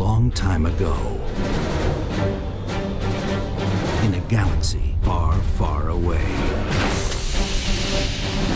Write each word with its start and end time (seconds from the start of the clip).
long 0.00 0.30
time 0.30 0.64
ago. 0.64 0.96
In 4.02 4.14
a 4.14 4.20
galaxy 4.30 4.96
far, 5.02 5.34
far 5.58 5.90
away. 5.90 6.24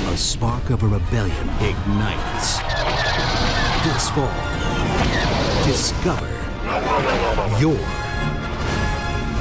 A 0.08 0.16
spark 0.16 0.70
of 0.70 0.82
a 0.82 0.86
rebellion 0.86 1.48
ignites. 1.60 2.60
This 3.84 4.08
fall, 4.16 4.32
discover 5.66 6.32
your 7.60 7.76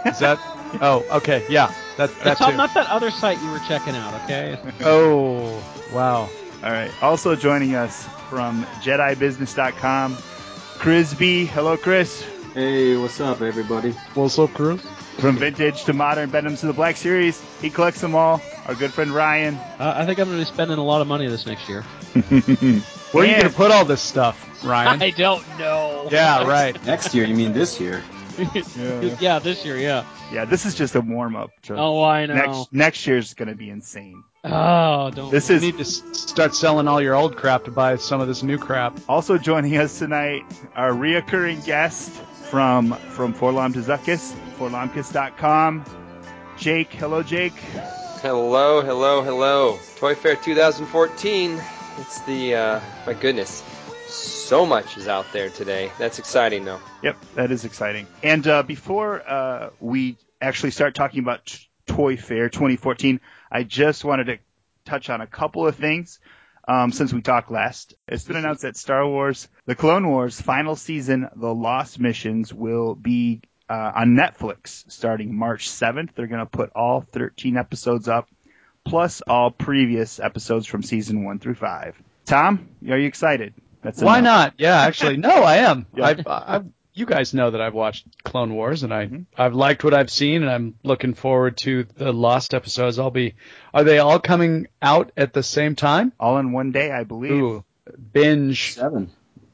is 0.06 0.18
that? 0.20 0.38
oh, 0.80 1.04
okay. 1.16 1.44
Yeah. 1.48 1.72
That 1.96 2.10
that 2.20 2.38
Tom, 2.38 2.52
too. 2.52 2.56
not 2.56 2.72
that 2.74 2.88
other 2.88 3.10
site 3.10 3.40
you 3.42 3.50
were 3.50 3.60
checking 3.68 3.94
out, 3.94 4.14
okay? 4.24 4.58
Oh, 4.82 5.62
wow. 5.92 6.28
All 6.62 6.70
right. 6.70 6.90
Also 7.02 7.36
joining 7.36 7.74
us 7.74 8.06
from 8.30 8.64
JediBusiness.com, 8.80 10.16
Chris 10.78 11.14
B. 11.14 11.44
Hello, 11.46 11.76
Chris. 11.76 12.24
Hey, 12.54 12.96
what's 12.96 13.18
up, 13.20 13.40
everybody? 13.42 13.90
What's 14.14 14.38
up, 14.38 14.54
Chris? 14.54 14.80
From 15.18 15.36
vintage 15.36 15.82
to 15.86 15.92
modern 15.92 16.30
Benhams 16.30 16.60
to 16.60 16.66
the 16.66 16.72
Black 16.72 16.96
Series, 16.96 17.42
he 17.60 17.68
collects 17.68 18.00
them 18.00 18.14
all. 18.14 18.40
Our 18.68 18.76
good 18.76 18.92
friend 18.92 19.10
Ryan. 19.10 19.56
Uh, 19.56 19.94
I 19.96 20.06
think 20.06 20.20
I'm 20.20 20.26
going 20.28 20.38
to 20.38 20.44
be 20.44 20.52
spending 20.54 20.78
a 20.78 20.84
lot 20.84 21.00
of 21.00 21.08
money 21.08 21.26
this 21.26 21.46
next 21.46 21.68
year. 21.68 21.82
Where 23.10 23.24
are 23.24 23.26
you 23.26 23.36
gonna 23.36 23.50
put 23.50 23.72
all 23.72 23.84
this 23.84 24.00
stuff, 24.00 24.64
Ryan? 24.64 25.02
I 25.02 25.10
don't 25.10 25.44
know. 25.58 26.08
yeah. 26.12 26.46
Right. 26.46 26.80
Next 26.86 27.12
year, 27.12 27.24
you 27.26 27.34
mean 27.34 27.52
this 27.52 27.80
year? 27.80 28.04
yeah, 29.20 29.40
this 29.40 29.64
year, 29.64 29.76
yeah. 29.76 30.04
Yeah, 30.32 30.44
this 30.44 30.64
is 30.64 30.74
just 30.76 30.94
a 30.94 31.00
warm 31.00 31.34
up. 31.34 31.50
Oh, 31.70 32.02
I 32.02 32.26
know. 32.26 32.34
Next 32.34 32.72
next 32.72 33.06
year's 33.06 33.34
gonna 33.34 33.54
be 33.54 33.70
insane. 33.70 34.22
Oh, 34.44 35.10
don't. 35.10 35.30
This 35.30 35.48
You 35.50 35.56
is 35.56 35.62
need 35.62 35.78
to 35.78 35.84
start 35.84 36.54
selling 36.54 36.86
all 36.88 37.00
your 37.00 37.14
old 37.14 37.36
crap 37.36 37.64
to 37.64 37.70
buy 37.70 37.96
some 37.96 38.20
of 38.20 38.28
this 38.28 38.42
new 38.42 38.58
crap. 38.58 38.98
also 39.08 39.38
joining 39.38 39.76
us 39.76 39.98
tonight, 39.98 40.42
our 40.74 40.90
reoccurring 40.90 41.64
guest 41.64 42.10
from 42.54 42.92
from 42.92 43.34
Forlom 43.34 43.72
to 43.72 43.80
Zuckuss, 43.80 44.32
forlomkus.com. 44.58 45.84
Jake, 46.56 46.92
hello 46.92 47.20
Jake. 47.20 47.52
Hello, 48.22 48.80
hello, 48.80 49.22
hello. 49.22 49.76
Toy 49.96 50.14
Fair 50.14 50.36
2014. 50.36 51.60
It's 51.98 52.20
the, 52.20 52.54
uh, 52.54 52.80
my 53.08 53.14
goodness. 53.14 53.64
So 54.06 54.64
much 54.64 54.96
is 54.96 55.08
out 55.08 55.26
there 55.32 55.48
today. 55.48 55.90
That's 55.98 56.20
exciting, 56.20 56.64
though. 56.64 56.78
Yep, 57.02 57.16
that 57.34 57.50
is 57.50 57.64
exciting. 57.64 58.06
And 58.22 58.46
uh, 58.46 58.62
before 58.62 59.28
uh, 59.28 59.70
we 59.80 60.16
actually 60.40 60.70
start 60.70 60.94
talking 60.94 61.24
about 61.24 61.58
Toy 61.86 62.16
Fair 62.16 62.50
2014, 62.50 63.18
I 63.50 63.64
just 63.64 64.04
wanted 64.04 64.26
to 64.26 64.38
touch 64.84 65.10
on 65.10 65.20
a 65.20 65.26
couple 65.26 65.66
of 65.66 65.74
things 65.74 66.20
um, 66.66 66.92
since 66.92 67.12
we 67.12 67.22
talked 67.22 67.50
last. 67.50 67.94
It's 68.08 68.24
been 68.24 68.36
announced 68.36 68.62
that 68.62 68.76
Star 68.76 69.06
Wars, 69.06 69.48
The 69.66 69.74
Clone 69.74 70.08
Wars 70.08 70.40
final 70.40 70.76
season, 70.76 71.28
The 71.36 71.54
Lost 71.54 71.98
Missions, 71.98 72.52
will 72.52 72.94
be 72.94 73.42
uh, 73.68 73.92
on 73.94 74.16
Netflix 74.16 74.90
starting 74.90 75.34
March 75.34 75.68
7th. 75.68 76.14
They're 76.14 76.26
going 76.26 76.40
to 76.40 76.46
put 76.46 76.70
all 76.74 77.00
13 77.00 77.56
episodes 77.56 78.08
up, 78.08 78.28
plus 78.84 79.20
all 79.22 79.50
previous 79.50 80.20
episodes 80.20 80.66
from 80.66 80.82
season 80.82 81.24
1 81.24 81.38
through 81.38 81.54
5. 81.54 82.02
Tom, 82.26 82.68
are 82.88 82.98
you 82.98 83.06
excited? 83.06 83.54
That's 83.82 84.00
Why 84.00 84.18
enough. 84.18 84.36
not? 84.36 84.54
Yeah, 84.58 84.80
actually, 84.80 85.18
no, 85.18 85.28
I 85.28 85.56
am. 85.56 85.86
Yeah. 85.94 86.06
I've, 86.06 86.26
I've, 86.26 86.66
you 86.94 87.06
guys 87.06 87.34
know 87.34 87.50
that 87.50 87.60
I've 87.60 87.74
watched 87.74 88.06
Clone 88.22 88.54
Wars, 88.54 88.82
and 88.84 88.94
I, 88.94 89.06
Mm-hmm. 89.06 89.22
I've 89.36 89.54
liked 89.54 89.82
what 89.84 89.94
I've 89.94 90.10
seen, 90.10 90.42
and 90.42 90.50
I'm 90.50 90.74
looking 90.82 91.14
forward 91.14 91.56
to 91.58 91.84
the 91.96 92.12
Lost 92.12 92.54
episodes. 92.54 92.98
I'll 92.98 93.10
be. 93.10 93.34
Are 93.72 93.84
they 93.84 93.98
all 93.98 94.18
coming 94.20 94.68
out 94.80 95.10
at 95.16 95.32
the 95.32 95.42
same 95.42 95.74
time? 95.74 96.12
All 96.20 96.38
in 96.38 96.52
one 96.52 96.70
day, 96.72 96.90
I 96.92 97.04
believe. 97.04 97.32
Ooh, 97.32 97.64
binge. 98.12 98.74
7 98.74 99.10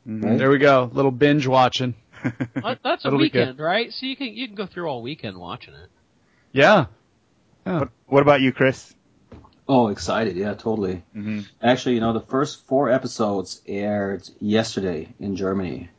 Mhm. 0.06 0.38
There 0.38 0.50
we 0.50 0.58
go. 0.58 0.90
Little 0.92 1.10
binge 1.10 1.46
watching. 1.46 1.94
That's 2.22 2.34
a 2.54 2.78
That'll 2.82 3.10
be 3.12 3.24
weekend, 3.24 3.58
right? 3.58 3.92
So 3.92 4.06
you 4.06 4.16
can 4.16 4.28
you 4.28 4.46
can 4.46 4.56
go 4.56 4.66
through 4.66 4.86
all 4.86 5.02
weekend 5.02 5.36
watching 5.36 5.74
it. 5.74 5.88
Yeah. 6.52 6.86
What, 7.64 7.90
what 8.06 8.22
about 8.22 8.40
you, 8.40 8.52
Chris? 8.52 8.94
Oh, 9.68 9.88
excited. 9.88 10.36
Yeah, 10.36 10.54
totally. 10.54 11.04
Mm-hmm. 11.14 11.40
Actually, 11.62 11.94
you 11.96 12.00
know, 12.00 12.12
the 12.12 12.20
first 12.20 12.66
four 12.66 12.90
episodes 12.90 13.60
aired 13.66 14.28
yesterday 14.40 15.14
in 15.20 15.36
Germany. 15.36 15.90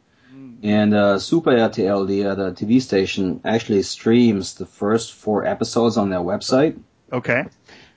And 0.64 0.94
uh, 0.94 1.18
Super 1.20 1.52
RTL, 1.52 2.08
the, 2.08 2.26
uh, 2.26 2.36
the 2.36 2.52
TV 2.52 2.82
station, 2.82 3.42
actually 3.44 3.82
streams 3.84 4.54
the 4.56 4.66
first 4.66 5.14
four 5.14 5.46
episodes 5.46 5.98
on 5.98 6.10
their 6.10 6.20
website. 6.20 6.80
Okay. 7.12 7.46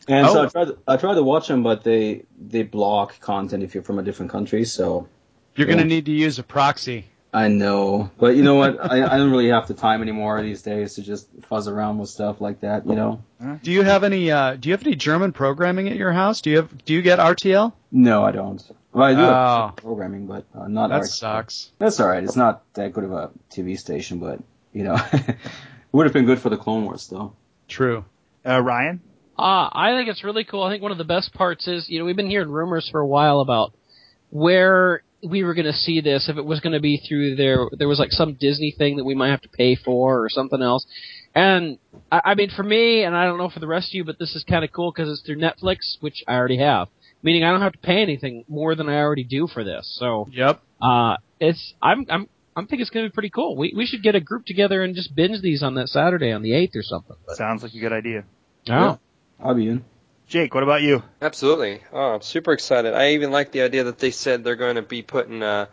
And 0.09 0.27
so 0.29 0.41
Oh. 0.41 0.45
I 0.45 0.47
tried, 0.49 0.65
to, 0.67 0.79
I 0.87 0.97
tried 0.97 1.15
to 1.15 1.23
watch 1.23 1.49
them, 1.49 1.63
but 1.63 1.83
they 1.85 2.25
they 2.39 2.63
block 2.63 3.21
content 3.21 3.63
if 3.63 3.75
you're 3.75 3.83
from 3.85 3.99
a 3.99 4.03
different 4.03 4.33
country. 4.33 4.65
So 4.65 5.09
You're 5.57 5.69
Yeah. 5.69 5.75
gonna 5.75 5.87
need 5.87 6.07
to 6.07 6.13
use 6.13 6.39
a 6.39 6.43
proxy. 6.43 7.07
I 7.33 7.49
know, 7.49 8.11
but 8.19 8.37
you 8.37 8.43
know 8.45 8.55
what? 8.55 8.79
I, 8.81 9.03
I 9.05 9.17
don't 9.17 9.31
really 9.31 9.49
have 9.49 9.67
the 9.67 9.75
time 9.75 10.03
anymore 10.03 10.41
these 10.41 10.63
days 10.63 10.95
to 10.95 11.03
just 11.03 11.27
fuzz 11.49 11.67
around 11.67 11.99
with 11.99 12.09
stuff 12.09 12.41
like 12.41 12.61
that. 12.61 12.87
You 12.87 12.95
know? 12.95 13.23
Do 13.63 13.73
you 13.73 13.83
have 13.83 14.05
any? 14.05 14.31
Uh, 14.31 14.55
do 14.55 14.69
you 14.69 14.73
have 14.73 14.87
any 14.87 14.95
German 14.95 15.33
programming 15.33 15.89
at 15.89 15.97
your 15.97 16.13
house? 16.13 16.41
Do 16.43 16.51
you 16.51 16.57
have? 16.59 16.85
Do 16.85 16.93
you 16.95 17.03
get 17.03 17.19
RTL? 17.19 17.73
No, 17.91 18.23
I 18.23 18.31
don't. 18.31 18.63
Well, 18.95 19.05
I 19.09 19.15
do 19.15 19.21
Oh. 19.21 19.67
have 19.67 19.77
programming, 19.77 20.27
but 20.27 20.45
uh, 20.55 20.69
not 20.69 20.89
That 20.89 20.95
art. 21.01 21.07
sucks. 21.09 21.71
That's 21.79 21.99
all 22.01 22.09
right. 22.09 22.23
It's 22.23 22.37
not 22.37 22.63
that 22.75 22.93
good 22.93 23.05
of 23.05 23.13
a 23.13 23.31
TV 23.51 23.77
station, 23.79 24.19
but 24.21 24.39
you 24.73 24.85
know, 24.85 24.97
it 25.13 25.37
would 25.93 26.07
have 26.07 26.13
been 26.13 26.27
good 26.27 26.39
for 26.41 26.49
the 26.49 26.57
Clone 26.57 26.85
Wars, 26.85 27.07
though. 27.11 27.33
True. 27.69 28.05
Uh, 28.47 28.61
Ryan? 28.61 29.01
Uh, 29.39 29.69
I 29.73 29.95
think 29.97 30.09
it's 30.09 30.23
really 30.23 30.45
cool. 30.45 30.63
I 30.63 30.71
think 30.71 30.83
one 30.83 30.93
of 30.93 30.99
the 30.99 31.05
best 31.05 31.35
parts 31.35 31.67
is, 31.67 31.89
you 31.89 31.99
know, 31.99 32.05
we've 32.05 32.15
been 32.17 32.31
hearing 32.31 32.49
rumors 32.51 32.89
for 32.89 33.01
a 33.01 33.07
while 33.07 33.41
about 33.41 33.73
where 34.31 35.03
we 35.23 35.43
were 35.43 35.55
going 35.55 35.65
to 35.67 35.73
see 35.73 36.01
this, 36.01 36.29
if 36.29 36.37
it 36.37 36.45
was 36.45 36.61
going 36.61 36.75
to 36.75 36.81
be 36.81 36.99
through 37.09 37.35
there, 37.37 37.67
there 37.73 37.89
was 37.89 37.99
like 37.99 38.11
some 38.13 38.35
Disney 38.35 38.75
thing 38.77 38.97
that 38.99 39.05
we 39.05 39.15
might 39.15 39.31
have 39.31 39.41
to 39.41 39.49
pay 39.49 39.75
for 39.75 40.23
or 40.23 40.29
something 40.29 40.61
else. 40.63 40.85
And, 41.35 41.79
I, 42.13 42.21
I 42.27 42.35
mean, 42.35 42.51
for 42.55 42.63
me, 42.63 43.03
and 43.05 43.17
I 43.17 43.25
don't 43.25 43.39
know 43.39 43.49
for 43.49 43.61
the 43.61 43.67
rest 43.67 43.89
of 43.91 43.95
you, 43.95 44.05
but 44.05 44.19
this 44.19 44.35
is 44.37 44.45
kind 44.45 44.65
of 44.65 44.71
cool 44.73 44.93
because 44.93 45.11
it's 45.11 45.23
through 45.23 45.39
Netflix, 45.39 45.97
which 46.01 46.23
I 46.29 46.35
already 46.35 46.59
have. 46.59 46.89
Meaning 47.25 47.43
I 47.43 47.51
don't 47.51 47.63
have 47.63 47.73
to 47.73 47.79
pay 47.79 48.03
anything 48.03 48.45
more 48.49 48.77
than 48.77 48.89
I 48.89 48.99
already 48.99 49.25
do 49.25 49.49
for 49.49 49.65
this. 49.65 49.97
So, 49.99 50.29
Yep. 50.31 50.61
uh, 50.81 51.17
it's, 51.41 51.75
I'm, 51.83 52.05
I'm, 52.09 52.29
I'm 52.55 52.67
thinking 52.67 52.83
it's 52.83 52.91
going 52.91 53.07
to 53.07 53.11
be 53.11 53.15
pretty 53.15 53.31
cool. 53.31 53.57
We, 53.57 53.73
we 53.77 53.87
should 53.87 54.03
get 54.05 54.15
a 54.15 54.21
group 54.21 54.45
together 54.47 54.83
and 54.85 54.95
just 54.95 55.15
binge 55.17 55.41
these 55.43 55.63
on 55.63 55.75
that 55.75 55.89
Saturday 55.89 56.31
on 56.31 56.43
the 56.43 56.51
8th 56.51 56.77
or 56.77 56.83
something. 56.83 57.17
But, 57.27 57.37
Sounds 57.37 57.63
like 57.65 57.75
a 57.75 57.79
good 57.81 57.93
idea. 57.93 58.25
oh. 58.71 58.99
I'll 59.43 59.55
be 59.55 59.67
in. 59.69 59.85
Jake, 60.29 60.55
what 60.55 60.63
about 60.63 60.83
you? 60.83 61.03
Absolutely. 61.21 61.81
Oh, 61.93 62.15
I'm 62.15 62.23
super 62.23 62.53
excited. 62.53 62.95
I 62.95 63.11
even 63.13 63.31
like 63.33 63.53
the 63.53 63.63
idea 63.63 63.85
that 63.85 63.99
they 63.99 64.11
said 64.11 64.45
they're 64.45 64.55
going 64.57 64.77
to 64.77 64.83
be 64.83 65.03
putting 65.03 65.43
uh, 65.43 65.67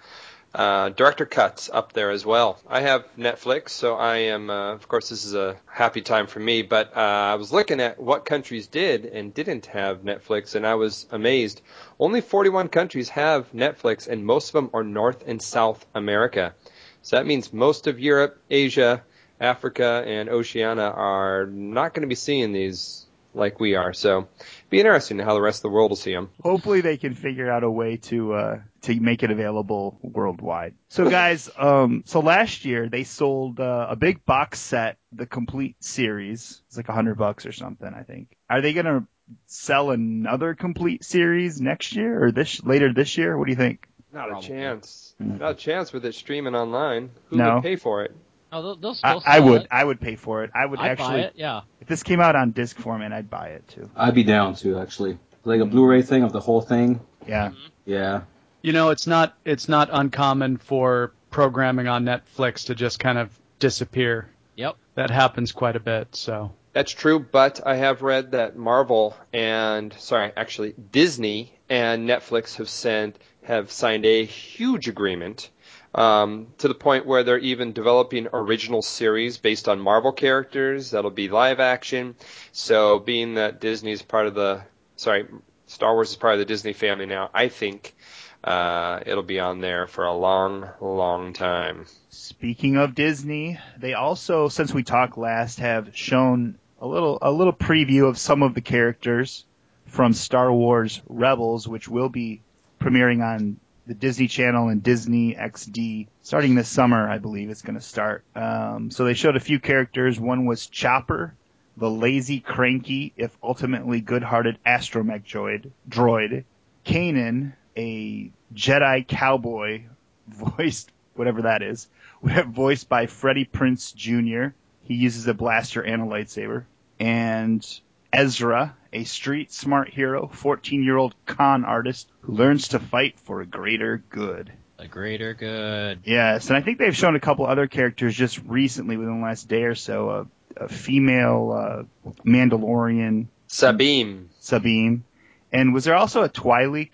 uh, 0.53 0.89
director 0.89 1.25
cuts 1.25 1.69
up 1.71 1.93
there 1.93 2.11
as 2.11 2.25
well. 2.25 2.59
I 2.67 2.81
have 2.81 3.05
Netflix, 3.17 3.69
so 3.69 3.95
I 3.95 4.17
am, 4.17 4.49
uh, 4.49 4.73
of 4.73 4.87
course, 4.87 5.09
this 5.09 5.23
is 5.23 5.33
a 5.33 5.55
happy 5.65 6.01
time 6.01 6.27
for 6.27 6.39
me. 6.39 6.61
But 6.61 6.95
uh, 6.95 6.99
I 6.99 7.35
was 7.35 7.53
looking 7.53 7.79
at 7.79 7.99
what 7.99 8.25
countries 8.25 8.67
did 8.67 9.05
and 9.05 9.33
didn't 9.33 9.67
have 9.67 10.01
Netflix, 10.01 10.55
and 10.55 10.67
I 10.67 10.75
was 10.75 11.05
amazed. 11.11 11.61
Only 11.99 12.21
41 12.21 12.67
countries 12.67 13.09
have 13.09 13.51
Netflix, 13.53 14.07
and 14.07 14.25
most 14.25 14.49
of 14.49 14.53
them 14.53 14.69
are 14.73 14.83
North 14.83 15.23
and 15.25 15.41
South 15.41 15.85
America. 15.95 16.53
So 17.01 17.15
that 17.15 17.25
means 17.25 17.53
most 17.53 17.87
of 17.87 17.99
Europe, 17.99 18.41
Asia, 18.49 19.03
Africa, 19.39 20.03
and 20.05 20.29
Oceania 20.29 20.83
are 20.83 21.45
not 21.47 21.93
going 21.93 22.01
to 22.01 22.07
be 22.07 22.15
seeing 22.15 22.51
these 22.51 23.05
like 23.33 23.59
we 23.59 23.75
are. 23.75 23.93
So, 23.93 24.27
be 24.71 24.79
interesting 24.79 25.19
how 25.19 25.35
the 25.35 25.41
rest 25.41 25.59
of 25.59 25.63
the 25.63 25.69
world 25.69 25.91
will 25.91 25.95
see 25.95 26.13
them. 26.13 26.31
Hopefully, 26.41 26.81
they 26.81 26.97
can 26.97 27.13
figure 27.13 27.51
out 27.51 27.63
a 27.63 27.69
way 27.69 27.97
to 27.97 28.33
uh, 28.33 28.59
to 28.83 28.99
make 28.99 29.21
it 29.21 29.29
available 29.29 29.99
worldwide. 30.01 30.73
So, 30.89 31.07
guys, 31.07 31.49
um, 31.57 32.03
so 32.07 32.21
last 32.21 32.65
year 32.65 32.89
they 32.89 33.03
sold 33.03 33.59
uh, 33.59 33.87
a 33.89 33.95
big 33.95 34.25
box 34.25 34.59
set, 34.59 34.97
the 35.11 35.27
complete 35.27 35.75
series. 35.83 36.61
It's 36.67 36.77
like 36.77 36.89
a 36.89 36.93
hundred 36.93 37.19
bucks 37.19 37.45
or 37.45 37.51
something, 37.51 37.87
I 37.93 38.01
think. 38.03 38.35
Are 38.49 38.61
they 38.61 38.73
gonna 38.73 39.05
sell 39.45 39.91
another 39.91 40.55
complete 40.55 41.03
series 41.03 41.61
next 41.61 41.95
year 41.95 42.23
or 42.25 42.31
this 42.31 42.63
later 42.63 42.91
this 42.93 43.17
year? 43.17 43.37
What 43.37 43.45
do 43.45 43.51
you 43.51 43.57
think? 43.57 43.87
Not 44.13 44.29
Probably. 44.29 44.45
a 44.45 44.49
chance. 44.49 45.13
Not 45.19 45.51
a 45.51 45.55
chance 45.55 45.93
with 45.93 46.03
it 46.05 46.15
streaming 46.15 46.55
online. 46.55 47.11
Who 47.29 47.37
No. 47.37 47.55
would 47.55 47.63
pay 47.63 47.75
for 47.77 48.03
it? 48.03 48.15
Oh, 48.51 48.61
they'll, 48.61 48.75
they'll 48.75 48.91
I, 48.91 48.93
still. 48.93 49.23
I 49.25 49.37
sell 49.37 49.49
would. 49.49 49.61
It. 49.61 49.67
I 49.71 49.83
would 49.83 50.01
pay 50.01 50.15
for 50.15 50.43
it. 50.43 50.51
I 50.53 50.65
would 50.65 50.79
I'd 50.79 50.91
actually. 50.91 51.07
buy 51.07 51.19
it. 51.19 51.33
Yeah. 51.35 51.61
If 51.79 51.87
this 51.87 52.03
came 52.03 52.19
out 52.19 52.35
on 52.35 52.51
disc 52.51 52.77
format, 52.77 53.13
I'd 53.13 53.29
buy 53.29 53.49
it 53.49 53.67
too. 53.67 53.89
I'd 53.95 54.15
be 54.15 54.23
down 54.23 54.55
to 54.55 54.79
actually 54.79 55.17
like 55.43 55.61
a 55.61 55.65
Blu-ray 55.65 56.01
thing 56.01 56.23
of 56.23 56.33
the 56.33 56.39
whole 56.39 56.61
thing. 56.61 56.99
Yeah. 57.27 57.49
Mm-hmm. 57.49 57.67
Yeah. 57.85 58.21
You 58.61 58.73
know, 58.73 58.89
it's 58.89 59.07
not 59.07 59.35
it's 59.45 59.67
not 59.69 59.89
uncommon 59.91 60.57
for 60.57 61.13
programming 61.29 61.87
on 61.87 62.05
Netflix 62.05 62.65
to 62.67 62.75
just 62.75 62.99
kind 62.99 63.17
of 63.17 63.31
disappear. 63.59 64.29
Yep. 64.55 64.75
That 64.95 65.09
happens 65.09 65.51
quite 65.51 65.75
a 65.75 65.79
bit. 65.79 66.15
So 66.15 66.51
That's 66.73 66.91
true, 66.91 67.19
but 67.19 67.65
I 67.65 67.77
have 67.77 68.01
read 68.01 68.31
that 68.31 68.57
Marvel 68.57 69.15
and 69.33 69.93
sorry, 69.93 70.31
actually 70.35 70.75
Disney 70.91 71.53
and 71.69 72.07
Netflix 72.07 72.57
have 72.57 72.69
sent 72.69 73.17
have 73.43 73.71
signed 73.71 74.05
a 74.05 74.25
huge 74.25 74.87
agreement 74.87 75.49
um, 75.93 76.47
to 76.59 76.67
the 76.67 76.73
point 76.73 77.05
where 77.05 77.23
they're 77.23 77.37
even 77.37 77.73
developing 77.73 78.27
original 78.33 78.81
series 78.81 79.37
based 79.37 79.67
on 79.67 79.79
Marvel 79.79 80.11
characters 80.11 80.91
that'll 80.91 81.11
be 81.11 81.29
live 81.29 81.59
action. 81.59 82.15
So, 82.51 82.99
being 82.99 83.35
that 83.35 83.59
Disney's 83.59 84.01
part 84.01 84.27
of 84.27 84.35
the 84.35 84.61
sorry, 84.95 85.25
Star 85.67 85.93
Wars 85.93 86.11
is 86.11 86.15
part 86.15 86.33
of 86.33 86.39
the 86.39 86.45
Disney 86.45 86.73
family 86.73 87.05
now, 87.05 87.29
I 87.33 87.47
think 87.47 87.95
uh, 88.43 88.99
it'll 89.05 89.23
be 89.23 89.39
on 89.39 89.61
there 89.61 89.87
for 89.87 90.05
a 90.05 90.13
long, 90.13 90.69
long 90.79 91.33
time. 91.33 91.85
Speaking 92.09 92.77
of 92.77 92.95
Disney, 92.95 93.59
they 93.77 93.93
also, 93.93 94.47
since 94.47 94.73
we 94.73 94.83
talked 94.83 95.17
last, 95.17 95.59
have 95.59 95.95
shown 95.95 96.57
a 96.79 96.87
little 96.87 97.19
a 97.21 97.31
little 97.31 97.53
preview 97.53 98.07
of 98.07 98.17
some 98.17 98.41
of 98.41 98.53
the 98.53 98.61
characters 98.61 99.45
from 99.85 100.13
Star 100.13 100.51
Wars 100.51 101.01
Rebels, 101.07 101.67
which 101.67 101.87
will 101.87 102.09
be 102.09 102.41
premiering 102.79 103.23
on 103.23 103.59
the 103.91 103.95
Disney 103.95 104.29
Channel 104.29 104.69
and 104.69 104.81
Disney 104.81 105.35
XD 105.35 106.07
starting 106.21 106.55
this 106.55 106.69
summer. 106.69 107.09
I 107.09 107.17
believe 107.17 107.49
it's 107.49 107.61
going 107.61 107.75
to 107.75 107.81
start. 107.81 108.23
Um, 108.33 108.89
so 108.89 109.03
they 109.03 109.15
showed 109.15 109.35
a 109.35 109.41
few 109.41 109.59
characters. 109.59 110.17
One 110.17 110.45
was 110.45 110.67
Chopper, 110.67 111.35
the 111.75 111.89
lazy, 111.89 112.39
cranky, 112.39 113.11
if 113.17 113.37
ultimately 113.43 113.99
good-hearted 113.99 114.59
astromech 114.65 115.25
droid. 115.25 115.71
Droid. 115.89 116.45
Kanan, 116.85 117.51
a 117.75 118.31
Jedi 118.53 119.05
cowboy, 119.05 119.81
voiced 120.29 120.89
whatever 121.15 121.41
that 121.41 121.61
is, 121.61 121.89
voiced 122.23 122.87
by 122.87 123.07
Freddie 123.07 123.43
Prinze 123.43 123.93
Jr. 123.93 124.55
He 124.83 124.93
uses 124.93 125.27
a 125.27 125.33
blaster 125.33 125.81
and 125.81 126.01
a 126.01 126.05
lightsaber. 126.05 126.63
And 126.97 127.67
Ezra, 128.13 128.73
a 128.93 129.03
street 129.03 129.51
smart 129.51 129.89
hero, 129.89 130.27
14 130.27 130.83
year 130.83 130.97
old 130.97 131.15
con 131.25 131.65
artist 131.65 132.09
who 132.21 132.33
learns 132.33 132.69
to 132.69 132.79
fight 132.79 133.19
for 133.19 133.41
a 133.41 133.45
greater 133.45 134.03
good. 134.09 134.51
A 134.77 134.87
greater 134.87 135.33
good. 135.33 135.99
Yes, 136.05 136.47
and 136.47 136.57
I 136.57 136.61
think 136.61 136.79
they've 136.79 136.95
shown 136.95 137.15
a 137.15 137.19
couple 137.19 137.45
other 137.45 137.67
characters 137.67 138.15
just 138.15 138.39
recently 138.45 138.97
within 138.97 139.19
the 139.19 139.25
last 139.25 139.47
day 139.47 139.63
or 139.63 139.75
so. 139.75 140.09
A, 140.09 140.63
a 140.63 140.67
female 140.67 141.87
uh, 142.07 142.11
Mandalorian, 142.25 143.27
Sabine. 143.47 144.29
Sabine. 144.39 145.03
And 145.51 145.73
was 145.73 145.83
there 145.83 145.95
also 145.95 146.23
a 146.23 146.29
Twi'lek, 146.29 146.93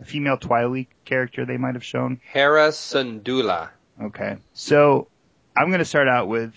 a 0.00 0.04
female 0.04 0.38
Twi'lek 0.38 0.88
character 1.04 1.44
they 1.44 1.56
might 1.56 1.74
have 1.74 1.84
shown? 1.84 2.20
Hera 2.32 2.68
Syndulla. 2.68 3.68
Okay. 4.02 4.38
So 4.54 5.08
I'm 5.56 5.68
going 5.68 5.80
to 5.80 5.84
start 5.84 6.08
out 6.08 6.26
with, 6.26 6.54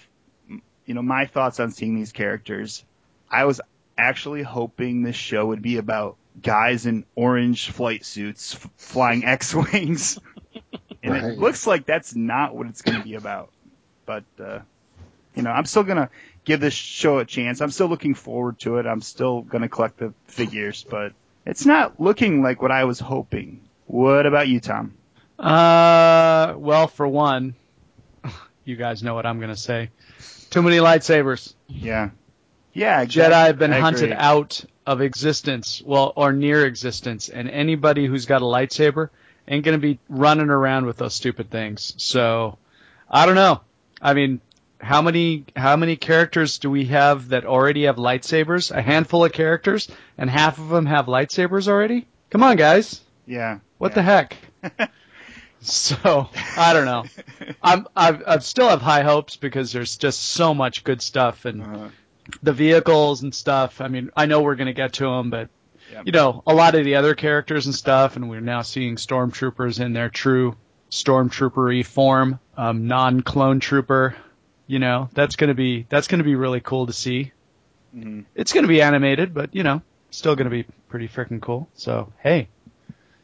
you 0.85 0.93
know, 0.93 1.01
my 1.01 1.25
thoughts 1.25 1.59
on 1.59 1.71
seeing 1.71 1.95
these 1.95 2.13
characters. 2.13 2.83
I 3.29 3.45
was 3.45 3.59
actually 3.97 4.43
hoping 4.43 5.03
this 5.03 5.15
show 5.15 5.45
would 5.47 5.61
be 5.61 5.77
about 5.77 6.17
guys 6.41 6.85
in 6.85 7.05
orange 7.15 7.69
flight 7.69 8.05
suits 8.05 8.55
f- 8.55 8.69
flying 8.77 9.23
X-wings. 9.25 10.19
and 11.03 11.13
Right. 11.13 11.23
it 11.25 11.39
looks 11.39 11.67
like 11.67 11.85
that's 11.85 12.15
not 12.15 12.55
what 12.55 12.67
it's 12.67 12.81
going 12.81 12.97
to 12.97 13.03
be 13.03 13.15
about. 13.15 13.49
But, 14.05 14.23
uh, 14.39 14.59
you 15.35 15.43
know, 15.43 15.51
I'm 15.51 15.65
still 15.65 15.83
going 15.83 15.97
to 15.97 16.09
give 16.45 16.59
this 16.59 16.73
show 16.73 17.19
a 17.19 17.25
chance. 17.25 17.61
I'm 17.61 17.71
still 17.71 17.87
looking 17.87 18.15
forward 18.15 18.59
to 18.61 18.77
it. 18.77 18.85
I'm 18.85 19.01
still 19.01 19.41
going 19.41 19.61
to 19.61 19.69
collect 19.69 19.97
the 19.97 20.13
figures, 20.27 20.85
but 20.89 21.13
it's 21.45 21.65
not 21.65 21.99
looking 21.99 22.41
like 22.41 22.61
what 22.61 22.71
I 22.71 22.85
was 22.85 22.99
hoping. 22.99 23.61
What 23.85 24.25
about 24.25 24.47
you, 24.47 24.59
Tom? 24.59 24.93
Uh, 25.37 26.53
well, 26.57 26.87
for 26.87 27.07
one, 27.07 27.55
you 28.65 28.75
guys 28.75 29.03
know 29.03 29.13
what 29.13 29.25
I'm 29.25 29.39
gonna 29.41 29.57
say. 29.57 29.89
Too 30.51 30.61
many 30.61 30.77
lightsabers. 30.77 31.53
Yeah. 31.67 32.11
Yeah, 32.73 33.05
Jedi 33.05 33.31
have 33.47 33.59
been 33.59 33.73
I 33.73 33.79
hunted 33.79 34.05
agree. 34.11 34.15
out 34.17 34.65
of 34.85 35.01
existence, 35.01 35.81
well, 35.85 36.11
or 36.15 36.33
near 36.33 36.65
existence, 36.65 37.29
and 37.29 37.49
anybody 37.49 38.05
who's 38.07 38.25
got 38.25 38.41
a 38.41 38.45
lightsaber 38.45 39.09
ain't 39.47 39.63
gonna 39.63 39.77
be 39.77 39.99
running 40.09 40.49
around 40.49 40.85
with 40.85 40.97
those 40.97 41.13
stupid 41.13 41.49
things. 41.49 41.93
So, 41.97 42.57
I 43.09 43.25
don't 43.25 43.35
know. 43.35 43.61
I 44.01 44.13
mean, 44.13 44.41
how 44.81 45.01
many 45.01 45.45
how 45.55 45.75
many 45.77 45.95
characters 45.95 46.57
do 46.57 46.69
we 46.69 46.85
have 46.85 47.29
that 47.29 47.45
already 47.45 47.83
have 47.83 47.95
lightsabers? 47.97 48.75
A 48.75 48.81
handful 48.81 49.23
of 49.23 49.31
characters, 49.31 49.87
and 50.17 50.29
half 50.29 50.57
of 50.57 50.69
them 50.69 50.85
have 50.87 51.05
lightsabers 51.05 51.67
already. 51.67 52.07
Come 52.31 52.43
on, 52.43 52.57
guys. 52.57 52.99
Yeah. 53.25 53.59
What 53.77 53.93
the 53.93 54.01
heck? 54.01 54.35
so 55.61 56.29
I 56.57 56.73
don't 56.73 56.85
know. 56.85 57.05
I'm 57.61 57.87
I've, 57.95 58.23
I 58.27 58.37
still 58.39 58.67
have 58.69 58.81
high 58.81 59.03
hopes 59.03 59.35
because 59.37 59.71
there's 59.71 59.95
just 59.97 60.21
so 60.21 60.53
much 60.53 60.83
good 60.83 61.01
stuff 61.01 61.45
and 61.45 61.61
Uh-huh. 61.61 61.87
The 62.41 62.53
vehicles 62.53 63.23
and 63.23 63.33
stuff. 63.33 63.81
I 63.81 63.87
mean, 63.87 64.09
I 64.15 64.25
know 64.25 64.41
we're 64.41 64.55
gonna 64.55 64.73
get 64.73 64.93
to 64.93 65.05
them, 65.05 65.29
but 65.29 65.49
Yep. 65.91 66.03
you 66.05 66.11
know, 66.13 66.41
a 66.47 66.53
lot 66.55 66.75
of 66.75 66.85
the 66.85 66.95
other 66.95 67.13
characters 67.13 67.65
and 67.65 67.75
stuff, 67.75 68.15
and 68.15 68.29
we're 68.29 68.39
now 68.39 68.61
seeing 68.61 68.95
stormtroopers 68.95 69.79
in 69.83 69.93
their 69.93 70.09
true 70.09 70.55
stormtroopery 70.89 71.85
form, 71.85 72.39
um, 72.57 72.87
non-clone 72.87 73.59
trooper. 73.59 74.15
You 74.65 74.79
know, 74.79 75.09
that's 75.13 75.35
gonna 75.35 75.53
be 75.53 75.85
that's 75.89 76.07
gonna 76.07 76.23
be 76.23 76.35
really 76.35 76.61
cool 76.61 76.87
to 76.87 76.93
see. 76.93 77.31
Mhm. 77.95 78.25
It's 78.33 78.53
gonna 78.53 78.67
be 78.67 78.81
animated, 78.81 79.33
but 79.33 79.53
you 79.53 79.63
know, 79.63 79.81
still 80.09 80.35
gonna 80.35 80.49
be 80.49 80.65
pretty 80.89 81.07
freaking 81.07 81.41
cool. 81.41 81.67
So 81.75 82.11
hey, 82.23 82.47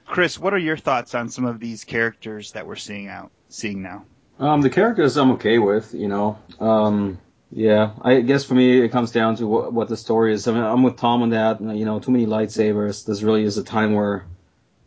Chris, 0.06 0.38
what 0.38 0.54
are 0.54 0.57
your 0.60 0.78
thoughts 0.78 1.16
on 1.16 1.30
some 1.30 1.45
of 1.45 1.60
these 1.60 1.84
characters 1.86 2.52
that 2.52 2.68
we're 2.68 2.75
seeing 2.75 3.07
out, 3.07 3.31
seeing 3.48 3.81
now? 3.81 4.04
Um, 4.40 4.62
the 4.62 4.69
characters 4.69 5.18
I'm 5.18 5.31
okay 5.31 5.60
with, 5.60 5.94
you 5.94 6.07
know. 6.07 6.38
Um, 6.60 7.18
yeah, 7.51 7.94
I 8.01 8.22
guess 8.22 8.44
for 8.44 8.54
me 8.54 8.80
it 8.80 8.90
comes 8.90 9.12
down 9.12 9.36
to 9.38 9.48
what, 9.48 9.74
what 9.74 9.88
the 9.88 9.98
story 9.98 10.34
is. 10.34 10.48
I 10.48 10.54
mean, 10.54 10.63
I'm 10.63 10.84
with 10.84 10.98
Tom 10.98 11.24
on 11.24 11.30
that. 11.31 11.60
You 11.62 11.85
know, 11.85 12.00
too 12.00 12.12
many 12.12 12.26
lightsabers. 12.26 13.06
This 13.06 13.23
really 13.23 13.44
is 13.44 13.57
a 13.57 13.64
time 13.64 13.94
where 13.94 14.26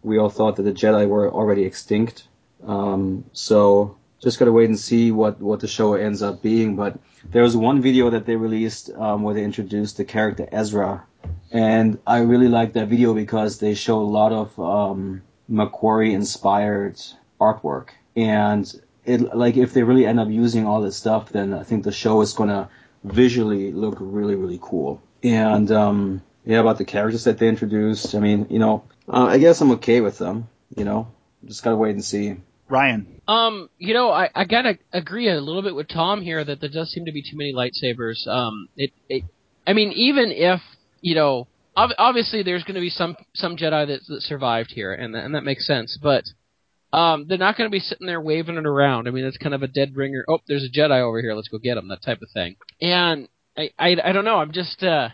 we 0.03 0.19
all 0.19 0.31
thought 0.31 0.57
that 0.57 0.63
the 0.63 0.73
Jedi 0.73 1.09
were 1.09 1.31
already 1.31 1.65
extinct. 1.65 2.25
Um, 2.67 3.25
so 3.33 3.97
just 4.21 4.39
gotta 4.39 4.53
wait 4.53 4.69
and 4.69 4.79
see 4.79 5.11
what 5.11 5.41
what 5.41 5.61
the 5.61 5.67
show 5.69 5.95
ends 5.95 6.23
up 6.23 6.43
being. 6.43 6.77
But 6.77 6.99
there 7.31 7.43
was 7.43 7.57
one 7.57 7.83
video 7.83 8.11
that 8.11 8.27
they 8.27 8.37
released 8.37 8.91
um, 8.91 9.23
where 9.23 9.35
they 9.35 9.45
introduced 9.45 9.97
the 9.97 10.05
character 10.05 10.49
Ezra, 10.53 11.05
and 11.51 11.99
I 12.07 12.19
really 12.19 12.49
liked 12.49 12.75
that 12.75 12.89
video 12.89 13.13
because 13.15 13.59
they 13.59 13.75
show 13.75 13.99
a 13.99 14.03
lot 14.03 14.33
of 14.33 14.61
um, 14.61 15.23
McQuarrie 15.51 16.13
inspired 16.13 17.01
artwork 17.41 17.89
and 18.15 18.81
it 19.05 19.35
like 19.35 19.57
if 19.57 19.73
they 19.73 19.83
really 19.83 20.07
end 20.07 20.21
up 20.21 20.29
using 20.29 20.67
all 20.67 20.81
this 20.81 20.97
stuff, 20.97 21.31
then 21.31 21.53
I 21.55 21.63
think 21.65 21.85
the 21.85 21.93
show 21.93 22.21
is 22.21 22.33
gonna 22.33 22.69
visually 23.05 23.73
look 23.73 23.97
really 24.01 24.35
really 24.35 24.59
cool. 24.63 25.03
And 25.23 25.71
um, 25.71 26.23
yeah, 26.45 26.61
about 26.61 26.79
the 26.79 26.85
characters 26.85 27.25
that 27.25 27.39
they 27.39 27.49
introduced, 27.49 28.15
I 28.15 28.21
mean, 28.21 28.47
you 28.51 28.59
know, 28.59 28.85
uh, 29.09 29.25
I 29.25 29.39
guess 29.39 29.61
I'm 29.61 29.73
okay 29.73 30.01
with 30.01 30.19
them. 30.19 30.49
You 30.77 30.85
know, 30.85 31.09
just 31.45 31.63
gotta 31.63 31.77
wait 31.77 31.95
and 31.95 32.05
see. 32.05 32.37
Ryan. 32.69 33.21
Um, 33.29 33.69
you 33.79 33.93
know, 33.93 34.11
I, 34.11 34.31
I 34.35 34.45
gotta 34.45 34.79
agree 34.93 35.29
a 35.29 35.41
little 35.41 35.63
bit 35.63 35.75
with 35.75 35.89
Tom 35.89 36.23
here 36.23 36.43
that 36.43 36.61
there 36.61 36.71
does 36.71 36.91
seem 36.91 37.05
to 37.05 37.13
be 37.13 37.23
too 37.23 37.37
many 37.37 37.53
lightsabers. 37.53 38.27
Um, 38.27 38.69
it, 38.77 38.93
it, 39.09 39.25
I 39.67 39.75
mean, 39.75 39.93
even 39.93 40.31
if 40.33 40.61
you 41.03 41.15
know, 41.15 41.49
ob- 41.77 41.91
obviously 41.99 42.43
there's 42.43 42.65
going 42.65 42.77
to 42.77 42.81
be 42.81 42.89
some 42.89 43.17
some 43.35 43.57
Jedi 43.57 43.87
that, 43.89 44.01
that 44.09 44.23
survived 44.23 44.71
here, 44.73 44.95
and 44.95 45.15
that, 45.15 45.25
and 45.25 45.35
that 45.35 45.45
makes 45.45 45.67
sense. 45.67 45.99
But 46.01 46.25
um, 46.93 47.27
they're 47.27 47.39
not 47.39 47.57
going 47.57 47.69
to 47.69 47.73
be 47.73 47.81
sitting 47.81 48.07
there 48.07 48.21
waving 48.21 48.57
it 48.57 48.67
around. 48.67 49.09
I 49.09 49.11
mean, 49.13 49.25
it's 49.25 49.39
kind 49.39 49.55
of 49.55 49.63
a 49.63 49.69
dead 49.69 49.97
ringer. 49.97 50.25
Oh, 50.29 50.39
there's 50.47 50.65
a 50.65 50.79
Jedi 50.79 51.01
over 51.01 51.21
here. 51.21 51.35
Let's 51.35 51.49
go 51.49 51.59
get 51.59 51.79
him. 51.79 51.89
That 51.89 52.03
type 52.03 52.21
of 52.23 52.29
thing. 52.33 52.57
And 52.81 53.29
I, 53.57 53.71
I, 53.79 53.97
I 54.05 54.13
don't 54.13 54.25
know. 54.25 54.37
I'm 54.37 54.53
just 54.53 54.83
uh, 54.83 55.09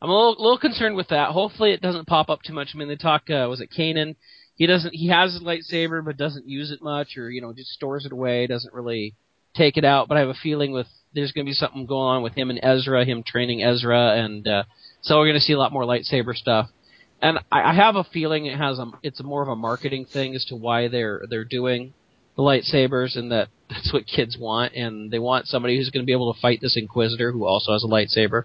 I'm 0.00 0.10
a 0.10 0.14
little, 0.14 0.36
little 0.38 0.58
concerned 0.58 0.96
with 0.96 1.08
that. 1.08 1.30
Hopefully, 1.30 1.72
it 1.72 1.80
doesn't 1.80 2.06
pop 2.06 2.28
up 2.28 2.42
too 2.42 2.52
much. 2.52 2.70
I 2.72 2.78
mean, 2.78 2.88
they 2.88 2.96
talk. 2.96 3.28
Uh, 3.28 3.46
was 3.48 3.60
it 3.60 3.70
Kanan? 3.76 4.14
He 4.54 4.66
doesn't. 4.66 4.94
He 4.94 5.08
has 5.08 5.32
his 5.32 5.42
lightsaber, 5.42 6.04
but 6.04 6.16
doesn't 6.16 6.48
use 6.48 6.70
it 6.70 6.82
much, 6.82 7.16
or 7.16 7.30
you 7.30 7.40
know, 7.40 7.52
just 7.52 7.70
stores 7.70 8.06
it 8.06 8.12
away. 8.12 8.46
Doesn't 8.46 8.74
really 8.74 9.14
take 9.56 9.76
it 9.76 9.84
out. 9.84 10.08
But 10.08 10.16
I 10.16 10.20
have 10.20 10.28
a 10.28 10.34
feeling 10.34 10.72
with 10.72 10.86
there's 11.14 11.32
going 11.32 11.44
to 11.46 11.50
be 11.50 11.54
something 11.54 11.86
going 11.86 12.16
on 12.16 12.22
with 12.22 12.34
him 12.34 12.50
and 12.50 12.60
Ezra, 12.62 13.04
him 13.04 13.24
training 13.26 13.62
Ezra, 13.62 14.12
and 14.18 14.46
uh, 14.46 14.64
so 15.02 15.18
we're 15.18 15.26
going 15.26 15.34
to 15.34 15.40
see 15.40 15.52
a 15.52 15.58
lot 15.58 15.72
more 15.72 15.84
lightsaber 15.84 16.34
stuff. 16.34 16.68
And 17.20 17.38
I, 17.50 17.70
I 17.70 17.74
have 17.74 17.96
a 17.96 18.04
feeling 18.04 18.46
it 18.46 18.56
has 18.56 18.78
a 18.78 18.86
it's 19.02 19.22
more 19.22 19.42
of 19.42 19.48
a 19.48 19.56
marketing 19.56 20.06
thing 20.06 20.34
as 20.34 20.44
to 20.46 20.56
why 20.56 20.88
they're 20.88 21.24
they're 21.28 21.44
doing 21.44 21.94
the 22.36 22.42
lightsabers, 22.42 23.16
and 23.16 23.32
that 23.32 23.48
that's 23.68 23.92
what 23.92 24.06
kids 24.06 24.36
want, 24.38 24.74
and 24.74 25.10
they 25.10 25.18
want 25.18 25.46
somebody 25.46 25.76
who's 25.76 25.90
going 25.90 26.02
to 26.02 26.06
be 26.06 26.12
able 26.12 26.32
to 26.32 26.40
fight 26.40 26.60
this 26.60 26.76
Inquisitor 26.76 27.32
who 27.32 27.44
also 27.44 27.72
has 27.72 27.84
a 27.84 27.86
lightsaber. 27.86 28.44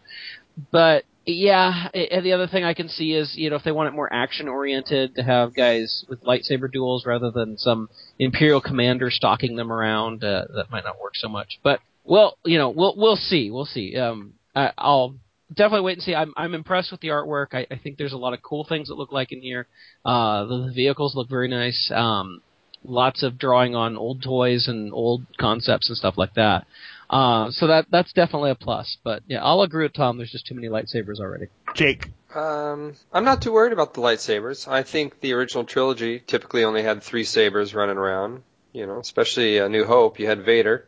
But 0.72 1.06
yeah, 1.25 1.88
and 1.94 2.25
the 2.25 2.34
other 2.34 2.48
thing 2.48 2.63
I 2.63 2.74
can 2.74 2.89
see 2.89 3.13
is, 3.13 3.34
you 3.38 3.50
know, 3.50 3.56
if 3.56 3.63
they 3.63 3.72
want 3.72 3.88
it 3.88 3.96
more 3.96 4.12
action 4.12 4.50
oriented, 4.50 5.15
to 5.15 5.24
have 5.24 5.56
guys 5.56 6.03
with 6.10 6.24
lightsaber 6.24 6.70
duels 6.72 7.06
rather 7.06 7.32
than 7.32 7.58
some 7.58 7.89
Imperial 8.20 8.60
commander 8.60 9.10
stalking 9.10 9.56
them 9.56 9.72
around, 9.72 10.24
uh, 10.24 10.46
that 10.56 10.70
might 10.70 10.84
not 10.84 11.00
work 11.01 11.15
so 11.15 11.30
much. 11.30 11.60
But 11.63 11.80
well, 12.03 12.38
you 12.44 12.58
know, 12.58 12.70
we'll 12.70 12.96
we'll 12.98 13.15
see, 13.15 13.51
we'll 13.51 13.65
see. 13.65 13.96
Um, 13.96 14.34
I, 14.56 14.72
I'll 14.77 15.15
definitely 15.55 15.86
wait 15.86 15.93
and 15.93 16.03
see. 16.03 16.15
I'm 16.15 16.33
I'm 16.36 16.53
impressed 16.53 16.91
with 16.91 17.01
the 17.01 17.10
artwork. 17.10 17.48
I, 17.53 17.65
I 17.69 17.77
think 17.77 17.98
there's 17.98 18.13
a 18.13 18.17
lot 18.17 18.33
of 18.33 18.41
cool 18.41 18.65
things 18.65 18.89
that 18.89 18.95
look 18.95 19.12
like 19.12 19.31
in 19.31 19.41
here. 19.41 19.67
Uh, 20.05 20.45
the, 20.45 20.57
the 20.67 20.74
vehicles 20.74 21.15
look 21.15 21.29
very 21.29 21.48
nice. 21.48 21.91
Um, 21.93 22.41
lots 22.83 23.24
of 23.24 23.38
drawing 23.38 23.75
on 23.75 23.98
old 23.98 24.22
toys 24.22 24.67
and 24.67 24.93
old 24.93 25.25
concepts 25.39 25.89
and 25.89 25.98
stuff 25.98 26.15
like 26.17 26.33
that. 26.36 26.65
Uh, 27.10 27.51
so 27.51 27.67
that 27.67 27.86
that's 27.91 28.13
definitely 28.13 28.51
a 28.51 28.55
plus. 28.55 28.98
But 29.03 29.24
yeah, 29.27 29.43
I'll 29.43 29.62
agree 29.62 29.83
with 29.83 29.93
Tom. 29.93 30.17
There's 30.17 30.31
just 30.31 30.48
too 30.48 30.55
many 30.55 30.67
lightsabers 30.67 31.19
already. 31.19 31.48
Jake. 31.75 32.07
Um, 32.33 32.95
I'm 33.12 33.25
not 33.25 33.43
too 33.43 33.53
worried 33.53 33.74
about 33.74 33.93
the 33.93 34.01
lightsabers. 34.01 34.67
I 34.67 34.81
think 34.81 35.19
the 35.22 35.33
original 35.33 35.65
trilogy 35.65 36.19
typically 36.19 36.63
only 36.63 36.81
had 36.81 37.03
three 37.03 37.24
sabers 37.24 37.75
running 37.75 37.98
around. 37.98 38.43
You 38.72 38.88
know, 38.88 39.00
especially 39.00 39.60
uh, 39.60 39.67
New 39.67 39.86
Hope, 39.86 40.19
you 40.19 40.27
had 40.27 40.43
Vader, 40.43 40.88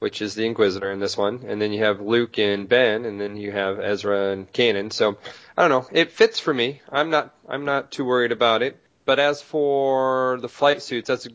which 0.00 0.22
is 0.22 0.34
the 0.34 0.46
Inquisitor 0.46 0.90
in 0.90 0.98
this 0.98 1.16
one, 1.16 1.44
and 1.46 1.60
then 1.60 1.72
you 1.72 1.84
have 1.84 2.00
Luke 2.00 2.38
and 2.38 2.68
Ben, 2.68 3.04
and 3.04 3.20
then 3.20 3.36
you 3.36 3.52
have 3.52 3.78
Ezra 3.78 4.32
and 4.32 4.52
Kanan. 4.52 4.92
So 4.92 5.18
I 5.56 5.68
don't 5.68 5.70
know. 5.70 5.88
It 5.92 6.10
fits 6.10 6.40
for 6.40 6.52
me. 6.52 6.80
I'm 6.90 7.10
not. 7.10 7.34
I'm 7.48 7.64
not 7.64 7.92
too 7.92 8.04
worried 8.04 8.32
about 8.32 8.62
it. 8.62 8.76
But 9.04 9.18
as 9.18 9.42
for 9.42 10.38
the 10.40 10.48
flight 10.48 10.82
suits, 10.82 11.08
that's 11.08 11.28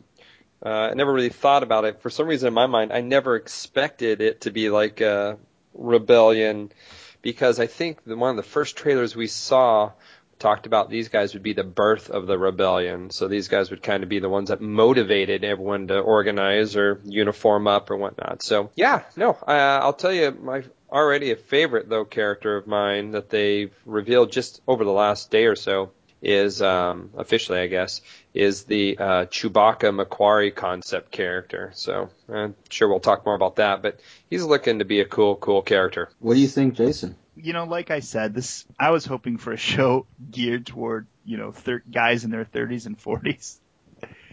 uh, 0.64 0.68
I 0.68 0.94
never 0.94 1.12
really 1.12 1.28
thought 1.28 1.62
about 1.62 1.84
it. 1.84 2.02
For 2.02 2.10
some 2.10 2.26
reason 2.26 2.48
in 2.48 2.54
my 2.54 2.66
mind, 2.66 2.92
I 2.92 3.00
never 3.00 3.36
expected 3.36 4.20
it 4.20 4.42
to 4.42 4.50
be 4.50 4.68
like 4.68 5.00
a 5.00 5.38
rebellion 5.74 6.72
because 7.22 7.60
I 7.60 7.66
think 7.66 8.02
the, 8.04 8.16
one 8.16 8.30
of 8.30 8.36
the 8.36 8.42
first 8.42 8.76
trailers 8.76 9.14
we 9.14 9.26
saw 9.26 9.92
talked 10.38 10.66
about 10.66 10.90
these 10.90 11.08
guys 11.08 11.34
would 11.34 11.42
be 11.42 11.52
the 11.52 11.64
birth 11.64 12.10
of 12.10 12.26
the 12.26 12.38
rebellion. 12.38 13.10
So 13.10 13.28
these 13.28 13.48
guys 13.48 13.70
would 13.70 13.82
kind 13.82 14.02
of 14.02 14.08
be 14.08 14.18
the 14.18 14.28
ones 14.28 14.50
that 14.50 14.60
motivated 14.60 15.44
everyone 15.44 15.88
to 15.88 15.98
organize 15.98 16.76
or 16.76 17.00
uniform 17.04 17.66
up 17.66 17.90
or 17.90 17.96
whatnot. 17.96 18.42
So 18.42 18.70
yeah, 18.74 19.02
no, 19.16 19.36
I'll 19.46 19.92
tell 19.92 20.12
you 20.12 20.30
my 20.32 20.64
already 20.90 21.32
a 21.32 21.36
favorite 21.36 21.88
though 21.88 22.04
character 22.04 22.56
of 22.56 22.66
mine 22.66 23.10
that 23.12 23.28
they've 23.30 23.74
revealed 23.84 24.30
just 24.30 24.60
over 24.66 24.84
the 24.84 24.92
last 24.92 25.30
day 25.30 25.46
or 25.46 25.56
so 25.56 25.90
is 26.22 26.62
um, 26.62 27.10
officially, 27.16 27.60
I 27.60 27.66
guess, 27.66 28.00
is 28.34 28.64
the 28.64 28.98
uh, 28.98 29.26
Chewbacca 29.26 30.04
McQuarrie 30.04 30.54
concept 30.54 31.10
character. 31.10 31.72
So 31.74 32.08
I'm 32.28 32.54
sure 32.70 32.88
we'll 32.88 33.00
talk 33.00 33.24
more 33.24 33.34
about 33.34 33.56
that, 33.56 33.82
but 33.82 34.00
he's 34.28 34.42
looking 34.42 34.78
to 34.80 34.84
be 34.84 35.00
a 35.00 35.04
cool, 35.04 35.36
cool 35.36 35.62
character. 35.62 36.08
What 36.18 36.34
do 36.34 36.40
you 36.40 36.48
think, 36.48 36.74
Jason? 36.74 37.16
You 37.36 37.52
know, 37.52 37.64
like 37.64 37.90
I 37.90 38.00
said, 38.00 38.34
this 38.34 38.64
I 38.78 38.90
was 38.90 39.04
hoping 39.04 39.36
for 39.36 39.52
a 39.52 39.56
show 39.56 40.06
geared 40.30 40.66
toward 40.66 41.06
you 41.24 41.36
know 41.36 41.52
thir- 41.52 41.82
guys 41.90 42.24
in 42.24 42.30
their 42.30 42.44
30s 42.44 42.86
and 42.86 42.98
40s, 42.98 43.58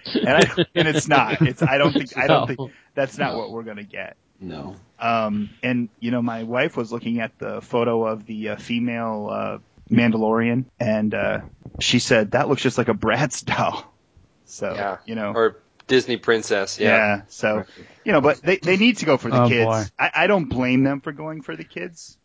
and, 0.05 0.29
I, 0.29 0.65
and 0.75 0.87
it's 0.87 1.07
not. 1.07 1.41
It's 1.41 1.61
I 1.61 1.77
don't 1.77 1.93
think 1.93 2.17
I 2.17 2.27
don't 2.27 2.47
think 2.47 2.59
that's 2.95 3.17
not 3.17 3.35
what 3.35 3.51
we're 3.51 3.63
gonna 3.63 3.83
get. 3.83 4.15
No. 4.39 4.75
Um, 4.99 5.49
and 5.61 5.89
you 5.99 6.11
know, 6.11 6.21
my 6.21 6.43
wife 6.43 6.77
was 6.77 6.91
looking 6.91 7.19
at 7.19 7.37
the 7.39 7.61
photo 7.61 8.05
of 8.05 8.25
the 8.25 8.49
uh, 8.49 8.55
female 8.55 9.29
uh, 9.31 9.57
Mandalorian, 9.91 10.65
and 10.79 11.13
uh, 11.13 11.41
she 11.79 11.99
said 11.99 12.31
that 12.31 12.47
looks 12.49 12.61
just 12.61 12.77
like 12.77 12.87
a 12.89 12.93
Bratz 12.93 13.43
doll. 13.57 13.93
So 14.45 14.73
Yeah. 14.73 14.97
you 15.05 15.15
know, 15.15 15.33
Or 15.33 15.57
Disney 15.87 16.17
princess, 16.17 16.79
yeah. 16.79 16.89
yeah. 16.89 17.21
So 17.27 17.65
you 18.05 18.11
know, 18.11 18.21
but 18.21 18.41
they 18.41 18.57
they 18.57 18.77
need 18.77 18.97
to 18.99 19.05
go 19.05 19.17
for 19.17 19.29
the 19.29 19.43
Oh, 19.43 19.47
kids. 19.49 19.91
I, 19.99 20.11
I 20.15 20.27
don't 20.27 20.45
blame 20.45 20.83
them 20.83 21.01
for 21.01 21.11
going 21.11 21.41
for 21.41 21.55
the 21.55 21.63
kids. 21.65 22.17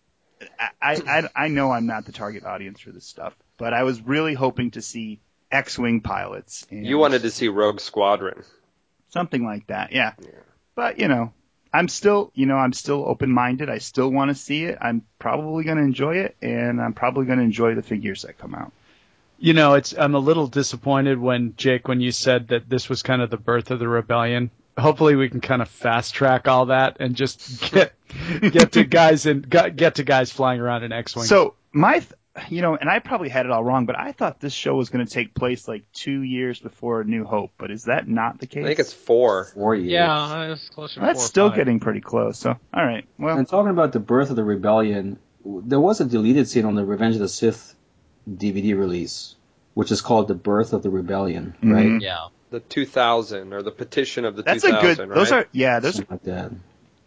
I, 0.58 0.68
I 0.80 0.94
I 1.18 1.28
I 1.44 1.48
know 1.48 1.70
I'm 1.70 1.86
not 1.86 2.04
the 2.06 2.12
target 2.12 2.44
audience 2.44 2.80
for 2.80 2.90
this 2.90 3.04
stuff, 3.06 3.34
but 3.56 3.72
I 3.74 3.82
was 3.82 4.00
really 4.00 4.34
hoping 4.34 4.72
to 4.72 4.82
see 4.82 5.20
X-wing 5.50 6.00
pilots. 6.00 6.66
And 6.70 6.86
You 6.86 6.98
wanted 6.98 7.22
to 7.22 7.30
see 7.30 7.48
Rogue 7.48 7.80
Squadron. 7.80 8.42
something 9.10 9.44
like 9.44 9.66
that, 9.68 9.92
yeah. 9.92 10.12
But 10.74 10.98
you 10.98 11.08
know, 11.08 11.32
I'm 11.72 11.88
still, 11.88 12.30
you 12.34 12.46
know, 12.46 12.56
I'm 12.56 12.72
still 12.72 13.04
open-minded. 13.06 13.68
I 13.68 13.78
still 13.78 14.10
want 14.10 14.30
to 14.30 14.34
see 14.34 14.64
it. 14.64 14.78
I'm 14.80 15.02
probably 15.18 15.64
going 15.64 15.78
to 15.78 15.82
enjoy 15.82 16.16
it, 16.18 16.36
and 16.40 16.80
I'm 16.80 16.92
probably 16.92 17.26
going 17.26 17.38
to 17.38 17.44
enjoy 17.44 17.74
the 17.74 17.82
figures 17.82 18.22
that 18.22 18.38
come 18.38 18.54
out. 18.54 18.72
You 19.38 19.54
know, 19.54 19.74
it's 19.74 19.94
I'm 19.96 20.14
a 20.14 20.18
little 20.18 20.46
disappointed 20.48 21.18
when 21.18 21.54
Jake 21.56 21.86
when 21.88 22.00
you 22.00 22.10
said 22.12 22.48
that 22.48 22.68
this 22.68 22.88
was 22.88 23.02
kind 23.02 23.22
of 23.22 23.30
the 23.30 23.36
birth 23.36 23.70
of 23.70 23.78
the 23.78 23.88
rebellion. 23.88 24.50
Hopefully 24.78 25.16
we 25.16 25.28
can 25.28 25.40
kind 25.40 25.62
of 25.62 25.68
fast 25.68 26.14
track 26.14 26.48
all 26.48 26.66
that 26.66 26.98
and 27.00 27.14
just 27.14 27.70
get 27.72 27.92
get 28.40 28.72
to 28.72 28.84
guys 28.84 29.26
and 29.26 29.48
get 29.48 29.96
to 29.96 30.04
guys 30.04 30.30
flying 30.30 30.60
around 30.60 30.84
in 30.84 30.92
X-wing. 30.92 31.26
So 31.26 31.54
my, 31.72 32.00
th- 32.00 32.12
you 32.48 32.62
know, 32.62 32.76
and 32.76 32.88
I 32.88 33.00
probably 33.00 33.28
had 33.28 33.46
it 33.46 33.52
all 33.52 33.64
wrong, 33.64 33.86
but 33.86 33.98
I 33.98 34.12
thought 34.12 34.40
this 34.40 34.52
show 34.52 34.74
was 34.74 34.90
going 34.90 35.04
to 35.04 35.12
take 35.12 35.34
place 35.34 35.66
like 35.66 35.84
two 35.92 36.22
years 36.22 36.60
before 36.60 37.02
New 37.04 37.24
Hope. 37.24 37.52
But 37.58 37.70
is 37.70 37.84
that 37.84 38.08
not 38.08 38.38
the 38.38 38.46
case? 38.46 38.64
I 38.64 38.68
think 38.68 38.78
it's 38.78 38.92
four. 38.92 39.46
Four 39.46 39.74
years. 39.74 39.92
Yeah, 39.92 40.52
it's 40.52 40.68
closer. 40.68 41.00
That's 41.00 41.20
four 41.20 41.26
still 41.26 41.48
five. 41.48 41.56
getting 41.56 41.80
pretty 41.80 42.00
close. 42.00 42.38
So 42.38 42.50
all 42.50 42.84
right, 42.84 43.06
well, 43.18 43.36
And 43.36 43.48
talking 43.48 43.70
about 43.70 43.92
the 43.92 44.00
birth 44.00 44.30
of 44.30 44.36
the 44.36 44.44
rebellion, 44.44 45.18
there 45.44 45.80
was 45.80 46.00
a 46.00 46.04
deleted 46.04 46.48
scene 46.48 46.64
on 46.64 46.74
the 46.74 46.84
Revenge 46.84 47.14
of 47.16 47.20
the 47.20 47.28
Sith 47.28 47.74
DVD 48.30 48.76
release, 48.78 49.34
which 49.74 49.90
is 49.90 50.00
called 50.00 50.28
"The 50.28 50.34
Birth 50.34 50.72
of 50.72 50.82
the 50.82 50.90
Rebellion," 50.90 51.54
right? 51.62 51.86
Mm-hmm. 51.86 52.00
Yeah. 52.00 52.28
The 52.50 52.60
2000 52.60 53.52
or 53.52 53.62
the 53.62 53.70
petition 53.70 54.24
of 54.24 54.34
the 54.36 54.42
that's 54.42 54.64
a 54.64 54.68
2000, 54.68 54.80
good. 54.96 55.08
right? 55.10 55.14
Those 55.14 55.32
are 55.32 55.46
yeah. 55.52 55.80
Those 55.80 55.96
Something 55.96 56.14
like 56.14 56.22
that. 56.24 56.52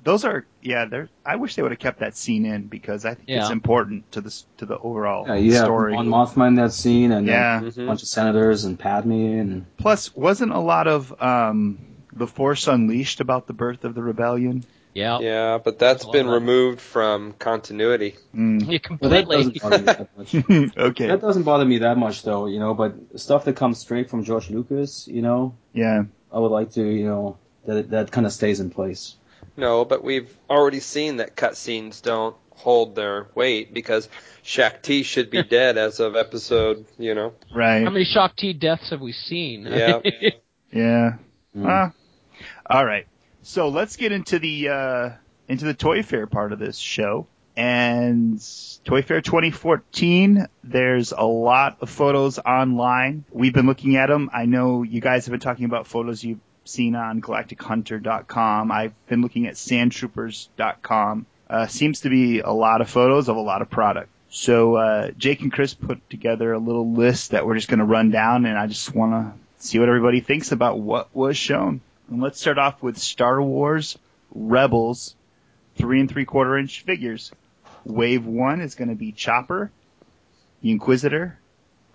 those 0.03 0.23
are 0.25 0.45
yeah. 0.61 0.85
They're. 0.85 1.09
I 1.25 1.37
wish 1.37 1.55
they 1.55 1.61
would 1.63 1.71
have 1.71 1.79
kept 1.79 1.99
that 1.99 2.15
scene 2.15 2.45
in 2.45 2.67
because 2.67 3.05
I 3.05 3.15
think 3.15 3.29
it's 3.29 3.49
important 3.49 4.11
to 4.11 4.21
the 4.21 4.43
to 4.57 4.65
the 4.67 4.77
overall 4.77 5.25
Yeah, 5.27 5.35
you 5.35 5.53
have 5.53 5.63
story. 5.65 5.93
Mon 5.93 6.07
Mothma 6.07 6.47
in 6.47 6.55
that 6.55 6.73
scene, 6.73 7.11
and 7.11 7.25
Yeah. 7.27 7.59
a 7.59 7.63
Mhm. 7.63 7.87
bunch 7.87 8.03
of 8.03 8.07
senators 8.07 8.65
and 8.65 8.77
Padme, 8.77 9.11
and 9.13 9.65
Plus, 9.77 10.15
wasn't 10.15 10.51
a 10.51 10.59
lot 10.59 10.87
of 10.87 11.19
um, 11.21 11.79
the 12.13 12.27
Force 12.27 12.67
Unleashed 12.67 13.19
about 13.19 13.47
the 13.47 13.53
birth 13.53 13.83
of 13.83 13.95
the 13.95 14.03
rebellion? 14.03 14.63
Yeah. 14.93 15.19
Yeah, 15.19 15.57
but 15.57 15.79
that's 15.79 16.03
There's 16.03 16.15
a 16.15 16.17
been 16.17 16.29
removed 16.29 16.81
from 16.81 17.33
continuity. 17.33 18.15
Mm. 18.35 18.61
Yeah, 18.69 18.79
but 18.99 19.09
that 19.09 19.27
completely. 19.27 19.59
doesn't 19.59 19.61
bother 19.61 19.77
me 19.77 19.85
that 19.85 20.17
much. 20.17 20.77
okay. 20.77 21.07
That 21.07 21.21
doesn't 21.21 21.43
bother 21.43 21.65
me 21.65 21.77
that 21.79 21.97
much, 21.97 22.23
though, 22.23 22.47
you 22.47 22.59
know. 22.59 22.73
But 22.73 22.95
stuff 23.19 23.45
that 23.45 23.55
comes 23.55 23.79
straight 23.79 24.09
from 24.09 24.23
George 24.23 24.49
Lucas, 24.49 25.07
you 25.07 25.21
know, 25.21 25.55
Yeah. 25.73 26.03
I 26.33 26.39
would 26.39 26.51
like 26.51 26.71
to, 26.71 26.83
you 26.83 27.05
know, 27.05 27.37
that 27.65 27.89
that 27.91 28.11
kind 28.11 28.25
of 28.25 28.33
stays 28.33 28.59
in 28.59 28.69
place. 28.69 29.15
No, 29.57 29.85
but 29.85 30.03
we've 30.03 30.35
already 30.49 30.79
seen 30.79 31.17
that 31.17 31.35
cutscenes 31.35 32.01
don't 32.01 32.35
hold 32.51 32.95
their 32.95 33.27
weight 33.35 33.73
because 33.73 34.07
Shaak 34.43 34.81
Ti 34.83 35.03
should 35.03 35.29
be 35.29 35.43
dead 35.57 35.77
as 35.77 35.99
of 35.99 36.15
episode, 36.15 36.85
you 36.97 37.15
know. 37.15 37.33
Right. 37.53 37.83
How 37.83 37.89
many 37.89 38.05
Shaak 38.05 38.35
Ti 38.35 38.53
deaths 38.53 38.89
have 38.91 39.01
we 39.01 39.13
seen? 39.13 39.65
Yeah. 39.65 39.99
Yeah. 40.73 41.17
Mm. 41.53 41.65
Ah. 41.67 41.91
all 42.65 42.85
right. 42.85 43.05
So 43.43 43.69
let's 43.69 43.95
get 43.95 44.11
into 44.11 44.39
the 44.39 44.69
uh, 44.69 45.09
into 45.47 45.65
the 45.65 45.73
Toy 45.73 46.03
Fair 46.03 46.27
part 46.27 46.53
of 46.53 46.59
this 46.59 46.77
show. 46.77 47.27
And 47.57 48.41
Toy 48.85 49.01
Fair 49.01 49.21
2014, 49.21 50.47
there's 50.63 51.11
a 51.11 51.25
lot 51.25 51.77
of 51.81 51.89
photos 51.89 52.39
online. 52.39 53.25
We've 53.31 53.53
been 53.53 53.67
looking 53.67 53.97
at 53.97 54.07
them. 54.07 54.29
I 54.33 54.45
know 54.45 54.83
you 54.83 55.01
guys 55.01 55.25
have 55.25 55.31
been 55.31 55.41
talking 55.41 55.65
about 55.65 55.85
photos 55.85 56.23
you've 56.23 56.39
seen 56.63 56.95
on 56.95 57.21
GalacticHunter.com. 57.21 58.71
I've 58.71 58.93
been 59.07 59.21
looking 59.21 59.47
at 59.47 59.55
SandTroopers.com. 59.55 61.25
Uh, 61.49 61.67
seems 61.67 62.01
to 62.01 62.09
be 62.09 62.39
a 62.39 62.51
lot 62.51 62.79
of 62.79 62.89
photos 62.89 63.27
of 63.27 63.35
a 63.35 63.41
lot 63.41 63.61
of 63.61 63.69
product. 63.69 64.09
So 64.29 64.75
uh, 64.75 65.11
Jake 65.17 65.41
and 65.41 65.51
Chris 65.51 65.73
put 65.73 66.09
together 66.09 66.53
a 66.53 66.59
little 66.59 66.93
list 66.93 67.31
that 67.31 67.45
we're 67.45 67.55
just 67.55 67.67
going 67.67 67.79
to 67.79 67.85
run 67.85 68.11
down, 68.11 68.45
and 68.45 68.57
I 68.57 68.67
just 68.67 68.95
want 68.95 69.11
to 69.11 69.33
see 69.57 69.77
what 69.77 69.89
everybody 69.89 70.21
thinks 70.21 70.53
about 70.53 70.79
what 70.79 71.13
was 71.13 71.35
shown. 71.35 71.81
And 72.11 72.21
let's 72.21 72.39
start 72.39 72.57
off 72.57 72.83
with 72.83 72.97
Star 72.97 73.41
Wars 73.41 73.97
Rebels 74.35 75.15
three 75.77 75.99
and 76.01 76.09
three 76.09 76.25
quarter 76.25 76.57
inch 76.57 76.81
figures. 76.83 77.31
Wave 77.85 78.25
one 78.25 78.61
is 78.61 78.75
going 78.75 78.89
to 78.89 78.95
be 78.95 79.11
Chopper, 79.13 79.71
the 80.61 80.71
Inquisitor, 80.71 81.39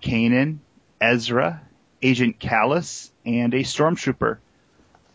Kanan, 0.02 0.58
Ezra, 1.00 1.60
Agent 2.02 2.38
Kallus, 2.40 3.10
and 3.24 3.52
a 3.54 3.60
Stormtrooper. 3.60 4.38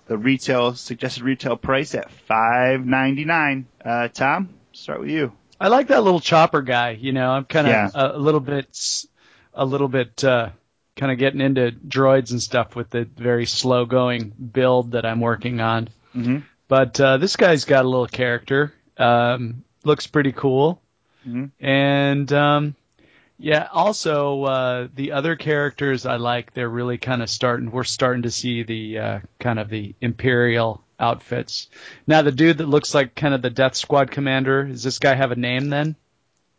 The 0.06 0.18
retail 0.18 0.76
suggested 0.76 1.24
retail 1.24 1.58
price 1.58 1.96
at 1.96 2.12
five 2.12 2.86
ninety 2.86 3.26
nine. 3.26 3.66
Uh, 3.84 4.08
Tom, 4.08 4.50
start 4.72 5.00
with 5.00 5.10
you. 5.10 5.32
I 5.60 5.68
like 5.70 5.88
that 5.88 6.04
little 6.04 6.20
chopper 6.20 6.62
guy. 6.62 6.92
You 6.92 7.12
know, 7.12 7.32
I'm 7.32 7.46
kind 7.46 7.68
of 7.68 7.72
Yeah. 7.72 7.90
a, 7.94 8.18
a 8.18 8.20
little 8.20 8.40
bit, 8.40 9.06
a 9.54 9.66
little 9.66 9.88
bit, 9.88 10.24
uh, 10.24 10.50
kind 11.02 11.12
of 11.12 11.18
getting 11.18 11.42
into 11.42 11.72
droids 11.72 12.30
and 12.30 12.40
stuff 12.40 12.76
with 12.76 12.92
the 12.92 13.06
very 13.06 13.48
slow 13.48 13.86
going 13.86 14.30
build 14.30 14.92
that 14.92 15.04
I'm 15.04 15.20
working 15.20 15.60
on. 15.60 15.90
Mm-hmm. 16.16 16.38
But 16.68 17.02
uh, 17.02 17.18
this 17.18 17.38
guy's 17.38 17.66
got 17.66 17.86
a 17.86 17.90
little 17.90 18.06
character. 18.06 18.72
Um, 18.98 19.64
looks 19.84 20.06
pretty 20.06 20.32
cool. 20.32 20.80
Mhm. 21.28 21.50
And 21.60 22.32
um, 22.32 22.76
yeah, 23.40 23.68
also 23.74 24.44
uh, 24.44 24.88
the 24.94 25.14
other 25.14 25.36
characters 25.36 26.06
I 26.06 26.18
like. 26.18 26.54
They're 26.54 26.70
really 26.70 27.00
kind 27.00 27.24
of 27.24 27.32
starting. 27.32 27.72
We're 27.72 27.84
starting 27.84 28.22
to 28.22 28.32
see 28.32 28.62
the 28.62 29.00
uh, 29.00 29.20
kind 29.40 29.58
of 29.58 29.70
the 29.70 29.96
Imperial 30.02 30.84
outfits. 31.00 31.68
Now 32.06 32.22
the 32.22 32.32
dude 32.32 32.60
that 32.60 32.70
looks 32.70 32.94
like 32.94 33.16
kind 33.16 33.34
of 33.34 33.42
the 33.42 33.50
Death 33.50 33.74
Squad 33.76 34.12
commander. 34.12 34.66
Does 34.66 34.84
this 34.84 35.00
guy 35.00 35.16
have 35.16 35.32
a 35.32 35.36
name 35.36 35.70
then? 35.70 35.96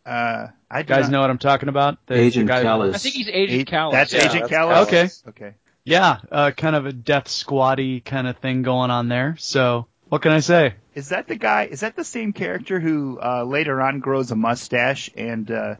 Uh, 0.05 0.47
I 0.69 0.81
do 0.81 0.87
guys 0.89 1.03
not- 1.03 1.11
know 1.11 1.21
what 1.21 1.29
I'm 1.29 1.37
talking 1.37 1.69
about? 1.69 1.97
The, 2.07 2.15
Agent 2.15 2.47
the 2.47 2.53
guy- 2.53 2.63
Kallus. 2.63 2.95
I 2.95 2.97
think 2.97 3.15
he's 3.15 3.29
Agent 3.29 3.69
A- 3.69 3.71
Kallus. 3.71 3.91
That's 3.91 4.13
Yeah, 4.13 4.25
Agent 4.25 4.49
that's 4.49 4.51
Kallus. 4.53 4.87
Okay. 4.87 5.09
Okay. 5.29 5.55
Yeah, 5.85 6.17
uh, 6.31 6.51
kind 6.51 6.75
of 6.75 6.85
a 6.85 6.93
Death 6.93 7.27
Squatty 7.27 7.99
kind 8.01 8.27
of 8.27 8.37
thing 8.37 8.61
going 8.63 8.89
on 8.91 9.09
there. 9.09 9.35
So 9.39 9.87
what 10.09 10.21
can 10.21 10.31
I 10.31 10.39
say? 10.39 10.75
Is 10.95 11.09
that 11.09 11.27
the 11.27 11.35
guy? 11.35 11.65
Is 11.69 11.81
that 11.81 11.95
the 11.95 12.03
same 12.05 12.31
character 12.33 12.79
who 12.79 13.19
uh, 13.21 13.43
later 13.43 13.81
on 13.81 13.99
grows 13.99 14.31
a 14.31 14.35
mustache 14.35 15.09
and 15.17 15.49
uh, 15.51 15.75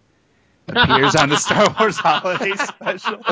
appears 0.68 1.16
on 1.16 1.30
the 1.30 1.38
Star 1.46 1.74
Wars 1.80 1.98
Holiday 1.98 2.52
Special 2.56 3.24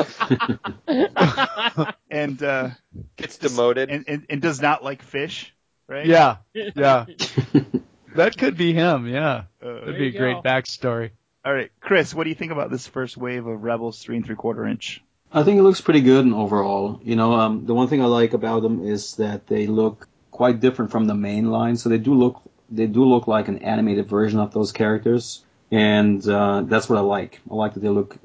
and, 2.10 2.42
uh, 2.42 2.70
Gets 3.16 3.38
demoted. 3.38 3.90
and 3.90 4.04
and 4.08 4.26
and 4.30 4.40
does 4.42 4.60
not 4.62 4.84
like 4.84 5.02
fish? 5.02 5.52
Right? 5.88 6.06
Yeah, 6.06 6.36
yeah. 6.54 7.06
that 8.16 8.36
could 8.38 8.56
be 8.56 8.72
him. 8.72 9.06
Yeah, 9.06 9.44
Uh, 9.62 9.80
that'd 9.80 9.96
be 9.98 10.08
a 10.08 10.10
you 10.10 10.18
great 10.18 10.36
go. 10.36 10.42
backstory. 10.42 11.10
all 11.44 11.52
right, 11.54 11.70
Chris. 11.80 12.14
What 12.14 12.24
do 12.24 12.30
you 12.30 12.36
think 12.36 12.52
about 12.52 12.70
this 12.70 12.86
first 12.86 13.16
wave 13.16 13.46
of 13.46 13.62
Rebels 13.62 14.02
three 14.02 14.16
and 14.16 14.24
three 14.26 14.36
quarter 14.36 14.66
inch? 14.66 15.02
I 15.32 15.42
think 15.44 15.58
it 15.58 15.62
looks 15.62 15.80
pretty 15.80 16.02
good 16.02 16.26
overall. 16.32 17.00
You 17.02 17.16
know, 17.16 17.32
um, 17.34 17.64
the 17.64 17.74
one 17.74 17.88
thing 17.88 18.02
I 18.02 18.06
like 18.06 18.34
about 18.34 18.62
them 18.62 18.86
is 18.86 19.16
that 19.16 19.46
they 19.46 19.66
look 19.66 20.06
quite 20.30 20.60
different 20.60 20.90
from 20.90 21.06
the 21.06 21.14
main 21.14 21.50
line. 21.50 21.76
So 21.76 21.88
they 21.88 21.98
do 21.98 22.14
look 22.14 22.42
they 22.70 22.86
do 22.86 23.04
look 23.04 23.26
like 23.26 23.48
an 23.48 23.58
animated 23.58 24.08
version 24.08 24.38
of 24.40 24.52
those 24.52 24.72
characters, 24.72 25.42
and 25.70 26.26
uh, 26.28 26.62
that's 26.62 26.88
what 26.88 26.98
I 26.98 27.02
like. 27.02 27.40
I 27.50 27.54
like 27.54 27.74
that 27.74 27.80
they 27.80 27.88
look 27.88 28.16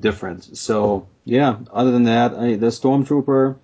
different. 0.00 0.56
So 0.56 1.06
yeah. 1.24 1.56
Other 1.72 1.90
than 1.90 2.04
that, 2.04 2.34
I, 2.34 2.56
the 2.56 2.66
Stormtrooper, 2.66 3.56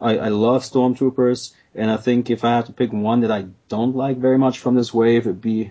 I, 0.00 0.18
I 0.18 0.28
love 0.28 0.62
Stormtroopers, 0.62 1.52
and 1.78 1.90
I 1.90 1.96
think 1.96 2.30
if 2.30 2.44
I 2.44 2.56
have 2.56 2.66
to 2.66 2.72
pick 2.72 2.92
one 2.92 3.20
that 3.20 3.30
I 3.30 3.46
don't 3.68 3.94
like 3.96 4.18
very 4.18 4.38
much 4.38 4.58
from 4.58 4.74
this 4.74 4.92
wave, 4.92 5.22
it'd 5.22 5.40
be 5.40 5.70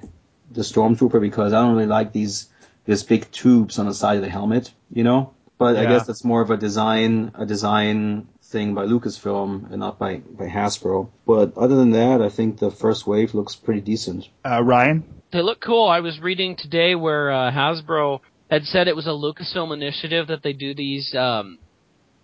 the 0.52 0.62
Stormtrooper 0.62 1.20
because 1.20 1.54
I 1.54 1.62
don't 1.62 1.76
really 1.76 1.88
like 1.88 2.14
these 2.14 2.48
these 2.86 3.04
big 3.04 3.30
tubes 3.32 3.78
on 3.80 3.86
the 3.86 3.94
side 3.94 4.16
of 4.16 4.24
the 4.24 4.30
helmet. 4.30 4.72
You 4.92 5.04
know. 5.04 5.34
But 5.58 5.76
I 5.76 5.86
guess 5.86 6.06
that's 6.06 6.24
more 6.24 6.42
of 6.42 6.52
a 6.52 6.58
design 6.58 7.32
a 7.36 7.46
design 7.46 8.28
thing 8.48 8.74
by 8.74 8.86
Lucasfilm 8.86 9.70
and 9.72 9.80
not 9.80 10.00
by, 10.00 10.18
by 10.18 10.48
Hasbro. 10.48 11.10
But 11.26 11.58
other 11.58 11.76
than 11.76 11.92
that, 11.92 12.22
I 12.22 12.30
think 12.30 12.60
the 12.60 12.72
first 12.72 13.06
wave 13.06 13.34
looks 13.34 13.56
pretty 13.56 13.82
decent. 13.82 14.30
Uh, 14.46 14.64
Ryan. 14.64 15.04
They 15.32 15.42
look 15.42 15.60
cool. 15.60 15.90
I 15.90 16.00
was 16.00 16.20
reading 16.22 16.56
today 16.56 16.96
where 16.96 17.32
uh, 17.32 17.52
Hasbro 17.52 18.22
had 18.50 18.64
said 18.64 18.88
it 18.88 18.96
was 18.96 19.08
a 19.08 19.10
Lucasfilm 19.10 19.74
initiative 19.74 20.28
that 20.28 20.42
they 20.44 20.54
do 20.54 20.74
these 20.74 21.14
um, 21.16 21.60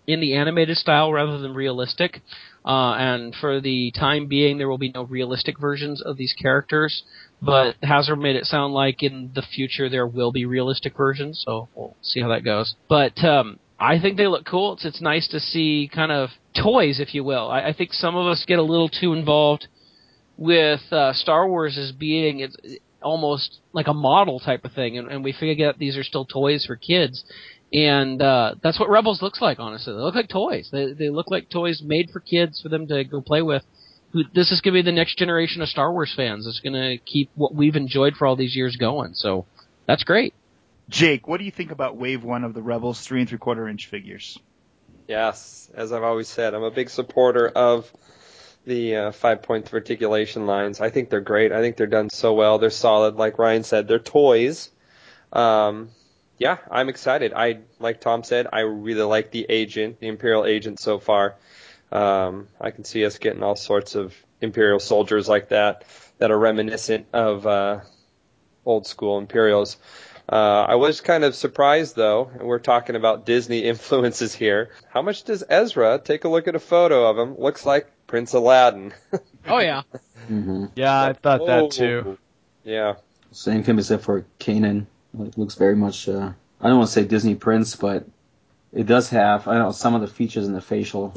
in 0.06 0.20
the 0.20 0.34
animated 0.34 0.76
style 0.76 1.12
rather 1.12 1.38
than 1.38 1.54
realistic. 1.54 2.20
Uh, 2.64 2.94
and 2.94 3.34
for 3.34 3.60
the 3.60 3.92
time 3.92 4.26
being, 4.26 4.56
there 4.58 4.68
will 4.68 4.78
be 4.78 4.90
no 4.94 5.02
realistic 5.04 5.58
versions 5.60 6.00
of 6.00 6.16
these 6.16 6.34
characters. 6.40 7.02
But 7.42 7.74
Hasbro 7.82 8.18
made 8.20 8.36
it 8.36 8.46
sound 8.46 8.72
like 8.72 9.02
in 9.02 9.32
the 9.34 9.42
future 9.42 9.90
there 9.90 10.06
will 10.06 10.32
be 10.32 10.46
realistic 10.46 10.96
versions. 10.96 11.42
So 11.44 11.68
we'll 11.74 11.96
see 12.00 12.20
how 12.22 12.28
that 12.28 12.44
goes. 12.44 12.74
But 12.88 13.22
um, 13.22 13.58
I 13.78 14.00
think 14.00 14.16
they 14.16 14.26
look 14.26 14.46
cool. 14.46 14.74
It's 14.74 14.84
it's 14.84 15.02
nice 15.02 15.28
to 15.28 15.40
see 15.40 15.90
kind 15.92 16.10
of 16.10 16.30
toys, 16.60 17.00
if 17.00 17.14
you 17.14 17.22
will. 17.22 17.50
I, 17.50 17.68
I 17.68 17.72
think 17.74 17.92
some 17.92 18.16
of 18.16 18.26
us 18.26 18.44
get 18.46 18.58
a 18.58 18.62
little 18.62 18.88
too 18.88 19.12
involved 19.12 19.66
with 20.38 20.80
uh, 20.90 21.12
Star 21.12 21.48
Wars 21.48 21.76
as 21.76 21.92
being 21.92 22.40
it's 22.40 22.56
almost 23.02 23.58
like 23.72 23.86
a 23.86 23.94
model 23.94 24.40
type 24.40 24.64
of 24.64 24.72
thing, 24.72 24.96
and, 24.96 25.08
and 25.08 25.22
we 25.22 25.32
forget 25.32 25.78
these 25.78 25.96
are 25.96 26.02
still 26.02 26.24
toys 26.24 26.64
for 26.66 26.76
kids. 26.76 27.24
And 27.74 28.22
uh, 28.22 28.54
that's 28.62 28.78
what 28.78 28.88
Rebels 28.88 29.20
looks 29.20 29.42
like. 29.42 29.58
Honestly, 29.58 29.92
they 29.92 29.98
look 29.98 30.14
like 30.14 30.28
toys. 30.28 30.68
They 30.70 30.92
they 30.92 31.10
look 31.10 31.28
like 31.28 31.50
toys 31.50 31.82
made 31.84 32.08
for 32.10 32.20
kids 32.20 32.60
for 32.62 32.68
them 32.68 32.86
to 32.86 33.02
go 33.02 33.20
play 33.20 33.42
with. 33.42 33.64
This 34.32 34.52
is 34.52 34.60
going 34.60 34.74
to 34.74 34.78
be 34.78 34.82
the 34.82 34.94
next 34.94 35.18
generation 35.18 35.60
of 35.60 35.68
Star 35.68 35.90
Wars 35.92 36.14
fans. 36.16 36.46
It's 36.46 36.60
going 36.60 36.74
to 36.74 36.98
keep 37.04 37.30
what 37.34 37.52
we've 37.52 37.74
enjoyed 37.74 38.14
for 38.14 38.28
all 38.28 38.36
these 38.36 38.54
years 38.54 38.76
going. 38.76 39.14
So 39.14 39.46
that's 39.86 40.04
great. 40.04 40.34
Jake, 40.88 41.26
what 41.26 41.38
do 41.38 41.44
you 41.44 41.50
think 41.50 41.72
about 41.72 41.96
wave 41.96 42.22
one 42.22 42.44
of 42.44 42.54
the 42.54 42.62
Rebels 42.62 43.00
three 43.00 43.20
and 43.20 43.28
three 43.28 43.38
quarter 43.38 43.66
inch 43.66 43.86
figures? 43.86 44.38
Yes, 45.08 45.68
as 45.74 45.92
I've 45.92 46.04
always 46.04 46.28
said, 46.28 46.54
I'm 46.54 46.62
a 46.62 46.70
big 46.70 46.90
supporter 46.90 47.48
of 47.48 47.92
the 48.64 48.96
uh, 48.96 49.12
five 49.12 49.42
point 49.42 49.74
articulation 49.74 50.46
lines. 50.46 50.80
I 50.80 50.90
think 50.90 51.10
they're 51.10 51.20
great. 51.20 51.50
I 51.50 51.60
think 51.60 51.76
they're 51.76 51.88
done 51.88 52.08
so 52.08 52.34
well. 52.34 52.58
They're 52.58 52.70
solid. 52.70 53.16
Like 53.16 53.36
Ryan 53.38 53.64
said, 53.64 53.88
they're 53.88 53.98
toys. 53.98 54.70
Um, 55.32 55.90
yeah, 56.38 56.58
I'm 56.70 56.88
excited. 56.88 57.32
I 57.34 57.58
like 57.78 58.00
Tom 58.00 58.22
said, 58.24 58.46
I 58.52 58.60
really 58.60 59.02
like 59.02 59.30
the 59.30 59.46
agent, 59.48 60.00
the 60.00 60.08
Imperial 60.08 60.44
agent 60.44 60.80
so 60.80 60.98
far. 60.98 61.36
Um, 61.92 62.48
I 62.60 62.70
can 62.70 62.84
see 62.84 63.04
us 63.04 63.18
getting 63.18 63.42
all 63.42 63.56
sorts 63.56 63.94
of 63.94 64.14
Imperial 64.40 64.80
soldiers 64.80 65.28
like 65.28 65.50
that 65.50 65.84
that 66.18 66.30
are 66.30 66.38
reminiscent 66.38 67.06
of 67.12 67.46
uh, 67.46 67.80
old 68.64 68.86
school 68.86 69.18
Imperials. 69.18 69.76
Uh, 70.26 70.62
I 70.68 70.76
was 70.76 71.00
kind 71.02 71.22
of 71.22 71.34
surprised 71.34 71.96
though, 71.96 72.30
and 72.32 72.48
we're 72.48 72.58
talking 72.58 72.96
about 72.96 73.26
Disney 73.26 73.58
influences 73.64 74.34
here. 74.34 74.70
How 74.88 75.02
much 75.02 75.24
does 75.24 75.44
Ezra 75.48 76.00
take 76.02 76.24
a 76.24 76.28
look 76.28 76.48
at 76.48 76.54
a 76.56 76.60
photo 76.60 77.08
of 77.10 77.18
him? 77.18 77.38
Looks 77.38 77.64
like 77.66 77.90
Prince 78.06 78.32
Aladdin. 78.32 78.92
Oh 79.46 79.58
yeah, 79.58 79.82
Mm-hmm. 80.30 80.64
Yeah, 80.74 81.02
I 81.02 81.12
thought 81.12 81.42
Oh. 81.42 81.46
that 81.46 81.70
too. 81.70 82.16
Yeah. 82.64 82.94
Same 83.30 83.62
can 83.62 83.76
be 83.76 83.82
said 83.82 84.00
for 84.00 84.24
Kanan. 84.40 84.86
It 85.20 85.38
looks 85.38 85.54
very 85.54 85.76
much, 85.76 86.08
uh, 86.08 86.32
I 86.60 86.68
don't 86.68 86.78
want 86.78 86.88
to 86.88 86.92
say 86.92 87.04
Disney 87.04 87.34
Prince, 87.34 87.76
but 87.76 88.06
it 88.72 88.86
does 88.86 89.08
have, 89.10 89.46
I 89.46 89.54
don't 89.54 89.62
know, 89.62 89.72
some 89.72 89.94
of 89.94 90.00
the 90.00 90.06
features 90.08 90.46
in 90.46 90.52
the 90.52 90.60
facial, 90.60 91.14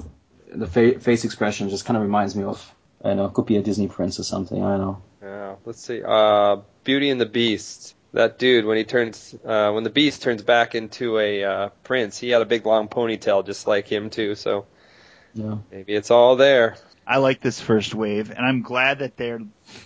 the 0.54 0.68
fa- 0.68 1.00
face 1.00 1.26
expression 1.26 1.70
just 1.70 1.86
kind 1.86 1.98
of 1.98 2.04
reminds 2.04 2.36
me 2.36 2.44
of, 2.44 2.74
I 3.04 3.10
don't 3.10 3.18
know, 3.18 3.26
it 3.26 3.34
could 3.34 3.46
be 3.46 3.58
a 3.58 3.62
Disney 3.62 3.88
Prince 3.88 4.20
or 4.20 4.24
something, 4.24 4.64
I 4.64 4.78
don't 4.78 4.82
know. 4.82 5.02
Yeah. 5.22 5.56
Let's 5.66 5.84
see. 5.84 6.02
Uh, 6.06 6.58
Beauty 6.84 7.10
and 7.10 7.20
the 7.20 7.26
Beast. 7.26 7.96
That 8.14 8.40
dude, 8.40 8.66
when 8.66 8.78
he 8.78 8.84
turns, 8.84 9.36
uh, 9.46 9.72
when 9.72 9.84
the 9.84 9.90
Beast 9.90 10.22
turns 10.22 10.42
back 10.42 10.76
into 10.76 11.20
a 11.20 11.44
uh, 11.44 11.70
prince, 11.84 12.18
he 12.18 12.30
had 12.30 12.42
a 12.42 12.46
big 12.46 12.66
long 12.66 12.88
ponytail 12.88 13.46
just 13.46 13.68
like 13.68 13.88
him 13.88 14.10
too. 14.10 14.36
So 14.36 14.66
Yeah. 15.34 15.58
maybe 15.72 15.94
it's 15.94 16.10
all 16.10 16.36
there. 16.38 16.78
I 17.06 17.18
like 17.18 17.42
this 17.42 17.60
first 17.60 17.94
wave, 17.94 18.32
and 18.32 18.40
I'm 18.46 18.62
glad 18.62 19.00
that 19.00 19.18
they're 19.18 19.42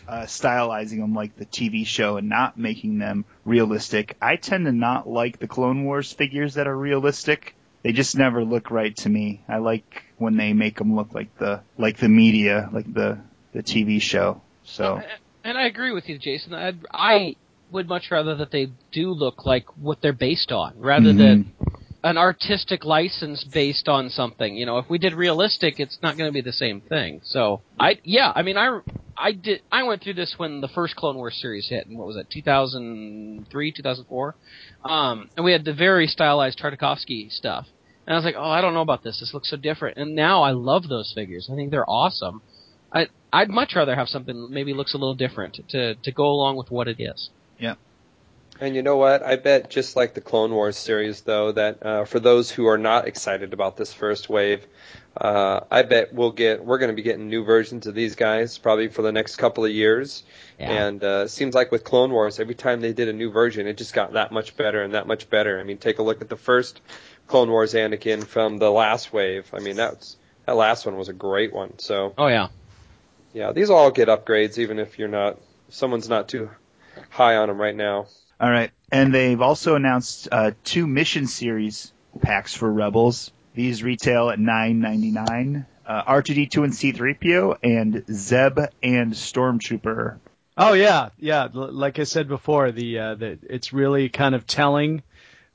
uh, 0.08 0.24
stylizing 0.24 1.00
them 1.00 1.14
like 1.14 1.36
the 1.36 1.46
TV 1.46 1.86
show 1.86 2.18
and 2.18 2.30
not 2.30 2.58
making 2.58 3.00
them 3.00 3.26
realistic. 3.46 4.18
I 4.22 4.36
tend 4.36 4.66
to 4.66 4.72
not 4.72 5.08
like 5.08 5.40
the 5.40 5.48
Clone 5.48 5.86
Wars 5.86 6.12
figures 6.12 6.56
that 6.56 6.68
are 6.68 6.78
realistic. 6.78 7.56
They 7.84 7.92
just 7.92 8.16
never 8.18 8.44
look 8.44 8.70
right 8.72 8.96
to 8.98 9.10
me. 9.10 9.44
I 9.48 9.58
like 9.58 10.04
when 10.18 10.38
they 10.38 10.54
make 10.54 10.78
them 10.78 10.96
look 10.96 11.14
like 11.14 11.36
the 11.38 11.62
like 11.78 11.98
the 11.98 12.10
media, 12.10 12.70
like 12.72 12.92
the 12.94 13.20
the 13.54 13.64
TV 13.64 14.02
show. 14.02 14.42
So 14.64 15.02
and 15.44 15.58
I 15.58 15.66
agree 15.66 15.92
with 15.92 16.08
you, 16.08 16.20
Jason. 16.20 16.54
I 16.54 16.74
I 16.92 17.36
would 17.72 17.88
much 17.88 18.12
rather 18.12 18.36
that 18.36 18.52
they 18.52 18.68
do 18.92 19.12
look 19.12 19.46
like 19.46 19.66
what 19.78 20.02
they're 20.02 20.14
based 20.14 20.52
on, 20.52 20.74
rather 20.78 21.14
than 21.14 21.54
an 22.04 22.18
artistic 22.18 22.84
license 22.84 23.44
based 23.44 23.88
on 23.88 24.10
something. 24.10 24.56
You 24.56 24.66
know, 24.66 24.78
if 24.80 24.90
we 24.90 24.98
did 24.98 25.14
realistic, 25.14 25.80
it's 25.80 26.00
not 26.02 26.18
going 26.18 26.30
to 26.30 26.34
be 26.34 26.42
the 26.42 26.54
same 26.54 26.82
thing. 26.82 27.22
So 27.24 27.62
I, 27.80 28.00
yeah, 28.04 28.32
I 28.34 28.42
mean, 28.42 28.58
I, 28.58 28.80
I 29.18 29.34
did, 29.34 29.62
I 29.72 29.84
went 29.84 30.02
through 30.02 30.16
this 30.16 30.34
when 30.38 30.62
the 30.62 30.68
first 30.68 30.96
Clone 30.96 31.18
Wars 31.18 31.38
series 31.40 31.68
hit, 31.70 31.86
and 31.88 31.98
what 31.98 32.08
was 32.08 32.16
it, 32.16 32.28
2003, 32.32 33.72
2004, 33.72 34.36
um, 34.84 35.30
and 35.36 35.46
we 35.46 35.52
had 35.52 35.64
the 35.64 35.74
very 35.74 36.08
stylized 36.08 36.60
Tartakovsky 36.60 37.32
stuff. 37.32 37.68
And 38.08 38.16
I 38.16 38.18
was 38.18 38.26
like, 38.26 38.36
oh, 38.36 38.50
I 38.50 38.62
don't 38.62 38.74
know 38.74 38.82
about 38.82 39.04
this. 39.04 39.20
This 39.20 39.32
looks 39.34 39.52
so 39.52 39.58
different. 39.58 39.98
And 39.98 40.16
now 40.16 40.42
I 40.42 40.52
love 40.52 40.88
those 40.90 41.12
figures. 41.14 41.50
I 41.52 41.56
think 41.56 41.70
they're 41.70 41.90
awesome. 41.90 42.42
I, 42.92 43.08
I'd 43.32 43.50
much 43.50 43.74
rather 43.76 43.96
have 43.96 44.08
something 44.08 44.42
that 44.42 44.50
maybe 44.50 44.74
looks 44.74 44.96
a 44.96 44.98
little 44.98 45.14
different 45.14 45.60
to, 45.70 45.96
to 45.96 46.12
go 46.12 46.26
along 46.26 46.58
with 46.58 46.72
what 46.72 46.88
it 46.88 47.00
is. 47.00 47.30
And 48.62 48.76
you 48.76 48.84
know 48.84 48.96
what? 48.96 49.24
I 49.24 49.38
bet 49.38 49.72
just 49.72 49.96
like 49.96 50.14
the 50.14 50.22
Clone 50.22 50.52
Wars 50.52 50.78
series, 50.78 51.22
though, 51.22 51.52
that 51.52 51.84
uh, 51.84 52.06
for 52.06 52.20
those 52.20 52.52
who 52.52 52.68
are 52.68 52.78
not 52.78 53.08
excited 53.08 53.54
about 53.54 53.76
this 53.76 53.92
first 53.92 54.30
wave, 54.30 54.68
uh, 55.18 55.62
I 55.72 55.82
bet 55.82 56.14
we'll 56.14 56.32
get 56.32 56.64
we're 56.64 56.78
going 56.78 56.92
to 56.92 56.96
be 56.96 57.02
getting 57.02 57.28
new 57.28 57.44
versions 57.44 57.88
of 57.88 57.96
these 57.96 58.16
guys 58.16 58.60
probably 58.60 58.88
for 58.88 59.02
the 59.02 59.12
next 59.12 59.38
couple 59.38 59.66
of 59.66 59.72
years. 59.72 60.22
Yeah. 60.60 60.70
And 60.70 61.04
uh, 61.04 61.28
seems 61.28 61.56
like 61.56 61.72
with 61.72 61.84
Clone 61.84 62.12
Wars, 62.12 62.40
every 62.40 62.54
time 62.54 62.82
they 62.82 62.94
did 62.94 63.10
a 63.10 63.14
new 63.14 63.32
version, 63.32 63.66
it 63.66 63.78
just 63.78 63.96
got 63.96 64.14
that 64.14 64.32
much 64.32 64.56
better 64.56 64.84
and 64.84 64.94
that 64.94 65.08
much 65.08 65.28
better. 65.28 65.60
I 65.60 65.64
mean, 65.64 65.80
take 65.80 65.98
a 65.98 66.04
look 66.04 66.22
at 66.22 66.30
the 66.30 66.38
first 66.38 66.82
Clone 67.26 67.50
Wars 67.50 67.74
Anakin 67.74 68.24
from 68.24 68.60
the 68.60 68.70
last 68.70 69.12
wave. 69.12 69.50
I 69.54 69.60
mean, 69.60 69.76
that's 69.76 70.18
that 70.46 70.56
last 70.56 70.86
one 70.86 70.98
was 70.98 71.10
a 71.10 71.14
great 71.14 71.52
one. 71.52 71.80
So 71.80 72.14
Oh 72.16 72.28
yeah. 72.28 72.50
yeah, 73.34 73.54
these 73.54 73.72
all 73.72 73.90
get 73.90 74.08
upgrades, 74.08 74.60
even 74.60 74.78
if 74.78 75.00
you're 75.00 75.08
not 75.08 75.40
someone's 75.70 76.08
not 76.10 76.30
too 76.30 76.52
high 77.10 77.38
on 77.38 77.48
them 77.48 77.60
right 77.60 77.76
now. 77.76 78.06
All 78.42 78.50
right, 78.50 78.72
and 78.92 79.14
they've 79.14 79.40
also 79.40 79.76
announced 79.76 80.28
uh, 80.32 80.52
two 80.64 80.88
mission 80.88 81.28
series 81.28 81.94
packs 82.22 82.54
for 82.56 82.72
Rebels. 82.72 83.32
These 83.54 83.84
retail 83.84 84.30
at 84.32 84.40
nine 84.40 84.80
ninety 84.80 85.12
nine. 85.12 85.68
Uh, 85.86 86.04
R2D2 86.04 86.64
and 86.64 86.74
C3PO, 86.74 87.58
and 87.64 88.06
Zeb 88.10 88.60
and 88.82 89.12
Stormtrooper. 89.14 90.20
Oh 90.58 90.74
yeah, 90.74 91.10
yeah. 91.20 91.50
L- 91.54 91.72
Like 91.72 92.00
I 92.00 92.04
said 92.04 92.28
before, 92.28 92.72
the 92.72 92.98
uh, 93.00 93.16
the 93.16 93.38
it's 93.50 93.74
really 93.74 94.10
kind 94.10 94.34
of 94.34 94.48
telling 94.48 95.04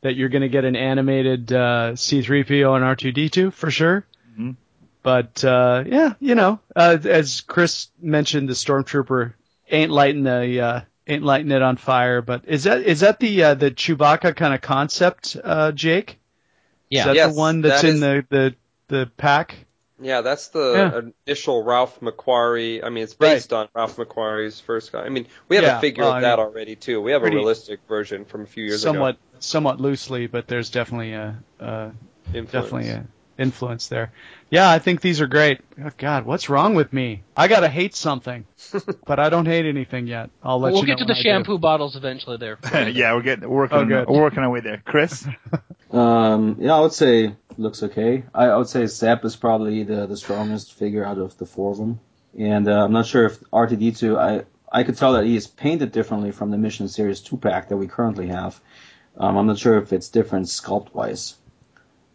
that 0.02 0.14
you're 0.14 0.28
going 0.28 0.42
to 0.42 0.48
get 0.48 0.64
an 0.64 0.76
animated 0.76 1.52
uh, 1.52 1.92
C3PO 1.94 2.76
and 2.76 2.84
R2D2 2.84 3.52
for 3.52 3.70
sure. 3.70 4.04
Mhm. 4.38 4.56
But 5.02 5.42
uh, 5.44 5.84
yeah, 5.86 6.14
you 6.20 6.34
know, 6.34 6.60
uh, 6.74 6.98
as 7.04 7.40
Chris 7.40 7.88
mentioned, 8.00 8.48
the 8.48 8.54
stormtrooper 8.54 9.32
ain't 9.70 9.90
lighting 9.90 10.22
the 10.24 10.60
uh, 10.60 10.80
ain't 11.06 11.22
lighting 11.22 11.50
it 11.50 11.62
on 11.62 11.76
fire. 11.76 12.22
But 12.22 12.42
is 12.46 12.64
that 12.64 12.82
is 12.82 13.00
that 13.00 13.20
the 13.20 13.42
uh, 13.42 13.54
the 13.54 13.70
Chewbacca 13.70 14.34
kind 14.36 14.54
of 14.54 14.60
concept, 14.60 15.36
uh, 15.42 15.72
Jake? 15.72 16.18
Yeah. 16.90 17.00
Is 17.00 17.04
that 17.06 17.14
Yes, 17.14 17.34
the 17.34 17.40
one 17.40 17.60
that's 17.62 17.82
that 17.82 17.88
in 17.88 17.94
is- 17.94 18.00
the, 18.00 18.26
the 18.28 18.54
the 18.88 19.10
pack? 19.16 19.56
Yeah, 19.98 20.20
that's 20.20 20.48
the 20.48 20.74
Yeah. 20.74 21.10
initial 21.26 21.62
Ralph 21.64 22.00
McQuarrie. 22.00 22.84
I 22.84 22.90
mean, 22.90 23.04
it's 23.04 23.14
Right. 23.18 23.32
based 23.34 23.52
on 23.54 23.68
Ralph 23.74 23.96
McQuarrie's 23.96 24.60
first 24.60 24.92
guy. 24.92 25.02
I 25.02 25.08
mean, 25.08 25.26
we 25.48 25.56
have 25.56 25.64
Yeah, 25.64 25.78
a 25.78 25.80
figure 25.80 26.02
well, 26.02 26.12
of 26.12 26.16
I 26.16 26.20
that 26.20 26.38
mean, 26.38 26.46
already 26.46 26.76
too. 26.76 27.00
We 27.00 27.12
have 27.12 27.22
a 27.22 27.30
realistic 27.30 27.80
version 27.88 28.26
from 28.26 28.42
a 28.42 28.46
few 28.46 28.64
years 28.64 28.82
ago. 28.82 28.92
somewhat 28.92 29.16
somewhat 29.38 29.80
loosely, 29.80 30.26
but 30.26 30.48
there's 30.48 30.68
definitely 30.70 31.14
a, 31.14 31.42
a 31.60 31.92
definitely 32.32 32.88
a 32.88 33.06
influence 33.38 33.88
there. 33.88 34.12
Yeah, 34.50 34.70
I 34.70 34.78
think 34.78 35.00
these 35.00 35.20
are 35.20 35.26
great. 35.26 35.60
Oh, 35.82 35.90
God, 35.98 36.24
what's 36.24 36.48
wrong 36.48 36.74
with 36.74 36.92
me? 36.92 37.22
I 37.36 37.48
gotta 37.48 37.68
hate 37.68 37.94
something, 37.94 38.46
but 39.06 39.18
I 39.18 39.28
don't 39.28 39.46
hate 39.46 39.66
anything 39.66 40.06
yet. 40.06 40.30
I'll 40.42 40.60
let 40.60 40.68
you 40.68 40.72
know. 40.74 40.74
we'll 40.74 40.82
you 40.82 40.86
get 40.86 40.98
to 40.98 41.04
the 41.04 41.08
when 41.08 41.16
I 41.16 41.22
do. 41.22 41.28
shampoo 41.28 41.58
bottles 41.58 41.96
eventually. 41.96 42.36
There. 42.36 42.58
yeah, 42.90 43.14
we're 43.14 43.22
getting 43.22 43.48
we're 43.48 43.56
working 43.56 43.78
Oh, 43.78 43.84
good. 43.84 44.08
we're 44.08 44.20
working 44.22 44.38
our 44.40 44.50
way 44.50 44.60
there. 44.60 44.82
Chris, 44.84 45.26
Um, 45.90 46.56
yeah, 46.60 46.74
I 46.74 46.80
would 46.80 46.92
say 46.92 47.34
looks 47.56 47.82
okay. 47.82 48.24
I, 48.34 48.46
I 48.46 48.56
would 48.56 48.68
say 48.68 48.86
Zeb 48.86 49.24
is 49.24 49.36
probably 49.36 49.84
the, 49.84 50.06
the 50.06 50.16
strongest 50.16 50.74
figure 50.74 51.04
out 51.04 51.18
of 51.18 51.36
the 51.38 51.46
four 51.46 51.70
of 51.72 51.78
them. 51.78 52.00
And 52.38 52.68
uh, 52.68 52.84
I'm 52.84 52.92
not 52.92 53.06
sure 53.06 53.24
if 53.26 53.40
R2D2, 53.50 54.18
I, 54.18 54.44
I 54.70 54.82
could 54.82 54.98
tell 54.98 55.14
that 55.14 55.24
he 55.24 55.36
is 55.36 55.46
painted 55.46 55.92
differently 55.92 56.32
from 56.32 56.50
the 56.50 56.58
Mission 56.58 56.88
Series 56.88 57.20
2 57.20 57.36
pack 57.38 57.68
that 57.68 57.76
we 57.76 57.86
currently 57.86 58.26
have. 58.28 58.60
Um, 59.16 59.36
I'm 59.38 59.46
not 59.46 59.58
sure 59.58 59.78
if 59.78 59.92
it's 59.92 60.08
different 60.08 60.46
sculpt 60.46 60.92
wise. 60.92 61.36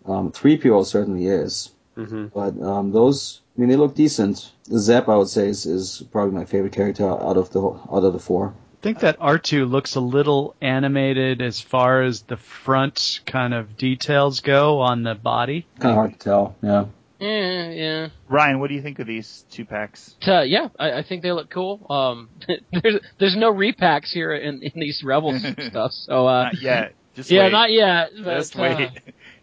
Um, 0.06 0.32
3PO 0.32 0.86
certainly 0.86 1.28
is. 1.28 1.72
hmm 1.96 2.28
But 2.28 2.60
um, 2.62 2.92
those, 2.92 3.42
I 3.56 3.62
mean, 3.62 3.70
they 3.70 3.76
look 3.76 3.96
decent. 3.96 4.52
Zeb, 4.66 5.10
I 5.10 5.16
would 5.16 5.28
say, 5.28 5.48
is, 5.48 5.66
is 5.66 6.04
probably 6.12 6.34
my 6.34 6.46
favorite 6.46 6.74
character 6.74 7.06
out 7.08 7.38
of 7.38 7.52
the 7.52 7.62
out 7.62 8.04
of 8.04 8.14
the 8.14 8.20
four. 8.20 8.54
I 8.80 8.84
think 8.84 9.00
that 9.02 9.20
R2 9.20 9.70
looks 9.70 9.96
a 9.96 10.00
little 10.00 10.56
animated 10.60 11.40
as 11.42 11.62
far 11.62 12.02
as 12.02 12.24
the 12.24 12.38
front 12.38 13.20
kind 13.28 13.54
of 13.54 13.78
details 13.78 14.40
go 14.40 14.80
on 14.80 15.04
the 15.04 15.14
body. 15.14 15.68
Kind 15.80 15.92
of 15.92 15.96
hard 15.96 16.14
to 16.14 16.20
tell. 16.20 16.56
Yeah. 16.64 16.86
Yeah, 17.20 17.70
yeah. 17.70 18.08
Ryan, 18.28 18.60
what 18.60 18.70
do 18.70 18.74
you 18.74 18.82
think 18.82 18.98
of 18.98 19.06
these 19.06 19.46
two 19.52 19.66
packs? 19.66 20.16
Uh, 20.28 20.42
yeah, 20.42 20.70
I, 20.80 20.94
I 20.94 21.04
think 21.04 21.22
they 21.22 21.32
look 21.32 21.52
cool. 21.52 21.86
Um, 21.88 22.30
there's 22.82 22.96
there's 23.20 23.36
no 23.36 23.54
repacks 23.54 24.08
here 24.12 24.34
in, 24.34 24.64
in 24.64 24.72
these 24.80 25.04
Rebels 25.04 25.44
stuff, 25.68 25.92
so 25.94 26.26
uh, 26.26 26.46
Not 26.46 26.62
yet. 26.64 26.96
Just 27.14 27.30
yeah, 27.30 27.44
wait. 27.44 27.52
not 27.52 27.72
yet. 27.72 28.10
But, 28.24 28.38
Just 28.38 28.58
uh, 28.58 28.62
wait. 28.64 28.90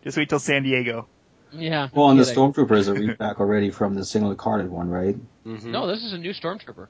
Just 0.05 0.17
wait 0.17 0.29
till 0.29 0.39
San 0.39 0.63
Diego. 0.63 1.07
yeah. 1.53 1.89
Well, 1.93 2.11
and 2.11 2.19
the. 2.19 2.25
Stormtrooper 2.25 2.77
is 2.77 2.89
a 2.89 2.95
repack 2.95 3.41
already 3.41 3.71
from 3.71 3.95
the 3.95 4.05
single 4.05 4.35
carded 4.35 4.71
one, 4.71 4.89
right? 4.89 5.17
hmm 5.45 5.71
No, 5.71 5.87
this 5.87 6.03
is 6.05 6.13
a 6.13 6.19
new 6.19 6.33
Stormtrooper. 6.33 6.89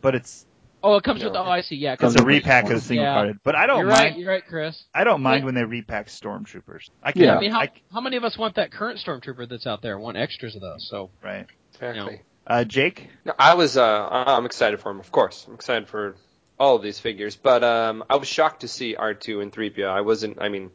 But 0.00 0.14
it's 0.14 0.46
Oh, 0.82 0.96
it 0.96 1.02
comes 1.04 1.24
with. 1.24 1.32
No. 1.32 1.40
Oh, 1.40 1.48
I 1.50 1.62
see. 1.62 1.74
Yeah, 1.76 1.92
it 1.92 1.94
it's 1.94 2.00
a 2.02 2.04
Comes 2.04 2.14
with- 2.16 2.24
with 2.26 2.34
repack 2.36 2.64
of 2.64 2.70
the 2.70 2.80
single 2.80 3.04
Yeah. 3.06 3.14
carded. 3.14 3.38
But 3.42 3.56
I 3.56 3.66
don't 3.66 3.78
You're 3.78 3.86
mind. 3.88 4.04
right. 4.04 4.18
You're 4.18 4.30
right, 4.30 4.46
Chris. 4.46 4.84
I 4.94 5.02
don't 5.04 5.22
mind 5.22 5.40
Yeah. 5.40 5.44
when 5.46 5.54
they 5.54 5.64
repack 5.64 6.06
stormtroopers. 6.08 6.90
I 7.02 7.12
can. 7.12 7.22
Yeah. 7.22 7.36
I 7.36 7.40
mean, 7.40 7.50
how 7.50 7.60
I, 7.60 7.70
how 7.92 8.00
many 8.00 8.16
of 8.16 8.24
us 8.24 8.38
want 8.38 8.54
that 8.56 8.70
current 8.70 9.00
Stormtrooper 9.04 9.48
that's 9.48 9.66
out 9.66 9.82
there? 9.82 9.98
Want 9.98 10.16
extras 10.16 10.54
of 10.54 10.60
those? 10.60 10.86
So 10.88 11.10
right. 11.24 11.46
Exactly. 11.74 12.20
Uh, 12.46 12.62
Jake. 12.64 13.08
No, 13.24 13.32
I 13.38 13.54
was. 13.54 13.76
Uh, 13.76 14.08
I'm 14.10 14.46
excited 14.46 14.78
for 14.78 14.90
him, 14.92 15.00
of 15.00 15.10
course. 15.10 15.44
I'm 15.48 15.54
excited 15.54 15.88
for 15.88 16.14
all 16.58 16.76
of 16.76 16.82
these 16.82 17.00
figures, 17.00 17.34
but 17.34 17.64
um, 17.64 18.04
I 18.08 18.16
was 18.16 18.28
shocked 18.28 18.60
to 18.60 18.68
see 18.68 18.94
R2 18.94 19.42
and 19.42 19.52
3PO. 19.52 19.88
I 19.88 20.02
wasn't. 20.02 20.40
I 20.40 20.48
mean, 20.50 20.70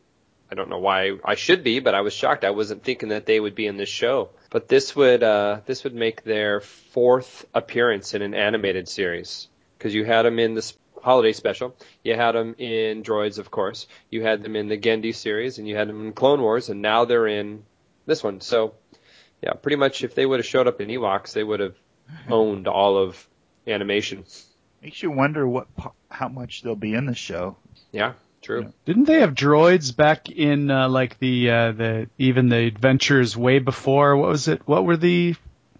I 0.51 0.55
don't 0.55 0.69
know 0.69 0.79
why 0.79 1.11
I 1.23 1.35
should 1.35 1.63
be, 1.63 1.79
but 1.79 1.95
I 1.95 2.01
was 2.01 2.13
shocked. 2.13 2.43
I 2.43 2.49
wasn't 2.49 2.83
thinking 2.83 3.09
that 3.09 3.25
they 3.25 3.39
would 3.39 3.55
be 3.55 3.67
in 3.67 3.77
this 3.77 3.87
show. 3.89 4.31
But 4.49 4.67
this 4.67 4.93
would 4.95 5.23
uh, 5.23 5.61
this 5.65 5.85
would 5.85 5.95
make 5.95 6.23
their 6.23 6.59
fourth 6.59 7.45
appearance 7.53 8.13
in 8.13 8.21
an 8.21 8.33
animated 8.33 8.89
series 8.89 9.47
because 9.77 9.95
you 9.95 10.03
had 10.03 10.23
them 10.23 10.39
in 10.39 10.53
the 10.55 10.73
holiday 11.01 11.33
special, 11.33 11.75
you 12.03 12.15
had 12.15 12.33
them 12.33 12.55
in 12.57 13.01
Droids, 13.01 13.39
of 13.39 13.49
course, 13.49 13.87
you 14.09 14.21
had 14.23 14.43
them 14.43 14.55
in 14.55 14.67
the 14.67 14.77
Genndy 14.77 15.15
series, 15.15 15.57
and 15.57 15.67
you 15.67 15.75
had 15.75 15.87
them 15.87 16.05
in 16.05 16.13
Clone 16.13 16.41
Wars, 16.41 16.69
and 16.69 16.81
now 16.81 17.05
they're 17.05 17.27
in 17.27 17.63
this 18.05 18.23
one. 18.23 18.41
So, 18.41 18.75
yeah, 19.41 19.53
pretty 19.53 19.77
much 19.77 20.03
if 20.03 20.15
they 20.15 20.25
would 20.25 20.39
have 20.39 20.45
showed 20.45 20.67
up 20.67 20.81
in 20.81 20.89
Ewoks, 20.89 21.33
they 21.33 21.43
would 21.43 21.59
have 21.59 21.75
owned 22.29 22.67
all 22.67 22.97
of 22.97 23.27
animation. 23.65 24.25
Makes 24.81 25.01
you 25.01 25.11
wonder 25.11 25.47
what 25.47 25.67
how 26.09 26.27
much 26.27 26.61
they'll 26.61 26.75
be 26.75 26.93
in 26.93 27.05
the 27.05 27.15
show. 27.15 27.55
Yeah, 27.91 28.13
true. 28.41 28.61
Yeah. 28.63 28.67
Didn't 28.85 29.05
they 29.05 29.19
have 29.21 29.33
droids 29.33 29.95
back 29.95 30.29
in 30.29 30.69
uh, 30.71 30.89
like 30.89 31.19
the 31.19 31.49
uh, 31.49 31.71
the 31.71 32.09
even 32.17 32.49
the 32.49 32.57
adventures 32.67 33.35
way 33.37 33.59
before? 33.59 34.17
What 34.17 34.29
was 34.29 34.47
it? 34.47 34.61
What 34.67 34.85
were 34.85 34.97
the 34.97 35.35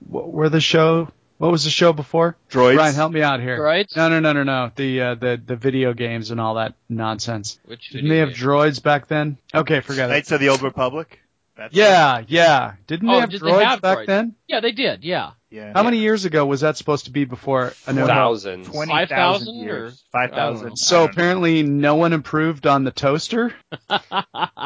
what 0.07 0.31
were 0.31 0.49
the 0.49 0.61
show? 0.61 1.09
What 1.37 1.51
was 1.51 1.63
the 1.63 1.71
show 1.71 1.91
before? 1.91 2.37
Droids. 2.51 2.77
Ryan, 2.77 2.93
help 2.95 3.11
me 3.11 3.23
out 3.23 3.39
here. 3.39 3.57
Droids? 3.59 3.95
No, 3.95 4.09
no, 4.09 4.19
no, 4.19 4.31
no, 4.33 4.43
no. 4.43 4.71
The 4.75 5.01
uh, 5.01 5.15
the 5.15 5.41
the 5.43 5.55
video 5.55 5.93
games 5.93 6.29
and 6.31 6.39
all 6.39 6.55
that 6.55 6.75
nonsense. 6.87 7.59
which 7.65 7.89
Didn't 7.89 8.09
they 8.09 8.19
have 8.19 8.29
droids 8.29 8.81
back 8.81 9.07
then? 9.07 9.37
Okay, 9.53 9.79
forget 9.81 10.09
it. 10.09 10.13
Knights 10.13 10.31
of 10.31 10.39
the 10.39 10.49
Old 10.49 10.61
Republic. 10.61 11.19
That's 11.57 11.75
Yeah, 11.75 12.23
yeah. 12.27 12.73
Didn't 12.87 13.09
Oh, 13.09 13.13
they 13.15 13.19
have 13.21 13.29
did 13.31 13.41
droids 13.41 13.57
they 13.59 13.65
have 13.65 13.81
back 13.81 13.97
droids? 13.99 14.05
then? 14.05 14.35
Yeah, 14.47 14.59
they 14.59 14.71
did. 14.71 15.03
Yeah. 15.03 15.31
Yeah. 15.51 15.73
How 15.73 15.83
many 15.83 15.97
years 15.97 16.23
ago 16.25 16.45
was 16.45 16.61
that 16.61 16.77
supposed 16.77 17.05
to 17.05 17.11
be 17.11 17.25
before 17.25 17.73
A 17.85 17.91
New 17.93 17.99
Hope? 18.01 18.09
Thousands. 18.09 18.67
Twenty 18.67 18.91
5,000 18.93 19.17
thousand 19.17 19.59
or- 19.59 19.63
years. 19.63 20.03
Five 20.11 20.31
I 20.31 20.35
don't 20.37 20.63
know. 20.65 20.75
So 20.75 21.03
apparently 21.03 21.61
no 21.61 21.95
one 21.95 22.13
improved 22.13 22.65
on 22.65 22.85
the 22.85 22.91
toaster. 22.91 23.53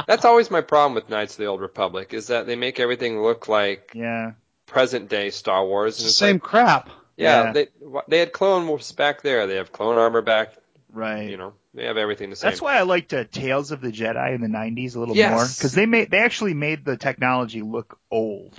That's 0.07 0.25
always 0.25 0.51
my 0.51 0.61
problem 0.61 0.93
with 0.95 1.09
Knights 1.09 1.33
of 1.33 1.37
the 1.39 1.45
Old 1.47 1.61
Republic 1.61 2.13
is 2.13 2.27
that 2.27 2.45
they 2.45 2.55
make 2.55 2.79
everything 2.79 3.21
look 3.21 3.47
like 3.47 3.91
Yeah. 3.93 4.33
present 4.67 5.09
day 5.09 5.29
Star 5.31 5.65
Wars. 5.65 5.97
And 5.99 6.05
the 6.05 6.09
it's 6.09 6.17
same 6.17 6.35
like, 6.35 6.43
crap. 6.43 6.89
yeah, 7.17 7.45
Yeah. 7.45 7.51
they 7.51 7.67
they 8.07 8.19
had 8.19 8.31
clone 8.31 8.67
Wars 8.67 8.91
back 8.91 9.21
there. 9.21 9.47
They 9.47 9.55
have 9.55 9.71
clone 9.71 9.97
armor 9.97 10.21
back. 10.21 10.53
Right. 10.93 11.29
You 11.29 11.37
know, 11.37 11.53
they 11.73 11.85
have 11.85 11.97
everything 11.97 12.29
the 12.29 12.35
same. 12.35 12.49
That's 12.51 12.61
why 12.61 12.77
I 12.77 12.83
liked 12.83 13.13
uh, 13.13 13.25
Tales 13.29 13.71
of 13.71 13.81
the 13.81 13.91
Jedi 13.91 14.33
in 14.35 14.41
the 14.41 14.47
'90s 14.47 14.95
a 14.95 14.99
little 14.99 15.15
Yes. 15.15 15.31
more 15.31 15.45
because 15.45 15.73
they 15.73 15.85
made 15.85 16.09
they 16.11 16.19
actually 16.19 16.53
made 16.53 16.85
the 16.85 16.95
technology 16.95 17.61
look 17.61 17.99
old. 18.11 18.57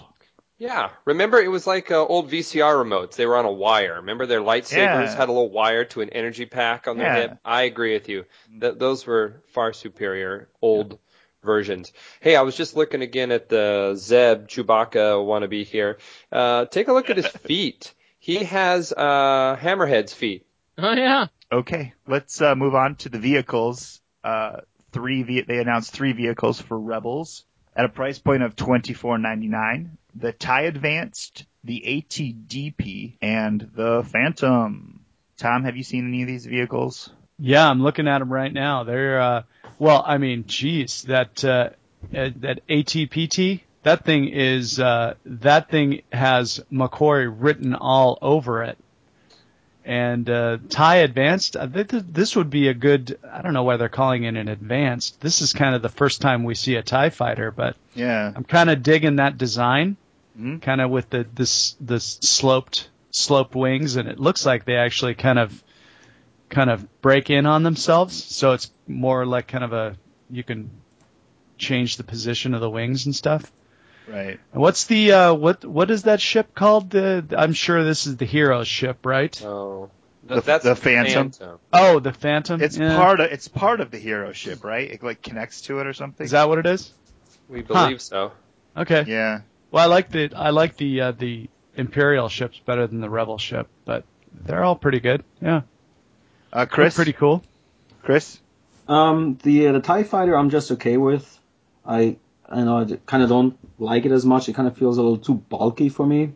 Yeah, 0.59 0.90
remember 1.05 1.38
it 1.38 1.49
was 1.51 1.66
like 1.66 1.90
uh, 1.90 2.03
old 2.05 2.31
VCR 2.31 2.75
remotes. 2.83 3.16
They 3.16 3.27
were 3.27 3.37
on 3.37 3.45
a 3.45 3.53
wire. 3.53 3.97
Remember 3.97 4.25
their 4.27 4.40
lightsabers 4.40 4.73
Yeah. 4.77 5.14
had 5.16 5.29
a 5.29 5.33
little 5.33 5.51
wire 5.51 5.85
to 5.87 6.01
an 6.01 6.09
energy 6.11 6.47
pack 6.47 6.88
on 6.88 6.97
their 6.97 7.07
Yeah. 7.14 7.21
hip. 7.29 7.38
I 7.45 7.62
agree 7.62 7.92
with 7.92 8.09
you. 8.09 8.25
Th- 8.61 8.75
those 8.77 9.07
were 9.07 9.42
far 9.53 9.73
superior 9.75 10.49
old 10.62 10.99
versions. 11.42 11.92
Hey, 12.21 12.37
I 12.37 12.42
was 12.42 12.57
just 12.57 12.75
looking 12.75 13.03
again 13.03 13.33
at 13.33 13.51
the 13.51 13.95
Zeb 13.97 14.49
Chewbacca 14.49 15.23
wannabe 15.25 15.64
here. 15.64 15.99
Uh, 16.33 16.64
take 16.64 16.88
a 16.88 16.92
look 16.95 17.11
at 17.11 17.19
his 17.19 17.27
feet. 17.47 17.92
He 18.19 18.42
has 18.45 18.92
uh, 18.92 19.57
Hammerhead's 19.61 20.14
feet. 20.14 20.47
Oh 20.79 20.92
yeah. 20.95 21.27
Okay, 21.53 21.92
let's 22.09 22.40
uh, 22.40 22.55
move 22.55 22.75
on 22.75 22.97
to 22.97 23.09
the 23.11 23.19
vehicles. 23.19 24.01
Uh, 24.25 24.61
three 24.92 25.23
ve- 25.23 25.42
they 25.42 25.59
announced 25.59 25.92
three 25.92 26.12
vehicles 26.12 26.61
for 26.61 26.79
Rebels 26.79 27.45
at 27.77 27.85
a 27.85 27.88
price 27.90 28.19
point 28.19 28.42
of 28.42 28.57
twenty 28.57 28.95
four 28.95 29.19
ninety 29.19 29.47
nine. 29.49 29.99
The 30.19 30.33
Tie 30.33 30.63
Advanced, 30.63 31.45
the 31.65 31.83
ATDP, 31.87 33.17
and 33.21 33.71
the 33.75 34.07
Phantom. 34.11 35.01
Tom, 35.37 35.65
have 35.65 35.77
you 35.77 35.83
seen 35.85 36.09
any 36.09 36.23
of 36.23 36.29
these 36.29 36.47
vehicles? 36.47 37.11
Yeah, 37.39 37.69
I'm 37.69 37.83
looking 37.83 38.09
at 38.09 38.21
them 38.21 38.33
right 38.33 38.53
now. 38.53 38.85
They're 38.85 39.21
uh, 39.21 39.43
well, 39.79 40.03
I 40.07 40.19
mean, 40.19 40.45
geez, 40.47 41.03
that 41.03 41.45
uh, 41.45 41.71
uh, 42.15 42.31
that 42.37 42.67
ATPT, 42.67 43.61
that 43.83 44.05
thing 44.05 44.29
is 44.29 44.81
uh, 44.81 45.15
that 45.27 45.71
thing 45.71 46.03
has 46.13 46.61
McQuarrie 46.73 47.35
written 47.37 47.75
all 47.75 48.19
over 48.23 48.63
it. 48.63 48.79
And 49.85 50.29
uh, 50.29 50.59
Advanced, 50.81 51.57
I 51.57 51.69
think 51.69 51.91
this 51.91 52.35
would 52.35 52.51
be 52.51 52.69
a 52.69 52.75
good. 52.75 53.19
I 53.31 53.43
don't 53.43 53.53
know 53.53 53.63
why 53.63 53.77
they're 53.77 53.89
calling 53.89 54.25
it 54.25 54.35
an 54.35 54.49
advanced. 54.49 55.21
This 55.21 55.43
is 55.43 55.53
kind 55.53 55.77
of 55.77 55.83
the 55.83 55.89
first 55.89 56.21
time 56.21 56.43
we 56.43 56.57
see 56.57 56.75
a 56.75 56.83
Tie 56.83 57.11
fighter, 57.11 57.53
but 57.53 57.77
Yeah. 57.95 58.33
I'm 58.35 58.43
kind 58.43 58.69
of 58.69 58.83
digging 58.83 59.17
that 59.17 59.39
design, 59.39 59.97
Mhm. 60.38 60.61
kind 60.62 60.81
of 60.81 60.90
with 60.90 61.09
the 61.11 61.27
this 61.35 61.77
the 61.81 61.99
sloped 62.01 62.88
sloped 63.11 63.55
wings, 63.55 63.96
and 63.96 64.09
it 64.09 64.18
looks 64.20 64.44
like 64.44 64.64
they 64.64 64.77
actually 64.77 65.14
kind 65.14 65.38
of 65.38 65.62
kind 66.51 66.70
of 66.70 67.01
break 67.01 67.31
in 67.31 67.46
on 67.46 67.62
themselves. 67.62 68.22
So 68.22 68.53
it's 68.53 68.70
more 68.87 69.25
like 69.27 69.49
kind 69.49 69.64
of 69.64 69.72
a 69.72 69.96
you 70.31 70.42
can 70.44 70.70
change 71.59 71.96
the 71.96 72.05
position 72.05 72.53
of 72.55 72.61
the 72.61 72.68
wings 72.70 73.07
and 73.07 73.14
stuff. 73.14 73.51
Right. 74.09 74.38
And 74.53 74.62
what's 74.62 74.85
the 74.85 75.12
uh, 75.12 75.35
what 75.35 75.64
what 75.64 75.90
is 75.90 76.03
that 76.05 76.20
ship 76.20 76.55
called? 76.55 76.90
The 76.90 77.25
I'm 77.37 77.53
sure 77.55 77.83
this 77.83 78.07
is 78.07 78.16
the 78.18 78.25
hero 78.27 78.62
ship, 78.62 79.05
right? 79.07 79.40
Oh, 79.44 79.90
The- 80.25 80.40
that's 80.42 80.64
the 80.64 80.77
Phantom? 80.77 81.33
Oh, 81.72 81.99
the 81.99 82.12
Phantom. 82.12 82.61
It's 82.61 82.77
Yeah. 82.77 82.96
part 82.96 83.20
of 83.20 83.33
it's 83.33 83.49
part 83.49 83.81
of 83.81 83.90
the 83.90 83.99
hero 83.99 84.33
ship, 84.33 84.62
right? 84.64 84.88
It 84.90 85.03
like 85.03 85.22
connects 85.22 85.62
to 85.62 85.81
it 85.81 85.87
or 85.87 85.92
something. 85.94 86.25
Is 86.25 86.33
that 86.33 86.49
what 86.49 86.59
it 86.59 86.66
is? 86.66 86.92
We 87.49 87.62
believe 87.62 88.01
so. 88.03 88.33
Okay. 88.77 89.05
Yeah. 89.09 89.40
Well, 89.71 89.83
I 89.83 89.87
like 89.87 90.11
the 90.11 90.31
I 90.35 90.51
like 90.51 90.77
the 90.77 91.01
uh, 91.01 91.13
the 91.13 91.49
Imperial 91.77 92.29
ships 92.29 92.59
better 92.59 92.87
than 92.87 93.01
the 93.01 93.11
Rebel 93.11 93.39
ship, 93.39 93.69
but 93.85 94.05
they're 94.33 94.65
all 94.65 94.77
pretty 94.77 95.01
good. 95.01 95.23
Yeah. 95.43 95.63
Uh, 96.53 96.65
Chris, 96.67 96.95
Pretty 96.95 97.13
cool. 97.13 97.43
Chris. 98.03 98.41
Um, 98.89 99.39
the 99.43 99.69
uh, 99.69 99.73
the 99.73 99.81
Tie 99.81 100.05
Fighter, 100.05 100.37
I'm 100.37 100.51
just 100.51 100.71
okay 100.73 100.97
with. 100.97 101.39
I 101.85 102.17
I 102.49 102.63
know 102.63 102.79
I 102.79 102.85
kind 103.07 103.23
of 103.23 103.29
don't 103.29 103.59
like 103.79 104.07
it 104.07 104.13
as 104.13 104.25
much. 104.25 104.49
It 104.49 104.55
kind 104.55 104.69
of 104.69 104.77
feels 104.77 104.97
a 104.99 105.03
little 105.03 105.19
too 105.19 105.35
bulky 105.35 105.89
for 105.89 106.07
me. 106.07 106.33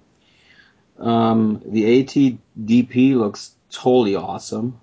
Um, 0.99 1.63
the 1.65 2.05
ATDP 2.05 3.15
looks 3.17 3.55
totally 3.71 4.17
awesome. 4.17 4.81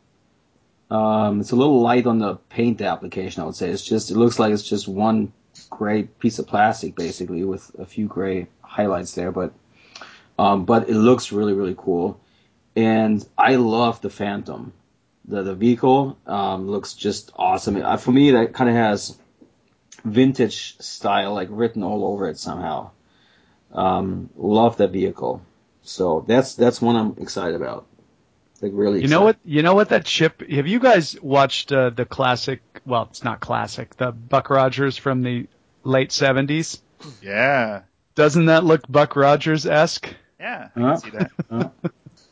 Um, 0.89 1.41
it's 1.41 1.51
a 1.51 1.55
little 1.55 1.81
light 1.81 2.07
on 2.07 2.19
the 2.19 2.35
paint 2.49 2.81
application, 2.81 3.43
I 3.43 3.45
would 3.45 3.55
say. 3.55 3.69
It's 3.69 3.83
just 3.83 4.09
it 4.09 4.15
looks 4.17 4.39
like 4.39 4.53
it's 4.53 4.63
just 4.63 4.87
one 4.87 5.33
gray 5.69 6.03
piece 6.03 6.39
of 6.39 6.47
plastic 6.47 6.95
basically 6.95 7.43
with 7.43 7.71
a 7.79 7.85
few 7.85 8.07
gray 8.07 8.47
highlights 8.61 9.13
there, 9.13 9.31
but 9.31 9.53
um, 10.39 10.65
but 10.65 10.89
it 10.89 10.95
looks 10.95 11.31
really 11.31 11.53
really 11.53 11.75
cool. 11.77 12.19
And 12.75 13.25
I 13.37 13.55
love 13.55 14.01
the 14.01 14.09
Phantom 14.09 14.73
the 15.27 15.43
the 15.43 15.55
vehicle 15.55 16.17
um, 16.25 16.69
looks 16.69 16.93
just 16.93 17.31
awesome. 17.35 17.97
For 17.97 18.11
me, 18.11 18.31
that 18.31 18.53
kind 18.53 18.69
of 18.69 18.75
has 18.75 19.17
vintage 20.03 20.77
style 20.79 21.33
like 21.33 21.49
written 21.51 21.83
all 21.83 22.05
over 22.05 22.29
it 22.29 22.37
somehow. 22.39 22.91
Um, 23.73 24.29
love 24.35 24.77
that 24.77 24.91
vehicle. 24.91 25.41
So 25.83 26.23
that's 26.27 26.55
that's 26.55 26.81
one 26.81 26.95
I'm 26.95 27.15
excited 27.19 27.55
about. 27.55 27.85
Like 28.61 28.71
really. 28.73 29.01
You 29.01 29.07
know 29.07 29.21
what? 29.21 29.37
You 29.43 29.61
know 29.61 29.75
what 29.75 29.89
that 29.89 30.07
ship? 30.07 30.41
Have 30.49 30.67
you 30.67 30.79
guys 30.79 31.19
watched 31.21 31.71
uh, 31.71 31.89
the 31.89 32.05
classic? 32.05 32.61
Well, 32.85 33.07
it's 33.09 33.23
not 33.23 33.39
classic. 33.39 33.95
The 33.97 34.11
Buck 34.11 34.49
Rogers 34.49 34.97
from 34.97 35.21
the 35.21 35.47
late 35.87 36.09
'70s. 36.09 36.79
Yeah. 37.21 37.81
Doesn't 38.15 38.45
that 38.47 38.63
look 38.63 38.81
Buck 38.89 39.15
Rogers 39.15 39.65
esque? 39.65 40.07
Yeah, 40.39 40.69
I 40.75 40.79
Huh? 40.79 40.87
can 40.87 40.97
see 40.97 41.17
that. 41.17 41.31
Huh? 41.49 41.69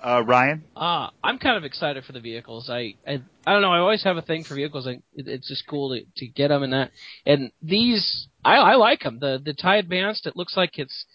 Uh, 0.03 0.21
Ryan. 0.23 0.63
Uh, 0.75 1.09
I'm 1.23 1.39
kind 1.39 1.57
of 1.57 1.63
excited 1.63 2.03
for 2.05 2.11
the 2.11 2.19
vehicles. 2.19 2.69
I, 2.69 2.93
I, 3.07 3.21
I 3.47 3.53
don't 3.53 3.63
know. 3.63 3.71
I 3.71 3.79
always 3.79 4.03
have 4.03 4.17
a 4.17 4.21
thing 4.21 4.43
for 4.43 4.53
vehicles. 4.53 4.85
I, 4.87 4.91
it, 5.13 5.27
it's 5.27 5.47
just 5.47 5.65
cool 5.67 5.95
to, 5.95 6.01
to 6.17 6.27
get 6.27 6.49
them 6.49 6.61
and 6.61 6.73
that. 6.73 6.91
And 7.25 7.51
these, 7.63 8.27
I, 8.43 8.57
I 8.57 8.75
like 8.75 9.01
them. 9.01 9.17
The 9.19 9.41
the 9.43 9.53
Tie 9.55 9.77
Advanced. 9.77 10.27
It 10.27 10.35
looks 10.35 10.55
like 10.55 10.77
it's 10.77 11.05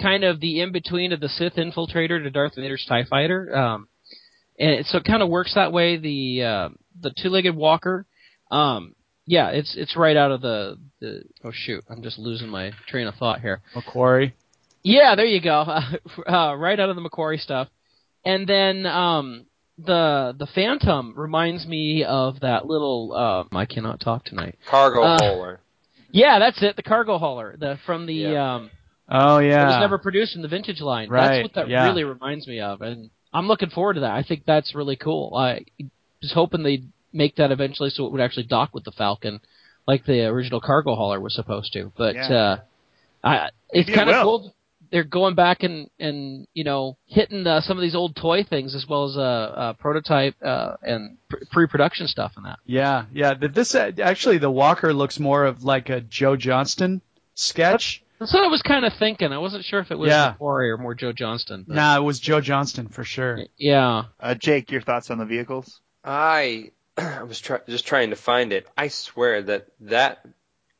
kind 0.00 0.24
of 0.24 0.40
the 0.40 0.60
in 0.62 0.72
between 0.72 1.12
of 1.12 1.20
the 1.20 1.28
Sith 1.28 1.56
Infiltrator 1.56 2.22
to 2.22 2.30
Darth 2.30 2.54
Vader's 2.56 2.86
Tie 2.88 3.04
Fighter. 3.04 3.54
Um, 3.54 3.88
and 4.58 4.70
it, 4.70 4.86
so 4.86 4.96
it 4.98 5.04
kind 5.04 5.22
of 5.22 5.28
works 5.28 5.54
that 5.54 5.72
way. 5.72 5.98
The 5.98 6.42
uh, 6.44 6.68
the 7.00 7.10
two 7.16 7.28
legged 7.28 7.54
walker. 7.54 8.06
Um, 8.50 8.94
yeah, 9.28 9.50
it's 9.50 9.74
it's 9.76 9.94
right 9.96 10.16
out 10.16 10.32
of 10.32 10.40
the 10.40 10.78
the. 11.00 11.22
Oh 11.44 11.52
shoot, 11.52 11.84
I'm 11.90 12.02
just 12.02 12.18
losing 12.18 12.48
my 12.48 12.72
train 12.88 13.06
of 13.06 13.14
thought 13.16 13.40
here. 13.40 13.60
McQuarrie. 13.74 14.32
Yeah, 14.82 15.14
there 15.16 15.26
you 15.26 15.40
go. 15.40 15.64
Uh, 16.26 16.54
right 16.56 16.78
out 16.80 16.88
of 16.90 16.96
the 16.96 17.02
McQuarrie 17.02 17.40
stuff. 17.40 17.68
And 18.24 18.46
then 18.48 18.86
um, 18.86 19.46
the 19.78 20.34
the 20.38 20.46
Phantom 20.54 21.12
reminds 21.16 21.66
me 21.66 22.04
of 22.04 22.40
that 22.40 22.66
little. 22.66 23.12
Uh, 23.52 23.56
I 23.56 23.66
cannot 23.66 24.00
talk 24.00 24.24
tonight. 24.24 24.58
Cargo 24.68 25.02
Uh, 25.02 25.18
hauler. 25.20 25.60
Yeah, 26.10 26.38
that's 26.38 26.62
it. 26.62 26.76
The 26.76 26.82
cargo 26.82 27.18
hauler. 27.18 27.54
The 27.58 27.78
from 27.84 28.06
the 28.06 28.14
Yeah. 28.14 28.54
um, 28.56 28.70
Oh 29.10 29.38
yeah. 29.38 29.64
it 29.64 29.66
was 29.72 29.80
never 29.80 29.98
produced 29.98 30.36
in 30.36 30.42
the 30.42 30.48
vintage 30.48 30.80
line. 30.80 31.08
Right, 31.10 31.28
That's 31.28 31.42
what 31.44 31.54
that 31.54 31.68
yeah. 31.68 31.86
really 31.86 32.04
reminds 32.04 32.46
me 32.46 32.60
of, 32.60 32.80
and 32.82 33.10
I'm 33.32 33.46
looking 33.46 33.70
forward 33.70 33.94
to 33.94 34.00
that. 34.00 34.12
I 34.12 34.22
think 34.22 34.44
that's 34.46 34.74
really 34.74 34.96
cool. 34.96 35.34
I 35.36 35.64
was 36.22 36.32
hoping 36.32 36.62
they'd 36.62 36.88
make 37.12 37.36
that 37.36 37.50
eventually, 37.52 37.90
so 37.90 38.06
it 38.06 38.12
would 38.12 38.20
actually 38.20 38.44
dock 38.44 38.70
with 38.74 38.84
the 38.84 38.92
Falcon, 38.92 39.40
like 39.86 40.04
the 40.04 40.26
original 40.26 40.60
cargo 40.60 40.94
hauler 40.94 41.20
was 41.20 41.34
supposed 41.34 41.72
to. 41.74 41.92
But 41.96 42.14
Yeah. 42.14 42.32
uh, 42.34 42.56
I, 43.24 43.50
it's 43.70 43.90
kind 43.90 44.08
of 44.10 44.16
will. 44.16 44.38
cool. 44.40 44.54
They're 44.90 45.04
going 45.04 45.34
back 45.34 45.64
and 45.64 45.90
and 46.00 46.46
you 46.54 46.64
know 46.64 46.96
hitting 47.06 47.46
uh, 47.46 47.60
some 47.60 47.76
of 47.76 47.82
these 47.82 47.94
old 47.94 48.16
toy 48.16 48.42
things 48.42 48.74
as 48.74 48.86
well 48.88 49.04
as 49.04 49.18
uh, 49.18 49.20
uh 49.20 49.72
prototype 49.74 50.34
uh, 50.42 50.76
and 50.82 51.18
pre-production 51.50 52.06
stuff 52.08 52.32
in 52.38 52.44
that. 52.44 52.58
Yeah, 52.64 53.04
yeah. 53.12 53.34
th- 53.34 53.52
This 53.52 53.74
uh, 53.74 53.90
actually 54.02 54.38
the 54.38 54.50
Walker 54.50 54.94
looks 54.94 55.20
more 55.20 55.44
of 55.44 55.62
like 55.62 55.90
a 55.90 56.00
Joe 56.00 56.36
Johnston 56.36 57.02
sketch. 57.34 58.02
That's 58.18 58.32
what 58.32 58.44
I 58.44 58.48
was 58.48 58.62
kind 58.62 58.84
of 58.86 58.94
thinking. 58.98 59.30
I 59.32 59.38
wasn't 59.38 59.64
sure 59.64 59.78
if 59.80 59.90
it 59.90 59.98
was 59.98 60.08
Yeah. 60.08 60.34
McQuarrie 60.40 60.70
or 60.70 60.78
more 60.78 60.94
Joe 60.94 61.12
Johnston. 61.12 61.64
but- 61.68 61.74
Nah, 61.76 61.96
it 61.98 62.02
was 62.02 62.18
Joe 62.18 62.40
Johnston 62.40 62.88
for 62.88 63.04
sure. 63.04 63.44
Yeah. 63.58 64.04
Uh, 64.18 64.34
Jake, 64.34 64.70
your 64.72 64.80
thoughts 64.80 65.10
on 65.10 65.18
the 65.18 65.24
vehicles? 65.26 65.80
I 66.02 66.70
I 67.20 67.22
was 67.22 67.40
try, 67.40 67.60
just 67.68 67.86
trying 67.86 68.10
to 68.10 68.16
find 68.16 68.52
it. 68.52 68.66
I 68.76 68.88
swear 68.88 69.42
that 69.42 69.68
that 69.80 70.26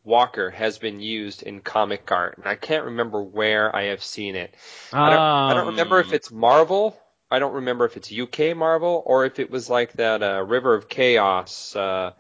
Walker 0.04 0.50
has 0.50 0.78
been 0.78 1.00
used 1.00 1.42
in 1.42 1.60
comic 1.60 2.10
art, 2.12 2.38
and 2.38 2.46
I 2.46 2.56
can't 2.56 2.86
remember 2.86 3.22
where 3.22 3.74
I 3.74 3.84
have 3.84 4.02
seen 4.02 4.36
it. 4.36 4.54
I 4.92 5.10
don't, 5.10 5.24
I 5.48 5.54
don't 5.54 5.68
remember 5.68 6.00
if 6.00 6.12
it's 6.12 6.30
Marvel. 6.30 6.98
I 7.30 7.38
don't 7.40 7.54
remember 7.54 7.84
if 7.84 7.96
it's 7.96 8.10
UK 8.10 8.54
Marvel 8.54 9.02
or 9.06 9.26
if 9.26 9.38
it 9.38 9.50
was 9.50 9.68
like 9.70 9.94
that 9.94 10.22
uh, 10.22 10.42
River 10.44 10.74
of 10.74 10.88
Chaos 10.88 11.76
uh, 11.76 12.12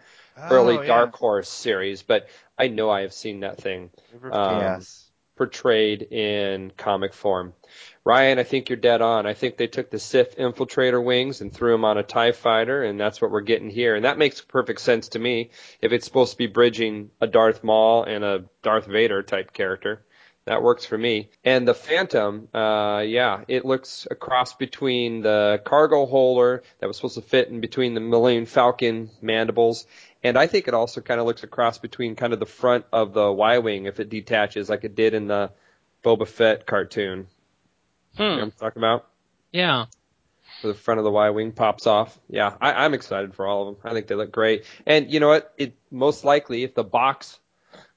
early 0.50 0.78
Oh, 0.78 0.82
yeah. 0.82 0.88
Dark 0.88 1.16
Horse 1.16 1.48
series. 1.48 2.02
But 2.02 2.28
I 2.58 2.68
know 2.68 2.90
I 2.90 3.02
have 3.02 3.14
seen 3.14 3.40
that 3.40 3.58
thing 3.60 3.90
River 4.12 4.28
of 4.28 4.34
um, 4.36 4.42
Chaos. 4.42 5.10
portrayed 5.36 6.02
in 6.02 6.72
comic 6.76 7.14
form. 7.14 7.54
Ryan, 8.08 8.38
I 8.38 8.44
think 8.44 8.70
you're 8.70 8.78
dead 8.78 9.02
on. 9.02 9.26
I 9.26 9.34
think 9.34 9.58
they 9.58 9.66
took 9.66 9.90
the 9.90 9.98
Sith 9.98 10.38
infiltrator 10.38 11.04
wings 11.04 11.42
and 11.42 11.52
threw 11.52 11.72
them 11.72 11.84
on 11.84 11.98
a 11.98 12.02
TIE 12.02 12.32
fighter, 12.32 12.82
and 12.82 12.98
that's 12.98 13.20
what 13.20 13.30
we're 13.30 13.42
getting 13.42 13.68
here. 13.68 13.96
And 13.96 14.06
that 14.06 14.16
makes 14.16 14.40
perfect 14.40 14.80
sense 14.80 15.08
to 15.08 15.18
me 15.18 15.50
if 15.82 15.92
it's 15.92 16.06
supposed 16.06 16.32
to 16.32 16.38
be 16.38 16.46
bridging 16.46 17.10
a 17.20 17.26
Darth 17.26 17.62
Maul 17.62 18.04
and 18.04 18.24
a 18.24 18.44
Darth 18.62 18.86
Vader 18.86 19.22
type 19.22 19.52
character. 19.52 20.06
That 20.46 20.62
works 20.62 20.86
for 20.86 20.96
me. 20.96 21.28
And 21.44 21.68
the 21.68 21.74
Phantom, 21.74 22.48
uh, 22.54 23.04
yeah, 23.06 23.44
it 23.46 23.66
looks 23.66 24.08
a 24.10 24.14
cross 24.14 24.54
between 24.54 25.20
the 25.20 25.60
cargo 25.62 26.06
holder 26.06 26.62
that 26.80 26.86
was 26.86 26.96
supposed 26.96 27.16
to 27.16 27.20
fit 27.20 27.48
in 27.48 27.60
between 27.60 27.92
the 27.92 28.00
Millennium 28.00 28.46
Falcon 28.46 29.10
mandibles. 29.20 29.86
And 30.24 30.38
I 30.38 30.46
think 30.46 30.66
it 30.66 30.72
also 30.72 31.02
kind 31.02 31.20
of 31.20 31.26
looks 31.26 31.42
a 31.42 31.46
cross 31.46 31.76
between 31.76 32.16
kind 32.16 32.32
of 32.32 32.40
the 32.40 32.46
front 32.46 32.86
of 32.90 33.12
the 33.12 33.30
Y-Wing 33.30 33.84
if 33.84 34.00
it 34.00 34.08
detaches 34.08 34.70
like 34.70 34.84
it 34.84 34.94
did 34.94 35.12
in 35.12 35.26
the 35.26 35.50
Boba 36.02 36.26
Fett 36.26 36.64
cartoon. 36.64 37.26
You 38.16 38.24
know 38.24 38.30
Hmm. 38.30 38.36
what 38.36 38.42
I'm 38.44 38.50
talking 38.52 38.80
about? 38.80 39.06
Yeah. 39.52 39.86
Where 40.62 40.72
the 40.72 40.78
front 40.78 40.98
of 40.98 41.04
the 41.04 41.10
Y 41.10 41.30
wing 41.30 41.52
pops 41.52 41.86
off. 41.86 42.18
Yeah, 42.28 42.54
I, 42.60 42.84
I'm 42.84 42.94
excited 42.94 43.34
for 43.34 43.46
all 43.46 43.68
of 43.68 43.76
them. 43.82 43.90
I 43.90 43.94
think 43.94 44.06
they 44.08 44.14
look 44.14 44.32
great. 44.32 44.64
And 44.86 45.12
you 45.12 45.20
know 45.20 45.28
what? 45.28 45.52
It 45.56 45.74
most 45.90 46.24
likely, 46.24 46.64
if 46.64 46.74
the 46.74 46.84
box 46.84 47.38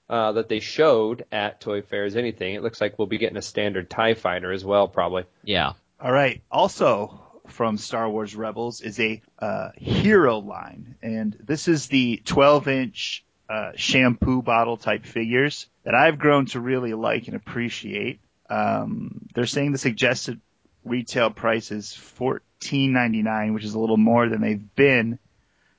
uh, 0.10 0.34
that 0.34 0.50
they 0.50 0.60
showed 0.60 1.26
at 1.32 1.62
Toy 1.62 1.82
Fair 1.82 2.06
is 2.06 2.16
anything, 2.16 2.54
it 2.56 2.62
looks 2.64 2.82
like 2.82 3.00
we'll 3.00 3.08
be 3.08 3.18
getting 3.18 3.38
a 3.38 3.42
standard 3.42 3.90
Tie 3.90 4.14
Fighter 4.14 4.52
as 4.52 4.64
well, 4.66 4.88
probably. 4.88 5.24
Yeah. 5.44 5.74
All 6.00 6.12
right. 6.12 6.42
Also 6.52 7.22
from 7.48 7.78
Star 7.78 8.10
Wars 8.10 8.36
Rebels 8.36 8.82
is 8.82 9.00
a 9.00 9.22
uh, 9.40 9.70
hero 9.76 10.38
line, 10.40 10.96
and 11.02 11.36
this 11.44 11.68
is 11.68 11.88
the 11.88 12.22
12-inch 12.26 13.24
uh, 13.50 13.72
shampoo 13.76 14.42
bottle 14.42 14.78
type 14.78 15.06
figures 15.06 15.68
that 15.84 15.96
I've 15.96 16.20
grown 16.20 16.46
to 16.48 16.60
really 16.60 16.94
like 16.94 17.28
and 17.28 17.36
appreciate. 17.36 18.20
Um, 18.52 19.28
they're 19.34 19.46
saying 19.46 19.72
the 19.72 19.78
suggested 19.78 20.42
retail 20.84 21.30
price 21.30 21.72
is 21.72 21.98
$14.99, 22.20 23.54
which 23.54 23.64
is 23.64 23.74
a 23.74 23.80
little 23.80 23.98
more 23.98 24.28
than 24.28 24.42
they've 24.42 24.76
been. 24.76 25.20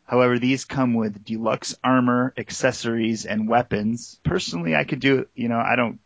However, 0.06 0.38
these 0.38 0.64
come 0.64 0.94
with 0.94 1.22
deluxe 1.24 1.74
armor, 1.84 2.32
accessories, 2.36 3.26
and 3.26 3.46
weapons. 3.46 4.18
Personally, 4.24 4.74
I 4.74 4.84
could 4.84 5.00
do, 5.00 5.26
you 5.34 5.48
know, 5.48 5.58
I 5.58 5.76
don't 5.76 6.00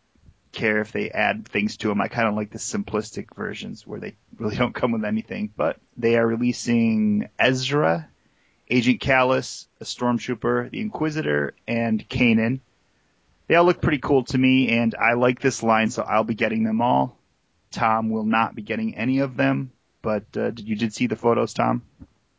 care 0.52 0.80
if 0.80 0.90
they 0.90 1.10
add 1.10 1.46
things 1.46 1.76
to 1.78 1.88
them. 1.88 2.00
I 2.00 2.08
kind 2.08 2.28
of 2.28 2.34
like 2.34 2.50
the 2.50 2.58
simplistic 2.58 3.34
versions 3.36 3.86
where 3.86 4.00
they 4.00 4.16
really 4.36 4.56
don't 4.56 4.74
come 4.74 4.92
with 4.92 5.04
anything. 5.04 5.52
But 5.56 5.78
they 5.96 6.16
are 6.16 6.26
releasing 6.26 7.28
Ezra, 7.38 8.08
Agent 8.68 9.00
Kallus, 9.00 9.66
a 9.80 9.84
Stormtrooper, 9.84 10.70
the 10.70 10.80
Inquisitor, 10.80 11.54
and 11.68 12.08
Kanan. 12.08 12.60
They 13.46 13.54
all 13.54 13.64
look 13.64 13.80
pretty 13.80 13.98
cool 13.98 14.24
to 14.24 14.38
me, 14.38 14.70
and 14.70 14.94
I 14.94 15.14
like 15.14 15.40
this 15.40 15.62
line, 15.62 15.90
so 15.90 16.02
I'll 16.02 16.24
be 16.24 16.34
getting 16.34 16.64
them 16.64 16.80
all. 16.80 17.18
Tom 17.70 18.10
will 18.10 18.24
not 18.24 18.54
be 18.54 18.62
getting 18.62 18.96
any 18.96 19.20
of 19.20 19.36
them, 19.36 19.70
but 20.02 20.24
uh, 20.36 20.50
did 20.50 20.68
you 20.68 20.76
did 20.76 20.94
see 20.94 21.06
the 21.06 21.16
photos, 21.16 21.54
Tom? 21.54 21.82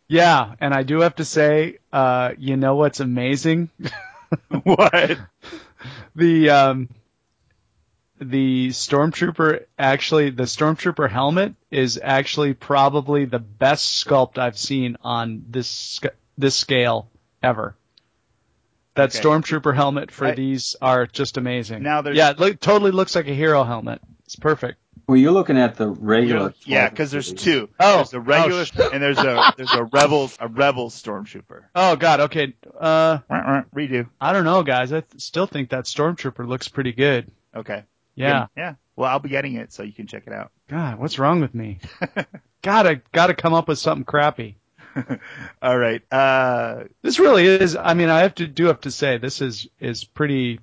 Yeah, 0.08 0.56
and 0.60 0.74
I 0.74 0.84
do 0.84 1.02
have 1.02 1.16
to 1.16 1.26
say, 1.26 1.80
uh, 1.92 2.32
you 2.38 2.58
know 2.58 2.76
what's 2.76 3.00
amazing? 3.00 3.70
what? 4.64 5.18
the 6.16 6.50
um, 6.50 6.90
the 8.20 8.70
stormtrooper 8.70 9.66
actually 9.78 10.32
the 10.32 10.44
stormtrooper 10.44 11.10
helmet 11.10 11.54
is 11.70 12.00
actually 12.02 12.54
probably 12.54 13.26
the 13.26 13.40
best 13.40 14.06
sculpt 14.06 14.38
I've 14.38 14.58
seen 14.58 14.98
on 15.02 15.46
this 15.50 16.00
this 16.38 16.56
scale 16.56 17.10
ever. 17.44 17.76
That 18.98 19.16
Okay. 19.16 19.24
stormtrooper 19.28 19.74
helmet 19.74 20.12
for 20.12 20.28
I- 20.28 20.36
these 20.36 20.76
are 20.82 21.08
just 21.08 21.38
amazing. 21.38 21.84
Now 21.84 22.02
there's- 22.02 22.18
yeah, 22.18 22.32
it 22.32 22.40
look, 22.40 22.60
totally 22.60 22.92
looks 22.92 23.16
like 23.16 23.28
a 23.28 23.34
hero 23.34 23.64
helmet. 23.64 24.02
It's 24.26 24.36
perfect. 24.36 24.78
Well, 25.08 25.16
you're 25.16 25.32
looking 25.32 25.58
at 25.58 25.76
the 25.78 25.88
regular. 25.88 26.54
Yeah, 26.66 26.90
because 26.90 27.12
there's 27.12 27.32
two. 27.32 27.70
Oh, 27.80 27.98
there's 27.98 28.14
a 28.14 28.20
regular 28.20 28.66
oh, 28.78 28.90
and 28.92 29.02
there's 29.02 29.18
a 29.20 29.54
there's 29.56 29.72
a 29.74 29.86
rebels 29.86 30.36
a 30.42 30.50
rebel 30.50 30.90
stormtrooper. 30.90 31.64
Oh 31.74 31.96
God, 31.96 32.20
okay. 32.22 32.54
Uh, 32.78 33.20
Wah, 33.30 33.44
wah, 33.48 33.62
Redo. 33.74 34.10
I 34.20 34.34
don't 34.34 34.44
know, 34.44 34.64
guys. 34.64 34.92
I 34.92 35.00
th- 35.00 35.22
still 35.22 35.46
think 35.48 35.70
that 35.70 35.86
stormtrooper 35.86 36.46
looks 36.46 36.68
pretty 36.68 36.92
good. 36.92 37.32
Okay. 37.56 37.84
Yeah. 38.16 38.48
Yeah. 38.58 38.74
Well, 38.98 39.10
I'll 39.10 39.20
be 39.20 39.30
getting 39.30 39.54
it, 39.54 39.72
so 39.72 39.84
you 39.84 39.94
can 39.94 40.08
check 40.08 40.24
it 40.28 40.34
out. 40.34 40.52
God, 40.68 41.00
what's 41.00 41.20
wrong 41.20 41.40
with 41.40 41.56
me? 41.56 41.80
gotta 42.62 43.02
gotta 43.14 43.34
come 43.34 43.54
up 43.54 43.68
with 43.70 43.80
something 43.80 44.04
crappy. 44.04 44.58
All 45.62 45.78
right. 45.78 46.02
Uh, 46.12 46.84
This 47.02 47.20
really 47.20 47.46
is. 47.46 47.76
I 47.76 47.94
mean, 47.94 48.10
I 48.10 48.20
have 48.20 48.36
to 48.36 48.48
do 48.48 48.66
have 48.68 48.82
to 48.82 48.92
say 48.92 49.18
this 49.18 49.42
is 49.42 49.68
is 49.80 50.04
pretty 50.04 50.60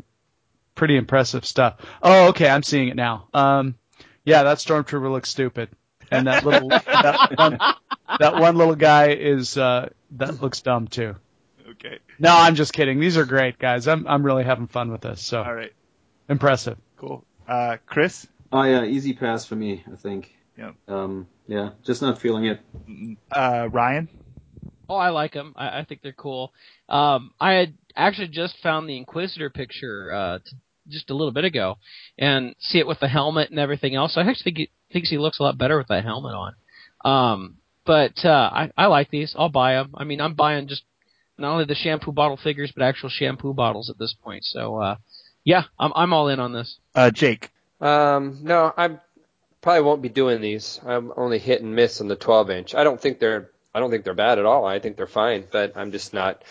pretty 0.75 0.97
impressive 0.97 1.45
stuff. 1.47 1.77
Oh, 2.03 2.29
okay, 2.29 2.49
I'm 2.49 2.63
seeing 2.63 2.89
it 2.89 2.97
now. 2.97 3.29
Um, 3.35 3.75
yeah, 4.25 4.43
that 4.45 4.59
stormtrooper 4.59 5.11
looks 5.11 5.29
stupid, 5.31 5.69
and 6.11 6.27
that 6.27 6.45
little 6.45 6.69
that 6.71 7.33
one 7.37 7.59
that 8.19 8.37
one 8.37 8.57
little 8.57 8.75
guy 8.77 9.09
is 9.11 9.57
uh, 9.57 9.89
that 10.13 10.41
looks 10.43 10.61
dumb 10.63 10.89
too. 10.89 11.15
okay. 11.71 11.99
No, 12.19 12.31
I'm 12.35 12.55
just 12.55 12.73
kidding. 12.73 13.01
These 13.01 13.17
are 13.17 13.25
great 13.25 13.59
guys. 13.59 13.87
I'm 13.89 14.07
I'm 14.07 14.25
really 14.25 14.45
having 14.45 14.67
fun 14.67 14.91
with 14.91 15.01
this. 15.03 15.21
So 15.21 15.43
All 15.43 15.55
right. 15.55 15.73
impressive. 16.29 16.79
Cool. 16.97 17.25
Uh, 17.47 17.77
Chris? 17.87 18.27
Oh 18.53 18.63
yeah, 18.63 18.85
easy 18.85 19.13
pass 19.13 19.45
for 19.45 19.57
me, 19.57 19.85
I 19.93 19.97
think. 19.97 20.35
Yep. 20.57 20.75
Um, 20.89 21.27
yeah, 21.49 21.71
just 21.83 22.01
not 22.01 22.21
feeling 22.21 22.45
it. 22.47 22.61
Uh, 23.31 23.69
Ryan? 23.71 24.09
Oh, 24.89 24.97
I 24.97 25.11
like 25.11 25.33
them. 25.33 25.55
I, 25.57 25.81
I 25.81 25.85
think 25.85 26.03
they're 26.03 26.13
cool. 26.13 26.53
Um, 26.89 27.33
I 27.41 27.53
had 27.53 27.75
actually 27.97 28.29
just 28.29 28.59
found 28.63 28.89
the 28.89 28.97
Inquisitor 28.97 29.51
picture 29.51 30.13
uh, 30.13 30.39
t- 30.39 30.57
just 30.89 31.11
a 31.11 31.15
little 31.15 31.33
bit 31.33 31.45
ago, 31.45 31.79
and 32.19 32.55
see 32.59 32.79
it 32.79 32.87
with 32.87 33.01
the 33.01 33.09
helmet 33.09 33.51
and 33.51 33.59
everything 33.59 33.95
else. 33.95 34.17
I 34.17 34.23
actually 34.23 34.45
think, 34.45 34.59
it, 34.59 34.69
thinks 34.93 35.11
he 35.11 35.19
looks 35.19 35.41
a 35.41 35.43
lot 35.43 35.59
better 35.59 35.79
with 35.79 35.89
that 35.89 36.05
helmet 36.05 36.35
on. 36.35 36.55
Um, 37.05 37.57
but 37.85 38.25
uh, 38.25 38.51
I, 38.53 38.71
I 38.77 38.87
like 38.87 39.11
these. 39.11 39.35
I'll 39.39 39.49
buy 39.49 39.75
them. 39.75 39.95
I 39.95 40.05
mean, 40.05 40.21
I'm 40.21 40.35
buying 40.35 40.69
just 40.69 40.83
not 41.39 41.53
only 41.53 41.65
the 41.65 41.75
shampoo 41.75 42.13
bottle 42.13 42.37
figures, 42.37 42.73
but 42.75 42.85
actual 42.85 43.09
shampoo 43.09 43.55
bottles 43.55 43.91
at 43.91 43.99
this 43.99 44.15
point. 44.15 44.45
So, 44.45 44.77
uh, 44.77 44.97
yeah, 45.45 45.65
I'm 45.79 45.93
I'm 45.95 46.13
all 46.13 46.29
in 46.29 46.41
on 46.41 46.53
this. 46.53 46.79
Uh, 46.95 47.11
Jake? 47.11 47.51
Um, 47.81 48.39
no, 48.43 48.73
I 48.77 48.99
probably 49.61 49.83
won't 49.83 50.03
be 50.03 50.09
doing 50.09 50.41
these. 50.41 50.81
I'm 50.87 51.13
only 51.17 51.39
hit 51.39 51.63
and 51.63 51.75
miss 51.75 52.01
on 52.01 52.09
the 52.09 52.17
12 52.17 52.51
inch. 52.51 52.75
I 52.75 52.85
don't 52.85 53.01
think 53.01 53.19
they're 53.19 53.51
I 53.75 53.81
don't 53.81 53.91
think 53.91 54.05
they're 54.05 54.15
bad 54.15 54.39
at 54.39 54.45
all. 54.47 54.65
I 54.65 54.79
think 54.79 54.97
they're 54.97 55.07
fine, 55.07 55.45
but 55.51 55.77
I'm 55.77 55.91
just 55.93 56.15
not. 56.15 56.43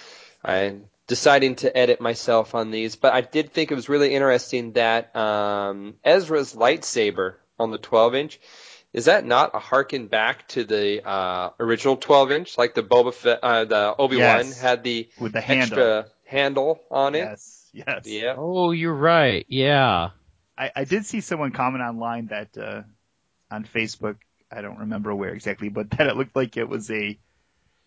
I'm 0.43 0.85
deciding 1.07 1.55
to 1.57 1.75
edit 1.75 2.01
myself 2.01 2.53
on 2.55 2.71
these. 2.71 2.95
But 2.95 3.13
I 3.13 3.21
did 3.21 3.53
think 3.53 3.71
it 3.71 3.75
was 3.75 3.87
really 3.89 4.13
interesting 4.13 4.73
that 4.73 5.15
um, 5.15 5.95
Ezra's 6.03 6.53
lightsaber 6.53 7.35
on 7.57 7.71
the 7.71 7.77
12 7.77 8.15
inch. 8.15 8.39
Is 8.91 9.05
that 9.05 9.25
not 9.25 9.55
a 9.55 9.59
harken 9.59 10.05
back 10.07 10.47
to 10.49 10.63
the 10.65 11.03
uh, 11.07 11.49
original 11.59 11.95
12 11.97 12.31
inch, 12.31 12.57
like 12.59 12.75
the 12.75 12.83
Boba 12.83 13.11
Fett, 13.13 13.39
uh, 13.41 13.65
the 13.65 13.95
Obi 13.97 14.17
Wan 14.17 14.45
Yes. 14.45 14.59
had 14.61 14.83
the 14.83 15.09
With 15.19 15.31
the 15.33 15.41
handle. 15.41 15.63
extra 15.79 16.05
handle 16.25 16.79
on 16.91 17.15
it? 17.15 17.19
Yes. 17.19 17.69
Yes. 17.73 18.01
Yeah. 18.05 18.35
Oh, 18.37 18.69
you're 18.69 18.93
right. 18.93 19.45
Yeah. 19.49 20.09
I, 20.55 20.71
I 20.75 20.83
did 20.83 21.07
see 21.07 21.21
someone 21.21 21.51
comment 21.51 21.81
online 21.83 22.27
that 22.27 22.55
uh, 22.55 22.83
on 23.49 23.63
Facebook, 23.65 24.17
I 24.55 24.61
don't 24.61 24.79
remember 24.79 25.13
where 25.13 25.33
exactly, 25.33 25.69
but 25.69 25.89
that 25.91 26.07
it 26.07 26.15
looked 26.15 26.35
like 26.35 26.57
it 26.57 26.67
was 26.69 26.89
a 26.91 27.19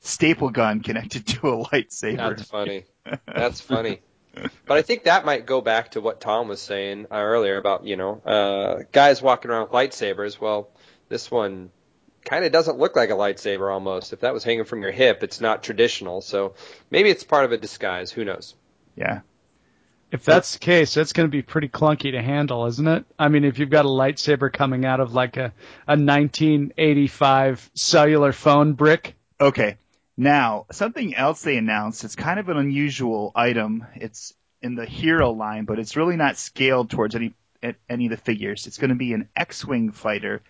staple 0.00 0.50
gun 0.50 0.81
connected 0.81 1.26
to 1.26 1.48
a 1.48 1.64
lightsaber. 1.64 2.16
That's 2.16 2.42
funny. 2.42 2.85
That's 3.26 3.61
funny. 3.61 4.00
But 4.66 4.76
I 4.76 4.83
think 4.83 5.05
that 5.05 5.24
might 5.24 5.46
go 5.46 5.61
back 5.61 5.92
to 5.92 6.00
what 6.00 6.20
Tom 6.20 6.48
was 6.48 6.61
saying 6.61 7.07
uh, 7.11 7.16
earlier 7.16 7.57
about, 7.57 7.85
you 7.85 7.96
know, 7.96 8.20
uh, 8.20 8.83
guys 8.92 9.22
walking 9.22 9.50
around 9.50 9.62
with 9.62 9.72
lightsabers. 9.72 10.38
Well, 10.38 10.68
this 11.09 11.31
one 11.31 11.70
kind 12.22 12.44
of 12.44 12.52
doesn't 12.52 12.79
look 12.79 12.96
like 12.96 13.09
a 13.09 13.14
lightsaber 13.14 13.72
almost. 13.72 14.12
If 14.12 14.20
that 14.20 14.35
was 14.35 14.44
hanging 14.44 14.64
from 14.64 14.83
your 14.83 14.92
hip, 14.92 15.22
it's 15.22 15.40
not 15.40 15.62
traditional. 15.62 16.20
So 16.20 16.55
maybe 16.90 17.09
it's 17.09 17.24
part 17.24 17.46
of 17.46 17.52
a 17.52 17.57
disguise. 17.57 18.11
Who 18.11 18.24
knows? 18.24 18.55
yeah. 18.94 19.20
If 20.12 20.24
that's 20.24 20.54
the 20.54 20.58
case, 20.60 20.94
that's 20.94 21.12
going 21.12 21.26
to 21.26 21.30
be 21.30 21.42
pretty 21.42 21.68
clunky 21.68 22.12
to 22.12 22.22
handle, 22.22 22.66
isn't 22.66 22.86
it? 22.86 23.04
I 23.18 23.28
mean, 23.28 23.44
if 23.44 23.58
you've 23.58 23.70
got 23.70 23.84
a 23.84 23.88
lightsaber 23.88 24.52
coming 24.52 24.84
out 24.84 25.00
of 25.00 25.14
like 25.14 25.36
a, 25.36 25.52
a 25.86 25.96
1985 25.98 27.70
cellular 27.74 28.32
phone 28.32 28.74
brick. 28.74 29.16
Okay. 29.40 29.76
Now, 30.16 30.66
something 30.70 31.14
else 31.14 31.42
they 31.42 31.56
announced, 31.56 32.04
it's 32.04 32.16
kind 32.16 32.38
of 32.38 32.48
an 32.48 32.56
unusual 32.56 33.32
item. 33.34 33.84
It's 33.96 34.32
in 34.62 34.76
the 34.76 34.86
hero 34.86 35.32
line, 35.32 35.64
but 35.64 35.78
it's 35.78 35.96
really 35.96 36.16
not 36.16 36.38
scaled 36.38 36.90
towards 36.90 37.14
any 37.14 37.34
any 37.88 38.06
of 38.06 38.10
the 38.10 38.16
figures. 38.16 38.66
It's 38.66 38.78
going 38.78 38.90
to 38.90 38.96
be 38.96 39.12
an 39.12 39.28
X-Wing 39.34 39.90
fighter 39.90 40.42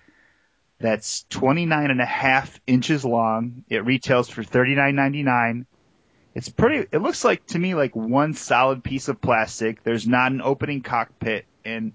that's 0.79 1.25
29 1.31 1.91
and 1.91 2.01
a 2.01 2.07
half 2.07 2.61
inches 2.67 3.05
long. 3.05 3.65
It 3.69 3.85
retails 3.85 4.29
for 4.29 4.43
39.99. 4.43 5.65
It's 6.37 6.51
pretty 6.51 6.87
it 6.93 6.99
looks 6.99 7.25
like 7.25 7.47
to 7.47 7.59
me 7.59 7.75
like 7.75 7.97
one 7.97 8.35
solid 8.35 8.85
piece 8.85 9.09
of 9.09 9.23
plastic. 9.23 9.83
There's 9.83 10.07
not 10.07 10.33
an 10.33 10.43
opening 10.43 10.83
cockpit 10.83 11.47
and 11.65 11.93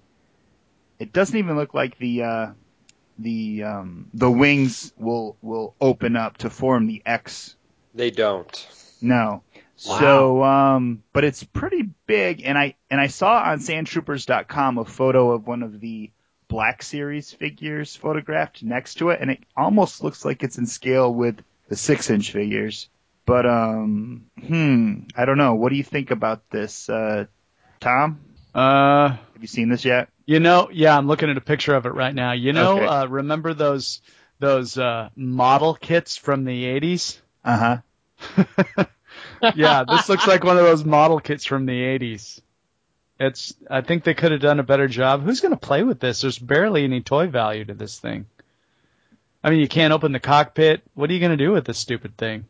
it 0.98 1.12
doesn't 1.12 1.36
even 1.36 1.54
look 1.54 1.74
like 1.74 1.96
the 1.98 2.24
uh 2.24 2.46
the 3.20 3.62
um 3.62 4.10
the 4.12 4.28
wings 4.28 4.92
will 4.98 5.36
will 5.42 5.76
open 5.80 6.16
up 6.16 6.38
to 6.38 6.50
form 6.50 6.88
the 6.88 7.02
X 7.06 7.54
They 7.94 8.10
don't. 8.10 8.68
no. 9.00 9.44
Wow. 9.86 9.98
So, 9.98 10.44
um, 10.44 11.02
but 11.12 11.24
it's 11.24 11.42
pretty 11.42 11.90
big, 12.06 12.42
and 12.44 12.56
I 12.56 12.76
and 12.90 13.00
I 13.00 13.08
saw 13.08 13.42
on 13.42 13.58
SandTroopers.com 13.58 14.78
a 14.78 14.84
photo 14.84 15.32
of 15.32 15.46
one 15.46 15.62
of 15.62 15.80
the 15.80 16.10
Black 16.46 16.82
Series 16.82 17.32
figures 17.32 17.96
photographed 17.96 18.62
next 18.62 18.96
to 18.96 19.10
it, 19.10 19.20
and 19.20 19.30
it 19.30 19.40
almost 19.56 20.04
looks 20.04 20.24
like 20.24 20.42
it's 20.42 20.58
in 20.58 20.66
scale 20.66 21.12
with 21.12 21.40
the 21.68 21.76
six-inch 21.76 22.30
figures. 22.30 22.88
But 23.24 23.46
um, 23.46 24.26
hmm, 24.40 25.00
I 25.16 25.24
don't 25.24 25.38
know. 25.38 25.54
What 25.54 25.70
do 25.70 25.76
you 25.76 25.84
think 25.84 26.10
about 26.10 26.48
this, 26.50 26.88
uh, 26.88 27.26
Tom? 27.80 28.20
Uh, 28.54 29.10
Have 29.10 29.40
you 29.40 29.46
seen 29.46 29.68
this 29.68 29.84
yet? 29.84 30.08
You 30.26 30.40
know, 30.40 30.68
yeah, 30.72 30.96
I'm 30.96 31.06
looking 31.06 31.30
at 31.30 31.36
a 31.36 31.40
picture 31.42 31.74
of 31.74 31.86
it 31.86 31.94
right 31.94 32.14
now. 32.14 32.32
You 32.32 32.52
know, 32.52 32.76
Okay. 32.76 32.86
uh, 32.86 33.06
remember 33.06 33.54
those 33.54 34.00
those 34.38 34.76
uh, 34.76 35.10
model 35.16 35.74
kits 35.74 36.16
from 36.16 36.44
the 36.44 36.64
80s? 36.64 37.20
Uh 37.44 37.80
huh. 38.36 38.84
yeah, 39.56 39.84
this 39.84 40.08
looks 40.08 40.26
like 40.26 40.44
one 40.44 40.58
of 40.58 40.64
those 40.64 40.84
model 40.84 41.20
kits 41.20 41.44
from 41.44 41.66
the 41.66 41.72
80s. 41.72 42.40
It's 43.20 43.54
I 43.70 43.82
think 43.82 44.04
they 44.04 44.14
could 44.14 44.32
have 44.32 44.40
done 44.40 44.58
a 44.60 44.64
better 44.64 44.88
job. 44.88 45.22
Who's 45.22 45.40
going 45.40 45.54
to 45.54 45.58
play 45.60 45.82
with 45.82 46.00
this? 46.00 46.20
There's 46.22 46.38
barely 46.38 46.84
any 46.84 47.02
toy 47.02 47.28
value 47.28 47.64
to 47.66 47.74
this 47.74 47.98
thing. 47.98 48.26
I 49.44 49.50
mean, 49.50 49.60
you 49.60 49.68
can't 49.68 49.92
open 49.92 50.12
the 50.12 50.20
cockpit. 50.20 50.82
What 50.94 51.10
are 51.10 51.12
you 51.12 51.20
going 51.20 51.36
to 51.36 51.44
do 51.44 51.52
with 51.52 51.64
this 51.64 51.78
stupid 51.78 52.16
thing? 52.16 52.46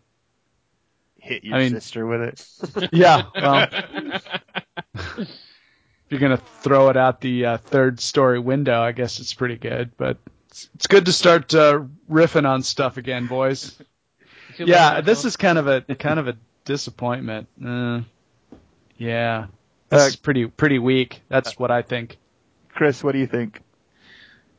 Hit 1.23 1.45
your 1.45 1.55
I 1.55 1.59
mean- 1.61 1.71
sister 1.71 2.05
with 2.05 2.21
it. 2.23 2.89
Yeah, 2.93 3.23
well, 3.35 3.69
if 4.95 5.29
you're 6.09 6.21
going 6.21 6.37
to 6.37 6.43
throw 6.63 6.89
it 6.89 6.97
out 6.97 7.21
the 7.21 7.47
uh, 7.47 7.57
third 7.59 8.01
story 8.01 8.41
window, 8.41 8.81
I 8.83 8.91
guess 8.93 9.21
it's 9.21 9.33
pretty 9.33 9.57
good, 9.57 9.93
but 9.97 10.19
it's, 10.49 10.69
it's 10.75 10.87
good 10.89 11.07
to 11.07 11.13
start 11.13 11.55
uh, 11.55 11.85
riffing 12.11 12.47
on 12.49 12.63
stuff 12.65 12.97
again, 12.97 13.29
boys. 13.29 13.79
Yeah, 14.59 14.95
better, 14.95 15.03
this 15.07 15.25
is 15.25 15.37
kind 15.37 15.59
of 15.59 15.69
a 15.69 15.81
kind 15.95 16.19
of 16.19 16.27
a 16.29 16.37
disappointment. 16.65 17.47
Uh, 17.65 18.01
yeah, 18.99 19.47
this 19.91 20.15
Uh, 20.15 20.17
pretty 20.23 20.47
pretty 20.47 20.79
weak. 20.81 21.23
That's 21.29 21.57
what 21.59 21.71
I 21.71 21.83
think. 21.83 22.19
Chris, 22.75 23.03
what 23.05 23.13
do 23.13 23.19
you 23.19 23.27
think? 23.29 23.61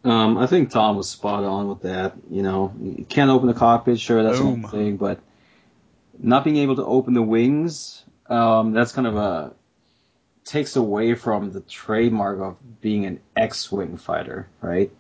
Um, 0.05 0.37
I 0.37 0.47
think 0.47 0.71
Tom 0.71 0.95
was 0.97 1.09
spot 1.09 1.43
on 1.43 1.67
with 1.67 1.81
that. 1.81 2.13
You 2.31 2.41
know, 2.41 2.73
you 2.81 3.05
can't 3.07 3.29
open 3.29 3.47
the 3.47 3.53
cockpit, 3.53 3.99
sure, 3.99 4.23
that's 4.23 4.39
Boom. 4.39 4.61
one 4.63 4.71
thing, 4.71 4.97
but 4.97 5.19
not 6.19 6.43
being 6.43 6.57
able 6.57 6.75
to 6.75 6.85
open 6.85 7.13
the 7.13 7.21
wings, 7.21 8.03
um, 8.27 8.73
that's 8.73 8.91
kind 8.91 9.07
of 9.07 9.15
a 9.15 9.53
takes 10.45 10.75
away 10.75 11.15
from 11.15 11.51
the 11.51 11.61
trademark 11.61 12.39
of 12.39 12.81
being 12.81 13.05
an 13.05 13.19
X-wing 13.35 13.97
fighter, 13.97 14.47
right? 14.61 14.91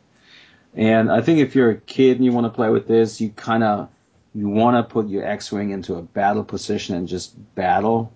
And 0.73 1.11
I 1.11 1.21
think 1.21 1.39
if 1.39 1.55
you're 1.55 1.71
a 1.71 1.77
kid 1.77 2.17
and 2.17 2.25
you 2.25 2.31
want 2.31 2.45
to 2.45 2.49
play 2.49 2.69
with 2.69 2.87
this, 2.87 3.21
you 3.21 3.29
kind 3.29 3.63
of 3.63 3.89
you 4.33 4.49
want 4.49 4.77
to 4.77 4.91
put 4.91 5.07
your 5.07 5.25
X-wing 5.25 5.69
into 5.69 5.95
a 5.95 6.01
battle 6.01 6.43
position 6.43 6.95
and 6.95 7.07
just 7.07 7.35
battle, 7.55 8.11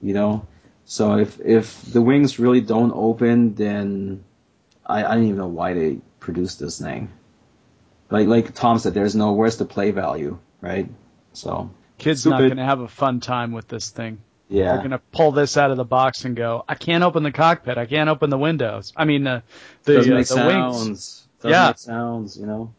you 0.00 0.14
know. 0.14 0.46
So 0.84 1.18
if 1.18 1.40
if 1.40 1.82
the 1.92 2.02
wings 2.02 2.38
really 2.38 2.60
don't 2.60 2.92
open, 2.92 3.54
then 3.54 4.24
I, 4.86 5.04
I 5.04 5.14
don't 5.14 5.24
even 5.24 5.38
know 5.38 5.48
why 5.48 5.74
they 5.74 5.98
produced 6.20 6.60
this 6.60 6.80
thing. 6.80 7.10
Like 8.10 8.28
like 8.28 8.54
Tom 8.54 8.78
said, 8.78 8.94
there's 8.94 9.16
no 9.16 9.32
where's 9.32 9.56
the 9.56 9.64
play 9.64 9.90
value, 9.90 10.38
right? 10.60 10.88
So 11.32 11.70
Kids 12.00 12.26
not 12.26 12.38
going 12.38 12.56
to 12.56 12.64
have 12.64 12.80
a 12.80 12.88
fun 12.88 13.20
time 13.20 13.52
with 13.52 13.68
this 13.68 13.90
thing. 13.90 14.18
Yeah. 14.48 14.64
They're 14.72 14.78
going 14.78 14.90
to 14.90 14.98
pull 15.12 15.30
this 15.32 15.56
out 15.56 15.70
of 15.70 15.76
the 15.76 15.84
box 15.84 16.24
and 16.24 16.34
go, 16.34 16.64
I 16.68 16.74
can't 16.74 17.04
open 17.04 17.22
the 17.22 17.30
cockpit. 17.30 17.78
I 17.78 17.86
can't 17.86 18.08
open 18.10 18.30
the 18.30 18.38
windows. 18.38 18.92
I 18.96 19.04
mean, 19.04 19.26
uh, 19.26 19.42
the 19.84 19.94
doesn't 19.94 20.12
uh, 20.12 20.16
make 20.16 20.26
the 20.26 20.34
sounds. 20.34 20.84
wings. 20.84 21.28
Doesn't 21.38 21.50
Yeah. 21.50 21.66
make 21.68 21.78
sounds, 21.78 22.36
you 22.36 22.46
know. 22.46 22.74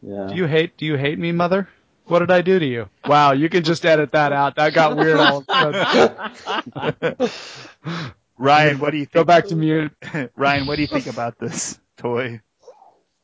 Yeah. 0.00 0.26
Do 0.28 0.34
you 0.36 0.46
hate? 0.46 0.76
Do 0.76 0.86
you 0.86 0.96
hate 0.96 1.18
me, 1.18 1.32
mother? 1.32 1.68
What 2.06 2.20
did 2.20 2.30
I 2.30 2.40
do 2.42 2.58
to 2.58 2.66
you? 2.66 2.88
Wow, 3.06 3.32
you 3.32 3.48
can 3.48 3.62
just 3.62 3.86
edit 3.86 4.12
that 4.12 4.32
out. 4.32 4.56
That 4.56 4.74
got 4.74 4.96
weird 4.96 5.18
all 5.20 5.44
of 5.48 5.74
a 5.74 7.28
sudden. 7.30 8.12
Ryan, 8.38 8.78
what 8.80 8.90
do 8.90 8.96
you 8.96 9.04
think? 9.04 9.12
Go 9.12 9.24
back 9.24 9.46
to 9.46 9.56
mute. 9.56 9.92
Ryan, 10.36 10.66
what 10.66 10.76
do 10.76 10.82
you 10.82 10.88
think 10.88 11.06
about 11.06 11.38
this 11.38 11.78
toy? 11.96 12.40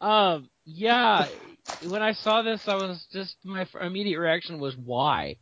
Um, 0.01 0.49
yeah. 0.65 1.27
When 1.89 2.03
I 2.03 2.13
saw 2.13 2.43
this, 2.43 2.63
I 2.67 2.75
was 2.75 3.07
just 3.13 3.37
my 3.45 3.67
immediate 3.81 4.19
reaction 4.19 4.59
was 4.59 4.77
why. 4.77 5.37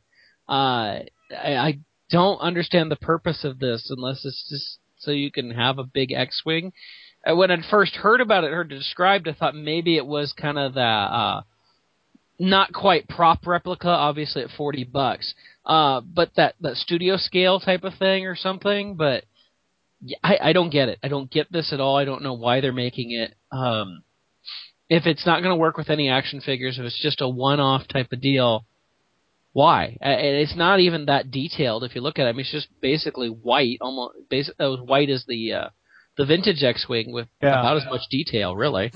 Uh, 0.49 1.01
I, 1.31 1.57
I 1.57 1.79
don't 2.11 2.39
understand 2.39 2.91
the 2.91 2.97
purpose 2.97 3.45
of 3.45 3.59
this 3.59 3.91
unless 3.91 4.25
it's 4.25 4.47
just 4.49 4.79
so 4.99 5.11
you 5.11 5.31
can 5.31 5.51
have 5.51 5.79
a 5.79 5.85
big 5.85 6.13
X-wing. 6.13 6.73
Uh, 7.27 7.35
when 7.35 7.51
I 7.51 7.57
first 7.71 7.97
heard 7.97 8.21
about 8.21 8.45
it, 8.45 8.53
heard 8.53 8.71
it 8.71 8.77
described, 8.77 9.29
I 9.29 9.33
thought 9.33 9.55
maybe 9.55 9.97
it 9.97 10.07
was 10.07 10.33
kind 10.33 10.59
of 10.59 10.75
the 10.75 10.81
uh, 10.81 11.43
not 12.39 12.73
quite 12.73 13.09
prop 13.09 13.47
replica, 13.47 13.89
obviously 13.89 14.43
at 14.43 14.51
forty 14.57 14.85
bucks. 14.85 15.35
Uh, 15.65 16.01
but 16.01 16.31
that 16.37 16.55
that 16.61 16.77
studio 16.77 17.17
scale 17.17 17.59
type 17.59 17.83
of 17.83 17.95
thing 17.99 18.27
or 18.27 18.37
something. 18.37 18.95
But 18.95 19.25
I 20.23 20.39
I 20.41 20.53
don't 20.53 20.71
get 20.71 20.89
it. 20.89 20.99
I 21.03 21.09
don't 21.09 21.31
get 21.31 21.51
this 21.51 21.73
at 21.73 21.81
all. 21.81 21.97
I 21.97 22.05
don't 22.05 22.23
know 22.23 22.35
why 22.35 22.61
they're 22.61 22.73
making 22.73 23.11
it. 23.13 23.35
Um, 23.51 24.03
if 24.89 25.07
it's 25.07 25.27
not 25.27 25.41
going 25.43 25.51
to 25.53 25.57
work 25.61 25.77
with 25.77 25.91
any 25.91 26.09
action 26.09 26.41
figures, 26.41 26.79
if 26.79 26.85
it's 26.85 27.01
just 27.03 27.21
a 27.21 27.29
one-off 27.29 27.89
type 27.89 28.13
of 28.13 28.21
deal, 28.21 28.65
why? 29.53 29.97
And 30.01 30.21
it's 30.21 30.55
not 30.55 30.81
even 30.81 31.07
that 31.07 31.31
detailed. 31.31 31.83
If 31.83 31.95
you 31.95 32.03
look 32.03 32.19
at 32.19 32.27
it, 32.27 32.29
I 32.29 32.33
mean, 32.33 32.41
it's 32.41 32.53
just 32.53 32.69
basically 32.81 33.29
white, 33.29 33.79
almost 33.81 34.15
basic, 34.29 34.55
as 34.61 34.79
white 34.81 35.09
as 35.11 35.25
the 35.27 35.53
uh, 35.55 35.69
the 36.19 36.27
vintage 36.27 36.63
X-wing 36.63 37.13
with 37.13 37.27
Yeah. 37.43 37.59
about 37.61 37.79
as 37.79 37.85
much 37.91 38.03
detail, 38.11 38.55
really. 38.55 38.93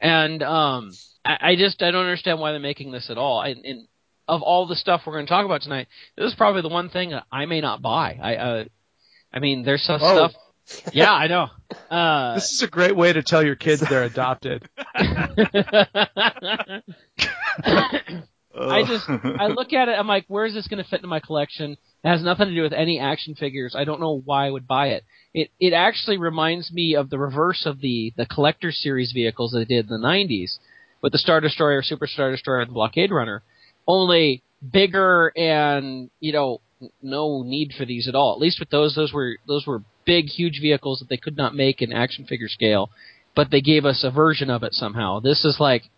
And 0.00 0.42
um, 0.42 0.92
I, 1.24 1.38
I 1.50 1.56
just 1.56 1.82
I 1.82 1.90
don't 1.90 2.04
understand 2.04 2.38
why 2.40 2.52
they're 2.52 2.60
making 2.60 2.92
this 2.92 3.10
at 3.10 3.18
all. 3.18 3.40
I, 3.40 3.48
and 3.48 3.88
of 4.28 4.40
all 4.42 4.66
the 4.66 4.76
stuff 4.76 5.02
we're 5.04 5.14
going 5.14 5.26
to 5.26 5.30
talk 5.30 5.44
about 5.44 5.62
tonight, 5.62 5.88
this 6.16 6.30
is 6.30 6.34
probably 6.36 6.62
the 6.62 6.68
one 6.68 6.88
thing 6.90 7.10
that 7.10 7.24
I 7.30 7.46
may 7.46 7.60
not 7.60 7.82
buy. 7.82 8.18
I 8.22 8.36
uh, 8.36 8.64
I 9.32 9.40
mean, 9.40 9.64
there's 9.64 9.82
some 9.82 10.00
Oh. 10.00 10.14
stuff. 10.28 10.32
Yeah, 10.92 11.12
I 11.12 11.26
know. 11.26 11.48
Uh, 11.90 12.34
This 12.34 12.52
is 12.52 12.62
a 12.62 12.68
great 12.68 12.96
way 12.96 13.12
to 13.12 13.22
tell 13.22 13.44
your 13.44 13.56
kids 13.56 13.82
they're 13.88 14.04
adopted. 14.04 14.68
I 18.56 18.84
just 18.86 19.08
I 19.08 19.48
look 19.48 19.72
at 19.72 19.88
it. 19.88 19.98
I'm 19.98 20.06
like, 20.06 20.24
where 20.28 20.44
is 20.46 20.54
this 20.54 20.68
going 20.68 20.82
to 20.82 20.88
fit 20.88 20.96
into 21.00 21.08
my 21.08 21.20
collection? 21.20 21.72
It 21.72 22.08
has 22.08 22.22
nothing 22.22 22.46
to 22.48 22.54
do 22.54 22.62
with 22.62 22.72
any 22.72 23.00
action 23.00 23.34
figures. 23.34 23.74
I 23.76 23.84
don't 23.84 24.00
know 24.00 24.20
why 24.24 24.46
I 24.46 24.50
would 24.50 24.66
buy 24.66 24.88
it. 24.88 25.04
It 25.32 25.50
it 25.58 25.72
actually 25.72 26.18
reminds 26.18 26.72
me 26.72 26.94
of 26.94 27.10
the 27.10 27.18
reverse 27.18 27.66
of 27.66 27.80
the 27.80 28.12
the 28.16 28.26
collector 28.26 28.70
series 28.72 29.12
vehicles 29.12 29.52
they 29.52 29.64
did 29.64 29.90
in 29.90 30.00
the 30.00 30.06
90s 30.06 30.58
with 31.02 31.12
the 31.12 31.18
Star 31.18 31.40
Destroyer, 31.40 31.82
Super 31.82 32.06
Star 32.06 32.30
Destroyer, 32.30 32.60
and 32.60 32.70
the 32.70 32.74
Blockade 32.74 33.10
Runner. 33.10 33.42
Only 33.88 34.42
bigger 34.72 35.32
and 35.36 36.10
you 36.20 36.32
know 36.32 36.60
no 37.02 37.42
need 37.42 37.72
for 37.76 37.84
these 37.84 38.06
at 38.08 38.14
all. 38.14 38.32
At 38.34 38.40
least 38.40 38.60
with 38.60 38.70
those, 38.70 38.94
those 38.94 39.12
were 39.12 39.36
those 39.48 39.66
were 39.66 39.82
big, 40.04 40.26
huge 40.26 40.60
vehicles 40.60 41.00
that 41.00 41.08
they 41.08 41.16
could 41.16 41.36
not 41.36 41.54
make 41.54 41.82
in 41.82 41.92
action 41.92 42.24
figure 42.24 42.48
scale, 42.48 42.90
but 43.34 43.50
they 43.50 43.60
gave 43.60 43.84
us 43.84 44.04
a 44.04 44.10
version 44.10 44.50
of 44.50 44.62
it 44.62 44.74
somehow. 44.74 45.20
This 45.20 45.44
is 45.44 45.58
like 45.60 45.90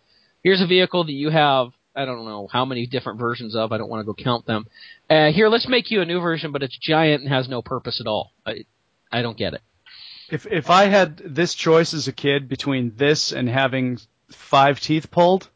here's 0.43 0.61
a 0.61 0.67
vehicle 0.67 1.03
that 1.03 1.11
you 1.11 1.29
have 1.29 1.71
I 1.95 2.05
don't 2.05 2.25
know 2.25 2.47
how 2.51 2.63
many 2.63 2.85
different 2.85 3.19
versions 3.19 3.55
of. 3.55 3.71
I 3.71 3.79
don't 3.79 3.89
want 3.89 4.01
to 4.01 4.05
go 4.05 4.13
count 4.13 4.45
them. 4.45 4.67
Uh, 5.09 5.31
here, 5.31 5.49
let's 5.49 5.67
make 5.67 5.89
you 5.89 6.01
a 6.01 6.05
new 6.05 6.19
version, 6.19 6.51
but 6.51 6.61
it's 6.61 6.77
giant 6.77 7.23
and 7.23 7.31
has 7.31 7.49
no 7.49 7.63
purpose 7.63 7.99
at 7.99 8.05
all. 8.05 8.33
I, 8.45 8.65
I 9.11 9.23
don't 9.23 9.35
get 9.37 9.55
it. 9.55 9.61
If 10.29 10.45
if 10.45 10.69
I 10.69 10.85
had 10.85 11.17
this 11.17 11.55
choice 11.55 11.93
as 11.93 12.07
a 12.07 12.11
kid 12.11 12.47
between 12.47 12.93
this 12.97 13.31
and 13.31 13.49
having 13.49 13.97
five 14.29 14.79
teeth 14.79 15.09
pulled, 15.09 15.49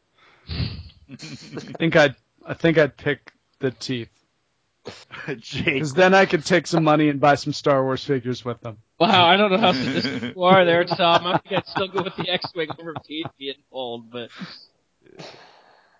I 0.48 1.16
think 1.16 1.94
I'd 1.94 2.16
I 2.44 2.54
think 2.54 2.78
I'd 2.78 2.96
pick 2.96 3.32
the 3.60 3.70
teeth 3.70 4.08
because 5.26 5.94
then 5.94 6.14
I 6.14 6.26
could 6.26 6.44
take 6.44 6.66
some 6.66 6.84
money 6.84 7.08
and 7.08 7.20
buy 7.20 7.36
some 7.36 7.52
Star 7.52 7.82
Wars 7.84 8.04
figures 8.04 8.44
with 8.44 8.60
them. 8.60 8.78
Wow, 8.98 9.26
I 9.26 9.36
don't 9.36 9.50
know 9.50 9.58
how 9.58 9.72
sadistic 9.72 10.34
you 10.34 10.42
are 10.42 10.64
there, 10.64 10.84
Tom. 10.84 11.26
I 11.26 11.38
think 11.38 11.58
I'd 11.58 11.66
still 11.66 11.88
go 11.88 12.02
with 12.02 12.16
the 12.16 12.28
X-wing 12.28 12.68
over 12.78 12.94
teeth 13.04 13.26
being 13.38 13.54
pulled, 13.70 14.10
but 14.10 14.30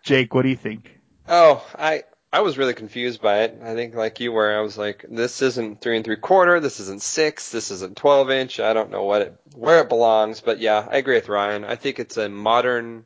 Jake, 0.03 0.35
what 0.35 0.43
do 0.43 0.49
you 0.49 0.57
think? 0.57 0.99
Oh, 1.29 1.65
I 1.79 2.05
I 2.33 2.41
was 2.41 2.59
really 2.59 2.75
confused 2.75 3.21
by 3.21 3.41
it. 3.41 3.61
I 3.63 3.75
think 3.75 3.95
like 3.95 4.19
you 4.21 4.33
were, 4.33 4.57
I 4.57 4.63
was 4.63 4.79
like, 4.79 5.05
this 5.09 5.43
isn't 5.43 5.81
three 5.81 5.97
and 5.97 6.05
three 6.05 6.17
quarter, 6.17 6.61
this 6.61 6.81
isn't 6.81 7.03
six, 7.03 7.51
this 7.51 7.71
isn't 7.71 7.97
twelve 7.97 8.31
inch. 8.31 8.59
I 8.59 8.73
don't 8.73 8.91
know 8.91 9.05
what 9.05 9.23
it 9.23 9.37
where 9.55 9.81
it 9.81 9.89
belongs, 9.89 10.41
but 10.41 10.59
yeah, 10.59 10.87
I 10.91 10.97
agree 10.97 11.17
with 11.17 11.29
Ryan. 11.29 11.65
I 11.65 11.77
think 11.77 11.99
it's 11.99 12.17
a 12.17 12.29
modern 12.29 13.05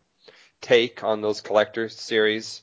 take 0.60 1.04
on 1.04 1.20
those 1.20 1.40
collector 1.40 1.88
series. 1.88 2.62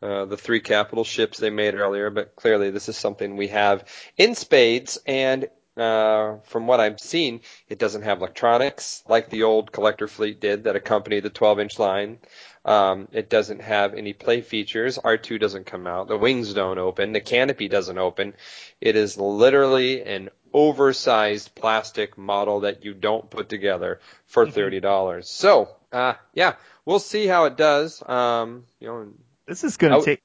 Uh, 0.00 0.24
the 0.26 0.36
three 0.36 0.60
capital 0.60 1.04
ships 1.04 1.38
they 1.38 1.50
made 1.50 1.74
earlier, 1.74 2.08
but 2.10 2.36
clearly 2.36 2.70
this 2.70 2.88
is 2.88 2.96
something 2.96 3.36
we 3.36 3.48
have 3.48 3.84
in 4.16 4.34
spades, 4.34 4.98
and 5.06 5.48
uh, 5.76 6.38
from 6.44 6.66
what 6.66 6.80
I've 6.80 7.00
seen, 7.00 7.40
it 7.68 7.78
doesn't 7.78 8.02
have 8.02 8.18
electronics 8.18 9.02
like 9.08 9.30
the 9.30 9.44
old 9.44 9.72
collector 9.72 10.08
fleet 10.08 10.40
did 10.40 10.64
that 10.64 10.76
accompanied 10.76 11.20
the 11.20 11.30
12 11.30 11.60
inch 11.60 11.78
line. 11.78 12.18
Um, 12.64 13.08
it 13.12 13.30
doesn't 13.30 13.62
have 13.62 13.94
any 13.94 14.12
play 14.12 14.40
features. 14.40 14.98
R2 14.98 15.40
doesn't 15.40 15.66
come 15.66 15.86
out. 15.86 16.08
The 16.08 16.18
wings 16.18 16.52
don't 16.52 16.78
open. 16.78 17.12
The 17.12 17.20
canopy 17.20 17.68
doesn't 17.68 17.96
open. 17.96 18.34
It 18.80 18.96
is 18.96 19.16
literally 19.16 20.02
an 20.02 20.30
oversized 20.52 21.54
plastic 21.54 22.18
model 22.18 22.60
that 22.60 22.84
you 22.84 22.94
don't 22.94 23.30
put 23.30 23.48
together 23.48 24.00
for 24.26 24.50
thirty 24.50 24.80
dollars. 24.80 25.28
So, 25.28 25.68
uh, 25.92 26.14
yeah, 26.34 26.54
we'll 26.84 26.98
see 26.98 27.26
how 27.26 27.44
it 27.44 27.56
does. 27.56 28.02
Um, 28.08 28.64
you 28.80 28.88
know, 28.88 29.08
This 29.48 29.64
is 29.64 29.76
going 29.76 29.98
to 29.98 30.04
take. 30.04 30.22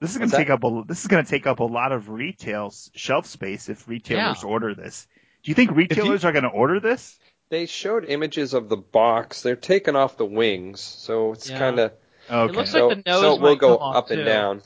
This 0.00 0.10
is 0.10 0.16
going 0.18 0.22
what's 0.30 0.32
to 0.32 0.36
that? 0.38 0.42
take 0.44 0.50
up 0.50 0.64
a. 0.64 0.82
This 0.88 1.00
is 1.02 1.06
going 1.06 1.24
to 1.24 1.30
take 1.30 1.46
up 1.46 1.60
a 1.60 1.64
lot 1.64 1.92
of 1.92 2.08
retail 2.08 2.74
shelf 2.94 3.26
space 3.26 3.68
if 3.68 3.86
retailers 3.86 4.42
Yeah. 4.42 4.48
order 4.48 4.74
this. 4.74 5.06
Do 5.44 5.50
you 5.50 5.54
think 5.54 5.72
retailers 5.72 6.24
are 6.24 6.32
going 6.32 6.44
to 6.44 6.50
order 6.50 6.80
this? 6.80 7.18
they 7.50 7.66
showed 7.66 8.06
images 8.06 8.54
of 8.54 8.70
the 8.70 8.78
box. 8.78 9.42
They're 9.42 9.56
taking 9.56 9.94
off 9.94 10.16
the 10.16 10.24
wings, 10.24 10.80
so 10.80 11.32
it's 11.32 11.50
Yeah. 11.50 11.58
kind 11.58 11.78
of 11.80 11.92
Okay. 12.30 12.52
It 12.52 12.56
looks 12.56 12.72
like 12.72 12.80
so, 12.80 12.88
the 12.88 13.02
nose 13.04 13.20
so 13.20 13.34
it 13.34 13.40
will 13.42 13.56
go 13.56 13.76
come 13.76 13.86
off, 13.88 13.96
up 13.96 14.10
and 14.10 14.24
down. 14.24 14.62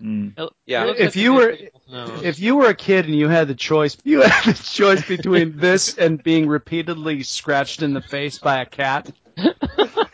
Mm. 0.00 0.50
Yeah. 0.66 0.84
If 0.92 1.00
like 1.00 1.16
you 1.16 1.32
were- 1.32 1.56
If 2.22 2.38
you 2.38 2.54
were 2.56 2.68
a 2.68 2.74
kid 2.74 3.06
and 3.06 3.14
you 3.16 3.28
had 3.28 3.48
the 3.48 3.54
choice, 3.56 3.96
you 4.04 4.20
had 4.20 4.54
the 4.54 4.62
choice 4.62 5.04
between 5.08 5.56
this 5.56 5.96
and 5.98 6.22
being 6.22 6.46
repeatedly 6.46 7.24
scratched 7.24 7.82
in 7.82 7.92
the 7.94 8.02
face 8.02 8.38
by 8.38 8.60
a 8.60 8.66
cat. 8.66 9.10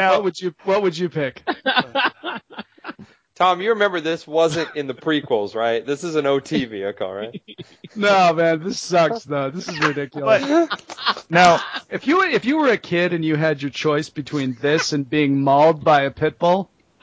Now, 0.00 0.12
What 0.12 0.24
would 0.24 0.40
you 0.40 0.54
What 0.64 0.82
would 0.82 0.96
you 0.96 1.08
pick? 1.08 1.42
Tom, 3.34 3.62
you 3.62 3.70
remember 3.70 4.00
this 4.02 4.26
wasn't 4.26 4.76
in 4.76 4.86
the 4.86 4.92
prequels, 4.94 5.54
right? 5.54 5.84
This 5.86 6.04
is 6.04 6.14
an 6.14 6.26
OT 6.26 6.64
vehicle, 6.66 7.10
right? 7.12 7.42
No, 7.96 8.32
man, 8.34 8.62
this 8.62 8.78
sucks 8.80 9.24
though. 9.24 9.50
This 9.50 9.66
is 9.66 9.76
ridiculous. 9.80 10.46
but 10.46 11.24
now, 11.28 11.60
If 11.90 12.06
you 12.06 12.18
were 12.18 12.26
if 12.26 12.44
you 12.44 12.58
were 12.58 12.68
a 12.68 12.78
kid 12.78 13.12
and 13.12 13.24
you 13.24 13.34
had 13.34 13.60
your 13.62 13.70
choice 13.72 14.08
between 14.10 14.56
this 14.60 14.92
and 14.92 15.08
being 15.08 15.42
mauled 15.42 15.82
by 15.82 16.02
a 16.02 16.10
pit 16.12 16.38
bull, 16.38 16.70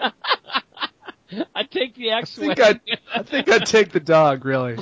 I'd 1.56 1.70
take 1.72 1.96
the 1.96 2.12
I 2.14 2.20
X-wing. 2.20 2.56
think 2.56 2.60
I'd 2.62 2.82
I 3.14 3.24
think 3.24 3.50
I'd 3.50 3.66
take 3.66 3.92
the 3.92 4.00
dog. 4.00 4.46
Really, 4.46 4.78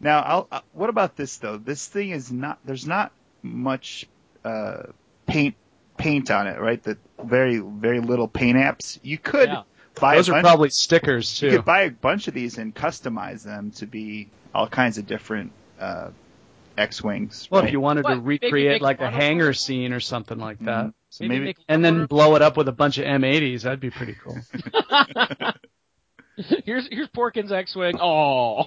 now, 0.00 0.20
I'll, 0.20 0.48
uh, 0.50 0.60
what 0.72 0.88
about 0.88 1.14
this 1.16 1.36
though? 1.38 1.58
This 1.58 1.86
thing 1.86 2.10
is 2.10 2.32
not. 2.32 2.58
There's 2.64 2.86
not 2.86 3.12
much 3.42 4.06
uh, 4.44 4.84
paint 5.26 5.56
paint 5.96 6.30
on 6.30 6.46
it, 6.46 6.60
right? 6.60 6.82
The 6.82 6.96
very 7.22 7.58
very 7.58 8.00
little 8.00 8.28
paint 8.28 8.56
apps. 8.58 8.98
You 9.02 9.18
could 9.18 9.48
Yeah. 9.48 9.62
buy 10.00 10.16
those 10.16 10.28
a 10.28 10.32
are 10.32 10.34
bunch, 10.36 10.44
probably 10.46 10.70
stickers 10.70 11.38
too. 11.38 11.46
you 11.46 11.52
could 11.56 11.64
buy 11.64 11.82
a 11.82 11.90
bunch 11.90 12.28
of 12.28 12.34
these 12.34 12.58
and 12.58 12.74
customize 12.74 13.42
them 13.42 13.70
to 13.72 13.86
be 13.86 14.28
all 14.54 14.66
kinds 14.68 14.98
of 14.98 15.06
different 15.06 15.52
uh, 15.80 16.10
X 16.78 17.02
wings. 17.02 17.48
Well, 17.50 17.62
right? 17.62 17.68
if 17.68 17.72
you 17.72 17.80
wanted 17.80 18.02
to 18.02 18.08
What, 18.16 18.24
maybe 18.24 18.38
recreate 18.46 18.82
like 18.82 19.00
a 19.00 19.10
hangar 19.10 19.52
scene 19.52 19.92
or 19.92 20.00
something 20.00 20.38
like 20.38 20.58
that, 20.60 20.86
Mhm. 20.86 20.92
So 21.08 21.24
Maybe 21.24 21.44
maybe, 21.46 21.56
and 21.68 21.82
then 21.82 22.04
blow 22.04 22.34
it 22.36 22.42
up 22.42 22.58
with 22.58 22.68
a 22.68 22.72
bunch 22.72 22.98
of 22.98 23.06
M80s, 23.06 23.62
that'd 23.62 23.80
be 23.80 23.88
pretty 23.90 24.14
cool. 24.22 24.36
here's 26.64 26.86
here's 26.88 27.08
Porkins 27.08 27.50
X-wing. 27.52 27.98
Oh, 28.00 28.66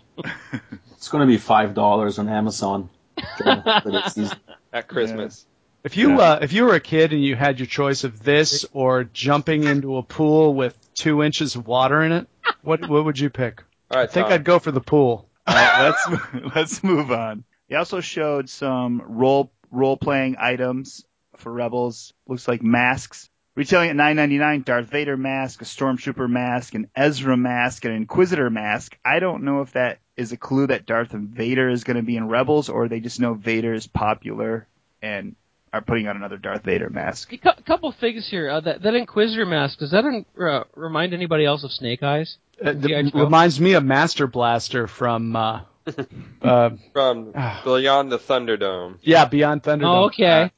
It's 0.93 1.09
going 1.09 1.21
to 1.21 1.27
be 1.27 1.37
five 1.37 1.73
dollars 1.75 2.17
on 2.17 2.27
Amazon 2.27 2.89
for 3.37 3.81
this 3.91 4.13
season. 4.13 4.37
At 4.73 4.87
Christmas. 4.87 5.45
If 5.83 5.95
you 5.97 6.09
Yeah. 6.11 6.17
uh, 6.17 6.39
if 6.41 6.51
you 6.53 6.65
were 6.65 6.75
a 6.75 6.79
kid 6.79 7.13
and 7.13 7.23
you 7.23 7.35
had 7.35 7.59
your 7.59 7.65
choice 7.65 8.03
of 8.03 8.21
this 8.23 8.65
or 8.73 9.05
jumping 9.05 9.63
into 9.63 9.97
a 9.97 10.03
pool 10.03 10.53
with 10.53 10.75
two 10.93 11.23
inches 11.23 11.55
of 11.55 11.67
water 11.67 12.01
in 12.01 12.11
it, 12.11 12.27
what 12.61 12.87
what 12.89 13.05
would 13.05 13.17
you 13.19 13.29
pick? 13.29 13.63
All 13.91 13.97
right, 13.99 14.09
I 14.09 14.11
think 14.11 14.25
Tom. 14.27 14.33
I'd 14.33 14.43
go 14.43 14.59
for 14.59 14.71
the 14.71 14.81
pool. 14.81 15.27
All 15.47 15.55
right, 15.55 15.83
let's 15.83 16.55
let's 16.55 16.83
move 16.83 17.11
on. 17.11 17.43
He 17.67 17.75
also 17.75 18.01
showed 18.01 18.49
some 18.49 19.01
role 19.05 19.51
role 19.71 19.97
playing 19.97 20.35
items 20.39 21.05
for 21.37 21.51
Rebels. 21.51 22.13
Looks 22.27 22.47
like 22.47 22.61
masks. 22.61 23.29
Retailing 23.55 23.89
at 23.89 23.95
nine 23.95 24.15
ninety 24.15 24.37
nine, 24.37 24.61
Darth 24.61 24.85
Vader 24.87 25.17
mask, 25.17 25.61
a 25.61 25.65
Stormtrooper 25.65 26.29
mask, 26.29 26.75
an 26.75 26.87
Ezra 26.95 27.35
mask, 27.35 27.83
an 27.85 27.91
Inquisitor 27.91 28.49
mask. 28.49 28.97
I 29.03 29.19
don't 29.19 29.43
know 29.43 29.61
if 29.61 29.73
that 29.73 29.99
is 30.15 30.31
a 30.31 30.37
clue 30.37 30.67
that 30.67 30.85
Darth 30.85 31.11
Vader 31.11 31.69
is 31.69 31.83
going 31.83 31.97
to 31.97 32.03
be 32.03 32.15
in 32.15 32.27
Rebels, 32.27 32.69
or 32.69 32.87
they 32.87 32.99
just 32.99 33.19
know 33.19 33.33
Vader 33.33 33.73
is 33.73 33.87
popular 33.87 34.67
and 35.01 35.35
are 35.73 35.81
putting 35.81 36.07
out 36.07 36.15
another 36.15 36.37
Darth 36.37 36.63
Vader 36.63 36.89
mask. 36.89 37.31
a 37.33 37.37
cou- 37.37 37.61
couple 37.65 37.91
things 37.99 38.27
here. 38.29 38.49
Uh, 38.49 38.59
that 38.61 38.81
that 38.81 38.93
Inquisitor 38.95 39.45
mask 39.45 39.79
does 39.79 39.91
that 39.91 40.03
uh, 40.05 40.63
remind 40.75 41.13
anybody 41.13 41.45
else 41.45 41.63
of 41.63 41.71
Snake 41.71 42.01
Eyes? 42.03 42.37
Uh, 42.63 42.73
G.I. 42.73 42.99
it 42.99 43.13
reminds 43.15 43.59
me 43.59 43.73
of 43.73 43.83
Master 43.83 44.27
Blaster 44.27 44.87
from 44.87 45.35
uh, 45.35 45.61
uh, 46.41 46.69
From. 46.93 47.31
Beyond 47.65 48.11
the 48.11 48.19
Thunderdome. 48.19 48.97
yeah 49.01 49.25
Beyond 49.25 49.63
Thunderdome. 49.63 49.83
Oh, 50.01 50.05
okay. 50.07 50.51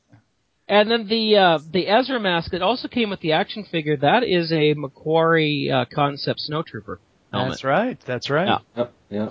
and 0.68 0.90
then 0.90 1.08
the 1.08 1.38
uh, 1.38 1.60
the 1.72 1.88
Ezra 1.88 2.20
mask 2.20 2.52
that 2.52 2.62
also 2.62 2.88
came 2.88 3.10
with 3.10 3.20
the 3.20 3.34
action 3.34 3.66
figure. 3.70 3.98
That 3.98 4.24
is 4.24 4.52
a 4.52 4.74
McQuarrie 4.76 5.72
uh, 5.72 5.86
concept 5.94 6.42
snowtrooper 6.50 6.98
helmet. 7.32 7.52
That's 7.52 7.64
right. 7.64 8.00
That's 8.06 8.30
right. 8.30 8.48
Yeah. 8.48 8.58
Yep, 8.78 8.94
yeah. 9.10 9.30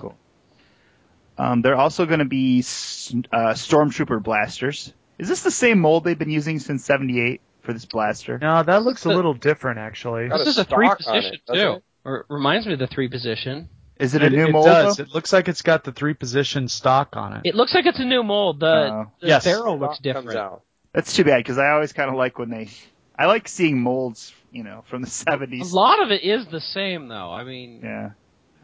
Um, 1.37 1.61
they're 1.61 1.75
also 1.77 2.05
going 2.05 2.19
to 2.19 2.25
be 2.25 2.59
s- 2.59 3.13
uh, 3.31 3.53
Stormtrooper 3.53 4.21
blasters. 4.21 4.93
Is 5.21 5.29
this 5.29 5.43
the 5.43 5.51
same 5.51 5.79
mold 5.79 6.03
they've 6.03 6.17
been 6.19 6.29
using 6.29 6.59
since 6.59 6.83
'78? 6.83 7.39
for 7.61 7.73
this 7.73 7.85
blaster. 7.85 8.39
No, 8.39 8.63
that 8.63 8.81
looks 8.81 9.05
a 9.05 9.09
the- 9.09 9.13
little 9.15 9.35
different 9.35 9.77
actually. 9.77 10.27
Got 10.29 10.39
This 10.39 10.47
a 10.47 10.49
is 10.49 10.57
a 10.57 10.63
three 10.65 10.89
position 10.97 11.35
it, 11.35 11.53
too. 11.53 11.71
it? 11.73 11.83
Or 12.03 12.15
it 12.21 12.25
reminds 12.27 12.65
me 12.65 12.73
of 12.73 12.79
the 12.79 12.87
three 12.87 13.07
position. 13.07 13.69
Is 13.99 14.15
it 14.15 14.23
a 14.23 14.31
new 14.31 14.47
it 14.47 14.51
mold? 14.51 14.65
does. 14.65 14.97
though? 14.97 15.03
It 15.03 15.13
looks 15.13 15.31
like 15.31 15.47
it's 15.47 15.61
got 15.61 15.83
the 15.83 15.91
three 15.91 16.15
position 16.15 16.67
stock 16.67 17.15
on 17.15 17.33
it. 17.33 17.41
It 17.45 17.53
looks 17.53 17.75
like 17.75 17.85
it's 17.85 17.99
a 17.99 18.03
new 18.03 18.23
mold. 18.23 18.61
The, 18.61 18.65
Oh. 18.91 19.11
the 19.21 19.27
Yes. 19.27 19.43
barrel 19.45 19.77
looks 19.77 19.97
Stock 19.99 20.11
comes 20.15 20.25
different. 20.25 20.39
out. 20.39 20.61
That's 20.91 21.13
too 21.13 21.23
bad 21.23 21.37
because 21.37 21.59
I 21.59 21.69
always 21.69 21.93
kind 21.93 22.09
of 22.09 22.15
like 22.15 22.39
when 22.39 22.49
they. 22.49 22.69
I 23.15 23.27
like 23.27 23.47
seeing 23.47 23.79
molds, 23.79 24.33
you 24.51 24.63
know, 24.63 24.83
from 24.89 25.03
the 25.03 25.07
'70s. 25.11 25.71
A 25.71 25.75
lot 25.75 26.01
of 26.01 26.09
it 26.09 26.23
is 26.23 26.47
the 26.47 26.61
same 26.61 27.09
though. 27.09 27.31
I 27.31 27.43
mean, 27.43 27.81
Yeah. 27.83 28.09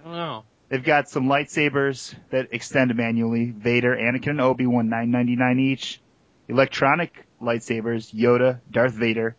I 0.02 0.04
don't 0.08 0.14
know. 0.18 0.44
They've 0.70 0.84
got 0.84 1.08
some 1.08 1.28
lightsabers 1.28 2.16
that 2.32 2.48
extend 2.52 2.96
manually. 2.96 3.52
Vader, 3.52 3.96
Anakin, 3.96 4.32
and 4.32 4.42
Obi 4.42 4.66
Wan, 4.66 4.90
nine 4.90 5.12
ninety 5.12 5.36
nine 5.36 5.60
each. 5.60 6.02
Electronic 6.48 7.26
lightsabers, 7.42 8.14
Yoda, 8.14 8.60
Darth 8.72 8.94
Vader, 8.94 9.36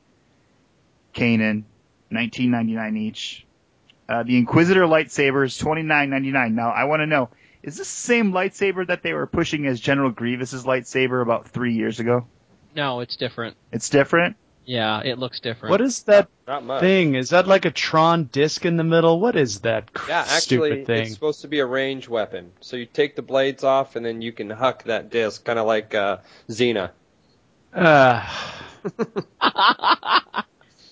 Kanan, 1.15 1.65
nineteen 2.11 2.51
ninety 2.51 2.75
nine 2.75 2.97
each. 2.97 3.47
Uh, 4.09 4.23
the 4.23 4.37
Inquisitor 4.37 4.85
lightsabers, 4.85 5.59
twenty 5.59 5.83
nine 5.83 6.11
ninety 6.11 6.31
nine. 6.31 6.55
Now 6.55 6.71
I 6.71 6.85
want 6.85 7.01
to 7.01 7.07
know, 7.07 7.31
is 7.63 7.77
this 7.77 7.89
the 7.89 8.01
same 8.01 8.33
lightsaber 8.33 8.87
that 8.87 9.03
they 9.03 9.13
were 9.13 9.27
pushing 9.27 9.67
as 9.67 9.81
General 9.81 10.11
Grievous's 10.11 10.65
lightsaber 10.65 11.23
about 11.23 11.49
three 11.49 11.75
years 11.75 12.01
ago? 12.01 12.27
No, 12.75 13.01
it's 13.01 13.17
different. 13.17 13.57
It's 13.73 13.89
different. 13.89 14.37
Yeah, 14.69 15.01
it 15.03 15.19
looks 15.19 15.41
different. 15.41 15.71
What 15.71 15.81
is 15.81 16.03
that 16.03 16.29
Not 16.47 16.62
much. 16.62 16.81
thing? 16.83 17.14
Is 17.14 17.31
that 17.31 17.49
like 17.49 17.64
a 17.64 17.71
Tron 17.71 18.25
disc 18.25 18.66
in 18.66 18.77
the 18.77 18.85
middle? 18.85 19.19
What 19.19 19.35
is 19.35 19.61
that 19.61 19.89
Yeah, 20.07 20.21
actually, 20.29 20.41
stupid 20.41 20.87
thing? 20.87 21.03
it's 21.07 21.14
supposed 21.14 21.41
to 21.41 21.49
be 21.49 21.61
a 21.61 21.64
range 21.66 22.07
weapon. 22.07 22.53
So 22.61 22.77
you 22.77 22.85
take 22.85 23.16
the 23.16 23.23
blades 23.23 23.64
off, 23.64 23.97
and 23.97 24.05
then 24.05 24.21
you 24.21 24.31
can 24.31 24.51
huck 24.51 24.83
that 24.85 25.09
disc, 25.09 25.43
kind 25.43 25.59
of 25.59 25.66
like 25.66 25.95
uh, 25.95 26.19
Xena. 26.51 26.91
Uh, 27.73 28.23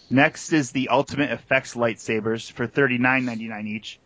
Next 0.09 0.53
is 0.55 0.71
the 0.71 0.89
Ultimate 0.89 1.33
Effects 1.33 1.75
lightsabers 1.75 2.51
for 2.51 2.67
thirty 2.67 2.97
nine 2.97 3.27
ninety 3.27 3.49
nine 3.49 3.67
each. 3.67 3.99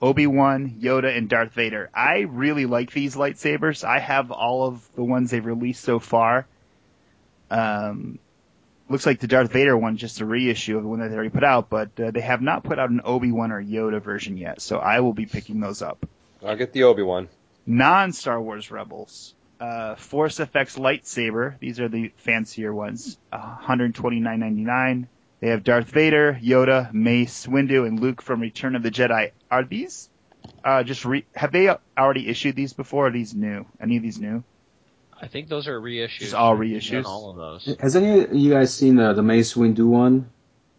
Obi 0.00 0.26
Wan, 0.26 0.76
Yoda, 0.80 1.14
and 1.14 1.28
Darth 1.28 1.52
Vader. 1.52 1.90
I 1.92 2.20
really 2.20 2.64
like 2.64 2.92
these 2.92 3.14
lightsabers. 3.14 3.84
I 3.84 3.98
have 3.98 4.30
all 4.30 4.66
of 4.68 4.88
the 4.94 5.04
ones 5.04 5.32
they've 5.32 5.44
released 5.44 5.82
so 5.82 5.98
far. 5.98 6.46
Um, 7.50 8.20
looks 8.88 9.06
like 9.06 9.20
the 9.20 9.26
Darth 9.26 9.52
Vader 9.52 9.76
one 9.76 9.96
just 9.96 10.20
a 10.20 10.26
reissue 10.26 10.76
of 10.76 10.82
the 10.82 10.88
one 10.88 11.00
that 11.00 11.08
they 11.08 11.14
already 11.14 11.30
put 11.30 11.44
out, 11.44 11.68
but 11.68 11.98
uh, 12.00 12.10
they 12.10 12.20
have 12.20 12.42
not 12.42 12.64
put 12.64 12.78
out 12.78 12.90
an 12.90 13.00
Obi 13.04 13.32
Wan 13.32 13.52
or 13.52 13.62
Yoda 13.62 14.00
version 14.00 14.36
yet. 14.36 14.60
So 14.60 14.78
I 14.78 15.00
will 15.00 15.12
be 15.12 15.26
picking 15.26 15.60
those 15.60 15.82
up. 15.82 16.06
I'll 16.44 16.56
get 16.56 16.72
the 16.72 16.84
Obi 16.84 17.02
Wan. 17.02 17.28
Non 17.66 18.12
Star 18.12 18.40
Wars 18.40 18.70
Rebels. 18.70 19.34
Uh, 19.60 19.96
Force 19.96 20.38
FX 20.38 20.78
lightsaber. 20.78 21.58
These 21.58 21.80
are 21.80 21.88
the 21.88 22.12
fancier 22.18 22.72
ones. 22.72 23.18
Uh, 23.32 23.56
129.99. 23.64 25.06
They 25.40 25.48
have 25.48 25.64
Darth 25.64 25.88
Vader, 25.88 26.38
Yoda, 26.42 26.92
Mace, 26.92 27.46
Windu, 27.46 27.86
and 27.86 28.00
Luke 28.00 28.22
from 28.22 28.40
Return 28.40 28.76
of 28.76 28.82
the 28.82 28.90
Jedi. 28.90 29.32
Are 29.50 29.64
these 29.64 30.08
uh, 30.64 30.82
just 30.82 31.04
re- 31.04 31.26
have 31.34 31.52
they 31.52 31.68
already 31.96 32.28
issued 32.28 32.56
these 32.56 32.72
before? 32.72 33.04
Or 33.04 33.08
are 33.08 33.12
these 33.12 33.34
new? 33.34 33.66
Any 33.80 33.96
of 33.96 34.02
these 34.02 34.18
new? 34.18 34.42
I 35.20 35.26
think 35.28 35.48
those 35.48 35.66
are 35.66 35.80
reissues. 35.80 36.18
Just 36.20 36.34
all 36.34 36.56
reissues? 36.56 37.04
All 37.04 37.30
of 37.30 37.36
those. 37.36 37.76
Has 37.80 37.96
any 37.96 38.20
of 38.20 38.34
you 38.34 38.50
guys 38.52 38.72
seen 38.74 38.96
the 38.96 39.12
the 39.12 39.22
Mace 39.22 39.54
Windu 39.54 39.86
one? 39.86 40.30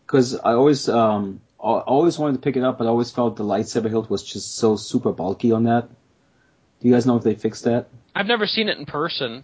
Because 0.06 0.36
I 0.36 0.54
always 0.54 0.88
um 0.90 1.42
I 1.62 1.80
always 1.80 2.18
wanted 2.18 2.34
to 2.34 2.40
pick 2.40 2.56
it 2.56 2.64
up, 2.64 2.78
but 2.78 2.86
I 2.86 2.88
always 2.88 3.12
felt 3.12 3.36
the 3.36 3.44
lightsaber 3.44 3.90
hilt 3.90 4.10
was 4.10 4.24
just 4.24 4.56
so 4.56 4.76
super 4.76 5.12
bulky 5.12 5.52
on 5.52 5.66
that. 5.66 5.90
Do 6.80 6.88
you 6.88 6.94
guys 6.94 7.06
know 7.06 7.18
if 7.18 7.24
they 7.24 7.36
fixed 7.36 7.66
that? 7.66 7.88
I've 8.16 8.28
never 8.28 8.48
seen 8.48 8.70
it 8.70 8.78
in 8.78 8.86
person. 8.86 9.44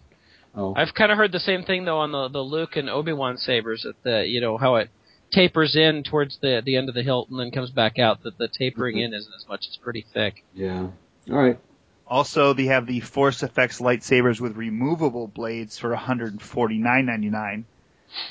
Oh, 0.55 0.73
I've 0.75 0.93
kind 0.93 1.11
of 1.11 1.17
heard 1.17 1.33
the 1.33 1.39
same 1.39 1.63
thing 1.63 1.83
though 1.83 1.99
on 1.99 2.11
the 2.13 2.29
the 2.29 2.39
Luke 2.41 2.77
and 2.77 2.89
Obi 2.89 3.11
Wan 3.11 3.37
sabers. 3.37 3.83
That 3.83 4.01
the 4.03 4.25
you 4.25 4.39
know 4.39 4.57
how 4.57 4.75
it 4.75 4.89
tapers 5.31 5.75
in 5.75 6.03
towards 6.03 6.37
the 6.41 6.61
the 6.65 6.77
end 6.77 6.87
of 6.87 6.95
the 6.95 7.03
hilt 7.03 7.29
and 7.29 7.37
then 7.37 7.51
comes 7.51 7.71
back 7.71 7.99
out. 7.99 8.23
That 8.23 8.37
the 8.37 8.47
tapering 8.47 8.97
in 8.99 9.13
isn't 9.13 9.33
as 9.35 9.45
much. 9.49 9.65
It's 9.67 9.77
pretty 9.77 10.05
thick. 10.13 10.45
yeah. 10.53 10.87
All 11.29 11.37
right. 11.37 11.59
Also, 12.07 12.53
they 12.53 12.65
have 12.65 12.85
the 12.85 12.99
Force 12.99 13.41
FX 13.41 13.81
lightsabers 13.81 14.39
with 14.39 14.55
removable 14.55 15.27
blades 15.27 15.77
for 15.79 15.95
149.99. 15.95 17.63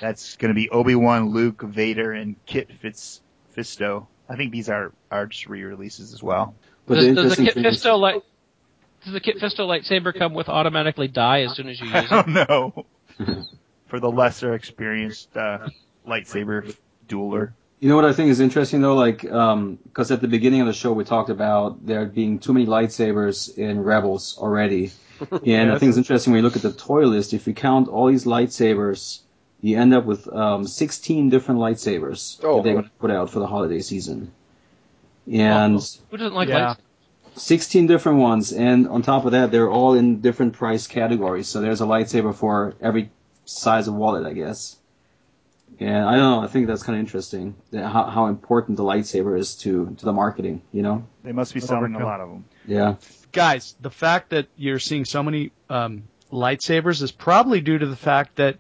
That's 0.01 0.37
going 0.37 0.51
to 0.51 0.55
be 0.55 0.71
Obi 0.71 0.95
Wan, 0.95 1.31
Luke, 1.31 1.63
Vader, 1.63 2.13
and 2.13 2.37
Kit 2.47 2.71
Fitz 2.81 3.21
Fisto. 3.57 4.07
I 4.29 4.37
think 4.37 4.53
these 4.53 4.69
are 4.71 4.93
are 5.11 5.27
just 5.27 5.47
re-releases 5.49 6.15
as 6.15 6.23
well. 6.23 6.55
But 6.87 6.95
does, 6.97 7.07
the 7.07 7.15
does 7.15 7.37
the 7.37 7.45
Kit 7.45 7.55
thing 7.55 7.65
is- 7.65 7.83
Fisto 7.85 7.99
light? 7.99 8.23
Does 9.05 9.13
the 9.13 9.21
Kit 9.21 9.37
Fisto 9.39 9.67
lightsaber 9.69 10.17
come 10.17 10.33
with 10.33 10.49
automatically 10.49 11.09
die 11.09 11.43
as 11.43 11.55
soon 11.57 11.69
as 11.69 11.79
you 11.81 11.89
I 11.93 12.01
use 12.03 12.05
it? 12.07 12.09
don't 12.11 12.29
know. 12.29 12.87
For 13.89 14.01
the 14.01 14.11
lesser 14.11 14.55
experienced 14.55 15.37
uh, 15.37 15.69
lightsaber 16.09 16.75
dueler. 17.07 17.53
You 17.81 17.89
know 17.91 17.97
what 17.97 18.05
I 18.07 18.13
think 18.13 18.31
is 18.31 18.41
interesting 18.41 18.81
though, 18.81 18.95
like, 18.95 19.21
because 19.23 20.11
at 20.11 20.21
the 20.21 20.29
beginning 20.29 20.61
of 20.63 20.67
the 20.67 20.73
show 20.73 20.93
we 20.93 21.05
talked 21.05 21.29
about 21.29 21.85
there 21.85 22.07
being 22.07 22.39
too 22.39 22.53
many 22.55 22.67
lightsabers 22.67 23.57
in 23.59 23.83
Rebels 23.83 24.39
already, 24.39 24.91
and 25.47 25.71
I 25.71 25.79
think 25.79 25.91
it's 25.91 25.99
interesting 25.99 26.33
when 26.33 26.39
you 26.39 26.45
look 26.45 26.57
at 26.57 26.63
the 26.63 26.73
toy 26.73 27.05
list. 27.05 27.35
If 27.35 27.47
you 27.47 27.53
count 27.53 27.89
all 27.89 28.07
these 28.07 28.25
lightsabers, 28.25 29.21
you 29.61 29.79
end 29.79 29.93
up 29.95 30.05
with 30.07 30.27
um, 30.33 30.67
16 30.67 31.29
different 31.29 31.61
lightsabers 31.61 32.39
Oh. 32.43 32.57
that 32.57 32.63
they're 32.65 32.73
going 32.75 32.85
to 32.85 32.91
put 32.99 33.11
out 33.11 33.29
for 33.31 33.39
the 33.41 33.47
holiday 33.47 33.81
season, 33.81 34.33
and 35.31 35.75
Who 36.11 36.17
doesn't 36.17 36.35
like 36.35 36.49
Yeah. 36.49 36.75
lightsabers? 36.75 36.79
16 37.37 37.87
different 37.89 38.19
ones. 38.21 38.53
And 38.53 38.87
on 38.89 39.03
top 39.03 39.25
of 39.25 39.33
that, 39.33 39.51
they're 39.51 39.69
all 39.71 39.95
in 39.95 40.21
different 40.21 40.53
price 40.53 40.87
categories. 40.87 41.49
So 41.49 41.61
there's 41.61 41.81
a 41.81 41.85
lightsaber 41.85 42.33
for 42.33 42.75
every 42.81 43.11
size 43.45 43.89
of 43.89 43.95
wallet, 43.95 44.25
I 44.25 44.33
guess. 44.35 44.77
And 45.81 45.97
I 46.05 46.13
don't 46.17 46.21
know. 46.21 46.41
I 46.41 46.47
think 46.47 46.67
that's 46.67 46.83
kind 46.83 46.97
of 46.97 47.01
interesting. 47.01 47.57
How, 47.73 48.05
how 48.05 48.27
important 48.27 48.77
the 48.77 48.85
lightsaber 48.85 49.39
is 49.39 49.57
to 49.57 49.95
to 49.99 50.05
the 50.05 50.13
marketing. 50.13 50.63
You 50.73 50.83
know? 50.83 51.07
They 51.23 51.33
must 51.33 51.55
be 51.55 51.61
selling 51.61 51.95
a 51.95 52.05
lot 52.05 52.21
of 52.21 52.29
them. 52.29 52.45
Yeah. 52.67 52.95
guys, 53.33 53.75
the 53.81 53.91
fact 53.91 54.31
that 54.31 54.47
you're 54.57 54.79
seeing 54.79 55.05
so 55.05 55.23
many 55.23 55.51
um, 55.69 56.05
lightsabers 56.33 57.03
is 57.03 57.13
probably 57.13 57.61
due 57.61 57.77
to 57.79 57.87
the 57.87 57.97
fact 57.97 58.37
that, 58.37 58.59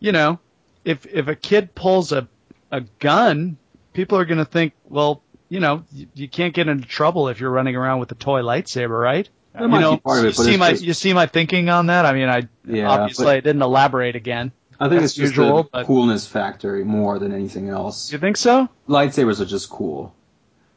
you 0.00 0.12
know, 0.12 0.38
if 0.84 1.06
if 1.06 1.28
a 1.28 1.34
kid 1.34 1.74
pulls 1.74 2.12
a 2.12 2.28
a 2.70 2.82
gun, 3.00 3.56
people 3.92 4.18
are 4.18 4.24
going 4.24 4.38
to 4.38 4.44
think, 4.44 4.74
well, 4.88 5.22
you 5.48 5.60
know, 5.60 5.84
you, 5.92 6.06
you 6.14 6.28
can't 6.28 6.54
get 6.54 6.68
into 6.68 6.86
trouble 6.86 7.28
if 7.28 7.40
you're 7.40 7.50
running 7.50 7.74
around 7.76 7.98
with 8.00 8.12
a 8.12 8.14
toy 8.14 8.42
lightsaber, 8.42 9.00
right? 9.00 9.28
That 9.54 9.62
you 9.62 9.68
might 9.68 9.80
know, 9.80 9.96
be 9.96 10.00
part 10.00 10.18
of 10.18 10.24
you 10.24 10.30
it, 10.30 10.36
but 10.36 10.42
see 10.44 10.56
my 10.56 10.70
just- 10.70 10.84
you 10.84 10.92
see 10.92 11.12
my 11.12 11.26
thinking 11.26 11.68
on 11.68 11.86
that. 11.86 12.04
I 12.06 12.12
mean, 12.12 12.28
I 12.28 12.48
Yeah, 12.64 12.88
obviously 12.90 13.24
but- 13.24 13.36
I 13.36 13.40
didn't 13.40 13.62
elaborate 13.62 14.14
again. 14.14 14.52
I 14.80 14.88
think 14.88 15.00
That's 15.00 15.12
it's 15.12 15.14
just 15.14 15.36
usual, 15.36 15.64
the 15.64 15.68
but- 15.72 15.86
coolness 15.86 16.26
factor 16.26 16.84
more 16.84 17.18
than 17.18 17.32
anything 17.32 17.68
else. 17.68 18.12
You 18.12 18.18
think 18.18 18.36
so? 18.36 18.68
Lightsabers 18.88 19.40
are 19.40 19.44
just 19.46 19.68
cool. 19.70 20.14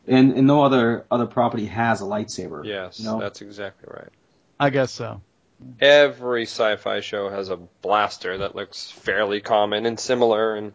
And, 0.07 0.33
and 0.33 0.47
no 0.47 0.63
other 0.63 1.05
other 1.11 1.27
property 1.27 1.67
has 1.67 2.01
a 2.01 2.05
lightsaber. 2.05 2.65
Yes, 2.65 2.99
You 2.99 3.05
know? 3.05 3.19
that's 3.19 3.41
exactly 3.41 3.87
right. 3.95 4.09
I 4.59 4.71
guess 4.71 4.91
so. 4.91 5.21
Every 5.79 6.43
sci-fi 6.43 7.01
show 7.01 7.29
has 7.29 7.49
a 7.49 7.57
blaster 7.57 8.39
that 8.39 8.55
looks 8.55 8.89
fairly 8.89 9.41
common 9.41 9.85
and 9.85 9.99
similar, 9.99 10.55
and 10.55 10.73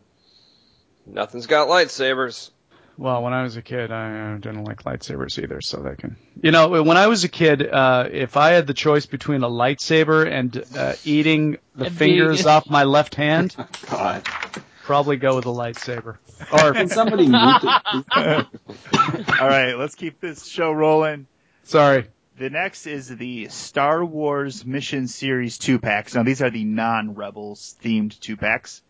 nothing's 1.05 1.47
got 1.47 1.67
lightsabers. 1.67 2.51
Well, 2.99 3.23
when 3.23 3.35
I 3.35 3.43
was 3.43 3.57
a 3.57 3.63
kid, 3.63 3.93
I 3.93 4.33
uh, 4.33 4.37
didn't 4.39 4.65
like 4.65 4.83
lightsabers 4.85 5.43
either, 5.43 5.61
so 5.61 5.79
they 5.83 5.95
can. 5.97 6.17
You 6.43 6.51
know, 6.51 6.83
when 6.83 6.97
I 6.97 7.09
was 7.09 7.25
a 7.25 7.29
kid, 7.29 7.67
uh, 7.69 8.09
if 8.11 8.37
I 8.39 8.51
had 8.53 8.67
the 8.67 8.73
choice 8.75 9.05
between 9.05 9.43
a 9.43 9.49
lightsaber 9.49 10.27
and 10.31 10.65
uh, 10.77 10.95
eating 11.05 11.59
the 11.75 11.87
And 11.87 11.97
fingers 11.97 12.39
being- 12.45 12.49
off 12.49 12.71
my 12.71 12.85
left 12.85 13.15
hand, 13.15 13.55
God. 13.91 14.25
probably 14.83 15.17
go 15.17 15.37
with 15.37 15.45
a 15.47 15.51
lightsaber. 15.51 16.17
Or 16.53 16.73
Can 16.73 16.89
somebody 16.89 17.29
mute 17.29 17.63
it? 17.63 18.47
All 19.41 19.49
right, 19.49 19.75
let's 19.75 19.95
keep 19.95 20.21
this 20.21 20.47
show 20.47 20.73
rolling. 20.73 21.27
sorry, 21.65 22.07
The 22.39 22.51
next 22.51 22.87
is 22.87 23.09
the 23.09 23.49
Star 23.49 24.05
Wars 24.05 24.65
Mission 24.65 25.07
Series 25.09 25.59
two 25.59 25.79
packs. 25.79 26.15
Now 26.15 26.23
these 26.23 26.41
are 26.43 26.51
the 26.51 26.65
non-Rebels 26.65 27.77
themed 27.83 28.19
two 28.21 28.37
packs. 28.37 28.83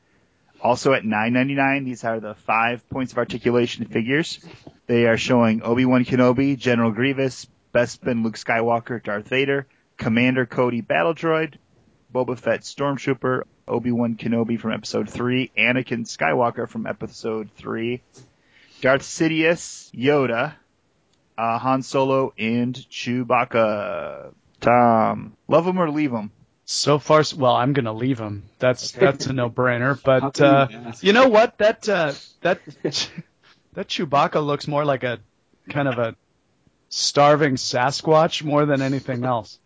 Also 0.60 0.92
at 0.92 1.04
nine 1.04 1.32
ninety 1.32 1.54
nine, 1.54 1.84
these 1.84 2.04
are 2.04 2.18
the 2.18 2.34
five 2.34 2.88
points 2.88 3.12
of 3.12 3.18
articulation 3.18 3.84
figures. 3.86 4.40
They 4.86 5.06
are 5.06 5.16
showing 5.16 5.62
Obi 5.62 5.84
Wan 5.84 6.04
Kenobi, 6.04 6.56
General 6.56 6.90
Grievous, 6.90 7.46
Bespin 7.74 8.24
Luke 8.24 8.36
Skywalker, 8.36 9.02
Darth 9.02 9.28
Vader, 9.28 9.66
Commander 9.96 10.46
Cody 10.46 10.80
Battle 10.80 11.14
Droid, 11.14 11.54
Boba 12.12 12.38
Fett 12.38 12.60
Stormtrooper, 12.62 13.42
Obi 13.68 13.92
Wan 13.92 14.16
Kenobi 14.16 14.58
from 14.58 14.72
Episode 14.72 15.10
three, 15.10 15.50
Anakin 15.58 16.06
Skywalker 16.06 16.68
from 16.68 16.86
Episode 16.86 17.50
three, 17.56 18.02
Darth 18.80 19.02
Sidious, 19.02 19.90
Yoda, 19.92 20.54
uh, 21.36 21.58
Han 21.58 21.82
Solo 21.82 22.32
and 22.38 22.74
Chewbacca. 22.74 24.32
Tom, 24.60 25.36
love 25.48 25.64
them 25.64 25.78
or 25.78 25.90
leave 25.90 26.10
them? 26.12 26.30
So 26.66 26.98
far, 26.98 27.22
well, 27.36 27.54
I'm 27.54 27.72
gonna 27.72 27.92
leave 27.92 28.18
him. 28.18 28.42
That's 28.58 28.90
that's 28.90 29.26
a 29.26 29.32
no-brainer. 29.32 30.00
But 30.02 30.40
uh, 30.40 30.68
you 31.00 31.12
know 31.12 31.28
what? 31.28 31.56
That 31.58 31.88
uh, 31.88 32.12
that 32.42 32.60
that 33.74 33.88
Chewbacca 33.88 34.44
looks 34.44 34.66
more 34.68 34.84
like 34.84 35.04
a 35.04 35.20
kind 35.70 35.88
of 35.88 35.98
a 35.98 36.16
starving 36.88 37.54
Sasquatch 37.54 38.42
more 38.42 38.66
than 38.66 38.82
anything 38.82 39.24
else. 39.24 39.58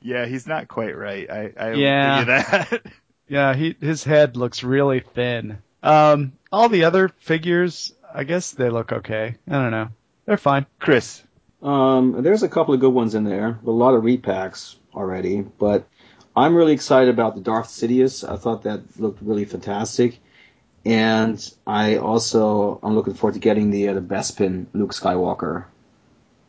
Yeah, 0.00 0.26
he's 0.26 0.46
not 0.46 0.68
quite 0.68 0.96
right. 0.96 1.28
I, 1.30 1.52
I 1.58 1.72
Yeah. 1.74 2.24
that. 2.24 2.82
Yeah, 3.26 3.54
he 3.54 3.74
his 3.80 4.04
head 4.04 4.36
looks 4.36 4.62
really 4.62 5.00
thin. 5.00 5.56
Um, 5.82 6.32
all 6.52 6.68
the 6.68 6.84
other 6.84 7.08
figures, 7.08 7.94
I 8.14 8.24
guess 8.24 8.50
they 8.50 8.68
look 8.68 8.92
okay. 8.92 9.36
I 9.48 9.52
don't 9.52 9.70
know. 9.70 9.88
They're 10.26 10.36
fine. 10.36 10.66
Chris. 10.78 11.22
Um, 11.62 12.22
there's 12.22 12.42
a 12.42 12.50
couple 12.50 12.74
of 12.74 12.80
good 12.80 12.92
ones 12.92 13.14
in 13.14 13.24
there. 13.24 13.58
A 13.66 13.70
lot 13.70 13.94
of 13.94 14.02
repacks 14.04 14.76
already, 14.94 15.40
but 15.40 15.88
I'm 16.36 16.54
really 16.54 16.72
excited 16.72 17.08
about 17.08 17.34
the 17.34 17.40
Darth 17.40 17.68
Sidious. 17.68 18.28
I 18.28 18.36
thought 18.36 18.62
that 18.64 18.82
looked 18.98 19.22
really 19.22 19.44
fantastic, 19.44 20.18
and 20.84 21.38
I 21.66 21.96
also 21.96 22.80
I'm 22.82 22.94
looking 22.94 23.14
forward 23.14 23.34
to 23.34 23.40
getting 23.40 23.70
the 23.70 23.88
uh, 23.88 23.94
the 23.94 24.00
Bespin 24.00 24.66
Luke 24.72 24.92
Skywalker, 24.92 25.66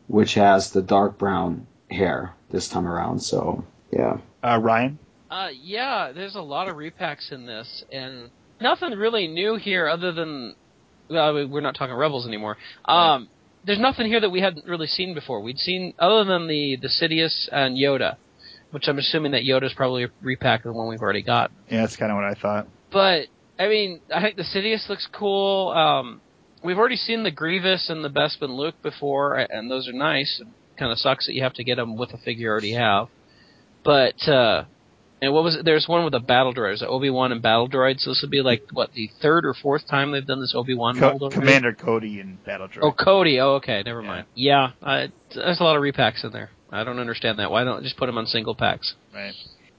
which 0.08 0.34
has 0.34 0.70
the 0.72 0.82
dark 0.82 1.18
brown 1.18 1.66
hair 1.90 2.34
this 2.50 2.68
time 2.68 2.86
around. 2.86 3.20
So 3.20 3.64
yeah. 3.92 4.18
Uh, 4.42 4.58
Ryan. 4.60 4.98
Uh, 5.30 5.48
yeah, 5.60 6.12
there's 6.12 6.36
a 6.36 6.40
lot 6.40 6.68
of 6.68 6.76
repacks 6.76 7.32
in 7.32 7.46
this, 7.46 7.84
and 7.92 8.30
nothing 8.60 8.92
really 8.92 9.26
new 9.26 9.56
here 9.56 9.88
other 9.88 10.12
than, 10.12 10.54
well, 11.08 11.48
we're 11.48 11.60
not 11.60 11.74
talking 11.74 11.94
Rebels 11.94 12.26
anymore. 12.26 12.56
Um, 12.84 13.28
there's 13.64 13.80
nothing 13.80 14.06
here 14.06 14.20
that 14.20 14.30
we 14.30 14.40
hadn't 14.40 14.66
really 14.66 14.86
seen 14.86 15.14
before. 15.14 15.40
We'd 15.40 15.58
seen, 15.58 15.94
other 15.98 16.24
than 16.24 16.46
the, 16.46 16.78
the 16.80 16.88
Sidious 16.88 17.48
and 17.50 17.76
Yoda, 17.76 18.16
which 18.70 18.88
I'm 18.88 18.98
assuming 18.98 19.32
that 19.32 19.42
Yoda's 19.42 19.72
probably 19.74 20.04
a 20.04 20.08
repack 20.22 20.64
of 20.64 20.72
the 20.72 20.78
one 20.78 20.88
we've 20.88 21.00
already 21.02 21.22
got. 21.22 21.50
Yeah, 21.70 21.80
that's 21.82 21.96
kind 21.96 22.10
of 22.10 22.16
what 22.16 22.24
I 22.24 22.34
thought. 22.34 22.66
But, 22.92 23.26
I 23.58 23.68
mean, 23.68 24.00
I 24.14 24.20
think 24.22 24.36
the 24.36 24.42
Sidious 24.44 24.88
looks 24.88 25.08
cool. 25.12 25.68
Um, 25.70 26.20
we've 26.64 26.78
already 26.78 26.96
seen 26.96 27.22
the 27.22 27.30
Grievous 27.30 27.88
and 27.90 28.04
the 28.04 28.10
Bespin 28.10 28.50
Luke 28.56 28.74
before, 28.82 29.36
and 29.36 29.70
those 29.70 29.88
are 29.88 29.92
nice. 29.92 30.40
Kind 30.78 30.92
of 30.92 30.98
sucks 30.98 31.26
that 31.26 31.34
you 31.34 31.42
have 31.42 31.54
to 31.54 31.64
get 31.64 31.76
them 31.76 31.96
with 31.96 32.12
a 32.12 32.18
figure 32.18 32.42
you 32.42 32.48
already 32.50 32.72
have. 32.74 33.08
But, 33.84 34.28
uh, 34.28 34.64
and 35.22 35.32
what 35.32 35.44
was 35.44 35.56
it? 35.56 35.64
There's 35.64 35.88
one 35.88 36.04
with 36.04 36.14
a 36.14 36.20
battle 36.20 36.52
droid. 36.52 36.82
Obi 36.82 37.08
Wan 37.08 37.32
and 37.32 37.40
battle 37.40 37.68
droid. 37.68 37.98
So 38.00 38.10
this 38.10 38.20
would 38.22 38.30
be 38.30 38.42
like 38.42 38.64
what 38.72 38.92
the 38.92 39.08
third 39.22 39.46
or 39.46 39.54
fourth 39.54 39.88
time 39.88 40.10
they've 40.12 40.26
done 40.26 40.40
this 40.40 40.52
Obi 40.54 40.74
Wan 40.74 40.98
Co-? 40.98 41.30
Commander 41.30 41.72
Cody 41.72 42.20
and 42.20 42.42
Battle 42.44 42.68
Droid. 42.68 42.80
Oh, 42.82 42.92
Cody. 42.92 43.40
Oh, 43.40 43.52
okay. 43.54 43.82
Never 43.86 44.02
Yeah. 44.02 44.06
mind. 44.08 44.26
Yeah, 44.34 44.70
uh, 44.82 45.06
there's 45.34 45.60
a 45.60 45.64
lot 45.64 45.76
of 45.76 45.82
repacks 45.82 46.22
in 46.24 46.32
there. 46.32 46.50
I 46.70 46.84
don't 46.84 46.98
understand 46.98 47.38
that. 47.38 47.50
Why 47.50 47.64
don't 47.64 47.82
just 47.82 47.96
put 47.96 48.06
them 48.06 48.18
on 48.18 48.26
single 48.26 48.54
packs? 48.54 48.94
Right. 49.14 49.34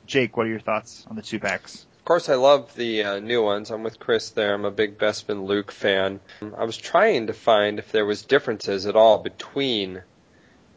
Jake, 0.05 0.37
what 0.37 0.45
are 0.45 0.49
your 0.49 0.59
thoughts 0.59 1.05
on 1.09 1.15
the 1.15 1.21
two 1.21 1.39
packs? 1.39 1.85
Of 1.99 2.05
course, 2.05 2.29
I 2.29 2.35
love 2.35 2.73
the 2.75 3.03
uh, 3.03 3.19
new 3.19 3.43
ones. 3.43 3.69
I'm 3.69 3.83
with 3.83 3.99
Chris 3.99 4.29
there. 4.29 4.53
I'm 4.53 4.63
a 4.63 4.71
big 4.71 4.97
Bespin 4.97 5.45
Luke 5.45 5.71
fan. 5.71 6.21
I 6.57 6.63
was 6.63 6.77
trying 6.77 7.27
to 7.27 7.33
find 7.33 7.79
if 7.79 7.91
there 7.91 8.05
was 8.05 8.21
differences 8.21 8.85
at 8.85 8.95
all 8.95 9.17
between 9.17 10.01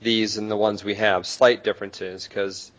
these 0.02 0.36
and 0.36 0.50
the 0.50 0.56
ones 0.56 0.82
we 0.82 0.94
have, 0.96 1.26
slight 1.26 1.62
differences, 1.62 2.26
because 2.26 2.72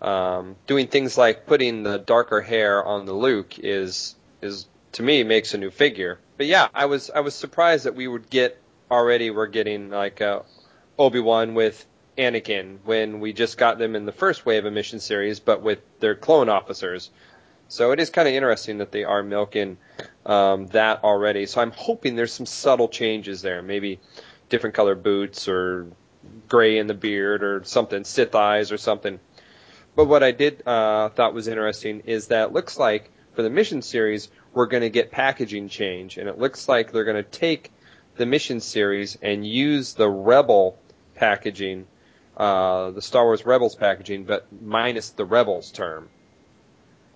um, 0.00 0.56
doing 0.66 0.86
things 0.86 1.18
like 1.18 1.46
putting 1.46 1.82
the 1.82 1.98
darker 1.98 2.40
hair 2.40 2.82
on 2.84 3.04
the 3.04 3.12
Luke 3.12 3.58
is 3.58 4.14
is 4.40 4.66
to 4.92 5.02
me 5.02 5.22
makes 5.24 5.52
a 5.54 5.58
new 5.58 5.70
figure. 5.70 6.18
But 6.36 6.46
yeah, 6.46 6.68
I 6.72 6.86
was 6.86 7.10
I 7.10 7.20
was 7.20 7.34
surprised 7.34 7.84
that 7.84 7.94
we 7.94 8.08
would 8.08 8.30
get 8.30 8.60
already 8.90 9.30
we're 9.30 9.48
getting 9.48 9.90
like 9.90 10.22
uh, 10.22 10.40
Obi 10.98 11.20
Wan 11.20 11.54
with 11.54 11.84
Anakin 12.18 12.78
when 12.84 13.20
we 13.20 13.32
just 13.32 13.56
got 13.56 13.78
them 13.78 13.94
in 13.94 14.04
the 14.04 14.12
first 14.12 14.44
wave 14.44 14.64
of 14.64 14.72
mission 14.72 15.00
series, 15.00 15.40
but 15.40 15.62
with 15.62 15.78
their 16.00 16.14
clone 16.14 16.48
officers. 16.48 17.10
So 17.68 17.92
it 17.92 18.00
is 18.00 18.10
kind 18.10 18.26
of 18.26 18.34
interesting 18.34 18.78
that 18.78 18.92
they 18.92 19.04
are 19.04 19.22
milking 19.22 19.76
um, 20.26 20.66
that 20.68 21.04
already. 21.04 21.46
So 21.46 21.60
I'm 21.60 21.70
hoping 21.70 22.16
there's 22.16 22.32
some 22.32 22.46
subtle 22.46 22.88
changes 22.88 23.42
there, 23.42 23.62
maybe 23.62 24.00
different 24.48 24.74
color 24.74 24.94
boots 24.94 25.48
or 25.48 25.86
gray 26.48 26.78
in 26.78 26.86
the 26.86 26.94
beard 26.94 27.42
or 27.42 27.62
something, 27.64 28.04
Sith 28.04 28.34
eyes 28.34 28.72
or 28.72 28.78
something. 28.78 29.20
But 29.94 30.06
what 30.06 30.22
I 30.22 30.30
did 30.30 30.66
uh, 30.66 31.10
thought 31.10 31.34
was 31.34 31.48
interesting 31.48 32.00
is 32.06 32.28
that 32.28 32.48
it 32.48 32.52
looks 32.52 32.78
like 32.78 33.10
for 33.34 33.42
the 33.42 33.50
mission 33.50 33.82
series 33.82 34.30
we're 34.54 34.66
going 34.66 34.82
to 34.82 34.90
get 34.90 35.10
packaging 35.10 35.68
change, 35.68 36.18
and 36.18 36.28
it 36.28 36.38
looks 36.38 36.68
like 36.68 36.90
they're 36.90 37.04
going 37.04 37.22
to 37.22 37.30
take 37.30 37.70
the 38.16 38.26
mission 38.26 38.60
series 38.60 39.16
and 39.20 39.46
use 39.46 39.94
the 39.94 40.08
Rebel 40.08 40.78
packaging, 41.14 41.86
uh, 42.38 42.92
the 42.92 43.02
Star 43.02 43.24
Wars 43.24 43.44
Rebels 43.44 43.74
packaging, 43.74 44.24
but 44.24 44.46
minus 44.62 45.10
the 45.10 45.24
Rebels 45.24 45.70
term. 45.72 46.08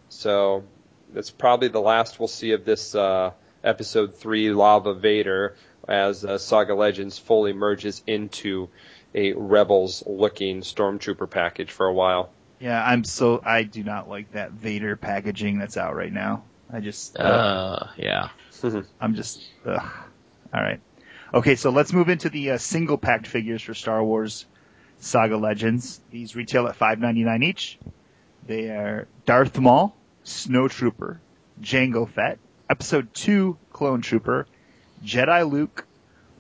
So 0.08 0.64
that's 1.12 1.30
probably 1.30 1.68
the 1.68 1.80
last 1.80 2.18
we'll 2.18 2.28
see 2.28 2.52
of 2.52 2.64
this 2.64 2.94
uh, 2.94 3.30
episode 3.62 4.16
three, 4.16 4.50
Lava 4.50 4.94
Vader, 4.94 5.56
as 5.88 6.24
uh, 6.24 6.38
Saga 6.38 6.74
Legends 6.74 7.18
fully 7.18 7.52
merges 7.52 8.02
into 8.06 8.68
a 9.14 9.32
Rebels-looking 9.32 10.62
Stormtrooper 10.62 11.28
package 11.30 11.70
for 11.70 11.86
a 11.86 11.92
while. 11.92 12.30
Yeah, 12.60 12.82
I'm 12.82 13.04
so 13.04 13.40
I 13.44 13.62
do 13.64 13.82
not 13.82 14.08
like 14.08 14.32
that 14.32 14.52
Vader 14.52 14.96
packaging 14.96 15.58
that's 15.58 15.76
out 15.76 15.94
right 15.94 16.12
now. 16.12 16.44
I 16.72 16.80
just 16.80 17.18
uh, 17.18 17.22
Uh, 17.22 17.88
yeah. 17.96 18.28
I'm 19.00 19.14
just 19.14 19.42
ugh. 19.66 19.82
all 20.54 20.62
right. 20.62 20.80
Okay, 21.34 21.56
so 21.56 21.70
let's 21.70 21.92
move 21.92 22.08
into 22.08 22.28
the 22.28 22.52
uh, 22.52 22.58
single 22.58 22.98
packed 22.98 23.26
figures 23.26 23.62
for 23.62 23.74
Star 23.74 24.02
Wars 24.02 24.46
Saga 25.02 25.36
Legends. 25.36 26.00
These 26.10 26.36
retail 26.36 26.68
at 26.68 26.76
five 26.76 27.00
ninety 27.00 27.24
nine 27.24 27.42
each. 27.42 27.78
They 28.46 28.68
are 28.70 29.08
Darth 29.26 29.58
Maul, 29.58 29.94
Snow 30.22 30.68
Trooper, 30.68 31.20
Jango 31.60 32.08
Fett, 32.08 32.38
Episode 32.70 33.12
Two 33.12 33.58
Clone 33.72 34.00
Trooper, 34.00 34.46
Jedi 35.04 35.50
Luke, 35.50 35.86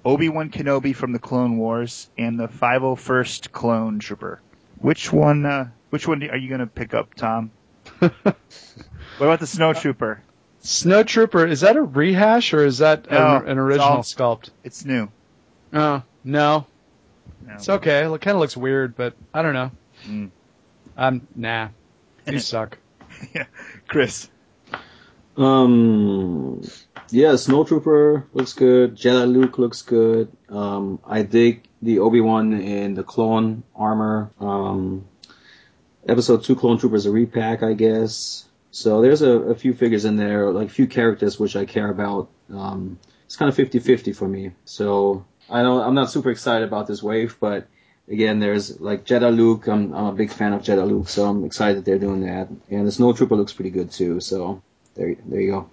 Obi 0.04 0.28
Wan 0.28 0.50
Kenobi 0.50 0.94
from 0.94 1.12
the 1.12 1.18
Clone 1.18 1.58
Wars, 1.58 2.08
and 2.16 2.38
the 2.38 2.48
501st 2.48 3.50
Clone 3.50 3.98
Trooper. 3.98 4.40
Which 4.78 5.12
one? 5.12 5.44
Uh, 5.44 5.68
which 5.90 6.06
one 6.06 6.22
are 6.22 6.36
you 6.36 6.48
going 6.48 6.60
to 6.60 6.66
pick 6.66 6.94
up, 6.94 7.14
Tom? 7.14 7.50
what 7.98 8.12
about 9.20 9.40
the 9.40 9.46
Snow 9.46 9.72
Trooper? 9.72 10.22
Snow 10.60 11.02
Trooper, 11.02 11.46
is 11.46 11.62
that 11.62 11.76
a 11.76 11.82
rehash 11.82 12.54
or 12.54 12.64
is 12.64 12.78
that 12.78 13.10
No, 13.10 13.36
an, 13.38 13.48
an 13.48 13.58
original 13.58 14.00
it's 14.00 14.14
sculpt? 14.14 14.50
It's 14.62 14.84
new. 14.84 15.08
Oh, 15.72 16.02
no. 16.24 16.66
No. 17.52 17.56
It's 17.58 17.68
okay. 17.68 18.06
It 18.06 18.20
kind 18.22 18.34
of 18.34 18.40
looks 18.40 18.56
weird, 18.56 18.96
but 18.96 19.14
I 19.34 19.42
don't 19.42 19.52
know. 19.52 19.70
Mm. 20.06 20.30
Um, 20.96 21.28
nah. 21.36 21.68
You 22.26 22.38
suck. 22.38 22.78
yeah. 23.34 23.44
Chris. 23.86 24.30
Um, 25.36 26.62
yeah, 27.10 27.32
Snowtrooper 27.32 28.24
looks 28.32 28.54
good. 28.54 28.96
Jedi 28.96 29.30
Luke 29.30 29.58
looks 29.58 29.82
good. 29.82 30.34
Um, 30.48 30.98
I 31.06 31.22
dig 31.22 31.64
the 31.82 31.98
Obi 31.98 32.22
Wan 32.22 32.54
in 32.54 32.94
the 32.94 33.02
clone 33.02 33.64
armor. 33.76 34.30
Um, 34.40 35.04
episode 36.08 36.44
two 36.44 36.56
Clone 36.56 36.78
Troopers 36.78 37.04
a 37.04 37.10
repack, 37.10 37.62
I 37.62 37.74
guess. 37.74 38.46
So 38.70 39.02
there's 39.02 39.20
a, 39.20 39.30
a 39.30 39.54
few 39.54 39.74
figures 39.74 40.06
in 40.06 40.16
there, 40.16 40.50
like 40.50 40.68
a 40.68 40.72
few 40.72 40.86
characters 40.86 41.38
which 41.38 41.54
I 41.54 41.66
care 41.66 41.90
about. 41.90 42.30
Um, 42.50 42.98
it's 43.26 43.36
kind 43.36 43.50
of 43.50 43.56
50-50 43.56 44.16
for 44.16 44.26
me. 44.26 44.52
So 44.64 45.26
I 45.52 45.62
don't, 45.62 45.82
I'm 45.82 45.94
not 45.94 46.10
super 46.10 46.30
excited 46.30 46.66
about 46.66 46.86
this 46.86 47.02
wave, 47.02 47.36
but 47.38 47.68
again, 48.08 48.40
there's 48.40 48.80
like 48.80 49.04
Jedi 49.04 49.34
Luke. 49.34 49.66
I'm, 49.68 49.92
I'm 49.94 50.06
a 50.06 50.12
big 50.12 50.32
fan 50.32 50.52
of 50.52 50.62
Jedi 50.62 50.86
Luke, 50.86 51.08
so 51.08 51.26
I'm 51.26 51.44
excited 51.44 51.78
that 51.78 51.84
they're 51.84 51.98
doing 51.98 52.22
that. 52.26 52.48
And 52.70 52.86
the 52.86 52.90
Snowtrooper 52.90 53.36
looks 53.36 53.52
pretty 53.52 53.70
good 53.70 53.90
too. 53.90 54.20
So 54.20 54.62
there, 54.94 55.14
there 55.26 55.40
you 55.40 55.50
go. 55.50 55.70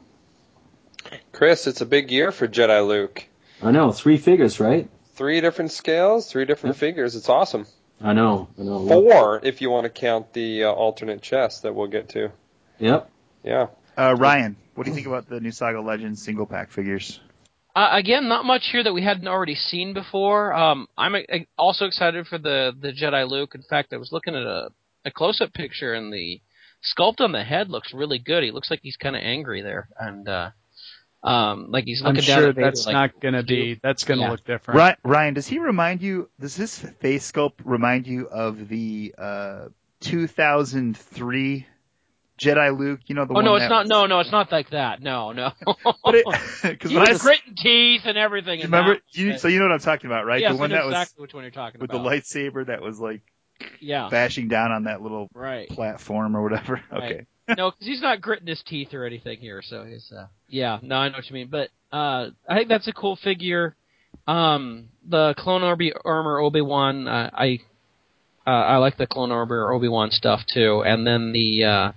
Chris, 1.32 1.66
it's 1.66 1.82
a 1.82 1.86
big 1.86 2.12
year 2.12 2.32
for 2.32 2.48
Jedi 2.48 2.86
Luke. 2.86 3.26
I 3.64 3.72
know 3.72 3.92
three 3.92 4.18
figures, 4.18 4.60
right? 4.60 4.90
Three 5.16 5.42
different 5.42 5.72
scales, 5.72 6.30
three 6.30 6.46
different 6.46 6.76
figures. 6.76 7.16
It's 7.16 7.30
awesome. 7.30 7.66
I 8.02 8.14
know, 8.14 8.48
I 8.58 8.64
know. 8.64 8.88
Four, 8.88 9.42
if 9.44 9.62
you 9.62 9.70
want 9.70 9.84
to 9.84 9.90
count 9.90 10.32
the 10.34 10.66
uh, 10.66 10.72
alternate 10.72 11.22
chest 11.22 11.64
that 11.64 11.76
we'll 11.76 11.88
get 11.88 12.10
to. 12.10 12.32
Yep. 12.80 13.10
Yeah. 13.44 13.68
Uh, 13.98 14.16
Ryan, 14.18 14.56
what 14.76 14.86
do 14.86 14.92
you 14.92 14.96
think 14.96 15.08
about 15.08 15.28
the 15.28 15.42
new 15.42 15.52
Saga 15.52 15.82
Legends 15.82 16.22
single 16.22 16.46
pack 16.46 16.72
figures? 16.72 17.20
Uh, 17.80 17.96
again, 17.96 18.28
not 18.28 18.44
much 18.44 18.68
here 18.74 18.84
that 18.84 18.92
we 18.92 19.02
hadn't 19.02 19.30
already 19.30 19.56
seen 19.56 19.94
before. 19.94 20.54
Um, 20.54 20.88
I'm 20.98 21.16
uh, 21.16 21.20
also 21.58 21.86
excited 21.86 22.28
for 22.28 22.38
the 22.38 22.74
the 22.78 22.92
Jedi 22.92 23.26
Luke. 23.26 23.56
In 23.56 23.62
fact, 23.62 23.94
I 23.94 23.98
was 23.98 24.12
looking 24.12 24.36
at 24.36 24.42
a, 24.42 24.68
a 25.06 25.12
close 25.12 25.40
up 25.40 25.54
picture, 25.54 25.94
and 25.94 26.12
the 26.12 26.42
sculpt 26.84 27.22
on 27.22 27.32
the 27.32 27.42
head 27.42 27.70
looks 27.70 27.94
really 27.94 28.20
good. 28.20 28.44
He 28.44 28.52
looks 28.52 28.70
like 28.70 28.82
he's 28.84 28.98
kind 28.98 29.16
of 29.16 29.22
angry 29.24 29.62
there, 29.62 29.88
and 29.98 30.28
uh, 30.28 30.50
um, 31.24 31.72
like 31.72 31.86
he's 31.86 32.02
I'm 32.02 32.08
looking 32.16 32.28
down 32.28 32.40
sure 32.40 32.50
at 32.50 32.56
Vader, 32.56 32.68
that's 32.68 32.86
like, 32.86 32.94
not 32.94 33.22
going 33.22 33.36
to 33.36 33.44
be, 33.44 33.80
that's 33.82 34.04
going 34.04 34.18
to 34.18 34.26
Yeah. 34.26 34.32
look 34.32 34.44
different. 34.44 34.78
Ryan, 34.78 34.96
Ryan, 35.06 35.34
does 35.36 35.48
he 35.48 35.60
remind 35.60 36.02
you? 36.02 36.30
Does 36.38 36.58
his 36.58 36.78
face 36.78 37.32
sculpt 37.32 37.62
remind 37.64 38.08
you 38.08 38.28
of 38.28 38.68
the 38.68 39.16
uh, 39.18 39.68
2003 40.02 41.66
Jedi 42.40 42.78
Luke? 42.78 43.02
You 43.08 43.16
know 43.16 43.26
the 43.26 43.32
Oh 43.34 43.36
one. 43.36 43.46
no, 43.46 43.56
it's 43.56 43.70
not. 43.70 43.84
was- 43.84 43.90
No, 43.90 44.06
no, 44.06 44.20
it's 44.20 44.32
not 44.32 44.52
like 44.52 44.70
that. 44.72 45.02
No, 45.02 45.32
no. 45.32 45.52
Because 46.06 46.92
he 46.92 46.98
when 46.98 47.08
I 47.08 47.12
was 47.14 47.22
gritting 47.22 47.56
teeth 47.56 48.02
and 48.06 48.18
everything. 48.18 48.62
remember, 48.62 48.98
you, 49.12 49.38
so 49.38 49.48
you 49.48 49.60
know 49.60 49.66
what 49.66 49.74
I'm 49.74 49.80
talking 49.80 50.08
about, 50.10 50.26
right? 50.26 50.42
yes, 50.42 50.52
the 50.54 50.58
one 50.60 50.72
I 50.72 50.76
know 50.76 50.82
that 50.82 50.86
was 50.88 50.94
exactly 50.96 51.22
which 51.22 51.34
one 51.34 51.44
you're 51.44 51.52
talking 51.52 51.80
with 51.82 51.90
about. 51.90 52.04
the 52.04 52.10
lightsaber 52.10 52.66
that 52.68 52.82
was 52.82 53.00
like 53.00 53.22
Yeah, 53.80 54.08
bashing 54.10 54.48
down 54.48 54.72
on 54.72 54.86
that 54.86 55.02
little 55.02 55.30
right. 55.34 55.70
platform 55.70 56.36
or 56.36 56.42
whatever. 56.44 56.82
Right. 56.92 57.04
Okay. 57.14 57.26
no, 57.58 57.72
because 57.72 57.88
he's 57.88 58.02
not 58.02 58.22
gritting 58.22 58.48
his 58.48 58.62
teeth 58.64 58.94
or 58.94 59.06
anything 59.06 59.40
here. 59.40 59.62
So 59.64 59.84
he's, 59.84 60.12
uh, 60.12 60.28
yeah, 60.48 60.80
no, 60.82 60.96
I 60.98 61.10
know 61.10 61.16
what 61.18 61.28
you 61.30 61.34
mean. 61.34 61.48
But 61.50 61.70
uh, 61.92 62.30
I 62.48 62.56
think 62.58 62.70
that's 62.70 62.88
a 62.88 62.94
cool 62.94 63.16
figure. 63.16 63.76
Um, 64.28 64.90
the 65.08 65.34
clone 65.38 65.64
Orbi 65.64 65.92
armor 66.06 66.40
Obi 66.40 66.62
Wan, 66.62 67.08
uh, 67.08 67.30
I, 67.34 67.60
uh, 68.46 68.50
I 68.52 68.78
like 68.78 68.98
the 68.98 69.08
clone 69.08 69.32
armor 69.32 69.72
Obi 69.72 69.88
Wan 69.88 70.12
stuff 70.12 70.42
too. 70.54 70.84
And 70.86 71.06
then 71.08 71.32
the 71.32 71.64
uh, 71.64 71.92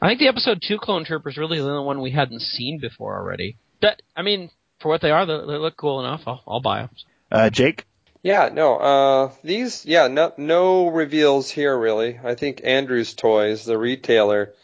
I 0.00 0.08
think 0.08 0.20
the 0.20 0.28
episode 0.28 0.62
two 0.62 0.78
clone 0.78 1.04
troopers 1.04 1.36
really 1.36 1.58
the 1.58 1.68
only 1.68 1.84
one 1.84 2.00
we 2.00 2.10
hadn't 2.10 2.40
seen 2.40 2.78
before 2.78 3.16
already. 3.16 3.56
That 3.80 4.00
I 4.16 4.22
mean, 4.22 4.50
for 4.78 4.88
what 4.88 5.00
they 5.00 5.10
are, 5.10 5.26
they, 5.26 5.36
they 5.36 5.58
look 5.58 5.76
cool 5.76 6.00
enough. 6.00 6.22
I'll, 6.26 6.42
I'll 6.46 6.60
buy 6.60 6.82
them. 6.82 6.90
Uh, 7.30 7.50
Jake? 7.50 7.84
Yeah, 8.22 8.50
no, 8.52 8.76
uh, 8.76 9.32
these, 9.44 9.86
yeah, 9.86 10.08
no, 10.08 10.32
no 10.36 10.88
reveals 10.88 11.50
here 11.50 11.76
really. 11.76 12.18
I 12.22 12.34
think 12.34 12.62
Andrew's 12.64 13.14
Toys, 13.14 13.64
the 13.64 13.78
retailer, 13.78 14.54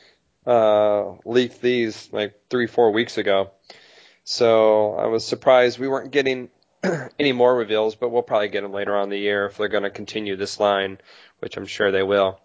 uh, 0.46 1.12
leaked 1.24 1.60
these 1.60 2.08
like 2.12 2.34
three, 2.50 2.66
four 2.66 2.90
weeks 2.90 3.16
ago. 3.16 3.50
So 4.24 4.94
I 4.94 5.06
was 5.06 5.24
surprised 5.24 5.78
we 5.78 5.88
weren't 5.88 6.10
getting 6.10 6.50
any 7.18 7.32
more 7.32 7.54
reveals, 7.54 7.94
but 7.94 8.10
we'll 8.10 8.22
probably 8.22 8.48
get 8.48 8.62
them 8.62 8.72
later 8.72 8.96
on 8.96 9.04
in 9.04 9.10
the 9.10 9.18
year 9.18 9.46
if 9.46 9.56
they're 9.56 9.68
going 9.68 9.84
to 9.84 9.90
continue 9.90 10.36
this 10.36 10.58
line, 10.58 10.98
which 11.38 11.56
I'm 11.56 11.66
sure 11.66 11.92
they 11.92 12.02
will. 12.02 12.40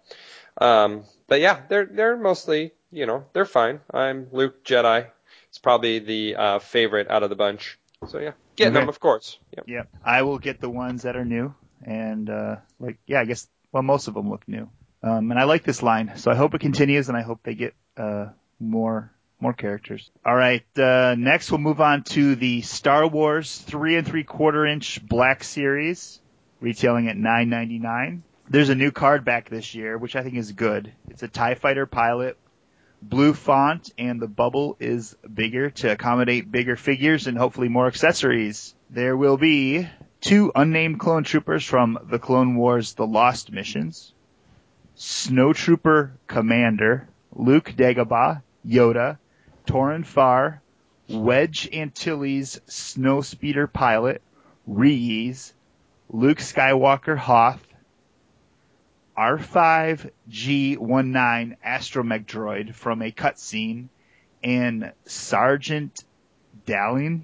Um, 0.60 1.04
but 1.26 1.40
yeah, 1.40 1.60
they're 1.68 1.86
they're 1.86 2.16
mostly, 2.16 2.72
you 2.90 3.06
know, 3.06 3.24
they're 3.32 3.44
fine. 3.44 3.80
I'm 3.92 4.28
Luke 4.32 4.64
Jedi. 4.64 5.06
It's 5.48 5.58
probably 5.58 5.98
the 5.98 6.36
uh, 6.36 6.58
favorite 6.58 7.10
out 7.10 7.22
of 7.22 7.30
the 7.30 7.36
bunch. 7.36 7.78
So 8.08 8.18
yeah, 8.18 8.32
getting 8.56 8.74
Okay. 8.74 8.80
them, 8.82 8.88
of 8.88 9.00
course. 9.00 9.38
Yep. 9.56 9.64
Yep. 9.68 9.88
I 10.04 10.22
will 10.22 10.38
get 10.38 10.60
the 10.60 10.70
ones 10.70 11.02
that 11.02 11.16
are 11.16 11.24
new, 11.24 11.54
and 11.84 12.30
uh, 12.30 12.56
like, 12.78 12.98
yeah, 13.06 13.20
I 13.20 13.24
guess 13.24 13.48
well, 13.72 13.82
most 13.82 14.08
of 14.08 14.14
them 14.14 14.30
look 14.30 14.46
new. 14.48 14.68
Um, 15.02 15.30
and 15.30 15.38
I 15.40 15.44
like 15.44 15.64
this 15.64 15.82
line, 15.82 16.12
so 16.16 16.30
I 16.30 16.34
hope 16.34 16.54
it 16.54 16.60
continues, 16.60 17.08
and 17.08 17.16
I 17.16 17.22
hope 17.22 17.40
they 17.42 17.54
get 17.54 17.74
uh, 17.96 18.26
more 18.58 19.12
more 19.38 19.52
characters. 19.54 20.10
All 20.24 20.34
right. 20.34 20.64
Uh, 20.78 21.14
next, 21.16 21.50
we'll 21.50 21.60
move 21.60 21.80
on 21.80 22.04
to 22.04 22.34
the 22.36 22.60
Star 22.62 23.06
Wars 23.06 23.56
three 23.58 23.96
and 23.96 24.06
three 24.06 24.24
quarter 24.24 24.66
inch 24.66 25.06
Black 25.06 25.42
Series, 25.44 26.20
retailing 26.60 27.08
at 27.08 27.16
nine 27.16 27.48
ninety 27.50 27.78
nine. 27.78 28.22
There's 28.48 28.68
a 28.68 28.74
new 28.74 28.90
card 28.90 29.24
back 29.24 29.48
this 29.48 29.74
year, 29.74 29.96
which 29.96 30.16
I 30.16 30.22
think 30.22 30.36
is 30.36 30.52
good. 30.52 30.92
It's 31.08 31.22
a 31.22 31.28
Tie 31.28 31.54
Fighter 31.54 31.86
pilot, 31.86 32.36
blue 33.02 33.34
font, 33.34 33.92
and 33.98 34.20
the 34.20 34.28
bubble 34.28 34.76
is 34.80 35.16
bigger 35.32 35.70
to 35.70 35.92
accommodate 35.92 36.50
bigger 36.50 36.76
figures 36.76 37.26
and 37.26 37.36
hopefully 37.36 37.68
more 37.68 37.86
accessories. 37.86 38.74
There 38.90 39.16
will 39.16 39.36
be 39.36 39.88
two 40.20 40.52
unnamed 40.54 41.00
clone 41.00 41.24
troopers 41.24 41.64
from 41.64 41.98
the 42.10 42.18
Clone 42.18 42.56
Wars 42.56 42.94
The 42.94 43.06
Lost 43.06 43.52
Missions, 43.52 44.12
Snowtrooper 44.96 46.10
Commander, 46.26 47.08
Luke 47.32 47.72
Dagobah, 47.76 48.42
Yoda, 48.66 49.18
Toryn 49.66 50.04
Farr, 50.04 50.60
Wedge 51.08 51.68
Antilles 51.72 52.60
Snowspeeder 52.68 53.72
Pilot, 53.72 54.22
Ree-Yees, 54.66 55.52
Luke 56.10 56.38
Skywalker 56.38 57.16
Hoth, 57.16 57.64
R5G19 59.16 61.56
Astromech 61.64 62.26
droid 62.26 62.74
from 62.74 63.02
a 63.02 63.10
cutscene, 63.10 63.88
and 64.42 64.92
Sergeant 65.06 66.04
Dallin. 66.66 67.22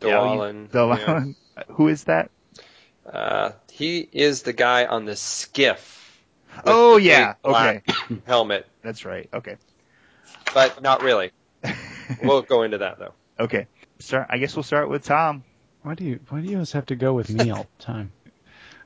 Doallyn. 0.00 0.68
Dallin. 0.68 1.34
Who 1.68 1.88
is 1.88 2.04
that? 2.04 2.30
Uh, 3.10 3.52
he 3.70 4.08
is 4.12 4.42
the 4.42 4.52
guy 4.52 4.86
on 4.86 5.04
the 5.04 5.16
skiff. 5.16 6.00
Oh 6.64 6.96
the 6.96 7.02
yeah. 7.04 7.34
black 7.42 7.84
Okay. 7.88 8.20
Helmet, 8.26 8.66
That's 8.82 9.04
right. 9.04 9.28
Okay. 9.32 9.56
but 10.52 10.82
not 10.82 11.02
really. 11.02 11.30
We'll 12.22 12.42
go 12.42 12.64
into 12.64 12.76
that 12.78 12.98
though. 12.98 13.14
okay. 13.40 13.66
Start. 13.98 14.26
I 14.28 14.36
guess 14.36 14.54
we'll 14.54 14.62
start 14.62 14.90
with 14.90 15.04
Tom. 15.04 15.42
Why 15.82 15.94
do 15.94 16.04
you 16.04 16.20
why 16.28 16.42
do 16.42 16.48
you 16.48 16.56
always 16.56 16.72
have 16.72 16.84
to 16.86 16.96
go 16.96 17.14
with 17.14 17.30
me 17.30 17.50
all 17.50 17.66
the 17.78 17.82
time? 17.84 18.12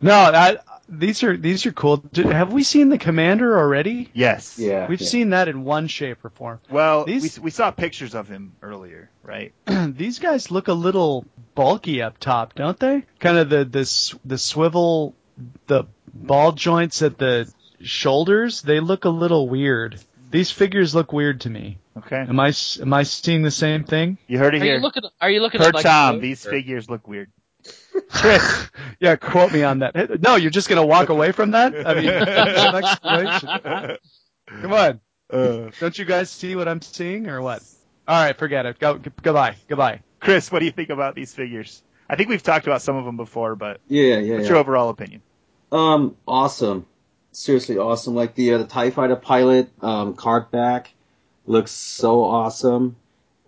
No, 0.00 0.14
I, 0.14 0.58
these 0.88 1.22
are 1.22 1.36
these 1.36 1.66
are 1.66 1.72
cool. 1.72 1.98
Did, 1.98 2.26
have 2.26 2.52
we 2.52 2.62
seen 2.62 2.88
the 2.88 2.98
commander 2.98 3.58
already? 3.58 4.08
Yes. 4.14 4.58
Yeah. 4.58 4.86
We've 4.88 5.00
yeah. 5.00 5.06
seen 5.06 5.30
that 5.30 5.48
in 5.48 5.64
one 5.64 5.86
shape 5.86 6.24
or 6.24 6.30
form. 6.30 6.60
Well, 6.70 7.04
These- 7.04 7.38
we 7.38 7.44
we 7.44 7.50
saw 7.50 7.70
pictures 7.70 8.14
of 8.14 8.28
him 8.28 8.54
earlier, 8.62 9.10
right? 9.22 9.52
these 9.66 10.18
guys 10.18 10.50
look 10.50 10.68
a 10.68 10.72
little 10.72 11.24
bulky 11.54 12.00
up 12.02 12.18
top, 12.18 12.54
don't 12.54 12.78
they? 12.78 13.04
Kind 13.18 13.38
of 13.38 13.50
the 13.50 13.64
the 13.64 14.18
the 14.24 14.38
swivel, 14.38 15.14
the 15.66 15.84
ball 16.14 16.52
joints 16.52 17.02
at 17.02 17.18
the 17.18 17.52
shoulders. 17.82 18.62
They 18.62 18.80
look 18.80 19.04
a 19.04 19.10
little 19.10 19.48
weird. 19.48 20.00
These 20.30 20.50
figures 20.50 20.94
look 20.94 21.12
weird 21.12 21.42
to 21.42 21.50
me. 21.50 21.78
Okay. 21.96 22.16
Am 22.20 22.38
I 22.38 22.48
s- 22.48 22.78
am 22.80 22.92
I 22.92 23.02
seeing 23.02 23.42
the 23.42 23.50
same 23.50 23.84
thing? 23.84 24.18
You 24.26 24.38
heard 24.38 24.54
it 24.54 24.60
Are 24.62 24.64
here. 24.64 24.76
you 24.76 24.80
looking? 24.82 25.02
Are 25.20 25.30
you 25.30 25.40
looking 25.40 25.60
Per 25.60 25.68
at 25.68 25.74
like 25.74 25.84
Tom, 25.84 26.16
the- 26.16 26.20
these 26.20 26.44
figures 26.44 26.88
look 26.88 27.08
weird. 27.08 27.30
Chris, 28.10 28.68
yeah, 29.00 29.16
quote 29.16 29.52
me 29.52 29.62
on 29.62 29.80
that. 29.80 30.20
No, 30.22 30.36
you're 30.36 30.50
just 30.50 30.68
gonna 30.68 30.84
walk 30.86 31.08
away 31.08 31.32
from 31.32 31.52
that? 31.52 31.74
I 31.86 31.94
mean, 31.94 32.08
explanation. 32.84 33.98
Come 34.62 34.72
on. 34.72 35.00
Uh, 35.30 35.70
Don't 35.78 35.98
you 35.98 36.04
guys 36.04 36.30
see 36.30 36.56
what 36.56 36.68
I'm 36.68 36.80
seeing 36.80 37.28
or 37.28 37.42
what? 37.42 37.62
All 38.06 38.22
right, 38.22 38.36
forget 38.36 38.64
it. 38.66 38.78
Go 38.78 38.96
g- 38.98 39.10
goodbye. 39.22 39.56
Goodbye. 39.68 40.00
Chris, 40.20 40.50
what 40.50 40.60
do 40.60 40.64
you 40.64 40.70
think 40.72 40.88
about 40.90 41.14
these 41.14 41.34
figures? 41.34 41.82
I 42.08 42.16
think 42.16 42.30
we've 42.30 42.42
talked 42.42 42.66
about 42.66 42.80
some 42.80 42.96
of 42.96 43.04
them 43.04 43.16
before, 43.18 43.54
but 43.54 43.80
Yeah, 43.88 44.16
yeah, 44.18 44.34
what's 44.36 44.44
yeah. 44.44 44.48
your 44.50 44.58
overall 44.58 44.88
opinion? 44.88 45.20
Um, 45.70 46.16
awesome. 46.26 46.86
Seriously 47.32 47.76
awesome. 47.76 48.14
Like 48.14 48.34
the 48.34 48.54
uh, 48.54 48.58
the 48.58 48.64
Tie 48.64 48.88
Fighter 48.90 49.16
pilot 49.16 49.68
um, 49.82 50.14
card 50.14 50.50
back 50.50 50.92
looks 51.46 51.70
so 51.72 52.24
awesome. 52.24 52.96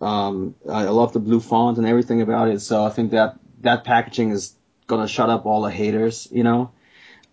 Um, 0.03 0.55
I 0.68 0.84
I 0.84 0.88
love 0.90 1.14
the 1.14 1.18
blue 1.20 1.40
font 1.40 1.78
and 1.78 1.86
everything 1.86 2.20
about 2.20 2.48
it. 2.48 2.61
So 2.61 2.84
I 2.84 2.90
think 2.90 3.12
that 3.12 3.38
that 3.61 3.84
packaging 3.84 4.30
is 4.30 4.54
gonna 4.86 5.08
shut 5.08 5.30
up 5.30 5.46
all 5.46 5.62
the 5.62 5.70
haters, 5.70 6.28
you 6.30 6.44
know. 6.44 6.72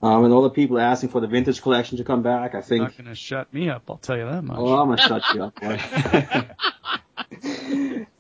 Um, 0.02 0.26
and 0.26 0.34
all 0.34 0.44
the 0.44 0.52
people 0.52 0.80
asking 0.80 1.10
for 1.10 1.22
the 1.22 1.28
vintage 1.28 1.62
collection 1.62 1.98
to 1.98 2.04
come 2.04 2.22
back. 2.22 2.54
I 2.54 2.62
think. 2.62 2.84
Not 2.84 2.98
gonna 2.98 3.16
shut 3.16 3.52
me 3.54 3.70
up. 3.70 3.84
I'll 3.90 3.98
tell 3.98 4.18
you 4.18 4.26
that 4.26 4.44
much. 4.44 4.58
Oh, 4.60 4.78
I'm 4.78 4.90
gonna 4.90 5.02
shut 5.02 5.24
you 5.34 5.44
up. 5.44 5.60
boy. 5.60 5.80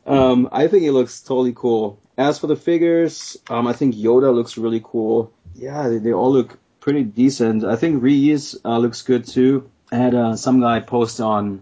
um, 0.11 0.49
I 0.51 0.67
think 0.67 0.83
it 0.83 0.91
looks 0.91 1.21
totally 1.21 1.53
cool. 1.55 1.99
As 2.17 2.39
for 2.39 2.47
the 2.47 2.55
figures, 2.55 3.37
um, 3.47 3.67
I 3.67 3.73
think 3.73 3.93
Yoda 3.93 4.33
looks 4.33 4.57
really 4.57 4.81
cool. 4.83 5.31
Yeah, 5.53 5.87
they, 5.89 5.99
they 5.99 6.13
all 6.13 6.31
look 6.31 6.57
pretty 6.79 7.03
decent. 7.03 7.63
I 7.63 7.75
think 7.75 8.01
Ree-Yees 8.01 8.57
uh, 8.65 8.79
looks 8.79 9.03
good 9.03 9.27
too. 9.27 9.69
I 9.91 9.97
had 9.97 10.15
uh, 10.15 10.35
some 10.35 10.59
guy 10.61 10.79
post 10.79 11.21
on 11.21 11.61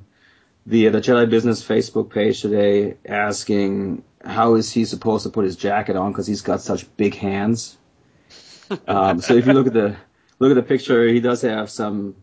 the 0.66 0.88
the 0.90 1.00
Jedi 1.00 1.30
Business 1.30 1.64
Facebook 1.64 2.10
page 2.10 2.42
today 2.42 2.96
asking 3.06 4.04
how 4.26 4.56
is 4.56 4.72
he 4.72 4.86
supposed 4.86 5.24
to 5.24 5.30
put 5.30 5.46
his 5.46 5.56
jacket 5.56 5.96
on 5.96 6.12
because 6.12 6.28
he's 6.28 6.42
got 6.42 6.62
such 6.62 6.94
big 6.98 7.16
hands. 7.16 7.78
Um, 8.88 9.22
so 9.22 9.36
if 9.36 9.46
you 9.46 9.54
look 9.54 9.68
at 9.68 9.74
the 9.74 9.96
look 10.40 10.50
at 10.50 10.56
the 10.56 10.64
picture, 10.64 11.08
he 11.08 11.20
does 11.20 11.44
have 11.44 11.70
some 11.70 12.16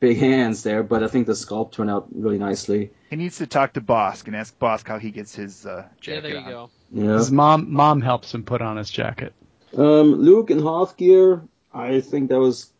big 0.00 0.16
hands 0.16 0.62
there, 0.62 0.82
but 0.82 1.02
I 1.02 1.06
think 1.08 1.26
the 1.26 1.34
sculpt 1.34 1.72
turned 1.72 1.90
out 1.90 2.08
really 2.14 2.38
nicely. 2.38 2.90
He 3.10 3.16
needs 3.16 3.36
to 3.38 3.46
talk 3.46 3.74
to 3.74 3.82
Bosk 3.82 4.26
and 4.26 4.34
ask 4.34 4.58
Bosk 4.58 4.88
how 4.88 4.98
he 4.98 5.10
gets 5.10 5.34
his 5.34 5.66
uh, 5.66 5.82
Yeah, 5.82 5.88
jacket 6.00 6.22
there 6.22 6.30
you 6.32 6.38
on. 6.38 6.48
go. 6.48 6.70
Yeah. 6.92 7.12
His 7.18 7.30
mom 7.30 7.70
mom 7.70 8.00
helps 8.00 8.32
him 8.34 8.42
put 8.42 8.62
on 8.62 8.78
his 8.78 8.88
jacket. 8.90 9.34
Um, 9.76 10.14
Luke 10.14 10.48
and 10.48 10.62
Hoth 10.62 10.96
gear, 10.96 11.42
I 11.74 12.00
think 12.00 12.30
that 12.30 12.38
was 12.40 12.71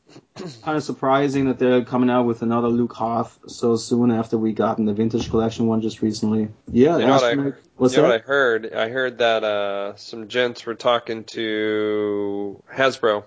kind 0.63 0.77
of 0.77 0.83
surprising 0.83 1.47
that 1.47 1.59
they're 1.59 1.85
coming 1.85 2.11
out 2.11 2.25
with 2.27 2.43
another 2.43 2.69
Luke 2.69 2.93
Hoth 2.93 3.39
so 3.47 3.77
soon 3.77 4.11
after 4.11 4.37
we 4.39 4.53
got 4.53 4.79
in 4.79 4.85
the 4.87 4.93
vintage 4.95 5.31
collection 5.31 5.67
one 5.67 5.81
just 5.83 6.03
recently. 6.03 6.49
Yeah, 6.71 6.99
You 6.99 7.07
know 7.07 7.13
what 7.15 7.25
I- 7.25 7.53
what's 7.77 7.95
you 7.97 8.03
know 8.03 8.09
that? 8.09 8.15
what 8.15 8.25
I 8.25 8.27
heard? 8.27 8.73
I 8.75 8.89
heard 8.89 9.19
that 9.19 9.45
uh, 9.45 9.97
some 9.97 10.29
gents 10.29 10.65
were 10.67 10.75
talking 10.75 11.25
to 11.25 12.63
Hasbro, 12.73 13.25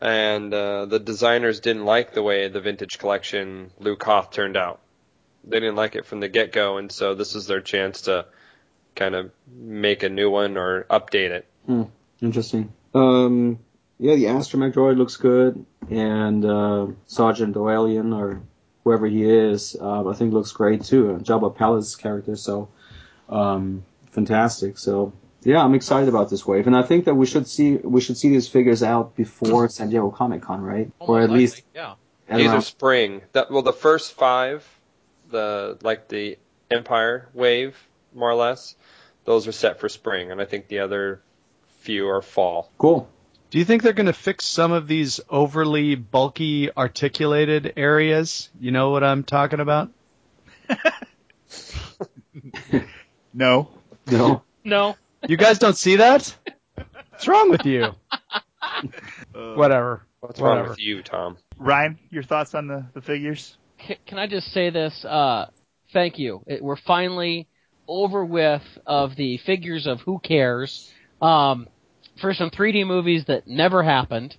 and 0.00 0.52
uh, 0.52 0.86
the 0.86 0.98
designers 0.98 1.60
didn't 1.60 1.84
like 1.84 2.12
the 2.14 2.22
way 2.22 2.48
the 2.48 2.60
vintage 2.60 2.98
collection 2.98 3.70
Luke 3.78 4.02
Hoth 4.02 4.30
turned 4.30 4.56
out. 4.56 4.80
They 5.44 5.58
didn't 5.60 5.76
like 5.76 5.96
it 5.96 6.06
from 6.06 6.20
the 6.20 6.28
get 6.28 6.52
go, 6.52 6.76
and 6.78 6.90
so 6.90 7.14
this 7.14 7.34
is 7.34 7.46
their 7.46 7.60
chance 7.60 8.02
to 8.02 8.26
kind 8.94 9.14
of 9.14 9.30
make 9.50 10.02
a 10.02 10.08
new 10.08 10.30
one 10.30 10.56
or 10.56 10.84
update 10.90 11.30
it. 11.30 11.46
Interesting. 12.20 12.72
Um, 12.94 13.58
yeah, 13.98 14.16
the 14.16 14.24
Astromech 14.24 14.74
droid 14.74 14.96
looks 14.96 15.16
good, 15.16 15.64
and 15.90 16.44
uh, 16.44 16.86
Sergeant 17.06 17.54
Doallyn 17.54 18.16
or 18.16 18.42
whoever 18.84 19.06
he 19.06 19.24
is, 19.24 19.76
um, 19.80 20.08
I 20.08 20.14
think 20.14 20.32
looks 20.32 20.52
great 20.52 20.84
too. 20.84 21.10
And 21.10 21.24
Jabba 21.24 21.54
Palace 21.54 21.94
character, 21.94 22.36
so 22.36 22.68
um, 23.28 23.84
fantastic. 24.10 24.78
So 24.78 25.12
yeah, 25.44 25.62
I'm 25.62 25.74
excited 25.74 26.08
about 26.08 26.30
this 26.30 26.46
wave, 26.46 26.66
and 26.66 26.76
I 26.76 26.82
think 26.82 27.06
that 27.06 27.14
we 27.14 27.26
should 27.26 27.46
see 27.48 27.76
we 27.76 28.00
should 28.00 28.16
see 28.16 28.28
these 28.28 28.48
figures 28.48 28.82
out 28.82 29.16
before 29.16 29.68
San 29.68 29.90
Diego 29.90 30.10
Comic 30.10 30.42
Con, 30.42 30.62
right? 30.62 30.90
or 30.98 31.20
Almost 31.20 31.30
at 31.30 31.36
least 31.36 31.54
likely, 31.56 31.70
yeah. 31.74 31.94
at 32.28 32.38
These 32.38 32.50
are 32.50 32.60
spring. 32.60 33.22
That 33.32 33.50
well, 33.50 33.62
the 33.62 33.72
first 33.72 34.12
five, 34.14 34.66
the 35.30 35.78
like 35.82 36.08
the 36.08 36.38
Empire 36.70 37.28
wave, 37.34 37.76
more 38.14 38.30
or 38.30 38.34
less, 38.34 38.76
those 39.24 39.46
are 39.48 39.52
set 39.52 39.80
for 39.80 39.88
spring, 39.88 40.30
and 40.30 40.40
I 40.40 40.44
think 40.44 40.68
the 40.68 40.80
other 40.80 41.20
few 41.80 42.08
are 42.08 42.22
fall. 42.22 42.70
cool. 42.78 43.08
Do 43.52 43.58
you 43.58 43.66
think 43.66 43.82
they're 43.82 43.92
going 43.92 44.06
to 44.06 44.14
fix 44.14 44.46
some 44.46 44.72
of 44.72 44.88
these 44.88 45.20
overly 45.28 45.94
bulky 45.94 46.74
articulated 46.74 47.74
areas? 47.76 48.48
You 48.58 48.70
know 48.70 48.88
what 48.88 49.04
I'm 49.04 49.24
talking 49.24 49.60
about? 49.60 49.90
No. 53.34 53.70
No. 54.10 54.42
No. 54.62 54.94
You 55.26 55.38
guys 55.38 55.58
don't 55.58 55.76
see 55.76 55.96
that? 55.96 56.34
What's 57.10 57.26
wrong 57.26 57.50
with 57.50 57.64
you? 57.64 57.92
Whatever. 59.32 60.02
What's 60.20 60.38
wrong 60.38 60.68
with 60.68 60.78
you, 60.78 61.02
Tom? 61.02 61.38
Ryan, 61.58 61.98
your 62.10 62.22
thoughts 62.22 62.54
on 62.54 62.66
the, 62.66 62.84
the 62.92 63.00
figures? 63.00 63.56
Can, 63.78 63.96
can 64.06 64.18
I 64.18 64.26
just 64.26 64.52
say 64.52 64.68
this? 64.68 65.02
Uh, 65.02 65.46
Thank 65.92 66.18
you. 66.18 66.42
It, 66.46 66.62
we're 66.62 66.76
finally 66.76 67.48
over 67.86 68.22
with 68.24 68.62
of 68.86 69.16
the 69.16 69.38
figures 69.38 69.86
of 69.86 70.00
who 70.00 70.18
cares. 70.18 70.90
Um, 71.20 71.68
for 72.22 72.32
some 72.32 72.50
3D 72.50 72.86
movies 72.86 73.24
that 73.26 73.46
never 73.46 73.82
happened. 73.82 74.34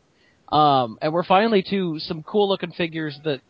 Um, 0.52 0.98
and 1.02 1.14
we're 1.14 1.24
finally 1.24 1.64
to 1.70 2.00
some 2.00 2.24
cool 2.24 2.50
looking 2.50 2.72
figures 2.72 3.20
that, 3.24 3.42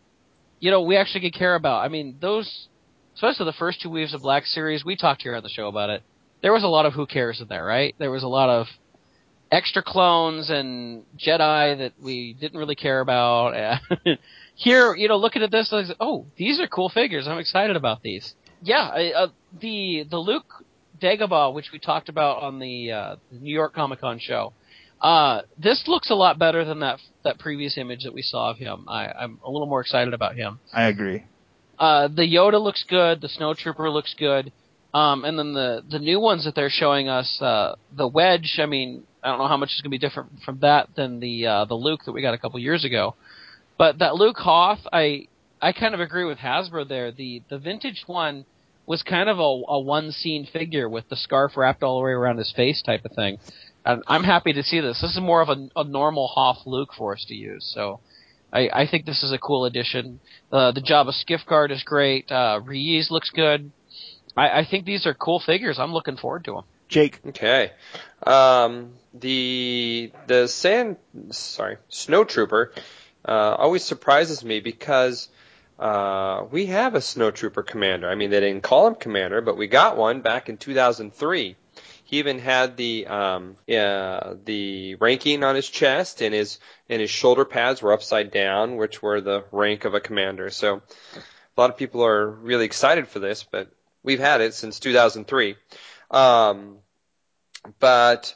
you 0.60 0.72
know, 0.72 0.82
we 0.82 0.98
actually 0.98 1.22
could 1.22 1.38
care 1.38 1.56
about. 1.56 1.86
I 1.86 1.88
mean, 1.88 2.18
those, 2.20 2.68
especially 3.16 3.46
the 3.46 3.54
first 3.54 3.82
two 3.82 3.90
Weaves 3.90 4.14
of 4.14 4.22
Black 4.22 4.46
series, 4.46 4.84
we 4.84 4.98
talked 4.98 5.22
here 5.22 5.36
on 5.36 5.44
the 5.44 5.50
show 5.50 5.68
about 5.68 5.90
it. 5.90 6.04
There 6.42 6.52
was 6.52 6.64
a 6.64 6.68
lot 6.68 6.86
of 6.86 6.94
who 6.94 7.06
cares 7.06 7.40
in 7.40 7.48
there, 7.48 7.64
right? 7.64 7.96
There 7.98 8.12
was 8.12 8.24
a 8.24 8.28
lot 8.28 8.50
of 8.50 8.68
extra 9.52 9.84
clones 9.84 10.50
and 10.50 11.04
Jedi 11.18 11.78
that 11.78 11.94
we 12.02 12.34
didn't 12.34 12.58
really 12.58 12.76
care 12.76 13.00
about. 13.00 13.80
here, 14.56 14.96
you 14.96 15.08
know, 15.08 15.18
looking 15.18 15.44
at 15.44 15.52
this, 15.52 15.72
like, 15.72 15.86
oh, 16.00 16.26
these 16.38 16.60
are 16.60 16.68
cool 16.68 16.90
figures. 16.90 17.28
I'm 17.28 17.38
excited 17.38 17.76
about 17.76 18.02
these. 18.02 18.34
Yeah, 18.62 19.12
uh, 19.16 19.28
the 19.60 20.06
the 20.10 20.18
Luke 20.18 20.64
Dagobah, 21.04 21.54
which 21.54 21.70
we 21.74 21.80
talked 21.80 22.10
about 22.10 22.42
on 22.42 22.60
the, 22.60 22.92
uh, 22.92 23.16
New 23.32 23.54
York 23.54 23.76
Comic 23.76 24.00
Con 24.00 24.20
show. 24.20 24.54
Uh, 25.02 25.42
this 25.62 25.84
looks 25.86 26.10
a 26.10 26.16
lot 26.16 26.40
better 26.40 26.64
than 26.64 26.80
that 26.80 26.98
that 27.24 27.38
previous 27.38 27.78
image 27.78 28.04
that 28.06 28.14
we 28.14 28.22
saw 28.22 28.52
of 28.52 28.58
him. 28.58 28.86
I, 28.88 29.08
I'm 29.08 29.38
a 29.44 29.52
little 29.52 29.68
more 29.68 29.82
excited 29.82 30.14
about 30.14 30.36
him. 30.36 30.60
I 30.72 30.84
agree. 30.84 31.26
Uh, 31.78 32.08
the 32.08 32.22
Yoda 32.22 32.62
looks 32.62 32.86
good. 32.88 33.20
The 33.20 33.28
Snowtrooper 33.28 33.92
looks 33.92 34.16
good. 34.18 34.54
Um, 34.94 35.26
and 35.26 35.38
then 35.38 35.54
the 35.54 35.84
the 35.90 36.00
new 36.00 36.22
ones 36.22 36.46
that 36.46 36.56
they're 36.56 36.70
showing 36.70 37.10
us, 37.10 37.42
uh, 37.42 37.76
the 37.92 38.08
Wedge. 38.08 38.60
I 38.60 38.66
mean, 38.66 39.04
I 39.22 39.30
don't 39.30 39.40
know 39.40 39.48
how 39.48 39.58
much 39.58 39.70
is 39.70 39.82
going 39.82 39.92
to 39.92 39.98
be 39.98 39.98
different 39.98 40.30
from 40.46 40.60
that 40.60 40.90
than 40.96 41.20
the 41.20 41.48
uh, 41.48 41.66
the 41.66 41.76
Luke 41.76 42.02
that 42.06 42.14
we 42.14 42.22
got 42.22 42.34
a 42.34 42.38
couple 42.38 42.60
years 42.60 42.86
ago. 42.86 43.16
But 43.78 44.00
that 44.00 44.16
Luke 44.16 44.38
Hoth, 44.38 44.80
I 44.94 45.28
I 45.62 45.74
kind 45.74 45.94
of 45.94 46.00
agree 46.00 46.26
with 46.26 46.38
Hasbro 46.38 46.88
there. 46.88 47.12
The 47.12 47.42
the 47.50 47.58
vintage 47.58 48.04
one 48.06 48.46
was 48.86 49.04
kind 49.04 49.30
of 49.30 49.40
a, 49.40 49.42
a 49.42 49.80
one 49.80 50.12
scene 50.12 50.46
figure 50.46 50.90
with 50.90 51.08
the 51.10 51.16
scarf 51.16 51.56
wrapped 51.56 51.84
all 51.84 52.00
the 52.00 52.06
way 52.06 52.12
around 52.12 52.38
his 52.38 52.52
face 52.52 52.82
type 52.82 53.06
of 53.06 53.12
thing. 53.14 53.38
And 53.86 54.04
I'm 54.08 54.24
happy 54.24 54.54
to 54.54 54.64
see 54.64 54.80
this. 54.80 55.02
This 55.02 55.12
is 55.12 55.22
more 55.22 55.42
of 55.42 55.50
a, 55.50 55.70
a 55.76 55.84
normal 55.84 56.28
Hoth 56.28 56.66
Luke 56.66 56.94
for 56.98 57.14
us 57.14 57.26
to 57.26 57.36
use. 57.36 57.70
So 57.74 58.00
I, 58.52 58.70
I 58.72 58.88
think 58.88 59.06
this 59.06 59.24
is 59.24 59.32
a 59.32 59.38
cool 59.38 59.66
addition. 59.66 60.20
Uh, 60.52 60.72
the 60.72 60.82
Jabba 60.82 61.14
skiff 61.14 61.46
guard 61.46 61.72
is 61.72 61.84
great. 61.84 62.32
Uh, 62.32 62.62
Ree-Yees 62.64 63.12
looks 63.12 63.30
good. 63.30 63.72
I, 64.38 64.60
I 64.60 64.66
think 64.70 64.86
these 64.86 65.06
are 65.06 65.14
cool 65.14 65.40
figures. 65.40 65.80
I'm 65.80 65.94
looking 65.94 66.18
forward 66.18 66.46
to 66.46 66.54
them. 66.54 66.64
Jake. 66.88 67.20
Okay. 67.26 67.72
Um, 68.26 68.94
the 69.14 70.12
the 70.28 70.48
sand 70.48 70.98
sorry 71.32 71.78
snowtrooper 71.90 72.68
uh, 73.26 73.56
always 73.58 73.84
surprises 73.84 74.44
me 74.44 74.60
because 74.60 75.30
uh, 75.84 76.46
we 76.50 76.68
have 76.68 76.96
a 76.96 77.00
snowtrooper 77.00 77.66
commander. 77.68 78.10
I 78.10 78.16
mean, 78.16 78.30
they 78.30 78.40
didn't 78.40 78.64
call 78.64 78.88
him 78.88 78.96
commander, 78.96 79.42
but 79.42 79.58
we 79.58 79.68
got 79.68 79.98
one 79.98 80.22
back 80.22 80.48
in 80.48 80.56
2003. 80.56 81.58
He 82.06 82.20
even 82.20 82.40
had 82.40 82.78
the 82.78 83.06
um, 83.08 83.58
the 83.68 84.96
ranking 84.96 85.44
on 85.44 85.56
his 85.56 85.68
chest, 85.70 86.22
and 86.22 86.34
his 86.34 86.60
and 86.88 87.02
his 87.02 87.10
shoulder 87.10 87.44
pads 87.44 87.82
were 87.82 87.92
upside 87.92 88.32
down, 88.32 88.78
which 88.78 89.02
were 89.02 89.20
the 89.20 89.44
rank 89.52 89.84
of 89.84 89.94
a 89.94 90.00
commander. 90.00 90.50
So 90.52 90.76
a 91.16 91.62
lot 91.62 91.70
of 91.70 91.76
people 91.76 92.06
are 92.06 92.30
really 92.30 92.64
excited 92.64 93.10
for 93.10 93.20
this, 93.20 93.44
but 93.44 93.70
we've 94.04 94.22
had 94.22 94.40
it 94.40 94.54
since 94.54 94.80
2003. 94.80 95.58
Um, 96.12 96.78
but 97.80 98.34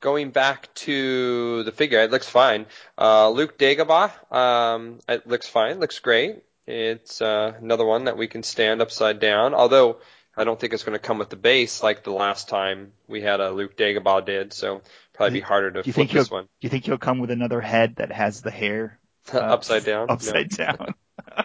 going 0.00 0.32
back 0.32 0.74
to 0.74 1.62
the 1.62 1.72
figure, 1.72 2.00
it 2.00 2.10
looks 2.10 2.28
fine. 2.28 2.66
Uh, 2.98 3.30
Luke 3.30 3.58
Dagobah, 3.58 4.10
um, 4.30 4.98
it 5.08 5.26
looks 5.26 5.48
fine, 5.48 5.80
looks 5.80 5.98
great. 5.98 6.42
It's 6.70 7.20
uh, 7.20 7.54
another 7.60 7.84
one 7.84 8.04
that 8.04 8.16
we 8.16 8.28
can 8.28 8.42
stand 8.42 8.80
upside 8.80 9.18
down. 9.18 9.54
Although 9.54 9.98
I 10.36 10.44
don't 10.44 10.58
think 10.58 10.72
it's 10.72 10.84
going 10.84 10.98
to 10.98 11.04
come 11.04 11.18
with 11.18 11.28
the 11.28 11.36
base 11.36 11.82
like 11.82 12.04
the 12.04 12.12
last 12.12 12.48
time 12.48 12.92
we 13.08 13.20
had 13.20 13.40
a 13.40 13.50
Luke 13.50 13.76
Dagobah 13.76 14.24
did. 14.24 14.52
So 14.52 14.82
probably 15.12 15.40
be 15.40 15.44
harder 15.44 15.70
to 15.72 15.82
do 15.82 15.88
you 15.88 15.92
flip 15.92 16.10
this 16.10 16.30
one 16.30 16.44
Do 16.44 16.48
you 16.60 16.70
think 16.70 16.84
he'll 16.86 16.98
come 16.98 17.18
with 17.18 17.30
another 17.30 17.60
head 17.60 17.96
that 17.96 18.12
has 18.12 18.40
the 18.40 18.50
hair 18.50 18.98
uh, 19.34 19.38
upside 19.38 19.84
down. 19.84 20.10
Upside 20.10 20.56
No. 20.58 20.64
down. 20.64 20.94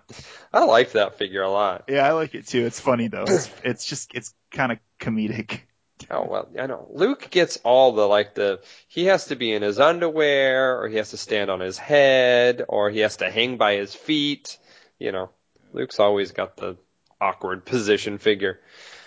I 0.54 0.64
like 0.64 0.94
that 0.94 1.18
figure 1.18 1.42
a 1.42 1.50
lot. 1.50 1.86
yeah, 1.90 2.08
I 2.08 2.12
like 2.12 2.36
it 2.36 2.48
too. 2.48 2.66
It's 2.66 2.80
funny 2.80 3.08
though. 3.08 3.26
It's, 3.28 3.50
it's 3.64 3.86
just 3.86 4.14
it's 4.14 4.34
kind 4.52 4.72
of 4.72 4.80
comedic. 5.00 5.62
Oh 6.10 6.28
well, 6.30 6.50
I 6.60 6.68
know. 6.68 6.88
Luke 6.92 7.30
gets 7.32 7.58
all 7.64 7.94
the 7.94 8.08
like 8.08 8.36
the 8.36 8.62
he 8.88 9.06
has 9.06 9.26
to 9.26 9.36
be 9.36 9.52
in 9.52 9.62
his 9.62 9.80
underwear, 9.80 10.80
or 10.82 10.88
he 10.88 10.98
has 10.98 11.10
to 11.12 11.18
stand 11.18 11.50
on 11.50 11.60
his 11.60 11.78
head, 11.78 12.64
or 12.68 12.90
he 12.90 13.00
has 13.00 13.18
to 13.18 13.30
hang 13.30 13.58
by 13.58 13.76
his 13.76 13.94
feet. 13.96 14.58
You 15.00 15.12
know, 15.12 15.30
Luke's 15.74 16.00
always 16.00 16.32
got 16.32 16.58
the 16.58 16.78
awkward 17.20 17.66
position 17.66 18.18
figure. 18.18 18.60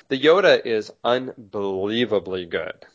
The 0.08 0.20
Yoda 0.20 0.64
is 0.64 0.92
unbelievably 1.04 2.46
good. 2.46 2.86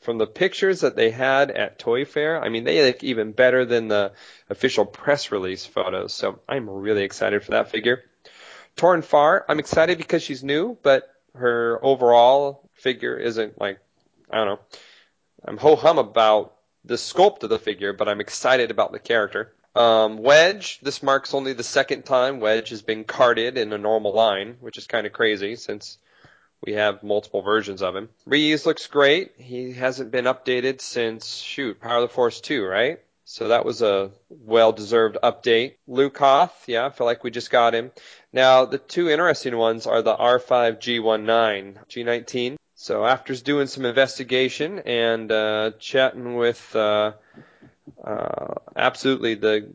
From 0.00 0.18
the 0.18 0.26
pictures 0.26 0.82
that 0.82 0.94
they 0.94 1.10
had 1.10 1.50
at 1.50 1.80
Toy 1.80 2.04
Fair, 2.04 2.40
I 2.40 2.48
mean, 2.48 2.62
they 2.62 2.86
look 2.86 3.02
even 3.02 3.32
better 3.32 3.64
than 3.64 3.88
the 3.88 4.12
official 4.48 4.84
press 4.84 5.32
release 5.32 5.66
photos. 5.66 6.14
So 6.14 6.38
I'm 6.48 6.70
really 6.70 7.02
excited 7.02 7.42
for 7.42 7.52
that 7.52 7.70
figure. 7.70 8.04
Toryn 8.76 9.02
Farr, 9.02 9.44
I'm 9.48 9.58
excited 9.58 9.98
because 9.98 10.22
she's 10.22 10.44
new, 10.44 10.78
but 10.82 11.10
her 11.34 11.80
overall 11.82 12.68
figure 12.74 13.16
isn't 13.16 13.60
like, 13.60 13.80
I 14.30 14.36
don't 14.36 14.46
know. 14.46 14.60
I'm 15.44 15.56
ho 15.56 15.76
hum 15.76 15.98
about 15.98 16.54
the 16.84 16.94
sculpt 16.94 17.42
of 17.42 17.50
the 17.50 17.58
figure, 17.58 17.92
but 17.92 18.08
I'm 18.08 18.20
excited 18.20 18.70
about 18.70 18.92
the 18.92 18.98
character. 18.98 19.52
Um, 19.76 20.18
Wedge, 20.18 20.80
this 20.80 21.02
marks 21.02 21.34
only 21.34 21.52
the 21.52 21.62
second 21.62 22.04
time 22.04 22.40
Wedge 22.40 22.70
has 22.70 22.80
been 22.80 23.04
carded 23.04 23.58
in 23.58 23.72
a 23.72 23.78
normal 23.78 24.14
line, 24.14 24.56
which 24.60 24.78
is 24.78 24.86
kind 24.86 25.06
of 25.06 25.12
crazy 25.12 25.56
since 25.56 25.98
we 26.64 26.72
have 26.72 27.02
multiple 27.02 27.42
versions 27.42 27.82
of 27.82 27.94
him. 27.94 28.08
Ree-Yees 28.24 28.64
looks 28.64 28.86
great. 28.86 29.34
He 29.36 29.72
hasn't 29.72 30.10
been 30.10 30.24
updated 30.24 30.80
since, 30.80 31.36
shoot, 31.36 31.78
Power 31.78 31.96
of 31.96 32.08
the 32.08 32.14
Force 32.14 32.40
2, 32.40 32.64
right? 32.64 33.00
So 33.26 33.48
that 33.48 33.64
was 33.64 33.82
a 33.82 34.12
well-deserved 34.30 35.18
update. 35.22 35.74
Luke 35.86 36.18
yeah, 36.66 36.86
I 36.86 36.90
feel 36.90 37.06
like 37.06 37.22
we 37.22 37.30
just 37.30 37.50
got 37.50 37.74
him. 37.74 37.90
Now, 38.32 38.64
the 38.64 38.78
two 38.78 39.10
interesting 39.10 39.56
ones 39.56 39.86
are 39.86 40.00
the 40.00 40.16
R5 40.16 40.78
G19, 40.78 41.86
G19. 41.88 42.56
So 42.76 43.04
after 43.04 43.34
doing 43.34 43.66
some 43.66 43.84
investigation 43.84 44.78
and 44.78 45.30
uh, 45.32 45.72
chatting 45.78 46.36
with 46.36 46.76
uh, 46.76 47.12
uh, 48.02 48.54
absolutely 48.74 49.34
the 49.34 49.72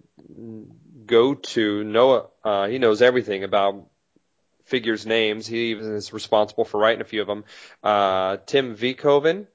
go-to 1.06 1.84
Noah, 1.84 2.28
uh, 2.44 2.68
he 2.68 2.78
knows 2.78 3.02
everything 3.02 3.44
about 3.44 3.88
figures' 4.66 5.06
names. 5.06 5.48
He 5.48 5.72
even 5.72 5.94
is 5.94 6.14
responsible 6.14 6.66
for 6.66 6.80
writing 6.80 7.02
a 7.02 7.06
few 7.06 7.22
of 7.22 7.28
them. 7.28 7.44
Uh, 7.84 8.38
Tim 8.46 8.76
Veekhoven, 8.76 9.48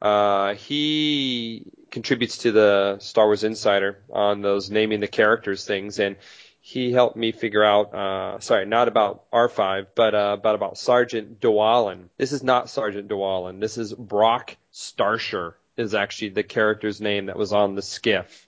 uh, 0.00 0.54
he 0.54 1.66
contributes 1.90 2.38
to 2.38 2.52
the 2.52 2.98
Star 3.00 3.26
Wars 3.26 3.44
Insider 3.44 3.98
on 4.10 4.42
those 4.42 4.70
naming 4.70 5.00
the 5.00 5.08
characters 5.08 5.64
things, 5.64 5.98
and 5.98 6.16
he 6.60 6.92
helped 6.92 7.16
me 7.16 7.32
figure 7.32 7.64
out, 7.64 7.94
uh, 7.94 8.38
sorry, 8.40 8.66
not 8.66 8.86
about 8.86 9.30
R5, 9.32 9.86
but, 9.94 10.14
uh, 10.14 10.36
but 10.36 10.54
about 10.54 10.78
Sergeant 10.78 11.40
Doallyn. 11.40 12.08
This 12.18 12.32
is 12.32 12.42
not 12.42 12.70
Sergeant 12.70 13.08
Doallyn. 13.08 13.60
This 13.60 13.78
is 13.78 13.92
Brock 13.92 14.56
Starsher 14.72 15.54
is 15.76 15.94
actually 15.94 16.30
the 16.30 16.42
character's 16.42 17.00
name 17.00 17.26
that 17.26 17.36
was 17.36 17.52
on 17.52 17.74
the 17.74 17.82
skiff. 17.82 18.46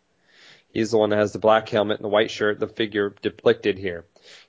He's 0.73 0.91
the 0.91 0.99
one 0.99 1.11
that 1.11 1.19
has 1.19 1.33
the 1.33 1.39
black 1.39 1.69
helmet 1.69 1.99
and 1.99 2.05
the 2.05 2.09
white 2.09 2.31
shirt, 2.31 2.59
the 2.59 2.69
figure 2.69 3.15
depicted 3.23 3.79
here. 3.79 4.07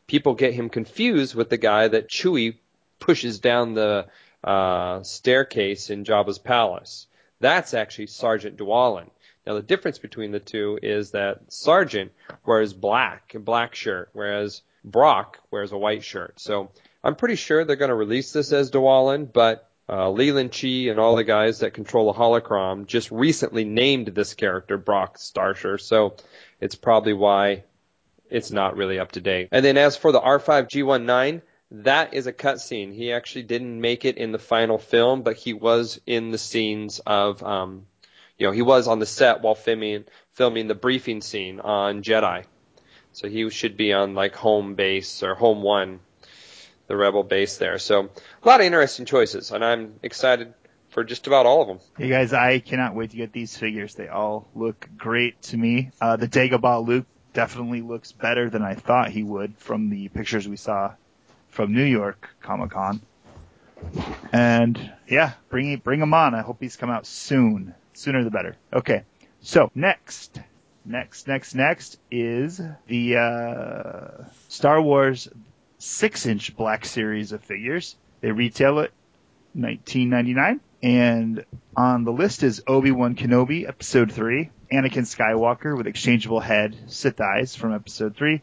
People 0.08 0.36
get 0.36 0.54
him 0.54 0.70
confused 0.70 1.36
with 1.36 1.50
the 1.50 1.58
guy 1.58 1.88
that 1.88 2.10
Chewie 2.10 2.58
pushes 3.00 3.40
down 3.40 3.74
the 3.74 4.08
uh, 4.44 5.04
staircase 5.04 5.90
in 5.90 6.06
Jabba's 6.06 6.40
palace. 6.40 7.08
That's 7.40 7.74
actually 7.74 8.08
Sergeant 8.08 8.58
Doallyn. 8.58 9.10
Now 9.46 9.56
the 9.56 9.62
difference 9.62 10.00
between 10.00 10.32
the 10.32 10.40
two 10.40 10.80
is 10.82 11.12
that 11.12 11.52
Sergeant 11.52 12.14
wears 12.46 12.74
black, 12.74 13.34
a 13.36 13.40
black 13.40 13.76
shirt, 13.76 14.10
whereas 14.14 14.62
Brock 14.86 15.40
wears 15.52 15.72
a 15.72 15.78
white 15.78 16.04
shirt. 16.04 16.40
So 16.40 16.72
I'm 17.04 17.16
pretty 17.16 17.36
sure 17.36 17.66
they're 17.66 17.76
going 17.76 17.90
to 17.90 17.96
release 17.96 18.32
this 18.32 18.54
as 18.54 18.72
Doallyn, 18.72 19.32
but 19.32 19.70
uh, 19.94 20.10
Leland 20.10 20.52
Chee 20.52 20.90
and 20.90 21.00
all 21.00 21.16
the 21.16 21.24
guys 21.24 21.60
that 21.60 21.76
control 21.76 22.12
the 22.12 22.18
holocron 22.18 22.88
just 22.88 23.12
recently 23.12 23.64
named 23.64 24.08
this 24.08 24.34
character 24.34 24.76
Brock 24.76 25.20
Starsher, 25.20 25.80
so 25.80 26.16
it's 26.60 26.74
probably 26.74 27.14
why 27.14 27.64
it's 28.28 28.50
not 28.50 28.76
really 28.76 28.98
up 28.98 29.12
to 29.12 29.22
date. 29.22 29.50
And 29.52 29.64
then 29.64 29.78
as 29.78 29.96
for 29.96 30.12
the 30.12 30.20
R5 30.20 30.68
G19, 30.68 31.42
that 31.70 32.16
is 32.16 32.26
a 32.26 32.34
cutscene. 32.34 32.92
He 32.92 33.12
actually 33.12 33.44
didn't 33.44 33.80
make 33.80 34.04
it 34.04 34.18
in 34.18 34.32
the 34.32 34.40
final 34.40 34.80
film, 34.80 35.22
but 35.22 35.38
he 35.38 35.54
was 35.54 36.02
in 36.08 36.32
the 36.32 36.40
scenes 36.40 37.00
of, 37.06 37.44
um, 37.44 37.86
you 38.40 38.48
know, 38.48 38.52
he 38.52 38.64
was 38.64 38.88
on 38.88 38.98
the 38.98 39.06
set 39.06 39.42
while 39.42 39.56
filming 39.56 40.06
filming 40.32 40.68
the 40.68 40.76
briefing 40.76 41.22
scene 41.22 41.60
on 41.60 42.02
Jedi. 42.02 42.46
So 43.12 43.30
he 43.30 43.48
should 43.52 43.78
be 43.78 43.94
on 43.94 44.16
like 44.16 44.34
home 44.36 44.74
base 44.74 45.22
or 45.22 45.36
home 45.36 45.62
one, 45.62 46.00
the 46.94 46.98
rebel 46.98 47.24
base 47.24 47.58
there. 47.58 47.80
So 47.80 48.04
a 48.44 48.48
lot 48.48 48.60
of 48.60 48.68
interesting 48.68 49.06
choices, 49.06 49.52
and 49.52 49.66
I'm 49.66 49.96
excited 50.04 50.54
for 50.90 51.04
just 51.04 51.26
about 51.26 51.48
all 51.48 51.64
of 51.64 51.68
them. 51.68 51.80
Hey 51.98 52.08
guys, 52.08 52.34
I 52.34 52.60
cannot 52.60 52.94
wait 52.94 53.10
to 53.12 53.18
get 53.18 53.34
these 53.34 53.58
figures. 53.58 53.96
They 53.96 54.10
all 54.10 54.48
look 54.54 54.88
great 54.96 55.42
to 55.44 55.58
me. 55.58 55.90
Uh, 56.00 56.18
the 56.18 56.28
Dagobah 56.28 56.86
Luke 56.86 57.08
definitely 57.34 57.82
looks 57.82 58.12
better 58.12 58.48
than 58.48 58.62
I 58.62 58.76
thought 58.76 59.10
he 59.10 59.24
would 59.24 59.58
from 59.58 59.90
the 59.90 60.08
pictures 60.10 60.48
we 60.48 60.56
saw 60.56 60.94
from 61.50 61.74
New 61.74 61.84
York 61.84 62.30
Comic 62.42 62.70
Con. 62.70 63.02
And 64.32 64.80
yeah, 65.08 65.34
bring 65.50 65.76
bring 65.78 66.00
him 66.00 66.14
on. 66.14 66.36
I 66.36 66.42
hope 66.42 66.58
he's 66.60 66.76
come 66.76 66.92
out 66.92 67.08
soon. 67.08 67.74
Sooner 67.94 68.24
the 68.24 68.32
better. 68.32 68.56
Okay. 68.72 69.04
So 69.42 69.72
next, 69.74 70.40
next, 70.86 71.28
next, 71.28 71.56
next 71.56 71.98
is 72.12 72.62
the 72.86 73.18
uh, 73.18 74.26
Star 74.48 74.80
Wars 74.80 75.28
six-inch 75.84 76.56
black 76.56 76.86
series 76.86 77.34
of 77.34 77.44
figures. 77.44 77.98
They 78.22 78.32
retail 78.32 78.80
at 78.80 78.92
19.99, 79.56 80.62
and 80.82 81.46
on 81.76 82.06
the 82.06 82.12
list 82.12 82.42
is 82.42 82.64
Obi 82.66 82.92
Wan 82.92 83.16
Kenobi 83.16 83.68
Episode 83.68 84.12
Three, 84.12 84.50
Anakin 84.72 85.04
Skywalker 85.04 85.78
with 85.78 85.88
exchangeable 85.88 86.40
head, 86.40 86.76
Sith 86.88 87.20
eyes 87.20 87.56
from 87.56 87.74
Episode 87.74 88.16
Three, 88.16 88.42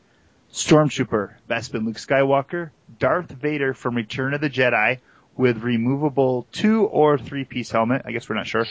Stormtrooper 0.52 1.32
Bespin 1.48 1.86
Luke 1.86 1.96
Skywalker, 1.96 2.70
Darth 2.98 3.30
Vader 3.30 3.72
from 3.72 3.94
Return 3.94 4.34
of 4.34 4.42
the 4.42 4.50
Jedi 4.50 4.98
with 5.34 5.62
removable 5.62 6.46
two 6.52 6.84
or 6.84 7.16
three 7.16 7.44
piece 7.44 7.70
helmet. 7.70 8.02
I 8.04 8.12
guess 8.12 8.28
we're 8.28 8.36
not 8.36 8.48
sure. 8.48 8.66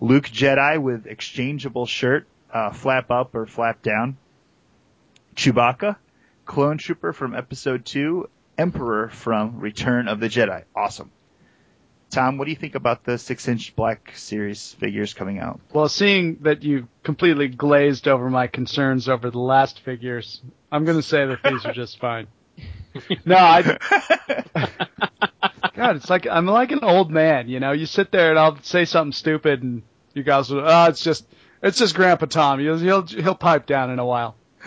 Luke 0.00 0.28
Jedi 0.28 0.80
with 0.80 1.06
exchangeable 1.06 1.86
shirt, 1.86 2.28
uh, 2.52 2.70
flap 2.70 3.10
up 3.10 3.34
or 3.34 3.46
flap 3.46 3.82
down. 3.82 4.16
Chewbacca, 5.34 5.96
Clone 6.48 6.78
Trooper 6.78 7.12
from 7.12 7.36
Episode 7.36 7.84
2, 7.84 8.28
Emperor 8.56 9.10
from 9.10 9.60
Return 9.60 10.08
of 10.08 10.18
the 10.18 10.28
Jedi. 10.28 10.64
Awesome. 10.74 11.12
Tom, 12.10 12.38
what 12.38 12.46
do 12.46 12.50
you 12.50 12.56
think 12.56 12.74
about 12.74 13.04
the 13.04 13.18
six 13.18 13.46
inch 13.46 13.76
black 13.76 14.12
series 14.16 14.72
figures 14.72 15.12
coming 15.12 15.38
out? 15.38 15.60
Well, 15.74 15.90
seeing 15.90 16.38
that 16.40 16.62
you 16.62 16.88
completely 17.02 17.48
glazed 17.48 18.08
over 18.08 18.30
my 18.30 18.46
concerns 18.46 19.10
over 19.10 19.30
the 19.30 19.38
last 19.38 19.80
figures, 19.80 20.40
I'm 20.72 20.86
going 20.86 20.96
to 20.96 21.02
say 21.02 21.26
that 21.26 21.40
these 21.44 21.66
are 21.66 21.74
just 21.74 22.00
fine. 22.00 22.26
No, 23.24 23.36
I. 23.36 23.62
God, 25.76 25.96
it's 25.96 26.10
like 26.10 26.26
I'm 26.26 26.46
like 26.46 26.72
an 26.72 26.82
old 26.82 27.12
man, 27.12 27.48
you 27.48 27.60
know. 27.60 27.70
You 27.70 27.86
sit 27.86 28.10
there 28.10 28.30
and 28.30 28.38
I'll 28.38 28.60
say 28.62 28.86
something 28.86 29.12
stupid, 29.12 29.62
and 29.62 29.82
you 30.14 30.24
guys 30.24 30.50
will, 30.50 30.64
oh, 30.66 30.86
it's 30.86 31.04
just, 31.04 31.24
it's 31.62 31.78
just 31.78 31.94
Grandpa 31.94 32.26
Tom. 32.26 32.58
He'll 32.58 32.78
he'll, 32.78 33.06
he'll 33.06 33.36
pipe 33.36 33.66
down 33.66 33.90
in 33.90 34.00
a 34.00 34.06
while. 34.06 34.34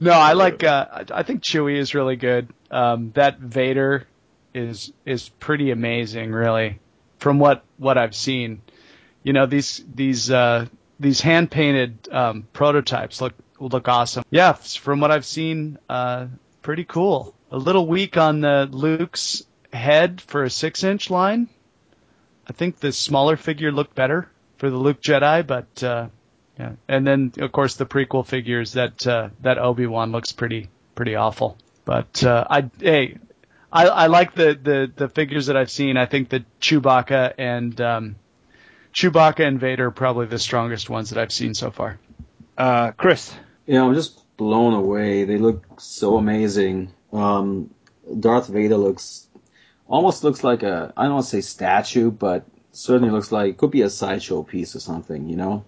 no, 0.00 0.12
I 0.12 0.32
like. 0.32 0.64
Uh, 0.64 1.04
I 1.12 1.22
think 1.22 1.42
Chewie 1.42 1.76
is 1.76 1.94
really 1.94 2.16
good. 2.16 2.48
Um, 2.70 3.12
that 3.14 3.38
Vader 3.38 4.06
is 4.54 4.92
is 5.04 5.28
pretty 5.28 5.70
amazing, 5.70 6.32
really, 6.32 6.80
from 7.18 7.38
what 7.38 7.64
what 7.78 7.98
I've 7.98 8.14
seen. 8.14 8.62
You 9.22 9.32
know 9.32 9.46
these 9.46 9.84
these 9.94 10.30
uh, 10.30 10.66
these 11.00 11.20
hand 11.20 11.50
painted 11.50 12.08
um, 12.10 12.46
prototypes 12.52 13.20
look 13.20 13.34
look 13.58 13.88
awesome. 13.88 14.24
Yeah, 14.30 14.52
from 14.52 15.00
what 15.00 15.10
I've 15.10 15.26
seen, 15.26 15.78
uh, 15.88 16.26
pretty 16.62 16.84
cool. 16.84 17.34
A 17.50 17.58
little 17.58 17.86
weak 17.86 18.16
on 18.16 18.40
the 18.40 18.68
Luke's 18.70 19.44
head 19.72 20.20
for 20.20 20.44
a 20.44 20.50
six 20.50 20.84
inch 20.84 21.10
line. 21.10 21.48
I 22.48 22.52
think 22.52 22.78
the 22.78 22.92
smaller 22.92 23.36
figure 23.36 23.72
looked 23.72 23.94
better 23.94 24.28
for 24.58 24.70
the 24.70 24.76
Luke 24.76 25.00
Jedi, 25.00 25.46
but 25.46 25.82
uh, 25.82 26.08
yeah. 26.58 26.72
And 26.88 27.06
then 27.06 27.32
of 27.38 27.52
course 27.52 27.74
the 27.74 27.86
prequel 27.86 28.26
figures 28.26 28.72
that 28.72 29.06
uh, 29.06 29.30
that 29.40 29.58
Obi 29.58 29.86
Wan 29.86 30.12
looks 30.12 30.32
pretty 30.32 30.68
pretty 30.94 31.14
awful. 31.14 31.58
But 31.84 32.24
uh, 32.24 32.46
I 32.48 32.70
hey, 32.80 33.18
I, 33.72 33.86
I 33.86 34.06
like 34.06 34.34
the, 34.34 34.58
the 34.60 34.92
the 34.94 35.08
figures 35.08 35.46
that 35.46 35.56
I've 35.56 35.70
seen. 35.70 35.96
I 35.96 36.06
think 36.06 36.28
the 36.28 36.44
Chewbacca 36.60 37.34
and 37.38 37.78
um, 37.80 38.16
Chewbacca 38.94 39.46
and 39.46 39.60
Vader 39.60 39.86
are 39.86 39.90
probably 39.90 40.26
the 40.26 40.38
strongest 40.38 40.88
ones 40.88 41.10
that 41.10 41.18
I've 41.18 41.32
seen 41.32 41.54
so 41.54 41.70
far. 41.70 41.98
Uh, 42.56 42.92
Chris. 42.92 43.34
Yeah, 43.66 43.84
I'm 43.84 43.94
just 43.94 44.22
blown 44.36 44.72
away. 44.72 45.24
They 45.24 45.38
look 45.38 45.80
so 45.80 46.16
amazing. 46.16 46.92
Um, 47.12 47.70
Darth 48.18 48.48
Vader 48.48 48.76
looks 48.76 49.26
almost 49.88 50.24
looks 50.24 50.42
like 50.42 50.62
a 50.62 50.92
I 50.96 51.04
don't 51.04 51.14
want 51.14 51.24
to 51.26 51.30
say 51.30 51.40
statue, 51.40 52.10
but 52.10 52.46
certainly 52.72 53.10
looks 53.10 53.32
like 53.32 53.56
could 53.56 53.70
be 53.70 53.82
a 53.82 53.90
sideshow 53.90 54.42
piece 54.42 54.74
or 54.74 54.80
something, 54.80 55.28
you 55.28 55.36
know. 55.36 55.64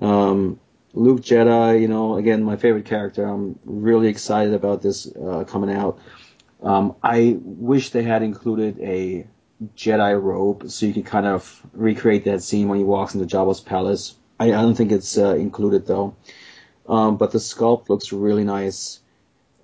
Um, 0.00 0.58
Luke 0.94 1.20
Jedi, 1.20 1.80
you 1.80 1.88
know, 1.88 2.16
again 2.16 2.42
my 2.42 2.56
favorite 2.56 2.86
character. 2.86 3.24
I'm 3.24 3.58
really 3.64 4.08
excited 4.08 4.54
about 4.54 4.82
this 4.82 5.06
uh, 5.06 5.44
coming 5.44 5.74
out. 5.74 5.98
Um, 6.62 6.94
I 7.02 7.36
wish 7.42 7.90
they 7.90 8.02
had 8.02 8.22
included 8.22 8.78
a 8.80 9.26
Jedi 9.76 10.20
robe 10.20 10.70
so 10.70 10.86
you 10.86 10.92
could 10.92 11.06
kind 11.06 11.26
of 11.26 11.60
recreate 11.72 12.24
that 12.24 12.42
scene 12.42 12.68
when 12.68 12.78
he 12.78 12.84
walks 12.84 13.14
into 13.14 13.26
Jabba's 13.26 13.60
palace. 13.60 14.14
I, 14.38 14.46
I 14.46 14.62
don't 14.62 14.74
think 14.74 14.92
it's 14.92 15.18
uh, 15.18 15.34
included 15.34 15.86
though. 15.86 16.16
Um, 16.88 17.16
but 17.16 17.30
the 17.30 17.38
sculpt 17.38 17.88
looks 17.88 18.12
really 18.12 18.44
nice. 18.44 19.00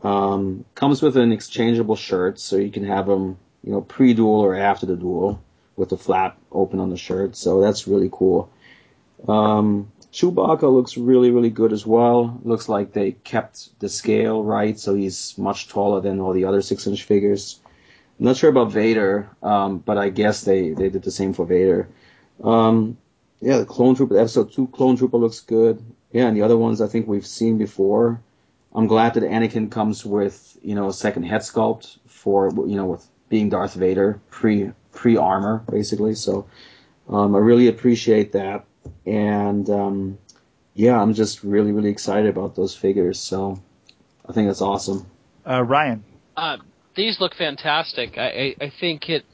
Um, 0.03 0.65
comes 0.75 1.03
with 1.03 1.17
an 1.17 1.33
exchangeable 1.33 1.97
shirt, 1.97 2.39
so 2.39 2.57
you 2.57 2.71
can 2.71 2.85
have 2.85 3.07
them, 3.07 3.39
you 3.65 3.73
know, 3.73 3.81
pre-duel 3.81 4.41
or 4.41 4.55
after 4.55 4.87
the 4.87 4.97
duel 4.97 5.43
with 5.77 5.89
the 5.89 5.99
flap 5.99 6.39
open 6.53 6.79
on 6.79 6.91
the 6.91 6.97
shirt. 6.97 7.37
So 7.37 7.61
that's 7.61 7.89
really 7.89 8.09
cool. 8.11 8.51
Um, 9.27 9.91
Chewbacca 10.13 10.73
looks 10.73 10.97
really, 10.97 11.31
really 11.31 11.51
good 11.51 11.73
as 11.73 11.87
well. 11.87 12.41
Looks 12.43 12.69
like 12.69 12.93
they 12.93 13.13
kept 13.13 13.79
the 13.81 13.89
scale 13.89 14.43
right, 14.43 14.79
so 14.79 14.95
he's 14.95 15.37
much 15.37 15.69
taller 15.69 16.01
than 16.01 16.21
all 16.21 16.33
the 16.33 16.47
other 16.47 16.63
six-inch 16.63 17.05
figures. 17.05 17.61
I'm 18.19 18.27
not 18.27 18.37
sure 18.37 18.51
about 18.51 18.73
Vader, 18.73 19.29
um, 19.43 19.79
but 19.79 19.99
I 19.99 20.09
guess 20.09 20.43
they, 20.43 20.71
they 20.71 20.89
did 20.89 21.03
the 21.03 21.11
same 21.11 21.35
for 21.35 21.47
Vader. 21.47 21.89
Um, 22.43 22.97
yeah, 23.41 23.59
the 23.59 23.67
Clone 23.67 23.95
Trooper, 23.95 24.19
Episode 24.19 24.53
2 24.53 24.69
Clone 24.69 24.97
Trooper 24.97 25.19
looks 25.19 25.41
good. 25.41 25.83
Yeah, 26.11 26.27
and 26.27 26.37
the 26.37 26.43
other 26.43 26.57
ones 26.57 26.81
I 26.81 26.87
think 26.89 27.07
we've 27.07 27.27
seen 27.27 27.59
before. 27.59 28.21
I'm 28.75 28.87
glad 28.87 29.15
that 29.15 29.23
Anakin 29.23 29.71
comes 29.71 30.05
with, 30.05 30.59
you 30.63 30.75
know, 30.75 30.89
a 30.89 30.93
second 30.93 31.25
head 31.25 31.43
sculpt 31.43 31.99
for, 32.07 32.51
you 32.67 32.77
know, 32.77 32.87
with 32.87 33.07
being 33.29 33.51
Darth 33.51 33.75
Vader, 33.75 34.21
pre, 34.31 34.73
pre 34.93 35.17
armor, 35.17 35.63
basically. 35.71 36.15
So, 36.15 36.47
um, 37.09 37.37
I 37.37 37.39
really 37.39 37.69
appreciate 37.69 38.33
that. 38.33 38.65
And, 39.07 39.69
um, 39.71 40.19
yeah, 40.75 41.01
I'm 41.01 41.15
just 41.15 41.43
really, 41.43 41.73
really 41.73 41.91
excited 41.91 42.29
about 42.29 42.55
those 42.55 42.75
figures. 42.75 43.19
So, 43.19 43.61
I 44.29 44.33
think 44.33 44.49
that's 44.49 44.63
awesome. 44.63 45.07
Uh, 45.49 45.63
Ryan. 45.63 46.05
Uh, 46.37 46.59
these 46.95 47.21
look 47.21 47.35
fantastic. 47.35 48.19
I, 48.19 48.55
I, 48.61 48.65
I 48.67 48.73
think 48.79 49.09
it 49.09 49.25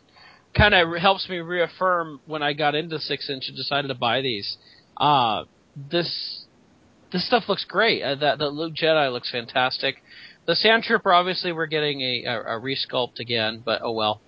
kind 0.54 0.74
of 0.74 0.96
helps 1.00 1.28
me 1.28 1.38
reaffirm 1.38 2.20
when 2.26 2.42
I 2.42 2.52
got 2.52 2.74
into 2.74 2.98
six 3.00 3.28
inch 3.28 3.48
and 3.48 3.56
decided 3.56 3.88
to 3.88 3.94
buy 3.94 4.20
these. 4.20 4.56
Uh, 4.96 5.44
this 5.90 6.44
this 7.12 7.26
stuff 7.26 7.44
looks 7.48 7.64
great. 7.64 8.02
Uh, 8.02 8.14
that 8.16 8.38
the 8.38 8.48
Luke 8.48 8.74
Jedi 8.74 9.12
looks 9.12 9.30
fantastic. 9.30 9.96
The 10.46 10.54
Sand 10.54 10.84
Trooper, 10.84 11.12
obviously, 11.12 11.52
we're 11.52 11.66
getting 11.66 12.00
a, 12.02 12.24
a, 12.24 12.40
a 12.56 12.60
resculpt 12.60 13.18
again, 13.18 13.62
but 13.64 13.80
oh 13.82 13.92
well. 13.92 14.20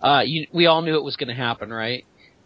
Uh, 0.00 0.22
you, 0.24 0.46
we 0.52 0.66
all 0.66 0.82
knew 0.82 0.96
it 0.96 1.04
was 1.04 1.16
going 1.16 1.28
to 1.28 1.34
happen, 1.34 1.72
right? 1.72 2.04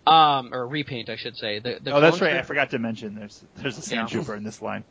Um, 0.08 0.54
or 0.54 0.66
repaint, 0.66 1.08
I 1.10 1.16
should 1.16 1.36
say. 1.36 1.58
The, 1.58 1.78
the 1.82 1.92
oh, 1.92 2.00
that's 2.00 2.18
Clone 2.18 2.30
right. 2.32 2.40
I 2.40 2.46
forgot 2.46 2.70
to 2.70 2.78
mention 2.78 3.14
there's 3.14 3.44
there's 3.56 3.76
a 3.78 3.82
sand 3.82 4.08
Yeah. 4.10 4.16
trooper 4.16 4.34
in 4.36 4.44
this 4.44 4.62
line. 4.62 4.84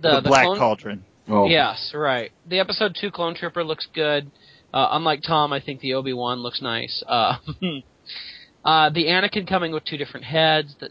The, 0.00 0.10
The, 0.16 0.20
the 0.22 0.28
black 0.28 0.44
Clone- 0.44 0.58
cauldron. 0.58 1.04
Oh, 1.28 1.46
Yes, 1.48 1.92
right. 1.94 2.30
The 2.46 2.58
episode 2.60 2.94
two 3.00 3.10
clone 3.10 3.34
trooper 3.34 3.64
looks 3.64 3.86
good. 3.94 4.30
Uh, 4.74 4.88
unlike 4.90 5.22
Tom, 5.22 5.52
I 5.54 5.60
think 5.60 5.80
the 5.80 5.94
Obi 5.94 6.12
Wan 6.12 6.40
looks 6.40 6.60
nice. 6.60 7.02
Uh, 7.06 7.36
uh, 8.64 8.90
the 8.90 9.06
Anakin 9.06 9.48
coming 9.48 9.72
with 9.72 9.84
two 9.84 9.96
different 9.96 10.26
heads. 10.26 10.74
That 10.80 10.90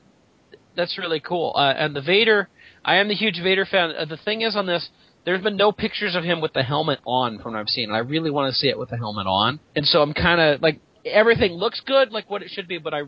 that's 0.75 0.97
really 0.97 1.19
cool. 1.19 1.53
Uh, 1.55 1.73
and 1.77 1.95
the 1.95 2.01
Vader, 2.01 2.49
I 2.83 2.95
am 2.95 3.07
the 3.09 3.13
huge 3.13 3.39
Vader 3.43 3.65
fan. 3.65 3.91
Uh, 3.95 4.05
the 4.05 4.17
thing 4.17 4.41
is 4.41 4.55
on 4.55 4.65
this, 4.65 4.89
there's 5.23 5.43
been 5.43 5.55
no 5.55 5.71
pictures 5.71 6.15
of 6.15 6.23
him 6.23 6.41
with 6.41 6.53
the 6.53 6.63
helmet 6.63 6.99
on 7.05 7.37
from 7.39 7.53
what 7.53 7.59
I've 7.59 7.67
seen. 7.69 7.89
And 7.89 7.95
I 7.95 7.99
really 7.99 8.31
want 8.31 8.51
to 8.51 8.57
see 8.59 8.69
it 8.69 8.79
with 8.79 8.89
the 8.89 8.97
helmet 8.97 9.27
on. 9.27 9.59
And 9.75 9.85
so 9.85 10.01
I'm 10.01 10.13
kind 10.13 10.41
of 10.41 10.61
like 10.63 10.79
everything 11.05 11.51
looks 11.51 11.79
good, 11.85 12.11
like 12.11 12.27
what 12.29 12.41
it 12.41 12.49
should 12.49 12.67
be, 12.67 12.79
but 12.79 12.93
I 12.95 13.03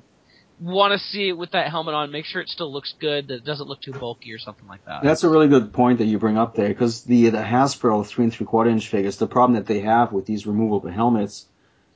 want 0.60 0.94
to 0.94 1.00
see 1.00 1.30
it 1.30 1.34
with 1.38 1.52
that 1.52 1.70
helmet 1.70 1.94
on. 1.94 2.12
Make 2.12 2.26
sure 2.26 2.42
it 2.42 2.50
still 2.50 2.72
looks 2.72 2.94
good. 3.00 3.28
That 3.28 3.36
it 3.36 3.46
doesn't 3.46 3.68
look 3.68 3.82
too 3.82 3.92
bulky 3.94 4.32
or 4.34 4.40
something 4.40 4.68
like 4.68 4.86
that. 4.86 5.04
That's 5.04 5.24
a 5.24 5.30
really 5.30 5.48
good 5.48 5.74
point 5.74 6.00
that 6.00 6.06
you 6.06 6.18
bring 6.20 6.38
up 6.38 6.56
there, 6.56 6.70
because 6.70 7.04
the 7.04 7.30
the 7.30 7.40
Hasbro 7.40 8.06
three 8.06 8.26
and 8.26 8.34
three 8.34 8.46
quarter 8.46 8.70
inch 8.70 8.88
figures, 8.88 9.18
the 9.18 9.28
problem 9.28 9.56
that 9.56 9.66
they 9.68 9.82
have 9.82 10.12
with 10.14 10.26
these 10.26 10.48
removable 10.48 10.90
helmets 10.90 11.46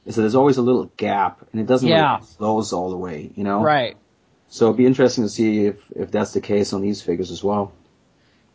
is 0.06 0.16
that 0.16 0.22
there's 0.22 0.36
always 0.36 0.58
a 0.58 0.62
little 0.62 0.92
gap, 0.98 1.46
and 1.52 1.62
it 1.62 1.68
doesn't 1.68 1.88
Yeah. 1.88 2.16
really 2.16 2.28
close 2.38 2.74
all 2.74 2.90
the 2.90 2.98
way, 2.98 3.32
you 3.36 3.44
know. 3.44 3.62
Right. 3.62 3.96
So 4.48 4.66
it'd 4.66 4.78
be 4.78 4.86
interesting 4.86 5.24
to 5.24 5.30
see 5.30 5.66
if 5.66 5.76
if 5.96 6.12
that's 6.12 6.34
the 6.34 6.42
case 6.42 6.74
on 6.74 6.82
these 6.82 7.02
figures 7.02 7.32
as 7.32 7.44
well. 7.44 7.72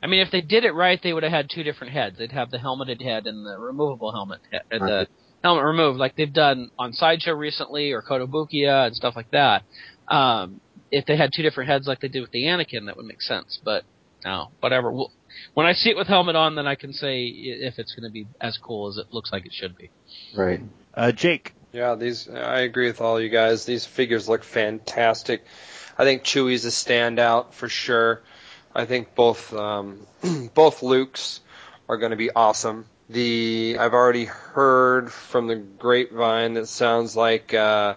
I 0.03 0.07
mean, 0.07 0.21
if 0.21 0.31
they 0.31 0.43
did 0.43 0.65
it 0.65 0.73
right, 0.73 1.01
they 1.03 1.15
would 1.15 1.23
have 1.23 1.33
had 1.33 1.49
two 1.49 1.63
different 1.63 1.95
heads. 1.95 2.19
They'd 2.19 2.33
have 2.33 2.51
the 2.51 2.59
helmeted 2.59 3.01
head 3.01 3.27
and 3.27 3.47
the 3.47 3.57
removable 3.59 4.13
helmet, 4.13 4.41
he- 4.51 4.57
uh, 4.59 4.61
the 4.73 4.79
Right. 4.81 5.09
helmet 5.43 5.65
removed, 5.65 5.99
like 5.99 6.15
they've 6.17 6.31
done 6.33 6.71
on 6.79 6.93
Sideshow 6.93 7.33
recently 7.33 7.93
or 7.93 8.03
Kotobukiya 8.03 8.87
and 8.89 8.95
stuff 8.97 9.17
like 9.17 9.31
that. 9.31 9.63
Um, 10.09 10.61
if 10.91 11.07
they 11.07 11.17
had 11.17 11.31
two 11.35 11.43
different 11.43 11.71
heads 11.71 11.87
like 11.87 12.01
they 12.01 12.09
did 12.09 12.21
with 12.21 12.31
the 12.31 12.45
Anakin, 12.45 12.87
that 12.87 12.97
would 12.97 13.07
make 13.07 13.23
sense. 13.23 13.59
But 13.63 13.85
no, 14.25 14.51
whatever. 14.61 14.93
We'll, 14.93 15.11
when 15.55 15.67
I 15.67 15.73
see 15.73 15.91
it 15.91 15.97
with 15.97 16.07
helmet 16.07 16.37
on, 16.37 16.55
then 16.55 16.67
I 16.67 16.75
can 16.75 16.93
say 16.93 17.27
if 17.27 17.79
it's 17.79 17.95
going 17.95 18.09
to 18.09 18.13
be 18.13 18.27
as 18.41 18.57
cool 18.59 18.89
as 18.89 18.97
it 18.97 19.13
looks 19.13 19.33
like 19.33 19.47
it 19.47 19.53
should 19.53 19.77
be. 19.77 19.91
Right. 20.37 20.61
Uh, 20.95 21.13
Jake. 21.13 21.55
Yeah, 21.73 21.97
these 21.97 22.29
I 22.29 22.61
agree 22.61 22.87
with 22.87 23.01
all 23.01 23.21
you 23.21 23.29
guys. 23.29 23.65
These 23.65 23.85
figures 23.85 24.29
look 24.29 24.45
fantastic. 24.45 25.45
I 25.99 26.05
think 26.05 26.23
Chewie's 26.23 26.65
a 26.65 26.69
standout 26.69 27.53
for 27.53 27.69
sure. 27.69 28.23
I 28.73 28.85
think 28.85 29.15
both 29.17 29.53
um, 29.53 30.07
both 30.55 30.81
Lukes 30.81 31.41
are 31.89 31.97
going 31.97 32.11
to 32.11 32.17
be 32.17 32.31
awesome. 32.31 32.87
the 33.11 33.77
I've 33.79 33.93
already 33.93 34.25
heard 34.25 35.13
from 35.13 35.49
the 35.49 35.57
grapevine 35.57 36.55
that 36.55 36.69
sounds 36.69 37.17
like 37.17 37.53
uh, 37.53 37.95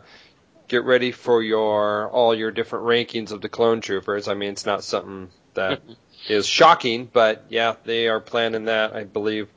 get 0.67 0.83
ready 0.83 1.11
for 1.11 1.41
your 1.41 2.09
all 2.09 2.35
your 2.35 2.51
different 2.51 2.85
rankings 2.85 3.31
of 3.31 3.41
the 3.41 3.49
clone 3.49 3.81
troopers. 3.81 4.27
I 4.27 4.33
mean, 4.33 4.51
it's 4.51 4.65
not 4.65 4.83
something 4.83 5.29
that 5.53 5.81
is 6.29 6.45
shocking, 6.45 7.09
but 7.11 7.45
yeah, 7.49 7.75
they 7.83 8.07
are 8.07 8.19
planning 8.19 8.65
that. 8.65 8.95
I 8.95 9.03
believe, 9.03 9.49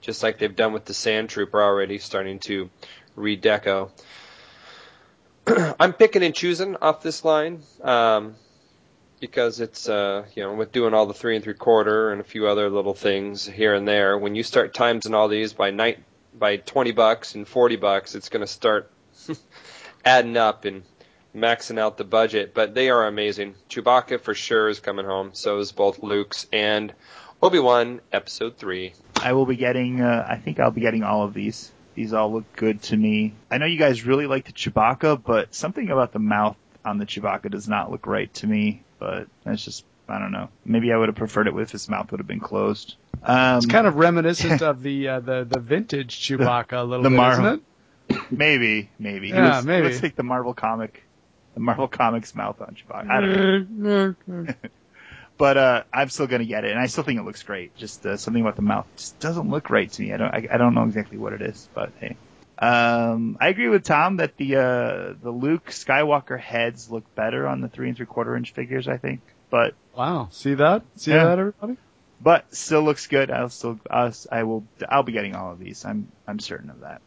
just 0.00 0.22
like 0.22 0.38
they've 0.38 0.54
done 0.54 0.72
with 0.72 0.84
the 0.84 0.94
Sand 0.94 1.28
Trooper 1.28 1.62
already, 1.62 1.98
starting 1.98 2.38
to 2.40 2.70
redeco. 3.16 3.90
I'm 5.80 5.92
picking 5.92 6.22
and 6.22 6.34
choosing 6.34 6.76
off 6.76 7.02
this 7.02 7.24
line. 7.24 7.62
Um, 7.82 8.36
because 9.22 9.60
it's 9.60 9.88
uh, 9.88 10.24
you 10.34 10.42
know 10.42 10.52
with 10.54 10.72
doing 10.72 10.94
all 10.94 11.06
the 11.06 11.14
three 11.14 11.36
and 11.36 11.44
three 11.44 11.54
quarter 11.54 12.10
and 12.10 12.20
a 12.20 12.24
few 12.24 12.48
other 12.48 12.68
little 12.68 12.92
things 12.92 13.46
here 13.46 13.72
and 13.72 13.86
there. 13.86 14.18
When 14.18 14.34
you 14.34 14.42
start 14.42 14.74
times 14.74 15.06
and 15.06 15.14
all 15.14 15.28
these 15.28 15.52
by 15.52 15.70
night 15.70 16.00
by 16.36 16.56
twenty 16.56 16.90
bucks 16.90 17.36
and 17.36 17.46
forty 17.46 17.76
bucks, 17.76 18.16
it's 18.16 18.28
going 18.28 18.40
to 18.40 18.48
start 18.48 18.90
adding 20.04 20.36
up 20.36 20.64
and 20.64 20.82
maxing 21.34 21.78
out 21.78 21.96
the 21.96 22.04
budget. 22.04 22.54
But 22.54 22.74
they 22.74 22.90
are 22.90 23.06
amazing. 23.06 23.54
Chewbacca 23.68 24.20
for 24.20 24.34
sure 24.34 24.68
is 24.68 24.80
coming 24.80 25.06
home. 25.06 25.30
So 25.32 25.58
is 25.58 25.72
both 25.72 26.02
Luke's 26.02 26.46
and 26.52 26.92
Obi 27.42 27.58
Wan 27.58 28.00
Episode 28.12 28.56
three. 28.56 28.94
I 29.16 29.32
will 29.32 29.46
be 29.46 29.56
getting. 29.56 30.00
Uh, 30.00 30.26
I 30.28 30.36
think 30.36 30.60
I'll 30.60 30.70
be 30.70 30.80
getting 30.80 31.02
all 31.02 31.24
of 31.24 31.34
these. 31.34 31.70
These 31.94 32.12
all 32.14 32.32
look 32.32 32.56
good 32.56 32.82
to 32.84 32.96
me. 32.96 33.34
I 33.50 33.58
know 33.58 33.66
you 33.66 33.78
guys 33.78 34.06
really 34.06 34.26
like 34.26 34.46
the 34.46 34.52
Chewbacca, 34.52 35.22
but 35.22 35.54
something 35.54 35.90
about 35.90 36.12
the 36.12 36.18
mouth 36.18 36.56
on 36.84 36.98
the 36.98 37.04
Chewbacca 37.04 37.50
does 37.50 37.68
not 37.68 37.90
look 37.90 38.06
right 38.06 38.32
to 38.34 38.46
me 38.46 38.82
but 39.02 39.26
that's 39.44 39.64
just 39.64 39.84
I 40.08 40.18
don't 40.18 40.30
know. 40.30 40.48
Maybe 40.64 40.92
I 40.92 40.96
would 40.96 41.08
have 41.08 41.16
preferred 41.16 41.48
it 41.48 41.54
if 41.56 41.70
his 41.70 41.88
mouth 41.88 42.10
would 42.10 42.20
have 42.20 42.26
been 42.26 42.40
closed. 42.40 42.96
Um, 43.22 43.56
it's 43.56 43.66
kind 43.66 43.86
of 43.86 43.96
reminiscent 43.96 44.62
of 44.62 44.82
the 44.82 45.08
uh, 45.08 45.20
the 45.20 45.44
the 45.44 45.58
vintage 45.58 46.20
Chewbacca 46.20 46.80
a 46.80 46.84
little 46.84 47.02
the 47.02 47.10
bit, 47.10 47.16
Marvel, 47.16 47.46
isn't 47.46 47.58
it? 47.58 47.64
Maybe, 48.32 48.90
maybe. 48.98 49.28
Yeah, 49.28 49.56
looks, 49.56 49.66
maybe. 49.66 49.86
It 49.86 49.90
looks 49.90 50.02
like 50.02 50.16
the 50.16 50.22
Marvel 50.22 50.54
comic, 50.54 51.02
the 51.54 51.60
Marvel 51.60 51.88
Comics 51.88 52.34
mouth 52.34 52.60
on 52.60 52.74
Chewbacca. 52.74 53.10
I 53.10 53.20
don't 53.20 53.70
know. 53.70 54.44
but 55.38 55.56
uh, 55.56 55.84
I'm 55.92 56.08
still 56.08 56.26
gonna 56.26 56.44
get 56.44 56.64
it, 56.64 56.70
and 56.70 56.80
I 56.80 56.86
still 56.86 57.04
think 57.04 57.20
it 57.20 57.24
looks 57.24 57.42
great. 57.42 57.76
Just 57.76 58.04
uh, 58.06 58.16
something 58.16 58.40
about 58.40 58.56
the 58.56 58.62
mouth 58.62 58.86
just 58.96 59.18
doesn't 59.20 59.50
look 59.50 59.70
right 59.70 59.90
to 59.92 60.02
me. 60.02 60.12
I 60.12 60.16
don't, 60.16 60.34
I, 60.34 60.48
I 60.50 60.56
don't 60.56 60.74
know 60.74 60.84
exactly 60.84 61.18
what 61.18 61.32
it 61.34 61.42
is, 61.42 61.68
but 61.74 61.92
hey. 62.00 62.16
Um, 62.58 63.38
I 63.40 63.48
agree 63.48 63.68
with 63.68 63.82
Tom 63.84 64.18
that 64.18 64.36
the 64.36 64.56
uh, 64.56 65.14
the 65.20 65.30
Luke 65.30 65.66
Skywalker 65.66 66.38
heads 66.38 66.90
look 66.90 67.04
better 67.14 67.46
on 67.48 67.60
the 67.60 67.68
three 67.68 67.88
and 67.88 67.96
three 67.96 68.06
quarter 68.06 68.36
inch 68.36 68.52
figures. 68.52 68.88
I 68.88 68.96
think, 68.96 69.20
but 69.50 69.74
Wow, 69.96 70.28
see 70.30 70.54
that? 70.54 70.82
See 70.96 71.10
Yeah. 71.10 71.24
that, 71.24 71.38
everybody? 71.38 71.76
but 72.20 72.54
still 72.54 72.82
looks 72.82 73.08
good. 73.08 73.30
I'll 73.30 73.48
still 73.48 73.78
I'll, 73.90 74.12
I 74.30 74.44
will 74.44 74.64
I'll 74.88 75.02
be 75.02 75.12
getting 75.12 75.34
all 75.34 75.52
of 75.52 75.58
these. 75.58 75.84
I'm 75.84 76.06
I'm 76.26 76.38
certain 76.38 76.70
of 76.70 76.80
that. 76.80 77.02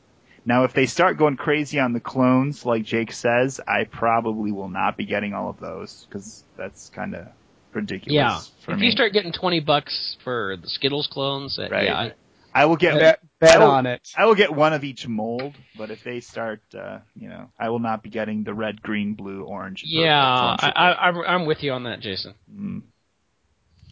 Now, 0.47 0.63
if 0.65 0.73
they 0.73 0.85
start 0.85 1.17
going 1.17 1.37
crazy 1.37 1.79
on 1.79 1.93
the 1.93 1.99
clones, 1.99 2.65
like 2.65 2.83
Jake 2.83 3.11
says, 3.11 3.59
I 3.67 3.85
probably 3.85 4.51
will 4.51 4.69
not 4.69 4.95
be 4.95 5.05
getting 5.05 5.33
all 5.33 5.49
of 5.49 5.59
those 5.59 6.05
because 6.07 6.43
that's 6.55 6.89
kind 6.89 7.15
of 7.15 7.27
ridiculous 7.73 8.13
Yeah. 8.15 8.39
for 8.63 8.73
if 8.73 8.79
me. 8.79 8.85
you 8.85 8.91
start 8.91 9.11
getting 9.11 9.31
twenty 9.33 9.59
bucks 9.59 10.17
for 10.23 10.55
the 10.61 10.69
Skittles 10.69 11.07
clones, 11.11 11.57
uh, 11.57 11.67
Right. 11.69 11.85
yeah, 11.85 11.97
I, 11.97 12.13
I 12.53 12.65
will 12.67 12.75
get 12.77 12.97
Bet, 12.99 13.19
bet 13.39 13.59
will- 13.59 13.71
on 13.71 13.85
it. 13.87 14.07
I 14.15 14.25
will 14.27 14.35
get 14.35 14.53
one 14.53 14.71
of 14.73 14.83
each 14.83 15.07
mold, 15.07 15.55
but 15.77 15.89
if 15.89 16.03
they 16.03 16.19
start, 16.21 16.61
uh, 16.77 16.99
you 17.19 17.27
know, 17.27 17.49
I 17.59 17.69
will 17.69 17.79
not 17.79 18.03
be 18.03 18.09
getting 18.09 18.43
the 18.43 18.53
red, 18.53 18.81
green, 18.83 19.15
blue, 19.15 19.43
orange. 19.43 19.83
yeah, 19.85 20.15
i 20.59 20.71
i 20.75 21.07
i'm 21.09 21.17
I'm 21.17 21.45
with 21.47 21.63
you 21.63 21.71
on 21.73 21.83
that, 21.83 21.99
Jason. 22.01 22.35
Mm. 22.53 22.83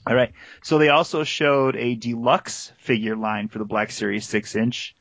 All 0.05 0.15
right. 0.15 0.33
So 0.63 0.77
they 0.77 0.89
also 0.89 1.23
showed 1.23 1.75
a 1.77 1.95
deluxe 1.95 2.71
figure 2.79 3.15
line 3.15 3.47
for 3.47 3.57
the 3.57 3.65
Black 3.65 3.89
Series 3.89 4.27
6 4.27 4.55
inch. 4.55 4.95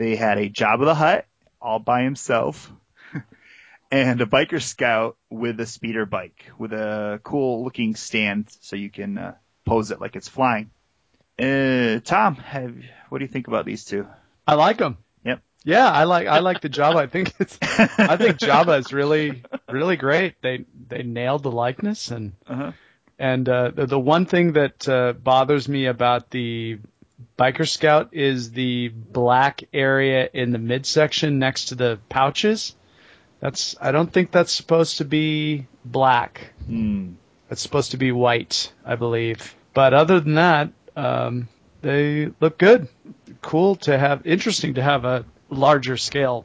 They 0.00 0.16
had 0.16 0.38
a 0.38 0.48
Jabba 0.48 0.86
the 0.86 0.94
Hutt 0.94 1.26
all 1.60 1.78
by 1.78 2.04
himself 2.04 2.72
and 3.90 4.18
a 4.22 4.24
biker 4.24 4.62
scout 4.62 5.18
with 5.28 5.60
a 5.60 5.66
speeder 5.66 6.06
bike 6.06 6.46
with 6.58 6.72
a 6.72 7.20
cool 7.22 7.62
looking 7.64 7.94
stand 7.96 8.46
so 8.62 8.76
you 8.76 8.88
can 8.88 9.18
uh, 9.18 9.34
pose 9.66 9.90
it 9.90 10.00
like 10.00 10.16
it's 10.16 10.26
flying. 10.26 10.70
Uh, 11.38 12.00
Tom, 12.02 12.36
have, 12.36 12.74
what 13.10 13.18
do 13.18 13.24
you 13.24 13.30
think 13.30 13.46
about 13.46 13.66
these 13.66 13.84
two? 13.84 14.06
I 14.46 14.54
like 14.54 14.78
them. 14.78 14.96
Yep. 15.24 15.42
Yeah, 15.64 15.90
I 15.90 16.04
like 16.04 16.26
I 16.26 16.38
like 16.38 16.62
the 16.62 16.70
Jabba. 16.70 16.96
I 16.96 17.06
think 17.06 17.34
it's 17.38 17.58
I 17.60 18.16
think 18.16 18.38
Jabba 18.48 18.78
is 18.78 18.94
really 18.94 19.42
really 19.68 19.96
great. 19.96 20.40
They 20.40 20.64
they 20.88 21.02
nailed 21.02 21.42
the 21.42 21.50
likeness 21.52 22.10
and 22.10 22.32
Uh-huh. 22.46 22.72
and 23.18 23.46
uh, 23.46 23.70
the, 23.70 23.84
the 23.84 24.00
one 24.00 24.24
thing 24.24 24.54
that 24.54 24.88
uh, 24.88 25.12
bothers 25.12 25.68
me 25.68 25.84
about 25.86 26.30
the 26.30 26.78
biker 27.40 27.66
scout 27.66 28.10
is 28.12 28.52
the 28.52 28.88
black 28.88 29.64
area 29.72 30.28
in 30.32 30.52
the 30.52 30.58
midsection 30.58 31.38
next 31.38 31.66
to 31.66 31.74
the 31.74 31.98
pouches. 32.10 32.76
That's 33.40 33.74
I 33.80 33.92
don't 33.92 34.12
think 34.12 34.30
that's 34.30 34.52
supposed 34.52 34.98
to 34.98 35.04
be 35.06 35.66
black. 35.84 36.52
Hmm. 36.66 37.12
It's 37.50 37.62
supposed 37.62 37.92
to 37.92 37.96
be 37.96 38.12
white, 38.12 38.72
I 38.84 38.94
believe. 38.96 39.54
But 39.72 39.94
other 39.94 40.20
than 40.20 40.34
that, 40.34 40.70
um, 40.96 41.48
they 41.80 42.30
look 42.40 42.58
good. 42.58 42.88
Cool 43.40 43.76
to 43.76 43.96
have, 43.98 44.26
interesting 44.26 44.74
to 44.74 44.82
have 44.82 45.04
a 45.04 45.24
larger 45.48 45.96
scale 45.96 46.44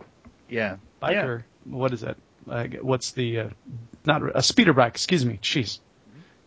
Yeah. 0.49 0.77
biker. 1.01 1.43
What 1.65 1.93
is 1.93 2.03
it? 2.03 2.17
Uh, 2.49 2.65
what's 2.81 3.11
the 3.11 3.39
uh, 3.39 3.49
not 4.05 4.21
a 4.35 4.41
speeder 4.41 4.73
bike? 4.73 4.93
Excuse 4.93 5.25
me. 5.25 5.39
Jeez. 5.41 5.79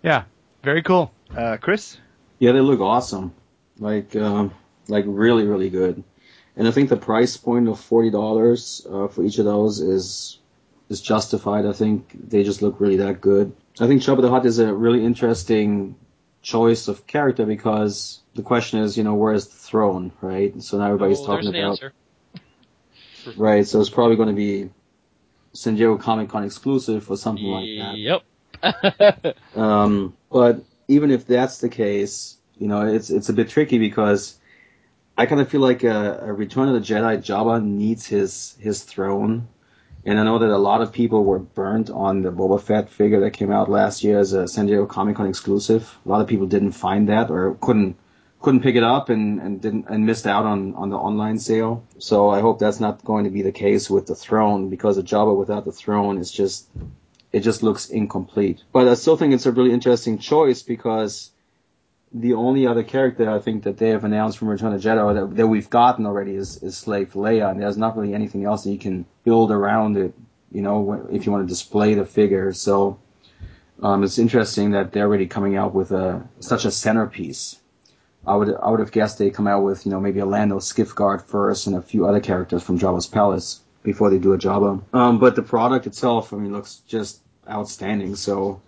Yeah, 0.02 0.24
very 0.62 0.82
cool. 0.82 1.12
Uh, 1.36 1.58
Chris? 1.60 1.98
Yeah, 2.38 2.52
they 2.52 2.60
look 2.60 2.80
awesome. 2.80 3.34
Like, 3.78 4.14
um, 4.16 4.54
like 4.88 5.04
really, 5.06 5.44
really 5.44 5.70
good. 5.70 6.02
And 6.56 6.66
I 6.66 6.70
think 6.72 6.88
the 6.88 6.96
price 6.96 7.36
point 7.36 7.68
of 7.68 7.78
forty 7.78 8.10
dollars 8.10 8.84
uh, 8.90 9.08
for 9.08 9.24
each 9.24 9.38
of 9.38 9.44
those 9.44 9.80
is 9.80 10.38
is 10.88 11.00
justified. 11.00 11.66
I 11.66 11.72
think 11.72 12.10
they 12.28 12.42
just 12.42 12.62
look 12.62 12.80
really 12.80 12.96
that 12.96 13.20
good. 13.20 13.54
I 13.80 13.86
think 13.86 14.02
Jabba 14.02 14.22
the 14.22 14.30
Hutt 14.30 14.46
is 14.46 14.58
a 14.58 14.74
really 14.74 15.04
interesting 15.04 15.94
choice 16.42 16.88
of 16.88 17.06
character 17.06 17.46
because 17.46 18.20
the 18.34 18.42
question 18.42 18.80
is, 18.80 18.96
you 18.96 19.04
know, 19.04 19.14
where 19.14 19.32
is 19.32 19.46
the 19.46 19.56
throne, 19.56 20.12
right? 20.20 20.60
So 20.62 20.78
now 20.78 20.86
everybody's 20.86 21.20
oh, 21.20 21.26
talking 21.26 21.48
about 21.48 21.80
right. 23.36 23.66
So 23.66 23.80
it's 23.80 23.90
probably 23.90 24.16
going 24.16 24.30
to 24.30 24.34
be 24.34 24.70
San 25.52 25.74
Diego 25.74 25.96
Comic 25.98 26.28
Con 26.30 26.44
exclusive 26.44 27.10
or 27.10 27.16
something 27.16 27.44
like 27.44 27.78
that. 27.78 27.96
Yep. 27.96 28.22
Um, 29.54 30.16
but 30.32 30.64
even 30.88 31.12
if 31.12 31.26
that's 31.26 31.58
the 31.58 31.68
case, 31.68 32.37
you 32.58 32.68
know, 32.68 32.86
it's 32.86 33.10
it's 33.10 33.28
a 33.28 33.32
bit 33.32 33.48
tricky 33.48 33.78
because 33.78 34.36
I 35.16 35.26
kind 35.26 35.40
of 35.40 35.48
feel 35.48 35.60
like 35.60 35.84
a, 35.84 36.20
a 36.22 36.32
Return 36.32 36.68
of 36.68 36.74
the 36.74 36.80
Jedi 36.80 37.18
Jabba 37.18 37.62
needs 37.64 38.06
his 38.06 38.56
his 38.60 38.82
throne, 38.82 39.48
and 40.04 40.18
I 40.18 40.24
know 40.24 40.38
that 40.38 40.50
a 40.50 40.58
lot 40.58 40.80
of 40.80 40.92
people 40.92 41.24
were 41.24 41.38
burnt 41.38 41.90
on 41.90 42.22
the 42.22 42.30
Boba 42.30 42.60
Fett 42.60 42.88
figure 42.90 43.20
that 43.20 43.32
came 43.32 43.50
out 43.50 43.70
last 43.70 44.04
year 44.04 44.18
as 44.18 44.32
a 44.32 44.46
San 44.46 44.66
Diego 44.66 44.86
Comic 44.86 45.16
Con 45.16 45.26
exclusive. 45.26 45.96
A 46.04 46.08
lot 46.08 46.20
of 46.20 46.28
people 46.28 46.46
didn't 46.46 46.72
find 46.72 47.08
that 47.08 47.30
or 47.30 47.56
couldn't 47.60 47.96
couldn't 48.40 48.60
pick 48.60 48.76
it 48.76 48.84
up 48.84 49.08
and, 49.08 49.40
and 49.40 49.60
didn't 49.60 49.86
and 49.88 50.06
missed 50.06 50.26
out 50.26 50.44
on, 50.44 50.74
on 50.74 50.90
the 50.90 50.96
online 50.96 51.38
sale. 51.38 51.84
So 51.98 52.28
I 52.30 52.40
hope 52.40 52.58
that's 52.58 52.80
not 52.80 53.04
going 53.04 53.24
to 53.24 53.30
be 53.30 53.42
the 53.42 53.52
case 53.52 53.90
with 53.90 54.06
the 54.06 54.14
throne 54.14 54.70
because 54.70 54.98
a 54.98 55.02
Jabba 55.02 55.36
without 55.36 55.64
the 55.64 55.72
throne 55.72 56.18
is 56.18 56.30
just 56.30 56.68
it 57.32 57.40
just 57.40 57.62
looks 57.62 57.90
incomplete. 57.90 58.62
But 58.72 58.88
I 58.88 58.94
still 58.94 59.16
think 59.16 59.34
it's 59.34 59.46
a 59.46 59.52
really 59.52 59.72
interesting 59.72 60.18
choice 60.18 60.62
because 60.62 61.30
the 62.12 62.34
only 62.34 62.66
other 62.66 62.82
character 62.82 63.30
I 63.30 63.38
think 63.38 63.64
that 63.64 63.76
they 63.76 63.90
have 63.90 64.04
announced 64.04 64.38
from 64.38 64.48
Return 64.48 64.72
of 64.72 64.80
Jedi 64.80 65.14
that, 65.14 65.36
that 65.36 65.46
we've 65.46 65.68
gotten 65.68 66.06
already 66.06 66.34
is, 66.34 66.62
is 66.62 66.76
Slave 66.76 67.12
Leia, 67.12 67.50
and 67.50 67.60
there's 67.60 67.76
not 67.76 67.96
really 67.96 68.14
anything 68.14 68.44
else 68.44 68.64
that 68.64 68.70
you 68.70 68.78
can 68.78 69.04
build 69.24 69.50
around 69.50 69.96
it, 69.96 70.14
you 70.50 70.62
know, 70.62 71.06
if 71.10 71.26
you 71.26 71.32
want 71.32 71.46
to 71.46 71.48
display 71.48 71.94
the 71.94 72.06
figure. 72.06 72.52
So 72.52 72.98
um, 73.82 74.02
it's 74.04 74.18
interesting 74.18 74.72
that 74.72 74.92
they're 74.92 75.06
already 75.06 75.26
coming 75.26 75.56
out 75.56 75.74
with 75.74 75.92
a 75.92 76.26
such 76.40 76.64
a 76.64 76.70
centerpiece. 76.70 77.56
I 78.26 78.34
would 78.36 78.54
I 78.54 78.70
would 78.70 78.80
have 78.80 78.92
guessed 78.92 79.18
they 79.18 79.30
come 79.30 79.46
out 79.46 79.62
with 79.62 79.86
you 79.86 79.92
know 79.92 80.00
maybe 80.00 80.20
a 80.20 80.26
Lando 80.26 80.58
Skiffguard 80.58 81.22
first 81.22 81.66
and 81.66 81.76
a 81.76 81.82
few 81.82 82.06
other 82.06 82.20
characters 82.20 82.62
from 82.62 82.78
Jabba's 82.78 83.06
palace 83.06 83.60
before 83.82 84.10
they 84.10 84.18
do 84.18 84.32
a 84.32 84.38
Jabba. 84.38 84.82
Um, 84.92 85.18
but 85.18 85.36
the 85.36 85.42
product 85.42 85.86
itself, 85.86 86.32
I 86.32 86.36
mean, 86.36 86.52
looks 86.52 86.82
just 86.88 87.20
outstanding. 87.48 88.16
So 88.16 88.60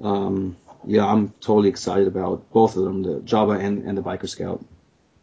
um, 0.00 0.56
yeah, 0.86 1.06
I'm 1.06 1.30
totally 1.40 1.68
excited 1.68 2.06
about 2.06 2.50
both 2.52 2.76
of 2.76 2.84
them, 2.84 3.02
the 3.02 3.20
Jabba 3.20 3.62
and, 3.62 3.86
and 3.86 3.96
the 3.96 4.02
Biker 4.02 4.28
Scout. 4.28 4.64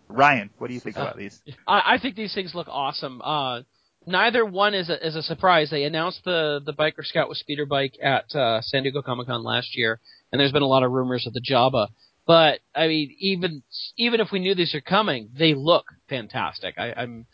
Ryan, 0.09 0.49
what 0.57 0.67
do 0.67 0.73
you 0.73 0.79
think 0.79 0.95
about 0.95 1.17
these? 1.17 1.39
I, 1.67 1.95
I 1.95 1.99
think 1.99 2.15
these 2.15 2.33
things 2.33 2.55
look 2.55 2.67
awesome. 2.69 3.21
Uh, 3.21 3.61
neither 4.05 4.45
one 4.45 4.73
is 4.73 4.89
a, 4.89 5.05
is 5.05 5.15
a 5.15 5.21
surprise. 5.21 5.69
They 5.69 5.83
announced 5.83 6.21
the 6.23 6.61
the 6.65 6.73
biker 6.73 7.03
scout 7.03 7.29
with 7.29 7.37
speeder 7.37 7.65
bike 7.65 7.97
at 8.01 8.33
uh, 8.33 8.61
San 8.61 8.83
Diego 8.83 9.01
Comic 9.01 9.27
Con 9.27 9.43
last 9.43 9.77
year, 9.77 9.99
and 10.31 10.39
there's 10.39 10.53
been 10.53 10.61
a 10.61 10.67
lot 10.67 10.83
of 10.83 10.91
rumors 10.91 11.27
of 11.27 11.33
the 11.33 11.41
Jabba. 11.41 11.89
But 12.25 12.59
I 12.73 12.87
mean, 12.87 13.15
even 13.19 13.63
even 13.97 14.21
if 14.21 14.31
we 14.31 14.39
knew 14.39 14.55
these 14.55 14.75
are 14.75 14.81
coming, 14.81 15.29
they 15.37 15.53
look 15.53 15.85
fantastic. 16.09 16.75
I, 16.77 16.93
I'm 16.93 17.25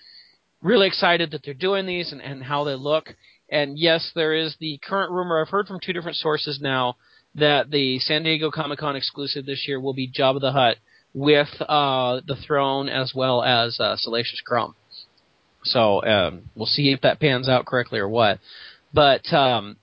really 0.61 0.87
excited 0.87 1.31
that 1.31 1.41
they're 1.43 1.53
doing 1.53 1.85
these 1.85 2.11
and, 2.11 2.21
and 2.21 2.43
how 2.43 2.63
they 2.63 2.75
look. 2.75 3.15
And 3.49 3.77
yes, 3.77 4.11
there 4.15 4.33
is 4.33 4.55
the 4.59 4.79
current 4.81 5.11
rumor 5.11 5.39
I've 5.39 5.49
heard 5.49 5.67
from 5.67 5.79
two 5.79 5.93
different 5.93 6.17
sources 6.17 6.59
now 6.61 6.95
that 7.35 7.71
the 7.71 7.99
San 7.99 8.23
Diego 8.23 8.51
Comic 8.51 8.79
Con 8.79 8.95
exclusive 8.95 9.45
this 9.45 9.65
year 9.67 9.79
will 9.79 9.93
be 9.93 10.11
Jabba 10.11 10.39
the 10.39 10.51
Hutt 10.51 10.77
with 11.13 11.49
uh, 11.61 12.21
the 12.25 12.35
throne 12.47 12.89
as 12.89 13.13
well 13.15 13.43
as 13.43 13.79
uh, 13.79 13.95
Salacious 13.97 14.41
Crumb. 14.45 14.75
So 15.63 16.03
um, 16.03 16.49
we'll 16.55 16.65
see 16.65 16.91
if 16.91 17.01
that 17.01 17.19
pans 17.19 17.47
out 17.47 17.65
correctly 17.65 17.99
or 17.99 18.09
what. 18.09 18.39
But 18.93 19.31
um, 19.33 19.77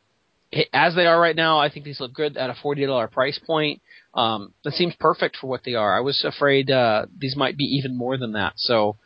as 0.72 0.94
they 0.94 1.06
are 1.06 1.20
right 1.20 1.36
now, 1.36 1.58
I 1.58 1.70
think 1.70 1.84
these 1.84 2.00
look 2.00 2.12
good 2.12 2.36
at 2.36 2.50
a 2.50 2.56
forty 2.62 2.84
dollar 2.86 3.08
price 3.08 3.38
point. 3.44 3.80
Um, 4.12 4.52
that 4.64 4.74
seems 4.74 4.94
perfect 4.98 5.36
for 5.36 5.46
what 5.46 5.62
they 5.64 5.74
are. 5.74 5.96
I 5.96 6.00
was 6.00 6.24
afraid 6.24 6.70
uh, 6.70 7.06
these 7.16 7.36
might 7.36 7.56
be 7.56 7.64
even 7.64 7.96
more 7.96 8.16
than 8.18 8.32
that. 8.32 8.54
So 8.56 8.96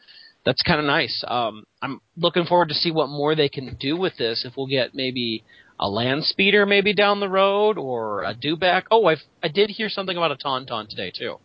that's 0.47 0.62
kind 0.62 0.81
of 0.81 0.87
nice. 0.87 1.23
Um, 1.27 1.65
I'm 1.83 2.01
looking 2.16 2.47
forward 2.47 2.69
to 2.71 2.75
see 2.75 2.91
what 2.91 3.09
more 3.09 3.35
they 3.35 3.49
can 3.49 3.77
do 3.79 3.97
with 3.99 4.16
this. 4.16 4.45
If 4.47 4.57
we'll 4.57 4.66
get 4.66 4.95
maybe 4.95 5.45
a 5.80 5.88
land 5.88 6.24
speeder 6.24 6.66
maybe 6.66 6.92
down 6.94 7.20
the 7.20 7.28
road 7.28 7.78
or 7.78 8.22
a 8.24 8.34
dewback. 8.34 8.84
Oh, 8.90 9.06
I 9.09 9.16
I 9.42 9.48
did 9.48 9.70
hear 9.70 9.88
something 9.88 10.16
about 10.16 10.32
a 10.32 10.36
tauntaun 10.36 10.88
today 10.88 11.10
too, 11.10 11.38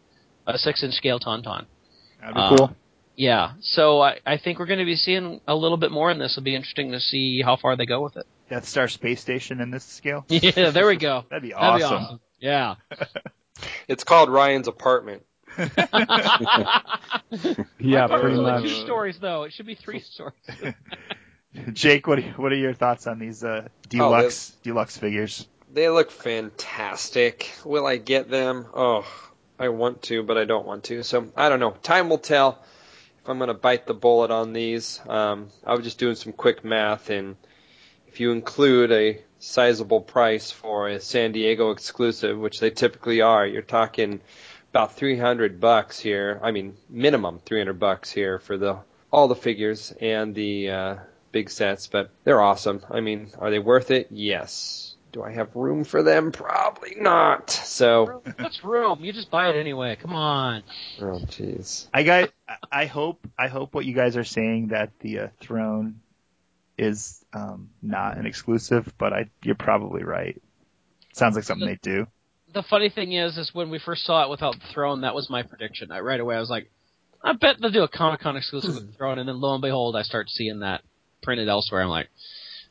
a 0.47 0.57
six 0.57 0.83
inch 0.83 0.93
scale 0.95 1.19
tauntaun. 1.19 1.65
That'd 2.21 2.35
be 2.35 2.41
Uh, 2.41 2.55
cool. 2.57 2.75
Yeah, 3.15 3.53
so 3.59 3.99
I, 4.01 4.19
I 4.25 4.37
think 4.37 4.59
we're 4.59 4.65
going 4.65 4.79
to 4.79 4.85
be 4.85 4.95
seeing 4.95 5.41
a 5.45 5.53
little 5.53 5.75
bit 5.77 5.91
more 5.91 6.09
in 6.09 6.19
this. 6.19 6.31
It'll 6.37 6.43
be 6.43 6.55
interesting 6.55 6.93
to 6.93 7.01
see 7.01 7.41
how 7.43 7.57
far 7.57 7.75
they 7.75 7.85
go 7.85 8.01
with 8.01 8.15
it. 8.15 8.25
Death 8.49 8.63
Star 8.65 8.87
space 8.87 9.19
station 9.19 9.59
in 9.59 9.71
this 9.71 9.83
scale. 9.83 10.23
Yeah, 10.29 10.71
there 10.71 10.87
we 10.87 10.95
go. 10.95 11.25
That'd 11.29 11.43
be 11.43 11.49
That'd 11.49 11.83
awesome. 11.83 11.89
be 11.89 11.95
awesome. 12.05 12.19
Yeah. 12.39 12.75
It's 13.89 14.05
called 14.05 14.29
Ryan's 14.29 14.69
apartment. 14.69 15.23
Yeah, 15.57 15.67
Why 18.07 18.19
pretty 18.19 18.35
is 18.35 18.39
much. 18.41 18.63
Two 18.63 18.69
stories 18.85 19.17
though. 19.19 19.43
It 19.43 19.51
should 19.53 19.65
be 19.65 19.75
three 19.75 19.99
stories. 19.99 20.35
Jake, 21.73 22.07
what 22.07 22.19
are, 22.19 22.33
what 22.37 22.51
are 22.51 22.57
your 22.57 22.73
thoughts 22.73 23.07
on 23.07 23.19
these 23.19 23.43
uh, 23.43 23.67
deluxe 23.87 24.51
deluxe 24.63 24.97
figures? 24.97 25.47
They 25.71 25.89
look 25.89 26.11
fantastic. 26.11 27.51
Will 27.63 27.85
I 27.85 27.97
get 27.97 28.29
them? 28.29 28.65
Oh, 28.73 29.05
I 29.57 29.69
want 29.69 30.03
to, 30.03 30.23
but 30.23 30.37
I 30.37 30.45
don't 30.45 30.65
want 30.65 30.85
to. 30.85 31.03
So 31.03 31.31
I 31.35 31.49
don't 31.49 31.59
know. 31.59 31.71
Time 31.71 32.09
will 32.09 32.17
tell 32.17 32.63
if 33.21 33.29
I'm 33.29 33.37
going 33.37 33.49
to 33.49 33.53
bite 33.53 33.85
the 33.85 33.93
bullet 33.93 34.31
on 34.31 34.53
these. 34.53 34.99
Um, 35.07 35.49
I 35.65 35.73
was 35.73 35.83
just 35.83 35.99
doing 35.99 36.15
some 36.15 36.33
quick 36.33 36.63
math, 36.63 37.09
and 37.09 37.35
if 38.07 38.19
you 38.19 38.31
include 38.31 38.91
a 38.91 39.21
sizable 39.39 40.01
price 40.01 40.51
for 40.51 40.87
a 40.87 40.99
San 40.99 41.31
Diego 41.31 41.71
exclusive, 41.71 42.37
which 42.37 42.59
they 42.59 42.69
typically 42.69 43.21
are, 43.21 43.45
you're 43.45 43.61
talking 43.61 44.21
about 44.71 44.95
300 44.95 45.59
bucks 45.59 45.99
here. 45.99 46.39
I 46.43 46.51
mean, 46.51 46.75
minimum 46.89 47.39
300 47.45 47.79
bucks 47.79 48.11
here 48.11 48.39
for 48.39 48.57
the 48.57 48.77
all 49.11 49.27
the 49.27 49.35
figures 49.35 49.91
and 49.99 50.35
the 50.35 50.69
uh, 50.69 50.95
big 51.31 51.49
sets, 51.49 51.87
but 51.87 52.11
they're 52.23 52.41
awesome. 52.41 52.83
I 52.89 53.01
mean, 53.01 53.31
are 53.39 53.51
they 53.51 53.59
worth 53.59 53.91
it? 53.91 54.07
Yes. 54.11 54.95
Do 55.11 55.23
I 55.23 55.31
have 55.31 55.55
room 55.55 55.83
for 55.85 56.03
them? 56.03 56.31
Probably 56.31 56.95
not. 56.95 57.49
So, 57.49 58.21
What's 58.37 58.63
room? 58.63 58.99
You 59.01 59.11
just 59.11 59.31
buy 59.31 59.49
it 59.49 59.55
anyway. 59.55 59.97
Come 59.99 60.13
on. 60.13 60.61
oh 61.01 61.19
jeez. 61.25 61.87
I 61.93 62.03
got. 62.03 62.29
I 62.71 62.85
hope. 62.85 63.19
I 63.37 63.47
hope 63.47 63.73
what 63.73 63.85
you 63.85 63.95
guys 63.95 64.17
are 64.17 64.23
saying 64.23 64.67
that 64.67 64.91
the 64.99 65.19
uh, 65.19 65.27
throne 65.39 66.01
is 66.77 67.25
um, 67.33 67.69
not 67.81 68.17
an 68.17 68.27
exclusive, 68.27 68.91
but 68.99 69.11
I 69.13 69.29
you're 69.43 69.55
probably 69.55 70.03
right. 70.03 70.39
Sounds 71.13 71.35
like 71.35 71.43
something 71.43 71.67
they 71.67 71.79
do. 71.81 72.05
The 72.53 72.63
funny 72.63 72.89
thing 72.89 73.11
is, 73.13 73.37
is 73.37 73.53
when 73.53 73.69
we 73.71 73.79
first 73.79 74.05
saw 74.05 74.23
it 74.23 74.29
without 74.29 74.59
the 74.59 74.73
throne, 74.73 75.01
that 75.01 75.15
was 75.15 75.29
my 75.29 75.41
prediction. 75.43 75.91
I 75.91 75.99
right 76.01 76.19
away 76.19 76.35
I 76.35 76.39
was 76.39 76.49
like, 76.49 76.69
I 77.23 77.33
bet 77.33 77.57
they'll 77.59 77.71
do 77.71 77.83
a 77.83 77.87
Comic 77.87 78.21
Con 78.21 78.37
exclusive 78.37 78.75
with 78.75 78.91
the 78.91 78.97
throne, 78.97 79.19
and 79.19 79.27
then 79.27 79.39
lo 79.41 79.53
and 79.53 79.61
behold, 79.61 79.95
I 79.95 80.03
start 80.03 80.29
seeing 80.29 80.59
that 80.59 80.81
printed 81.21 81.47
elsewhere. 81.49 81.81
I'm 81.81 81.89
like, 81.89 82.09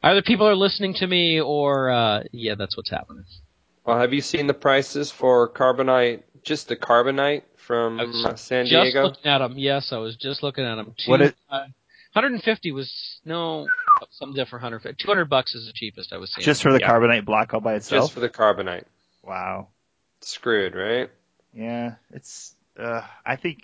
either 0.03 0.23
people 0.23 0.47
are 0.49 0.55
listening 0.57 0.95
to 0.95 1.07
me, 1.07 1.41
or 1.41 1.91
uh, 1.91 2.23
yeah, 2.33 2.55
that's 2.57 2.77
what's 2.77 2.91
happening. 2.91 3.25
Well, 3.85 3.99
have 3.99 4.13
you 4.13 4.21
seen 4.21 4.47
the 4.47 4.55
prices 4.55 5.11
for 5.11 5.49
carbonite? 5.49 6.23
Just 6.45 6.69
the 6.69 6.77
carbonite 6.77 7.43
from 7.57 7.99
I 8.01 8.05
was 8.05 8.25
uh, 8.25 8.37
San 8.37 8.67
Just 8.67 8.85
Diego. 8.93 9.03
looking 9.09 9.27
at 9.31 9.39
them. 9.39 9.55
Yes, 9.59 9.93
I 9.93 9.97
was 9.99 10.17
just 10.17 10.43
looking 10.43 10.65
at 10.65 10.77
them. 10.77 10.95
What 11.07 11.21
it- 11.21 11.35
uh, 11.51 11.67
150 12.15 12.73
was 12.73 12.93
no 13.25 13.67
some 14.13 14.31
different. 14.33 14.63
150. 14.63 15.03
200 15.05 15.27
bucks 15.27 15.55
is 15.55 15.67
the 15.67 15.73
cheapest 15.75 16.13
I 16.13 16.17
was 16.17 16.33
seeing. 16.35 16.45
Just 16.45 16.63
for 16.63 16.73
the 16.73 16.79
Yeah. 16.81 16.89
carbonite 16.91 17.25
block 17.25 17.53
all 17.55 17.61
by 17.61 17.75
itself. 17.75 18.05
Just 18.05 18.15
for 18.15 18.21
the 18.21 18.29
carbonite. 18.31 18.85
wow. 19.23 19.69
Screwed, 20.21 20.75
right? 20.75 21.11
Yeah. 21.53 21.97
It's. 22.13 22.55
Uh, 22.79 23.03
I 23.27 23.37
think. 23.37 23.59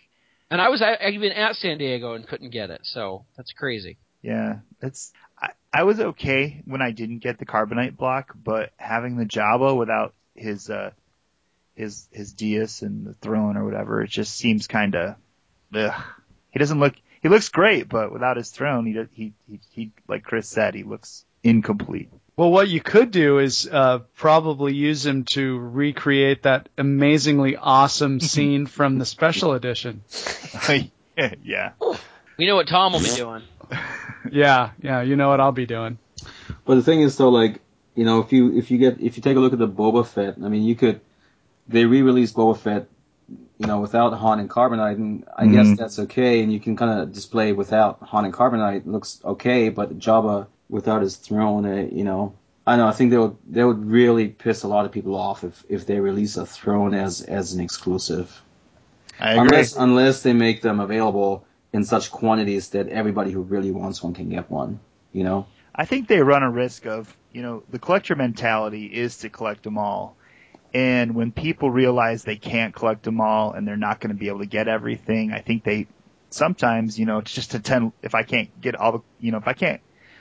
and 0.50 0.60
I 0.60 0.68
was 0.68 0.82
I, 0.82 0.94
I 0.94 1.08
even 1.10 1.32
at 1.32 1.56
San 1.56 1.78
Diego 1.78 2.14
and 2.14 2.26
couldn't 2.26 2.50
get 2.50 2.70
it. 2.70 2.80
So 2.84 3.24
that's 3.36 3.52
crazy. 3.52 3.98
Yeah. 4.24 4.56
It's. 4.80 5.12
I, 5.40 5.50
I 5.72 5.82
was 5.82 6.00
okay 6.00 6.62
when 6.64 6.80
I 6.80 6.92
didn't 6.92 7.18
get 7.18 7.38
the 7.38 7.46
carbonite 7.46 7.96
block, 7.96 8.34
but 8.34 8.72
having 8.76 9.16
the 9.16 9.26
Jabba 9.26 9.76
without 9.76 10.14
his 10.34 10.70
uh 10.70 10.92
his 11.74 12.08
his 12.10 12.32
Dias 12.32 12.82
and 12.82 13.06
the 13.06 13.14
throne 13.14 13.56
or 13.56 13.64
whatever, 13.64 14.02
it 14.02 14.10
just 14.10 14.34
seems 14.34 14.66
kind 14.66 14.94
of. 14.96 15.16
He 15.72 16.58
doesn't 16.58 16.80
look. 16.80 16.94
He 17.20 17.28
looks 17.28 17.48
great, 17.50 17.88
but 17.88 18.12
without 18.12 18.36
his 18.36 18.50
throne, 18.50 18.86
he 18.86 18.98
he 19.12 19.32
he, 19.46 19.60
he 19.70 19.90
like 20.08 20.24
Chris 20.24 20.48
said, 20.48 20.74
he 20.74 20.84
looks 20.84 21.24
incomplete. 21.42 22.08
Well, 22.36 22.50
what 22.50 22.68
you 22.68 22.80
could 22.80 23.10
do 23.10 23.38
is 23.38 23.68
uh, 23.70 24.00
probably 24.16 24.74
use 24.74 25.04
him 25.04 25.24
to 25.24 25.58
recreate 25.58 26.44
that 26.44 26.68
amazingly 26.78 27.56
awesome 27.56 28.20
scene 28.32 28.66
from 28.66 28.98
the 28.98 29.04
special 29.04 29.52
edition. 29.52 30.02
yeah. 31.42 31.72
We 32.36 32.46
know 32.46 32.56
what 32.56 32.68
Tom 32.68 32.92
will 32.92 33.00
be 33.00 33.14
doing. 33.14 33.42
Yeah, 34.32 34.70
yeah, 34.82 35.02
you 35.02 35.16
know 35.16 35.28
what 35.28 35.38
I'll 35.40 35.52
be 35.52 35.66
doing. 35.66 35.98
But 36.64 36.76
the 36.76 36.82
thing 36.82 37.02
is 37.02 37.16
though, 37.18 37.28
like, 37.28 37.60
you 37.94 38.04
know, 38.04 38.20
if 38.20 38.32
you 38.32 38.56
if 38.56 38.70
you 38.70 38.78
get 38.78 39.00
if 39.00 39.16
you 39.16 39.22
take 39.22 39.36
a 39.36 39.40
look 39.40 39.52
at 39.52 39.58
the 39.58 39.68
Boba 39.68 40.06
Fett, 40.06 40.36
I 40.42 40.48
mean 40.48 40.62
you 40.62 40.74
could 40.74 41.00
they 41.68 41.84
re 41.84 42.00
released 42.02 42.34
Boba 42.34 42.56
Fett, 42.56 42.88
you 43.58 43.66
know, 43.66 43.80
without 43.80 44.14
Han 44.14 44.40
and 44.40 44.48
Carbonite 44.48 44.96
and 44.96 45.24
I 45.36 45.44
Mhm. 45.46 45.52
guess 45.52 45.76
that's 45.78 45.98
okay 46.00 46.42
and 46.42 46.50
you 46.52 46.58
can 46.58 46.74
kinda 46.76 47.06
display 47.06 47.52
without 47.52 47.98
Han 48.00 48.24
and 48.24 48.32
Carbonite 48.34 48.86
looks 48.86 49.20
okay, 49.24 49.68
but 49.68 49.98
Jabba 49.98 50.46
without 50.70 51.02
his 51.02 51.16
throne, 51.16 51.66
uh, 51.66 51.86
you 51.92 52.04
know 52.04 52.32
I 52.66 52.76
know, 52.76 52.86
I 52.88 52.92
think 52.92 53.10
they 53.10 53.18
would 53.18 53.36
they 53.46 53.62
would 53.62 53.84
really 53.84 54.28
piss 54.28 54.62
a 54.62 54.68
lot 54.68 54.86
of 54.86 54.90
people 54.92 55.14
off 55.16 55.44
if, 55.44 55.62
if 55.68 55.84
they 55.86 56.00
release 56.00 56.38
a 56.38 56.46
throne 56.46 56.94
as 56.94 57.20
as 57.20 57.52
an 57.52 57.60
exclusive. 57.60 58.40
I 59.20 59.32
agree. 59.34 59.42
Unless 59.42 59.76
unless 59.76 60.22
they 60.22 60.32
make 60.32 60.62
them 60.62 60.80
available 60.80 61.44
in 61.74 61.84
such 61.84 62.12
quantities 62.12 62.68
that 62.68 62.88
everybody 62.88 63.32
who 63.32 63.42
really 63.42 63.72
wants 63.72 64.00
one 64.00 64.14
can 64.14 64.28
get 64.28 64.48
one. 64.48 64.78
You 65.12 65.24
know? 65.24 65.46
I 65.74 65.86
think 65.86 66.06
they 66.06 66.20
run 66.20 66.44
a 66.44 66.50
risk 66.50 66.86
of, 66.86 67.14
you 67.32 67.42
know, 67.42 67.64
the 67.68 67.80
collector 67.80 68.14
mentality 68.14 68.86
is 68.86 69.18
to 69.18 69.28
collect 69.28 69.64
them 69.64 69.76
all. 69.76 70.16
And 70.72 71.16
when 71.16 71.32
people 71.32 71.68
realize 71.68 72.22
they 72.22 72.36
can't 72.36 72.72
collect 72.72 73.02
them 73.02 73.20
all 73.20 73.52
and 73.52 73.66
they're 73.66 73.76
not 73.76 73.98
going 73.98 74.14
to 74.14 74.18
be 74.18 74.28
able 74.28 74.38
to 74.38 74.46
get 74.46 74.68
everything, 74.68 75.32
I 75.32 75.40
think 75.40 75.64
they 75.64 75.88
sometimes, 76.30 76.96
you 76.96 77.06
know, 77.06 77.18
it's 77.18 77.32
just 77.32 77.54
a 77.54 77.58
10, 77.58 77.92
if 78.02 78.14
I 78.14 78.22
can't 78.22 78.60
get 78.60 78.76
all 78.76 78.92
the, 78.92 79.00
you 79.18 79.32
know, 79.32 79.38
if 79.38 79.48
I 79.48 79.52
can't 79.52 79.80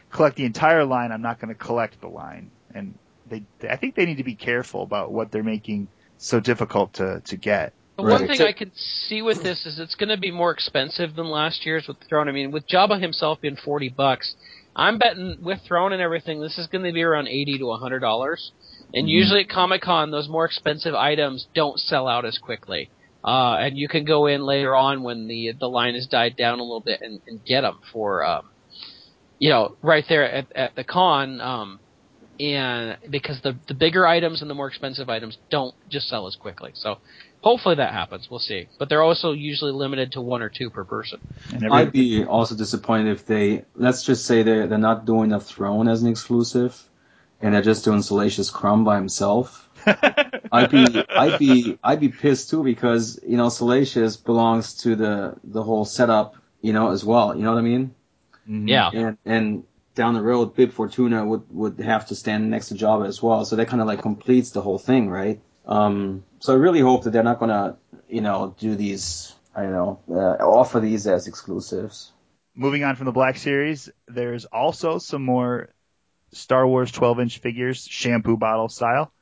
collect 0.09 0.35
the 0.35 0.45
entire 0.45 0.85
line, 0.85 1.11
I'm 1.11 1.21
not 1.21 1.39
going 1.39 1.49
to 1.49 1.55
collect 1.55 2.01
the 2.01 2.07
line. 2.07 2.49
And 2.73 2.97
they, 3.29 3.43
I 3.69 3.75
think 3.75 3.93
they 3.93 4.07
need 4.07 4.17
to 4.17 4.23
be 4.23 4.35
careful 4.35 4.81
about 4.81 5.11
what 5.11 5.31
they're 5.31 5.43
making 5.43 5.87
so 6.17 6.39
difficult 6.39 6.93
to, 6.93 7.21
to 7.25 7.37
get. 7.37 7.73
The 7.97 8.03
Right. 8.03 8.19
one 8.21 8.27
thing 8.27 8.41
I 8.41 8.53
could 8.53 8.75
see 8.75 9.21
with 9.21 9.43
this 9.43 9.65
is 9.67 9.77
it's 9.79 9.95
going 9.95 10.09
to 10.09 10.17
be 10.17 10.31
more 10.31 10.51
expensive 10.51 11.15
than 11.15 11.27
last 11.27 11.65
year's 11.65 11.87
with 11.87 11.97
Throne. 12.09 12.27
I 12.27 12.31
mean, 12.31 12.51
with 12.51 12.67
Jabba 12.67 12.99
himself 12.99 13.39
being 13.39 13.55
forty 13.55 13.89
bucks, 13.89 14.35
I'm 14.75 14.97
betting 14.97 15.37
with 15.41 15.61
Throne 15.67 15.93
and 15.93 16.01
everything, 16.01 16.41
this 16.41 16.57
is 16.57 16.65
going 16.67 16.83
to 16.83 16.91
be 16.91 17.03
around 17.03 17.27
eighty 17.27 17.57
to 17.59 17.71
hundred 17.73 17.99
dollars. 17.99 18.51
And 18.95 19.07
usually 19.07 19.41
at 19.41 19.49
Comic 19.49 19.81
Con, 19.81 20.09
those 20.11 20.27
more 20.27 20.45
expensive 20.45 20.95
items 20.95 21.47
don't 21.53 21.79
sell 21.79 22.07
out 22.07 22.25
as 22.25 22.37
quickly. 22.39 22.89
Uh, 23.23 23.55
and 23.59 23.77
you 23.77 23.87
can 23.87 24.05
go 24.05 24.25
in 24.25 24.41
later 24.43 24.75
on 24.75 25.03
when 25.03 25.27
the 25.27 25.53
the 25.59 25.69
line 25.69 25.93
has 25.93 26.07
died 26.07 26.35
down 26.35 26.59
a 26.59 26.63
little 26.63 26.81
bit 26.81 26.99
and, 27.01 27.21
and 27.27 27.45
get 27.45 27.61
them 27.61 27.79
for, 27.91 28.25
um, 28.25 28.49
you 29.37 29.49
know, 29.49 29.77
right 29.83 30.05
there 30.09 30.29
at, 30.29 30.51
at 30.55 30.75
the 30.75 30.83
con. 30.83 31.39
Um, 31.41 31.79
and 32.39 32.97
because 33.09 33.39
the 33.41 33.55
the 33.67 33.75
bigger 33.75 34.07
items 34.07 34.41
and 34.41 34.49
the 34.49 34.55
more 34.55 34.67
expensive 34.67 35.09
items 35.09 35.37
don't 35.51 35.75
just 35.89 36.07
sell 36.07 36.25
as 36.25 36.35
quickly. 36.35 36.71
So 36.73 36.97
hopefully 37.43 37.75
that 37.75 37.93
happens. 37.93 38.29
We'll 38.29 38.39
see. 38.39 38.67
But 38.79 38.89
they're 38.89 39.03
also 39.03 39.33
usually 39.33 39.71
limited 39.71 40.13
to 40.13 40.21
one 40.21 40.41
or 40.41 40.49
two 40.49 40.69
per 40.69 40.83
person. 40.83 41.21
And 41.51 41.71
I'd 41.71 41.91
be 41.91 42.25
also 42.25 42.55
disappointed 42.55 43.11
if 43.11 43.25
they 43.25 43.65
let's 43.75 44.03
just 44.03 44.25
say 44.25 44.43
they're 44.43 44.65
they're 44.67 44.77
not 44.77 45.05
doing 45.05 45.31
a 45.33 45.39
throne 45.39 45.87
as 45.87 46.01
an 46.01 46.09
exclusive 46.09 46.81
and 47.41 47.53
they're 47.53 47.61
just 47.61 47.83
doing 47.85 48.01
Salacious 48.01 48.49
Crumb 48.49 48.83
by 48.85 48.95
himself. 48.95 49.69
I'd 50.51 50.71
be 50.71 51.03
I'd 51.09 51.37
be 51.37 51.77
I'd 51.83 51.99
be 51.99 52.09
pissed 52.09 52.49
too 52.49 52.63
because, 52.63 53.19
you 53.27 53.35
know, 53.37 53.49
Salacious 53.49 54.15
belongs 54.15 54.75
to 54.75 54.95
the 54.95 55.35
the 55.43 55.61
whole 55.61 55.83
setup, 55.83 56.37
you 56.61 56.71
know, 56.71 56.91
as 56.91 57.03
well. 57.03 57.35
You 57.35 57.43
know 57.43 57.51
what 57.51 57.59
I 57.59 57.63
mean? 57.63 57.93
Mhm. 58.49 58.69
Yeah. 58.69 58.89
And 58.93 59.17
and 59.25 59.63
down 59.95 60.13
the 60.13 60.21
road 60.21 60.55
Bib 60.55 60.71
Fortuna 60.71 61.25
would 61.25 61.43
would 61.51 61.79
have 61.79 62.07
to 62.07 62.15
stand 62.15 62.49
next 62.49 62.69
to 62.69 62.75
Jabba 62.75 63.07
as 63.07 63.21
well. 63.21 63.43
So 63.43 63.57
that 63.57 63.67
kind 63.67 63.81
of 63.81 63.87
like 63.87 64.01
completes 64.01 64.51
the 64.51 64.61
whole 64.61 64.79
thing, 64.79 65.09
right? 65.09 65.41
Um 65.65 66.23
so 66.43 66.51
I 66.51 66.57
really 66.57 66.81
hope 66.81 67.05
that 67.05 67.11
they're 67.11 67.23
not 67.23 67.39
gonna, 67.39 67.77
you 68.09 68.19
know, 68.19 68.53
do 68.59 68.75
these 68.75 69.33
I 69.55 69.61
don't 69.61 69.71
know, 69.71 69.99
uh, 70.09 70.43
offer 70.43 70.81
these 70.81 71.07
as 71.07 71.27
exclusives. 71.27 72.11
moving 72.53 72.83
on 72.83 72.97
from 72.97 73.05
the 73.05 73.13
Black 73.13 73.37
Series, 73.37 73.89
there's 74.09 74.43
also 74.43 74.97
some 74.97 75.23
more 75.23 75.69
Star 76.33 76.67
Wars 76.67 76.91
12 76.91 77.21
inch 77.21 77.37
figures, 77.37 77.87
shampoo 77.89 78.35
bottle 78.35 78.67
style, 78.67 79.13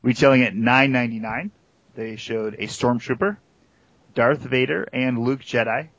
retailing 0.00 0.42
at 0.42 0.54
$9.99. 0.54 1.50
They 1.94 2.16
showed 2.16 2.54
a 2.54 2.66
Stormtrooper, 2.66 3.36
Darth 4.14 4.40
Vader 4.40 4.88
and 4.90 5.18
Luke 5.18 5.40
Jedi. 5.40 5.90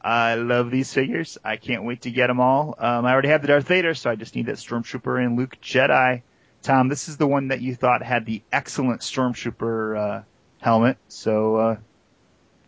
I 0.00 0.34
love 0.34 0.72
these 0.72 0.92
figures. 0.92 1.38
I 1.44 1.58
can't 1.58 1.84
wait 1.84 2.02
to 2.02 2.10
get 2.10 2.26
them 2.26 2.40
all. 2.40 2.74
Um, 2.76 3.06
I 3.06 3.12
already 3.12 3.28
have 3.28 3.42
the 3.42 3.48
Darth 3.48 3.68
Vader, 3.68 3.94
so 3.94 4.10
I 4.10 4.16
just 4.16 4.34
need 4.34 4.46
that 4.46 4.56
Stormtrooper 4.56 5.24
and 5.24 5.38
Luke 5.38 5.58
Jedi. 5.62 6.22
Tom, 6.64 6.88
this 6.88 7.08
is 7.08 7.18
the 7.18 7.26
one 7.26 7.48
that 7.48 7.60
you 7.60 7.74
thought 7.74 8.02
had 8.02 8.24
the 8.24 8.42
excellent 8.50 9.02
Stormtrooper 9.02 9.98
uh, 9.98 10.22
helmet. 10.60 10.96
So, 11.08 11.56
uh, 11.56 11.76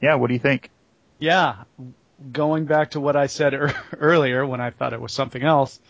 yeah, 0.02 0.16
what 0.16 0.28
do 0.28 0.35
you 0.35 0.40
think? 0.40 0.70
Yeah, 1.18 1.64
going 2.31 2.66
back 2.66 2.90
to 2.90 3.01
what 3.01 3.16
I 3.16 3.27
said 3.27 3.55
er- 3.55 3.74
earlier 3.98 4.47
when 4.47 4.60
I 4.60 4.70
thought 4.70 4.93
it 4.93 5.01
was 5.01 5.12
something 5.12 5.43
else, 5.43 5.81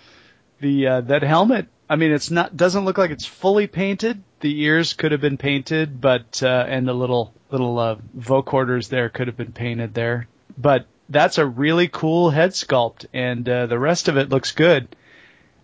the 0.61 0.87
uh, 0.87 1.01
that 1.03 1.23
helmet. 1.23 1.67
I 1.91 1.97
mean, 1.97 2.13
it's 2.13 2.31
not 2.31 2.57
doesn't 2.57 2.85
look 2.85 2.97
like 2.97 3.11
it's 3.11 3.27
fully 3.27 3.67
painted. 3.67 4.23
The 4.41 4.63
ears 4.63 4.95
could 4.95 5.13
have 5.13 5.21
been 5.21 5.37
painted, 5.37 6.01
but 6.01 6.43
uh, 6.43 6.65
and 6.69 6.87
the 6.87 6.95
little 6.95 7.35
little 7.51 7.79
uh, 7.79 7.97
vocoders 8.17 8.89
there 8.89 9.09
could 9.09 9.27
have 9.27 9.37
been 9.37 9.53
painted 9.53 9.95
there. 9.95 10.29
But 10.57 10.87
that's 11.09 11.39
a 11.39 11.47
really 11.47 11.89
cool 11.89 12.31
head 12.31 12.51
sculpt, 12.51 13.07
and 13.13 13.49
uh, 13.49 13.67
the 13.67 13.79
rest 13.79 14.07
of 14.07 14.17
it 14.17 14.29
looks 14.29 14.53
good. 14.53 14.95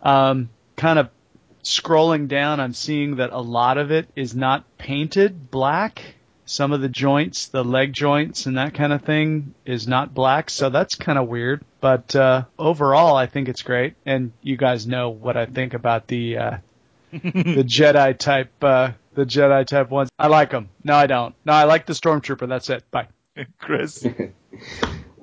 Um, 0.02 0.50
kind 0.76 0.98
of 0.98 1.10
scrolling 1.62 2.28
down, 2.28 2.60
I'm 2.60 2.74
seeing 2.74 3.16
that 3.16 3.30
a 3.32 3.40
lot 3.40 3.78
of 3.78 3.90
it 3.90 4.08
is 4.16 4.34
not 4.34 4.64
painted 4.78 5.50
black. 5.50 6.16
Some 6.44 6.72
of 6.72 6.80
the 6.80 6.88
joints, 6.88 7.46
the 7.46 7.64
leg 7.64 7.92
joints 7.92 8.46
and 8.46 8.58
that 8.58 8.74
kind 8.74 8.92
of 8.92 9.02
thing 9.02 9.54
is 9.64 9.86
not 9.86 10.12
black, 10.12 10.50
so 10.50 10.70
that's 10.70 10.96
kind 10.96 11.18
of 11.18 11.28
weird. 11.28 11.64
But 11.80 12.14
uh, 12.14 12.44
overall, 12.58 13.16
I 13.16 13.26
think 13.26 13.48
it's 13.48 13.62
great, 13.62 13.94
and 14.04 14.32
you 14.42 14.56
guys 14.56 14.86
know 14.86 15.10
what 15.10 15.36
I 15.36 15.46
think 15.46 15.72
about 15.72 16.08
the 16.08 16.38
uh, 16.38 16.56
the 17.12 17.64
Jedi 17.66 18.18
type, 18.18 18.52
uh, 18.62 18.92
the 19.14 19.24
Jedi 19.24 19.66
type 19.66 19.90
ones. 19.90 20.10
I 20.18 20.26
like 20.26 20.50
them. 20.50 20.68
No, 20.82 20.94
I 20.94 21.06
don't. 21.06 21.34
No, 21.44 21.52
I 21.52 21.64
like 21.64 21.86
the 21.86 21.92
Stormtrooper. 21.92 22.48
That's 22.48 22.68
it. 22.70 22.90
Bye. 22.90 23.08
Chris? 23.58 24.06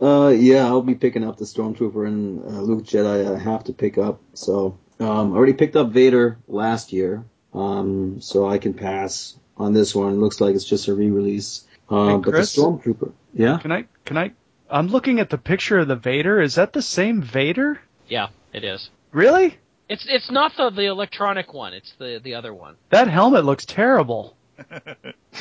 Uh, 0.01 0.29
yeah, 0.29 0.65
I'll 0.65 0.81
be 0.81 0.95
picking 0.95 1.25
up 1.25 1.35
the 1.35 1.43
Stormtrooper 1.43 2.07
and 2.07 2.41
uh, 2.45 2.61
Luke 2.61 2.85
Jedi. 2.85 3.35
I 3.35 3.37
have 3.37 3.65
to 3.65 3.73
pick 3.73 3.97
up. 3.97 4.21
So, 4.33 4.77
um, 4.99 5.33
I 5.33 5.35
already 5.35 5.53
picked 5.53 5.75
up 5.75 5.89
Vader 5.89 6.37
last 6.47 6.91
year. 6.93 7.23
Um, 7.53 8.21
so 8.21 8.47
I 8.47 8.57
can 8.59 8.73
pass 8.75 9.35
on 9.57 9.73
this 9.73 9.95
one. 9.95 10.13
It 10.13 10.17
looks 10.17 10.39
like 10.39 10.53
it's 10.55 10.65
just 10.65 10.87
a 10.87 10.93
re-release. 10.93 11.65
Uh, 11.89 12.09
Hey, 12.09 12.17
but 12.17 12.31
the 12.33 12.39
Stormtrooper, 12.41 13.11
yeah. 13.33 13.57
Can 13.57 13.71
I? 13.71 13.85
Can 14.05 14.17
I? 14.17 14.31
I'm 14.69 14.87
looking 14.87 15.19
at 15.19 15.31
the 15.31 15.39
picture 15.39 15.79
of 15.79 15.87
the 15.87 15.95
Vader. 15.95 16.39
Is 16.39 16.55
that 16.55 16.73
the 16.73 16.83
same 16.83 17.23
Vader? 17.23 17.81
Yeah, 18.07 18.27
it 18.53 18.63
is. 18.63 18.91
Really? 19.11 19.57
It's 19.87 20.05
it's 20.07 20.29
not 20.29 20.55
the 20.55 20.69
the 20.69 20.85
electronic 20.85 21.51
one. 21.51 21.73
It's 21.73 21.91
the 21.97 22.21
the 22.23 22.35
other 22.35 22.53
one. 22.53 22.75
That 22.91 23.07
helmet 23.07 23.45
looks 23.45 23.65
terrible. 23.65 24.35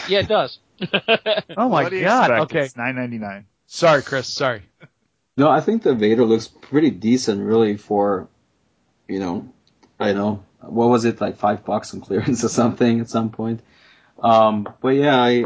Yeah, 0.09 0.20
it 0.20 0.28
does. 0.28 0.59
Oh 1.56 1.68
my 1.68 1.89
do 1.89 2.01
god. 2.01 2.30
expect? 2.30 2.40
Okay. 2.52 2.60
It's 2.64 2.76
nine 2.76 2.94
ninety 2.97 3.18
nine. 3.18 3.47
Sorry, 3.66 4.02
Chris. 4.02 4.26
Sorry. 4.28 4.62
No, 5.36 5.51
I 5.51 5.60
think 5.60 5.82
the 5.82 5.94
Vader 5.94 6.24
looks 6.24 6.48
pretty 6.48 6.90
decent, 6.90 7.43
really, 7.43 7.76
for, 7.76 8.28
you 9.09 9.18
know, 9.18 9.52
I 9.98 10.12
know 10.12 10.44
what 10.60 10.89
was 10.89 11.05
it 11.05 11.20
like 11.20 11.39
five 11.39 11.64
bucks 11.64 11.94
on 11.94 12.01
clearance 12.01 12.44
or 12.44 12.48
something 12.48 13.01
at 13.01 13.09
some 13.09 13.30
point. 13.30 13.60
Um, 14.22 14.68
but 14.80 14.90
yeah, 14.90 15.16
I 15.16 15.44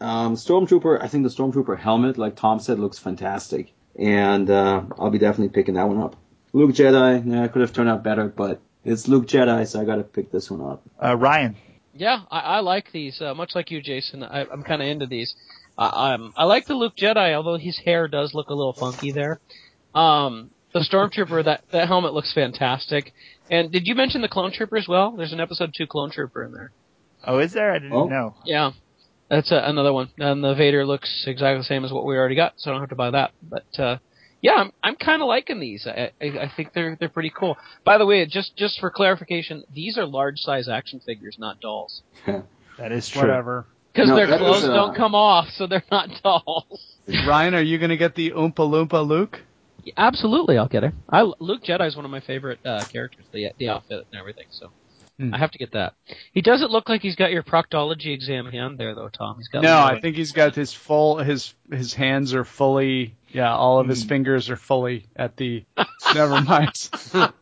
um, 0.00 0.34
Stormtrooper. 0.34 1.02
I 1.02 1.08
think 1.08 1.24
the 1.24 1.30
Stormtrooper 1.30 1.78
helmet, 1.78 2.18
like 2.18 2.36
Tom 2.36 2.60
said, 2.60 2.78
looks 2.78 2.98
fantastic, 2.98 3.72
and 3.98 4.48
uh, 4.50 4.82
I'll 4.98 5.10
be 5.10 5.18
definitely 5.18 5.50
picking 5.50 5.74
that 5.74 5.88
one 5.88 6.00
up. 6.00 6.16
Luke 6.52 6.70
Jedi, 6.70 7.32
yeah, 7.32 7.48
could 7.48 7.62
have 7.62 7.72
turned 7.72 7.88
out 7.88 8.04
better, 8.04 8.28
but 8.28 8.60
it's 8.84 9.08
Luke 9.08 9.26
Jedi, 9.26 9.66
so 9.66 9.80
I 9.80 9.84
got 9.84 9.96
to 9.96 10.04
pick 10.04 10.30
this 10.30 10.50
one 10.50 10.60
up. 10.60 10.82
Uh, 11.02 11.16
Ryan. 11.16 11.56
Yeah, 11.96 12.22
I, 12.30 12.40
I 12.40 12.60
like 12.60 12.92
these. 12.92 13.20
Uh, 13.20 13.34
much 13.34 13.54
like 13.54 13.70
you, 13.70 13.80
Jason, 13.80 14.22
I, 14.22 14.46
I'm 14.50 14.62
kind 14.62 14.82
of 14.82 14.88
into 14.88 15.06
these. 15.06 15.34
Uh, 15.76 15.90
um, 15.92 16.32
I 16.36 16.44
like 16.44 16.66
the 16.66 16.74
Luke 16.74 16.96
Jedi, 16.96 17.34
although 17.34 17.56
his 17.56 17.78
hair 17.78 18.08
does 18.08 18.34
look 18.34 18.50
a 18.50 18.54
little 18.54 18.72
funky 18.72 19.10
there. 19.10 19.40
Um, 19.94 20.50
the 20.74 20.80
Stormtrooper, 20.80 21.44
that 21.44 21.62
that 21.70 21.88
helmet 21.88 22.12
looks 22.12 22.34
fantastic. 22.34 23.14
And 23.50 23.72
did 23.72 23.86
you 23.86 23.94
mention 23.94 24.20
the 24.20 24.28
Clone 24.28 24.52
Trooper 24.52 24.76
as 24.76 24.86
well? 24.88 25.12
There's 25.12 25.32
an 25.32 25.40
episode 25.40 25.72
two 25.76 25.86
Clone 25.86 26.10
Trooper 26.10 26.44
in 26.44 26.52
there. 26.52 26.72
Oh, 27.26 27.38
is 27.38 27.52
there? 27.54 27.72
I 27.72 27.78
didn't 27.78 27.92
Oh. 27.94 28.06
know. 28.06 28.34
Yeah, 28.44 28.72
that's 29.30 29.50
a, 29.50 29.56
another 29.64 29.92
one. 29.92 30.10
And 30.18 30.44
the 30.44 30.54
Vader 30.54 30.84
looks 30.84 31.24
exactly 31.26 31.58
the 31.58 31.64
same 31.64 31.84
as 31.84 31.92
what 31.92 32.04
we 32.04 32.16
already 32.16 32.34
got, 32.34 32.54
so 32.56 32.70
I 32.70 32.74
don't 32.74 32.82
have 32.82 32.90
to 32.90 32.96
buy 32.96 33.10
that. 33.12 33.30
But 33.42 33.78
uh, 33.78 33.98
yeah, 34.42 34.54
I'm 34.56 34.72
I'm 34.82 34.96
kind 34.96 35.22
of 35.22 35.28
liking 35.28 35.60
these. 35.60 35.86
I, 35.86 36.10
I 36.20 36.26
I 36.26 36.52
think 36.56 36.72
they're 36.74 36.96
they're 36.98 37.08
pretty 37.08 37.30
cool. 37.34 37.56
By 37.84 37.96
the 37.98 38.04
way, 38.06 38.26
just 38.26 38.56
just 38.56 38.78
for 38.80 38.90
clarification, 38.90 39.64
these 39.72 39.96
are 39.96 40.04
large 40.04 40.38
size 40.40 40.68
action 40.68 41.00
figures, 41.00 41.36
not 41.38 41.60
dolls. 41.60 42.02
That 42.76 42.90
is 42.90 43.08
true. 43.08 43.20
Whatever. 43.20 43.66
Because 43.92 44.08
No, 44.08 44.16
their 44.16 44.26
clothes 44.36 44.64
is, 44.64 44.68
uh, 44.68 44.74
don't 44.74 44.96
come 44.96 45.14
off, 45.14 45.46
so 45.50 45.68
they're 45.68 45.84
not 45.92 46.08
dolls. 46.24 46.96
Ryan, 47.24 47.54
are 47.54 47.62
you 47.62 47.78
gonna 47.78 47.96
get 47.96 48.16
the 48.16 48.32
Oompa 48.32 48.56
Loompa 48.56 49.06
Luke? 49.06 49.40
Absolutely, 49.96 50.58
I'll 50.58 50.68
get 50.68 50.84
it. 50.84 50.94
I 51.10 51.22
Luke 51.40 51.62
Jedi 51.64 51.86
is 51.86 51.96
one 51.96 52.04
of 52.04 52.10
my 52.10 52.20
favorite 52.20 52.58
uh, 52.64 52.84
characters. 52.84 53.24
The 53.32 53.50
the 53.58 53.68
outfit 53.68 54.06
and 54.10 54.18
everything. 54.20 54.46
So 54.50 54.70
Hmm. 55.18 55.32
I 55.32 55.38
have 55.38 55.52
to 55.52 55.58
get 55.58 55.70
that. 55.74 55.94
He 56.32 56.40
doesn't 56.42 56.72
look 56.72 56.88
like 56.88 57.00
he's 57.00 57.14
got 57.14 57.30
your 57.30 57.44
proctology 57.44 58.12
exam 58.12 58.46
hand 58.46 58.78
there, 58.78 58.96
though, 58.96 59.08
Tom. 59.08 59.36
He's 59.36 59.46
got 59.46 59.62
No, 59.62 59.80
I 59.80 60.00
think 60.00 60.16
he's 60.16 60.32
got 60.32 60.56
his 60.56 60.72
full 60.72 61.18
his 61.18 61.54
his 61.70 61.94
hands 61.94 62.34
are 62.34 62.44
fully 62.44 63.14
yeah, 63.32 63.54
all 63.54 63.78
of 63.78 63.86
his 63.86 64.02
Hmm. 64.02 64.08
fingers 64.08 64.50
are 64.50 64.56
fully 64.56 65.06
at 65.14 65.36
the 65.36 65.64
never 66.14 66.40
mind. 66.40 66.90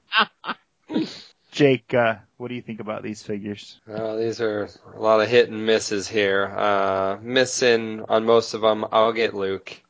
Jake, 1.51 1.93
uh, 1.94 2.16
what 2.39 2.48
do 2.48 2.55
you 2.55 2.62
think 2.62 2.81
about 2.81 3.02
these 3.02 3.23
figures? 3.23 3.78
Uh, 3.90 4.16
these 4.16 4.40
are 4.40 4.69
a 4.94 5.01
lot 5.01 5.20
of 5.20 5.28
hit 5.28 5.51
and 5.51 5.66
misses 5.66 6.09
here. 6.09 6.47
Uh, 6.56 7.19
missing 7.23 8.05
on 8.09 8.24
most 8.24 8.55
of 8.55 8.62
them. 8.62 8.85
I'll 8.90 9.12
get 9.12 9.35
Luke. 9.35 9.81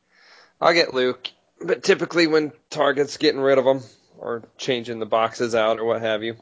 I'll 0.61 0.73
get 0.73 0.93
Luke. 0.93 1.29
But 1.63 1.83
typically 1.83 2.27
when 2.27 2.51
Target's 2.69 3.17
getting 3.17 3.41
rid 3.41 3.57
of 3.57 3.65
them 3.65 3.81
or 4.17 4.43
changing 4.57 4.99
the 4.99 5.05
boxes 5.05 5.55
out 5.55 5.79
or 5.79 5.85
what 5.85 6.01
have 6.01 6.23
you. 6.23 6.35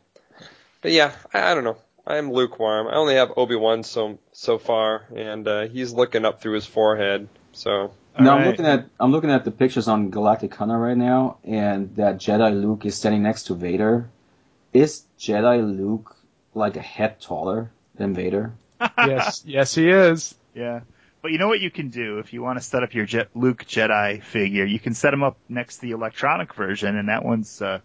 But 0.82 0.92
yeah, 0.92 1.14
I, 1.34 1.52
I 1.52 1.56
don't 1.56 1.64
know. 1.64 1.78
I 2.06 2.18
am 2.18 2.32
lukewarm. 2.32 2.88
I 2.88 2.96
only 2.96 3.16
have 3.16 3.32
Obi 3.38 3.56
Wan 3.56 3.84
so 3.84 4.20
so 4.32 4.58
far, 4.58 5.06
and 5.16 5.48
uh, 5.48 5.68
he's 5.68 5.94
looking 5.94 6.26
up 6.26 6.42
through 6.42 6.56
his 6.56 6.66
forehead. 6.66 7.30
So 7.52 7.94
now 8.20 8.38
I'm 8.38 8.48
looking 8.48 8.66
at 8.66 8.88
I'm 9.00 9.12
looking 9.12 9.30
at 9.30 9.46
the 9.46 9.52
pictures 9.52 9.88
on 9.88 10.10
Galactic 10.10 10.54
Hunter 10.54 10.78
right 10.78 10.98
now, 10.98 11.38
and 11.44 11.96
that 11.96 12.18
Jedi 12.18 12.60
Luke 12.60 12.86
is 12.86 12.96
standing 12.96 13.24
next 13.24 13.44
to 13.44 13.56
Vader. 13.56 14.10
Is 14.74 15.04
Jedi 15.20 15.62
Luke 15.78 16.16
like 16.56 16.76
a 16.76 16.82
head 16.82 17.22
taller 17.22 17.72
than 17.96 18.14
Vader? 18.14 18.54
yes, 18.98 19.44
yes 19.46 19.76
he 19.76 19.90
is. 19.90 20.34
Yeah. 20.56 20.82
But 21.22 21.32
you 21.32 21.38
know 21.38 21.48
what 21.48 21.60
you 21.60 21.70
can 21.70 21.90
do 21.90 22.18
if 22.20 22.34
you 22.34 22.42
want 22.42 22.58
to 22.58 22.64
set 22.66 22.82
up 22.82 22.94
your 22.94 23.06
Je- 23.06 23.28
Luke 23.36 23.66
Jedi 23.66 24.24
figure? 24.24 24.66
You 24.66 24.80
can 24.80 24.96
set 24.96 25.14
him 25.14 25.24
up 25.24 25.38
next 25.48 25.76
to 25.76 25.82
the 25.82 25.92
electronic 25.92 26.54
version, 26.56 26.98
and 26.98 27.10
that 27.10 27.24
one's 27.24 27.62
uh, 27.62 27.80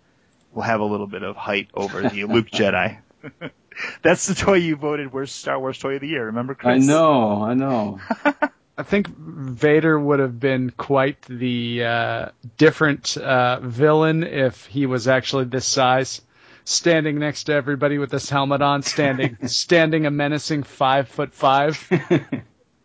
will 0.53 0.63
have 0.63 0.81
a 0.81 0.85
little 0.85 1.07
bit 1.07 1.23
of 1.23 1.37
height 1.37 1.69
over 1.75 2.09
the 2.09 2.25
Luke 2.33 2.49
Jedi. 2.49 2.99
That's 4.03 4.27
the 4.27 4.35
toy 4.35 4.55
you 4.55 4.77
voted 4.77 5.13
worst 5.13 5.37
Star 5.37 5.59
Wars 5.59 5.79
toy 5.79 5.97
of 5.97 6.01
the 6.01 6.09
year. 6.09 6.27
Remember, 6.27 6.55
Chris? 6.55 6.83
I 6.83 6.87
know, 6.87 7.43
I 7.43 7.55
know. 7.55 8.01
I 8.79 8.83
think 8.83 9.09
Vader 9.09 9.99
would 9.99 10.21
have 10.21 10.39
been 10.39 10.71
quite 10.71 11.21
the 11.23 11.85
uh, 11.85 12.29
different 12.59 13.17
uh, 13.17 13.61
villain 13.61 14.23
if 14.23 14.67
he 14.67 14.87
was 14.87 15.09
actually 15.09 15.45
this 15.45 15.67
size, 15.67 16.21
standing 16.65 17.19
next 17.19 17.45
to 17.45 17.55
everybody 17.55 17.99
with 17.99 18.11
this 18.11 18.29
helmet 18.29 18.61
on, 18.61 18.83
standing 18.83 19.37
standing 19.47 20.05
a 20.07 20.11
menacing 20.11 20.63
five 20.63 21.09
foot 21.09 21.35
five. 21.35 21.77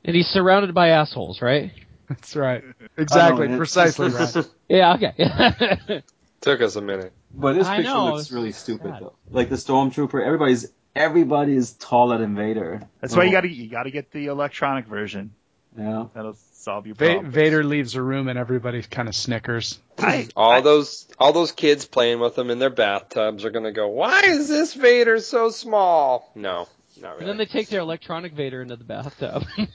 And 0.03 0.15
he's 0.15 0.27
surrounded 0.27 0.73
by 0.73 0.89
assholes, 0.89 1.41
right? 1.41 1.71
That's 2.09 2.35
right, 2.35 2.63
exactly, 2.97 3.45
I 3.45 3.47
know, 3.49 3.55
it- 3.55 3.57
precisely 3.57 4.09
right. 4.09 4.47
Yeah. 4.69 4.93
Okay. 4.95 6.03
took 6.41 6.61
us 6.61 6.75
a 6.75 6.81
minute. 6.81 7.13
But 7.33 7.53
this 7.53 7.67
I 7.67 7.77
picture 7.77 7.93
know, 7.93 8.15
looks 8.15 8.31
really 8.31 8.51
stupid 8.51 8.91
sad. 8.91 9.01
though. 9.01 9.13
Like 9.29 9.49
the 9.49 9.55
stormtrooper, 9.55 10.21
everybody's 10.25 10.67
everybody 10.95 11.55
is 11.55 11.71
taller 11.73 12.17
than 12.17 12.35
Vader. 12.35 12.81
That's 12.99 13.15
why 13.15 13.23
you 13.23 13.29
Oh, 13.29 13.33
got 13.33 13.41
to 13.41 13.49
you 13.49 13.69
got 13.69 13.83
to 13.83 13.91
get 13.91 14.11
the 14.11 14.25
electronic 14.25 14.87
version. 14.87 15.33
Yeah. 15.77 16.07
That'll 16.13 16.35
solve 16.55 16.85
your 16.85 16.95
Va- 16.95 17.05
problem. 17.13 17.31
Vader 17.31 17.63
leaves 17.63 17.95
a 17.95 18.01
room 18.01 18.27
and 18.27 18.37
everybody 18.37 18.81
kind 18.81 19.07
of 19.07 19.15
snickers. 19.15 19.79
I, 19.97 20.27
All 20.35 20.51
I- 20.51 20.59
those 20.61 21.07
all 21.17 21.31
those 21.31 21.53
kids 21.53 21.85
playing 21.85 22.19
with 22.19 22.35
them 22.35 22.49
in 22.49 22.59
their 22.59 22.69
bathtubs 22.69 23.45
are 23.45 23.51
gonna 23.51 23.71
go, 23.71 23.87
Why 23.87 24.21
is 24.25 24.49
this 24.49 24.73
Vader 24.73 25.19
so 25.21 25.49
small? 25.51 26.29
No, 26.35 26.67
not 26.99 27.11
really. 27.11 27.19
and 27.21 27.29
then 27.29 27.37
they 27.37 27.45
take 27.45 27.69
their 27.69 27.79
electronic 27.79 28.33
Vader 28.33 28.61
into 28.61 28.75
the 28.75 28.83
bathtub. 28.83 29.45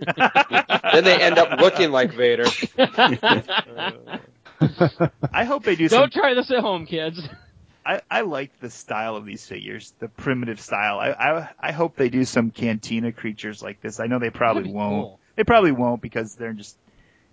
then 0.00 1.04
they 1.04 1.20
end 1.20 1.38
up 1.38 1.58
looking 1.60 1.90
like 1.92 2.12
Vader. 2.12 2.44
I 5.32 5.44
hope 5.44 5.64
they 5.64 5.76
do 5.76 5.88
Don't 5.88 6.12
try 6.12 6.34
this 6.34 6.50
at 6.50 6.60
home, 6.60 6.86
kids. 6.86 7.20
I, 7.86 8.00
I 8.10 8.22
like 8.22 8.58
the 8.60 8.70
style 8.70 9.16
of 9.16 9.26
these 9.26 9.46
figures, 9.46 9.92
the 9.98 10.08
primitive 10.08 10.58
style. 10.60 10.98
I, 10.98 11.10
I 11.10 11.48
I 11.68 11.72
hope 11.72 11.96
they 11.96 12.08
do 12.08 12.24
some 12.24 12.50
cantina 12.50 13.12
creatures 13.12 13.62
like 13.62 13.82
this. 13.82 14.00
I 14.00 14.06
know 14.06 14.18
they 14.18 14.30
probably 14.30 14.72
won't. 14.72 14.90
cool. 15.02 15.20
They 15.36 15.44
probably 15.44 15.72
won't 15.72 16.00
because 16.00 16.34
they're 16.34 16.54
just, 16.54 16.76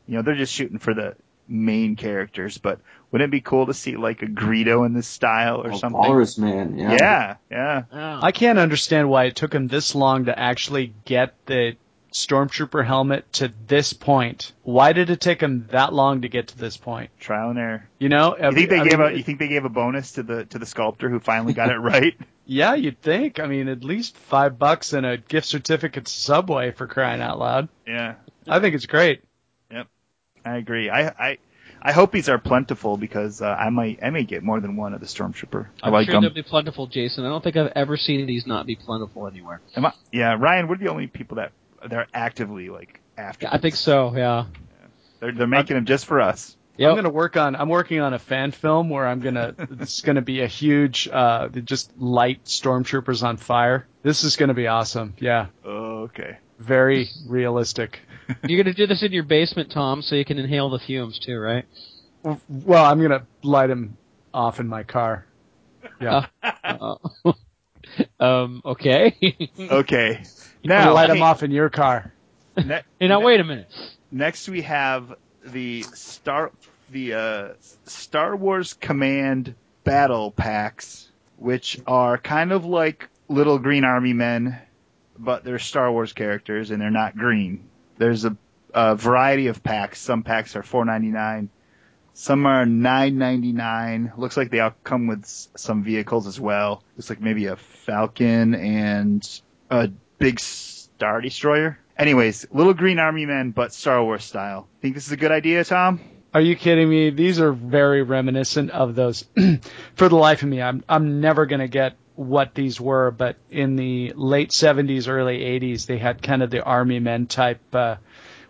you 0.07 0.15
know, 0.15 0.23
they're 0.23 0.35
just 0.35 0.51
shooting 0.53 0.79
for 0.79 0.93
the 0.93 1.15
main 1.47 1.95
characters. 1.95 2.57
But 2.57 2.81
wouldn't 3.11 3.29
it 3.29 3.31
be 3.31 3.39
cool 3.39 3.67
to 3.67 3.73
see 3.73 3.95
like 3.95 4.23
a 4.23 4.25
Greedo 4.25 4.85
in 4.85 4.93
this 4.93 5.07
style 5.07 5.61
or 5.61 5.71
Oh, 5.71 5.77
something? 5.77 5.97
Walrus 6.01 6.37
man. 6.37 6.77
Yeah. 6.77 6.97
Yeah, 6.99 7.35
yeah. 7.49 7.83
Oh. 7.93 8.19
I 8.21 8.33
can't 8.33 8.59
understand 8.59 9.09
why 9.09 9.25
it 9.25 9.37
took 9.37 9.53
him 9.55 9.69
this 9.69 9.95
long 9.95 10.25
to 10.25 10.37
actually 10.37 10.93
get 11.05 11.33
the 11.45 11.77
stormtrooper 12.11 12.85
helmet 12.85 13.31
to 13.33 13.51
this 13.67 13.93
point? 13.93 14.51
Why 14.63 14.93
did 14.93 15.09
it 15.09 15.21
take 15.21 15.39
them 15.39 15.67
that 15.71 15.93
long 15.93 16.21
to 16.21 16.29
get 16.29 16.49
to 16.49 16.57
this 16.57 16.77
point? 16.77 17.09
Trial 17.19 17.49
and 17.51 17.59
error. 17.59 17.89
You 17.99 18.09
know, 18.09 18.35
You 18.37 18.51
think 18.51 18.69
they 18.69 18.79
I 18.79 18.83
gave 18.87 18.99
mean, 18.99 19.07
a 19.07 19.11
you 19.13 19.23
think 19.23 19.39
they 19.39 19.47
gave 19.47 19.65
a 19.65 19.69
bonus 19.69 20.13
to 20.13 20.23
the 20.23 20.45
to 20.45 20.59
the 20.59 20.65
sculptor 20.65 21.09
who 21.09 21.19
finally 21.19 21.53
got 21.53 21.69
it 21.69 21.77
right? 21.77 22.15
Yeah, 22.43 22.73
you'd 22.73 23.01
think. 23.01 23.39
I 23.39 23.45
mean, 23.45 23.69
at 23.69 23.81
least 23.83 24.17
five 24.17 24.59
bucks 24.59 24.91
and 24.91 25.05
a 25.05 25.15
gift 25.15 25.47
certificate 25.47 26.05
to 26.05 26.11
Subway 26.11 26.71
for 26.71 26.85
crying 26.85 27.21
out 27.21 27.39
loud. 27.39 27.69
yeah. 27.87 28.15
I 28.45 28.59
think 28.59 28.75
it's 28.75 28.87
great. 28.87 29.23
Yep, 29.71 29.87
I 30.43 30.57
agree. 30.57 30.89
I 30.89 31.07
I 31.07 31.37
I 31.81 31.91
hope 31.93 32.11
these 32.11 32.27
are 32.27 32.39
plentiful 32.39 32.97
because 32.97 33.41
uh, 33.41 33.45
I 33.47 33.69
might 33.69 33.99
I 34.03 34.09
may 34.09 34.23
get 34.23 34.43
more 34.43 34.59
than 34.59 34.75
one 34.75 34.93
of 34.93 34.99
the 34.99 35.05
stormtrooper. 35.05 35.67
I 35.81 35.87
I'm 35.87 35.93
like 35.93 36.07
sure 36.07 36.13
them. 36.15 36.23
they'll 36.23 36.33
be 36.33 36.41
plentiful, 36.43 36.87
Jason. 36.87 37.23
I 37.23 37.29
don't 37.29 37.41
think 37.43 37.55
I've 37.55 37.71
ever 37.75 37.95
seen 37.95 38.25
these 38.25 38.45
not 38.45 38.65
be 38.65 38.75
plentiful 38.75 39.27
anywhere. 39.27 39.61
Am 39.77 39.85
I- 39.85 39.93
yeah, 40.11 40.35
Ryan, 40.37 40.67
we're 40.67 40.77
the 40.77 40.89
only 40.89 41.07
people 41.07 41.35
that 41.37 41.51
they're 41.87 42.07
actively 42.13 42.69
like 42.69 43.01
after. 43.17 43.47
I 43.51 43.57
think 43.57 43.75
so. 43.75 44.15
Yeah. 44.15 44.45
They're 45.19 45.31
they're 45.31 45.47
making 45.47 45.75
them 45.75 45.85
just 45.85 46.05
for 46.05 46.19
us. 46.21 46.55
I'm 46.79 46.95
gonna 46.95 47.09
work 47.09 47.37
on. 47.37 47.55
I'm 47.55 47.69
working 47.69 47.99
on 47.99 48.13
a 48.15 48.19
fan 48.19 48.51
film 48.51 48.89
where 48.89 49.05
I'm 49.07 49.19
gonna. 49.19 49.53
it's 49.79 50.01
gonna 50.01 50.21
be 50.23 50.41
a 50.41 50.47
huge, 50.47 51.07
uh, 51.11 51.49
just 51.49 51.95
light 51.99 52.45
stormtroopers 52.45 53.21
on 53.23 53.37
fire. 53.37 53.85
This 54.01 54.23
is 54.23 54.35
gonna 54.35 54.55
be 54.55 54.65
awesome. 54.65 55.13
Yeah, 55.19 55.47
Oh, 55.63 56.03
okay. 56.03 56.37
very 56.57 57.09
realistic. 57.27 57.99
You're 58.47 58.63
gonna 58.63 58.73
do 58.73 58.87
this 58.87 59.03
in 59.03 59.11
your 59.11 59.23
basement, 59.25 59.71
Tom, 59.71 60.01
so 60.01 60.15
you 60.15 60.25
can 60.25 60.39
inhale 60.39 60.71
the 60.71 60.79
fumes 60.79 61.19
too, 61.19 61.37
right? 61.37 61.65
Well, 62.23 62.83
I'm 62.85 62.99
gonna 62.99 63.27
light 63.43 63.67
them 63.67 63.97
off 64.33 64.59
in 64.59 64.67
my 64.67 64.81
car. 64.81 65.25
Yeah, 65.99 66.25
Uh, 66.63 66.95
um. 68.19 68.61
Okay. 68.65 69.37
Okay. 69.59 70.23
I'm 70.63 70.69
Now, 70.69 70.83
gonna 70.83 70.93
light 70.95 71.07
them 71.07 71.21
off 71.21 71.43
in 71.43 71.51
your 71.51 71.69
car. 71.69 72.13
ne- 72.57 72.63
hey, 72.99 73.07
now 73.07 73.19
ne- 73.19 73.25
wait 73.25 73.39
a 73.39 73.43
minute. 73.43 73.69
Next 74.11 74.47
we 74.49 74.61
have 74.63 75.15
the 75.43 75.83
Star 75.83 76.51
the 76.91 77.13
uh, 77.13 77.49
Star 77.85 78.35
Wars 78.35 78.73
Command 78.73 79.55
battle 79.83 80.31
packs, 80.31 81.09
which 81.37 81.79
are 81.87 82.17
kind 82.17 82.51
of 82.51 82.65
like 82.65 83.09
little 83.27 83.57
green 83.59 83.83
army 83.85 84.13
men, 84.13 84.59
but 85.17 85.43
they're 85.43 85.59
Star 85.59 85.91
Wars 85.91 86.13
characters 86.13 86.69
and 86.71 86.81
they're 86.81 86.91
not 86.91 87.15
green. 87.15 87.63
There's 87.97 88.25
a, 88.25 88.35
a 88.73 88.95
variety 88.95 89.47
of 89.47 89.63
packs. 89.63 89.99
Some 90.01 90.23
packs 90.23 90.55
are 90.55 90.63
four 90.63 90.83
ninety 90.85 91.07
nine. 91.07 91.49
Some 92.13 92.45
are 92.45 92.65
nine 92.65 93.17
ninety 93.17 93.53
nine. 93.53 94.11
Looks 94.17 94.35
like 94.35 94.51
they 94.51 94.59
all 94.59 94.75
come 94.83 95.07
with 95.07 95.25
some 95.25 95.83
vehicles 95.83 96.27
as 96.27 96.39
well. 96.39 96.83
Looks 96.97 97.09
like 97.09 97.21
maybe 97.21 97.45
a 97.45 97.55
Falcon 97.55 98.53
and 98.53 99.41
a 99.69 99.89
big 100.21 100.39
Star 100.39 101.19
Destroyer. 101.19 101.79
Anyways, 101.97 102.45
little 102.51 102.75
green 102.75 102.99
army 102.99 103.25
men, 103.25 103.51
but 103.51 103.73
Star 103.73 104.03
Wars 104.03 104.23
style. 104.23 104.67
Think 104.81 104.93
this 104.93 105.07
is 105.07 105.11
a 105.11 105.17
good 105.17 105.31
idea, 105.31 105.63
Tom? 105.65 105.99
Are 106.33 106.41
you 106.41 106.55
kidding 106.55 106.89
me? 106.89 107.09
These 107.09 107.41
are 107.41 107.51
very 107.51 108.03
reminiscent 108.03 108.69
of 108.69 108.95
those. 108.95 109.25
For 109.95 110.07
the 110.07 110.15
life 110.15 110.43
of 110.43 110.49
me, 110.49 110.61
I'm 110.61 110.83
I'm 110.87 111.19
never 111.19 111.45
gonna 111.45 111.67
get 111.67 111.97
what 112.15 112.53
these 112.53 112.79
were, 112.79 113.11
but 113.11 113.35
in 113.49 113.75
the 113.75 114.13
late 114.15 114.51
70s, 114.51 115.09
early 115.09 115.39
80s, 115.39 115.87
they 115.87 115.97
had 115.97 116.21
kind 116.21 116.43
of 116.43 116.51
the 116.51 116.63
army 116.63 116.99
men 116.99 117.25
type, 117.25 117.61
uh, 117.73 117.95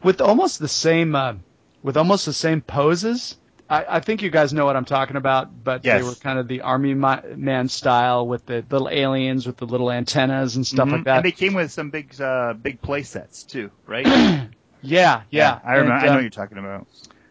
with 0.03 0.19
almost 0.19 0.60
the 0.60 0.68
same, 0.68 1.15
uh, 1.15 1.35
with 1.81 1.95
almost 1.95 2.26
the 2.26 2.34
same 2.34 2.61
poses. 2.61 3.38
I, 3.72 3.85
I 3.98 3.99
think 4.02 4.22
you 4.22 4.30
guys 4.30 4.52
know 4.52 4.65
what 4.65 4.76
I'm 4.76 4.85
talking 4.85 5.15
about, 5.15 5.64
but 5.64 5.85
Yes. 5.85 5.98
they 5.98 6.03
were 6.03 6.15
kind 6.15 6.38
of 6.38 6.48
the 6.48 6.61
army 6.61 6.93
man 6.93 7.69
style 7.69 8.27
with 8.27 8.45
the 8.45 8.65
little 8.69 8.89
aliens 8.89 9.48
with 9.48 9.56
the 9.57 9.65
little 9.65 9.89
antennas 9.91 10.57
and 10.57 10.68
stuff 10.68 10.89
Mhm. 10.89 10.91
like 10.91 11.03
that. 11.06 11.15
And 11.18 11.26
they 11.26 11.31
came 11.31 11.53
with 11.53 11.72
some 11.72 11.89
big, 11.89 12.19
uh, 12.19 12.53
big 12.53 12.81
play 12.81 13.03
sets 13.03 13.43
too, 13.43 13.72
right? 13.88 14.06
yeah, 14.81 15.22
yeah, 15.30 15.60
I 15.64 15.76
remember. 15.76 15.93
And, 15.93 16.03
I 16.03 16.06
know 16.07 16.11
uh, 16.11 16.15
what 16.15 16.22
you're 16.22 16.30
talking 16.30 16.57
about. 16.57 16.85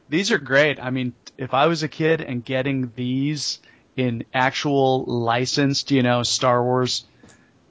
These 0.09 0.33
are 0.33 0.39
great. 0.39 0.81
I 0.81 0.91
mean, 0.91 1.13
if 1.37 1.53
I 1.55 1.67
was 1.67 1.83
a 1.83 1.89
kid 1.89 2.21
and 2.23 2.45
getting 2.45 2.91
these 2.97 3.61
in 3.97 4.25
actual 4.33 5.05
licensed, 5.05 5.91
you 5.91 6.03
know, 6.03 6.23
Star 6.23 6.65
Wars 6.65 7.05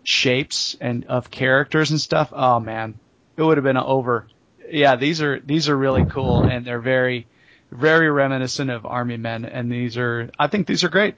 shapes 0.03 0.77
and 0.79 1.05
of 1.05 1.31
characters 1.31 1.91
and 1.91 1.99
stuff, 1.99 2.31
oh 2.33 2.59
man, 2.59 2.95
it 3.35 3.43
would 3.43 3.57
have 3.57 3.63
been 3.63 3.77
over. 3.77 4.27
Yeah, 4.69 4.95
these 4.95 5.21
are 5.21 5.39
these 5.39 5.69
are 5.69 5.75
really 5.75 6.03
cool 6.03 6.43
and 6.43 6.65
they're 6.65 6.79
very 6.79 7.25
very 7.71 8.09
reminiscent 8.09 8.69
of 8.69 8.85
Army 8.85 9.17
Men 9.17 9.45
and 9.45 9.71
these 9.71 9.97
are 9.97 10.29
I 10.37 10.47
think 10.47 10.67
these 10.67 10.83
are 10.83 10.89
great. 10.89 11.15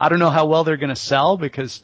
I 0.00 0.08
don't 0.08 0.18
know 0.18 0.30
how 0.30 0.46
well 0.46 0.64
they're 0.64 0.76
going 0.76 0.90
to 0.90 0.96
sell 0.96 1.36
because 1.36 1.82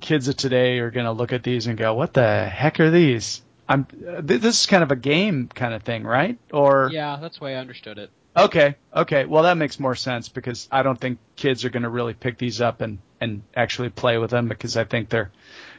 kids 0.00 0.28
of 0.28 0.36
today 0.36 0.78
are 0.78 0.90
going 0.90 1.06
to 1.06 1.12
look 1.12 1.32
at 1.32 1.42
these 1.42 1.66
and 1.66 1.76
go, 1.76 1.94
"What 1.94 2.14
the 2.14 2.44
heck 2.46 2.80
are 2.80 2.90
these?" 2.90 3.42
I'm 3.68 3.84
th- 3.84 4.40
this 4.40 4.60
is 4.60 4.66
kind 4.66 4.82
of 4.82 4.90
a 4.90 4.96
game 4.96 5.48
kind 5.48 5.74
of 5.74 5.82
thing, 5.82 6.04
right? 6.04 6.38
Or 6.52 6.88
Yeah, 6.92 7.18
that's 7.20 7.38
the 7.38 7.44
way 7.44 7.56
I 7.56 7.60
understood 7.60 7.98
it. 7.98 8.10
Okay, 8.36 8.76
okay. 8.94 9.24
Well, 9.24 9.42
that 9.42 9.56
makes 9.56 9.80
more 9.80 9.94
sense 9.94 10.28
because 10.28 10.68
I 10.70 10.82
don't 10.82 10.98
think 10.98 11.18
kids 11.36 11.64
are 11.64 11.70
going 11.70 11.82
to 11.82 11.88
really 11.88 12.14
pick 12.14 12.38
these 12.38 12.60
up 12.60 12.80
and 12.80 12.98
and 13.20 13.42
actually 13.54 13.90
play 13.90 14.16
with 14.18 14.30
them 14.30 14.48
because 14.48 14.76
I 14.76 14.84
think 14.84 15.08
they're 15.08 15.30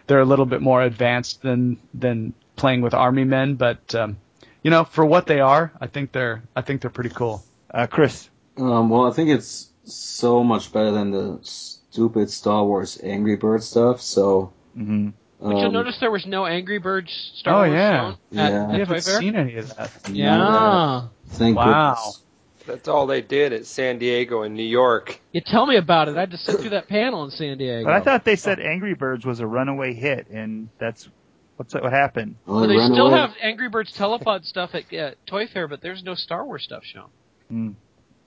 they're 0.07 0.19
a 0.19 0.25
little 0.25 0.45
bit 0.45 0.61
more 0.61 0.81
advanced 0.81 1.41
than 1.41 1.77
than 1.93 2.33
playing 2.55 2.81
with 2.81 2.93
army 2.93 3.23
men. 3.23 3.55
But 3.55 3.95
um, 3.95 4.17
you 4.61 4.71
know, 4.71 4.83
for 4.83 5.05
what 5.05 5.25
they 5.25 5.39
are, 5.39 5.71
I 5.79 5.87
think 5.87 6.11
they're 6.11 6.43
I 6.55 6.61
think 6.61 6.81
they're 6.81 6.89
pretty 6.89 7.11
cool. 7.11 7.43
Uh, 7.73 7.87
Chris. 7.87 8.29
Um, 8.57 8.89
well, 8.89 9.05
I 9.09 9.11
think 9.15 9.29
it's 9.29 9.69
so 9.85 10.43
much 10.43 10.71
better 10.73 10.91
than 10.91 11.11
the 11.11 11.39
stupid 11.43 12.29
Star 12.29 12.65
Wars 12.65 12.99
Angry 13.01 13.35
Bird 13.35 13.63
stuff. 13.63 14.01
So, 14.01 14.53
hmm 14.73 15.09
But 15.39 15.49
you'll 15.57 15.65
um, 15.67 15.73
notice 15.73 15.97
there 15.99 16.11
was 16.11 16.25
no 16.25 16.45
Angry 16.45 16.79
Birds 16.79 17.11
Star 17.35 17.65
Oh, 17.65 17.67
Wars 17.67 17.77
yeah. 17.77 18.01
shown 18.01 18.17
Yeah. 18.31 18.41
at, 18.45 18.51
I 18.53 18.55
at 18.55 18.69
I 18.69 18.77
haven't 18.79 19.03
Fair. 19.03 19.19
seen 19.19 19.35
any 19.35 19.55
of 19.57 19.75
that. 19.75 19.91
none 20.09 20.09
of 20.09 20.15
Yeah. 20.15 21.07
Thank 21.37 21.57
Wow. 21.57 21.93
goodness. 21.93 22.23
That's 22.67 22.87
all 22.87 23.07
they 23.07 23.21
did 23.21 23.53
at 23.53 23.65
San 23.65 23.97
Diego 23.97 24.43
and 24.43 24.53
New 24.53 24.61
York. 24.63 25.19
You 25.31 25.41
tell 25.41 25.65
me 25.65 25.77
about 25.77 26.07
it. 26.09 26.17
I 26.17 26.19
had 26.21 26.31
to 26.31 26.37
sit 26.37 26.59
through 26.59 26.69
that 26.71 26.87
panel 26.87 27.23
in 27.23 27.31
San 27.31 27.57
Diego. 27.57 27.85
But 27.85 27.93
I 27.93 28.01
thought 28.01 28.25
they 28.25 28.35
said 28.35 28.59
Angry 28.59 28.93
Birds 28.93 29.25
was 29.25 29.39
a 29.39 29.47
runaway 29.47 29.93
hit, 29.93 30.27
and 30.29 30.69
that's 30.77 31.07
what's 31.55 31.73
what 31.73 31.91
happened. 31.91 32.35
Oh, 32.47 32.59
Well, 32.59 32.67
they 32.67 32.77
still 32.77 33.07
away. 33.07 33.17
have 33.17 33.31
Angry 33.41 33.69
Birds 33.69 33.91
Telepod 33.93 34.43
stuff 34.45 34.75
at 34.75 34.93
uh, 34.93 35.11
Toy 35.25 35.47
Fair, 35.47 35.67
but 35.67 35.81
there's 35.81 36.03
no 36.03 36.13
Star 36.13 36.45
Wars 36.45 36.63
stuff 36.63 36.83
shown. 36.83 37.09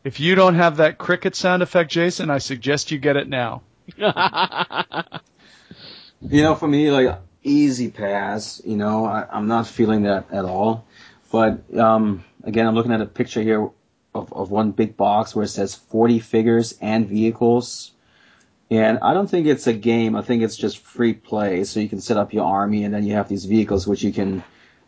If 0.05 0.19
you 0.21 0.35
don't 0.35 0.57
have 0.57 0.79
that 0.79 0.99
cricket 0.99 1.37
sound 1.37 1.63
effect, 1.63 1.91
Jason, 1.91 2.31
I 2.31 2.39
suggest 2.39 2.91
you 2.91 2.99
get 2.99 3.17
it 3.17 3.29
now. 3.29 3.63
You 6.25 6.43
know, 6.43 6.55
for 6.55 6.69
me, 6.69 6.91
like 6.91 7.19
easy 7.43 7.91
pass. 7.91 8.63
You 8.65 8.77
know, 8.77 9.05
I, 9.05 9.27
I'm 9.31 9.49
not 9.49 9.67
feeling 9.67 10.03
that 10.03 10.33
at 10.33 10.45
all. 10.45 10.87
But 11.33 11.77
um, 11.77 12.25
again, 12.45 12.67
I'm 12.67 12.75
looking 12.75 12.93
at 12.93 13.01
a 13.01 13.07
picture 13.07 13.43
here 13.43 13.71
of, 14.15 14.33
of 14.33 14.51
one 14.51 14.71
big 14.71 14.97
box 14.97 15.35
where 15.35 15.45
it 15.45 15.49
says 15.49 15.75
40 15.75 16.21
figures 16.21 16.79
and 16.81 17.09
vehicles. 17.09 17.91
And 18.71 19.01
I 19.03 19.15
don't 19.15 19.29
think 19.29 19.47
it's 19.47 19.67
a 19.67 19.73
game. 19.73 20.15
I 20.15 20.23
think 20.23 20.43
it's 20.43 20.57
just 20.57 20.79
free 20.79 21.13
play. 21.13 21.65
So 21.65 21.81
you 21.81 21.89
can 21.89 22.01
set 22.01 22.17
up 22.17 22.33
your 22.33 22.45
army, 22.45 22.85
and 22.85 22.95
then 22.95 23.05
you 23.05 23.15
have 23.15 23.29
these 23.29 23.45
vehicles 23.45 23.87
which 23.87 24.03
you 24.03 24.13
can, 24.13 24.45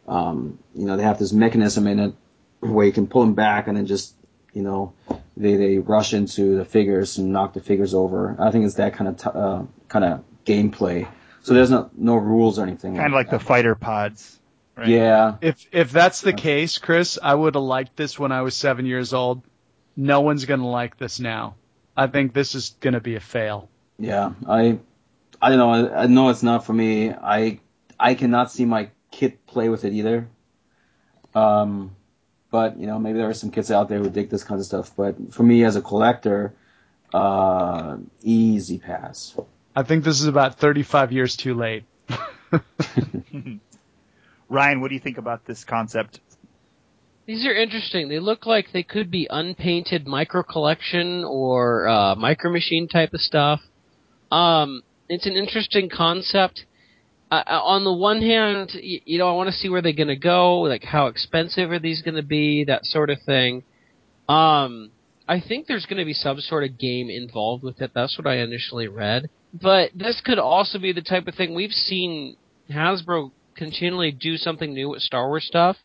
um, 0.06 0.58
you 0.74 0.86
know, 0.86 0.96
they 0.96 1.02
have 1.02 1.18
this 1.18 1.32
mechanism 1.32 1.86
in 1.86 1.98
it 1.98 2.14
where 2.60 2.86
you 2.86 2.92
can 2.92 3.06
pull 3.06 3.22
them 3.22 3.34
back, 3.34 3.66
and 3.66 3.76
then 3.76 3.86
just, 3.86 4.14
you 4.54 4.62
know, 4.62 4.94
they 5.36 5.56
they 5.56 5.78
rush 5.78 6.14
into 6.14 6.56
the 6.56 6.64
figures 6.64 7.18
and 7.18 7.32
knock 7.32 7.52
the 7.52 7.60
figures 7.60 7.92
over. 7.92 8.36
I 8.38 8.50
think 8.50 8.64
it's 8.64 8.76
that 8.76 8.94
kind 8.94 9.08
of 9.08 9.16
t- 9.18 9.30
uh, 9.34 9.62
kind 9.88 10.04
of 10.04 10.24
gameplay. 10.46 11.06
So 11.42 11.52
there's 11.54 11.70
no 11.70 11.90
no 11.96 12.14
rules 12.16 12.58
or 12.58 12.62
anything. 12.62 12.94
Kind 12.96 13.08
of 13.08 13.12
like 13.12 13.30
the 13.30 13.38
fighter 13.38 13.74
pods. 13.74 14.40
Right? 14.76 14.88
Yeah, 14.88 15.36
If 15.40 15.66
if 15.72 15.92
that's 15.92 16.20
the 16.22 16.32
case, 16.32 16.78
Chris, 16.78 17.18
I 17.22 17.34
would 17.34 17.54
have 17.54 17.62
liked 17.62 17.96
this 17.96 18.18
when 18.18 18.32
I 18.32 18.42
was 18.42 18.56
seven 18.56 18.86
years 18.86 19.12
old. 19.12 19.42
No 19.96 20.20
one's 20.22 20.46
gonna 20.46 20.66
like 20.68 20.96
this 20.96 21.20
now. 21.20 21.54
I 21.96 22.08
think 22.08 22.32
this 22.32 22.54
is 22.56 22.74
gonna 22.80 23.00
be 23.00 23.14
a 23.16 23.20
fail. 23.20 23.68
yeah. 23.98 24.32
I 24.48 24.78
I 25.40 25.48
don't 25.50 25.58
know. 25.58 25.70
I, 25.70 26.02
I 26.02 26.06
know 26.06 26.30
it's 26.30 26.42
not 26.42 26.64
for 26.66 26.72
me. 26.72 27.10
I 27.12 27.60
I 28.00 28.14
cannot 28.14 28.50
see 28.50 28.64
my 28.64 28.90
kid 29.12 29.46
play 29.46 29.68
with 29.68 29.84
it 29.84 29.92
either. 29.92 30.26
Um, 31.34 31.94
but 32.54 32.78
you 32.78 32.86
know 32.86 33.00
maybe 33.00 33.18
there 33.18 33.28
are 33.28 33.34
some 33.34 33.50
kids 33.50 33.72
out 33.72 33.88
there 33.88 33.98
who 33.98 34.08
dig 34.08 34.30
this 34.30 34.44
kind 34.44 34.60
of 34.60 34.66
stuff. 34.66 34.92
But 34.96 35.16
for 35.34 35.42
me 35.42 35.64
as 35.64 35.74
a 35.74 35.82
collector, 35.82 36.54
uh, 37.12 37.96
easy 38.22 38.78
pass. 38.78 39.36
I 39.74 39.82
think 39.82 40.04
this 40.04 40.20
is 40.20 40.28
about 40.28 40.60
35 40.60 41.10
years 41.10 41.34
too 41.34 41.54
late. 41.54 41.82
Ryan, 44.48 44.80
what 44.80 44.88
do 44.90 44.94
you 44.94 45.00
think 45.00 45.18
about 45.18 45.44
this 45.46 45.64
concept? 45.64 46.20
These 47.26 47.44
are 47.44 47.52
interesting. 47.52 48.08
They 48.08 48.20
look 48.20 48.46
like 48.46 48.70
they 48.72 48.84
could 48.84 49.10
be 49.10 49.26
unpainted 49.28 50.06
micro 50.06 50.44
collection 50.44 51.24
or 51.24 51.88
uh, 51.88 52.14
micro 52.14 52.52
machine 52.52 52.86
type 52.86 53.14
of 53.14 53.20
stuff. 53.20 53.62
Um, 54.30 54.82
it's 55.08 55.26
an 55.26 55.32
interesting 55.32 55.88
concept. 55.88 56.66
Uh, 57.30 57.42
uh, 57.46 57.60
on 57.62 57.84
the 57.84 57.92
one 57.92 58.20
hand, 58.20 58.70
y- 58.74 59.00
you 59.04 59.18
know, 59.18 59.28
I 59.28 59.32
want 59.32 59.48
to 59.48 59.56
see 59.56 59.68
where 59.68 59.82
they're 59.82 59.92
going 59.92 60.08
to 60.08 60.16
go, 60.16 60.60
like 60.60 60.84
how 60.84 61.06
expensive 61.06 61.70
are 61.70 61.78
these 61.78 62.02
going 62.02 62.16
to 62.16 62.22
be, 62.22 62.64
that 62.64 62.84
sort 62.84 63.10
of 63.10 63.20
thing. 63.22 63.64
Um, 64.28 64.90
I 65.26 65.40
think 65.40 65.66
there's 65.66 65.86
going 65.86 65.98
to 65.98 66.04
be 66.04 66.12
some 66.12 66.40
sort 66.40 66.64
of 66.64 66.78
game 66.78 67.08
involved 67.10 67.62
with 67.62 67.80
it. 67.80 67.92
That's 67.94 68.18
what 68.18 68.26
I 68.26 68.36
initially 68.38 68.88
read. 68.88 69.30
But 69.52 69.90
this 69.94 70.20
could 70.24 70.38
also 70.38 70.78
be 70.78 70.92
the 70.92 71.02
type 71.02 71.26
of 71.26 71.34
thing 71.34 71.54
we've 71.54 71.70
seen 71.72 72.36
Hasbro 72.70 73.30
continually 73.54 74.10
do 74.10 74.36
something 74.36 74.74
new 74.74 74.88
with 74.90 75.02
Star 75.02 75.28
Wars 75.28 75.46
stuff, 75.46 75.76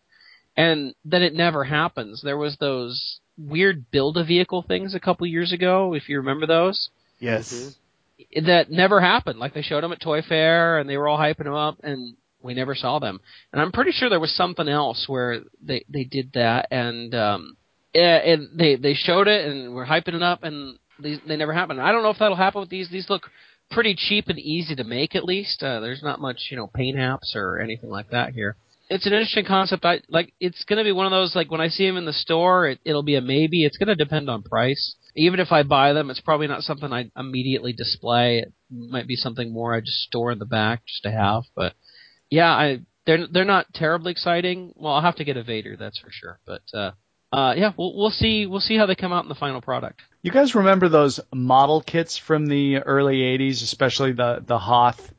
and 0.57 0.93
then 1.05 1.21
it 1.21 1.33
never 1.33 1.63
happens. 1.63 2.21
There 2.21 2.37
was 2.37 2.57
those 2.57 3.19
weird 3.37 3.89
build 3.91 4.17
a 4.17 4.23
vehicle 4.23 4.63
things 4.67 4.93
a 4.93 4.99
couple 4.99 5.25
years 5.27 5.53
ago, 5.53 5.93
if 5.93 6.09
you 6.09 6.17
remember 6.17 6.45
those. 6.45 6.89
Yes. 7.19 7.77
That 8.43 8.69
never 8.69 8.99
happened. 8.99 9.39
Like 9.39 9.53
they 9.53 9.61
showed 9.61 9.83
them 9.83 9.91
at 9.91 10.01
Toy 10.01 10.21
Fair, 10.21 10.77
and 10.79 10.89
they 10.89 10.97
were 10.97 11.07
all 11.07 11.17
hyping 11.17 11.45
them 11.45 11.53
up, 11.53 11.77
and 11.83 12.15
we 12.41 12.53
never 12.53 12.75
saw 12.75 12.99
them. 12.99 13.19
And 13.51 13.61
I'm 13.61 13.71
pretty 13.71 13.91
sure 13.91 14.09
there 14.09 14.19
was 14.19 14.35
something 14.35 14.67
else 14.67 15.05
where 15.07 15.41
they 15.61 15.85
they 15.89 16.03
did 16.03 16.31
that, 16.33 16.67
and 16.71 17.13
um, 17.15 17.57
yeah, 17.93 18.17
and 18.17 18.57
they 18.57 18.75
they 18.75 18.93
showed 18.93 19.27
it, 19.27 19.49
and 19.49 19.73
we're 19.73 19.85
hyping 19.85 20.15
it 20.15 20.23
up, 20.23 20.43
and 20.43 20.77
they 20.99 21.19
they 21.27 21.35
never 21.35 21.53
happened. 21.53 21.81
I 21.81 21.91
don't 21.91 22.03
know 22.03 22.09
if 22.09 22.19
that'll 22.19 22.35
happen 22.35 22.61
with 22.61 22.69
these. 22.69 22.89
These 22.89 23.09
look 23.09 23.23
pretty 23.71 23.95
cheap 23.95 24.27
and 24.27 24.39
easy 24.39 24.75
to 24.75 24.83
make, 24.83 25.15
at 25.15 25.23
least. 25.23 25.61
Uh, 25.63 25.79
there's 25.79 26.03
not 26.03 26.19
much 26.19 26.47
you 26.49 26.57
know 26.57 26.67
paint 26.67 26.97
apps 26.97 27.35
or 27.35 27.59
anything 27.59 27.89
like 27.89 28.09
that 28.11 28.33
here. 28.33 28.55
It's 28.89 29.05
an 29.05 29.13
interesting 29.13 29.45
concept. 29.45 29.85
I 29.85 30.01
like. 30.09 30.33
It's 30.39 30.63
going 30.63 30.77
to 30.77 30.83
be 30.83 30.91
one 30.91 31.05
of 31.05 31.11
those 31.11 31.35
like 31.35 31.51
when 31.51 31.61
I 31.61 31.67
see 31.67 31.85
them 31.85 31.97
in 31.97 32.05
the 32.05 32.13
store, 32.13 32.67
it, 32.67 32.79
it'll 32.85 33.03
be 33.03 33.15
a 33.15 33.21
maybe. 33.21 33.65
It's 33.65 33.77
going 33.77 33.87
to 33.87 33.95
depend 33.95 34.29
on 34.29 34.41
price. 34.43 34.95
Even 35.15 35.39
if 35.39 35.51
I 35.51 35.63
buy 35.63 35.93
them, 35.93 36.09
it's 36.09 36.19
probably 36.21 36.47
not 36.47 36.63
something 36.63 36.91
I 36.93 37.09
immediately 37.17 37.73
display. 37.73 38.39
It 38.39 38.53
might 38.71 39.07
be 39.07 39.15
something 39.15 39.51
more 39.51 39.73
I 39.73 39.79
just 39.81 40.03
store 40.03 40.31
in 40.31 40.39
the 40.39 40.45
back 40.45 40.85
just 40.85 41.03
to 41.03 41.11
have. 41.11 41.43
But 41.55 41.73
yeah, 42.29 42.51
I 42.51 42.79
they're 43.05 43.27
they're 43.27 43.45
not 43.45 43.73
terribly 43.73 44.11
exciting. 44.11 44.71
Well, 44.75 44.93
I'll 44.93 45.01
have 45.01 45.15
to 45.15 45.23
get 45.23 45.37
a 45.37 45.43
Vader, 45.43 45.75
that's 45.77 45.97
for 45.99 46.11
sure. 46.11 46.39
But 46.45 46.61
uh, 46.73 46.91
uh, 47.33 47.53
yeah, 47.57 47.73
we'll 47.77 47.95
we'll 47.97 48.11
see 48.11 48.45
we'll 48.45 48.59
see 48.59 48.77
how 48.77 48.85
they 48.85 48.95
come 48.95 49.11
out 49.11 49.23
in 49.23 49.29
the 49.29 49.35
final 49.35 49.61
product. 49.61 50.01
You 50.21 50.31
guys 50.31 50.53
remember 50.53 50.89
those 50.89 51.19
model 51.33 51.81
kits 51.81 52.17
from 52.17 52.45
the 52.47 52.77
early 52.79 53.17
'80s, 53.21 53.63
especially 53.63 54.11
the 54.11 54.43
the 54.45 54.59
Hoth, 54.59 55.11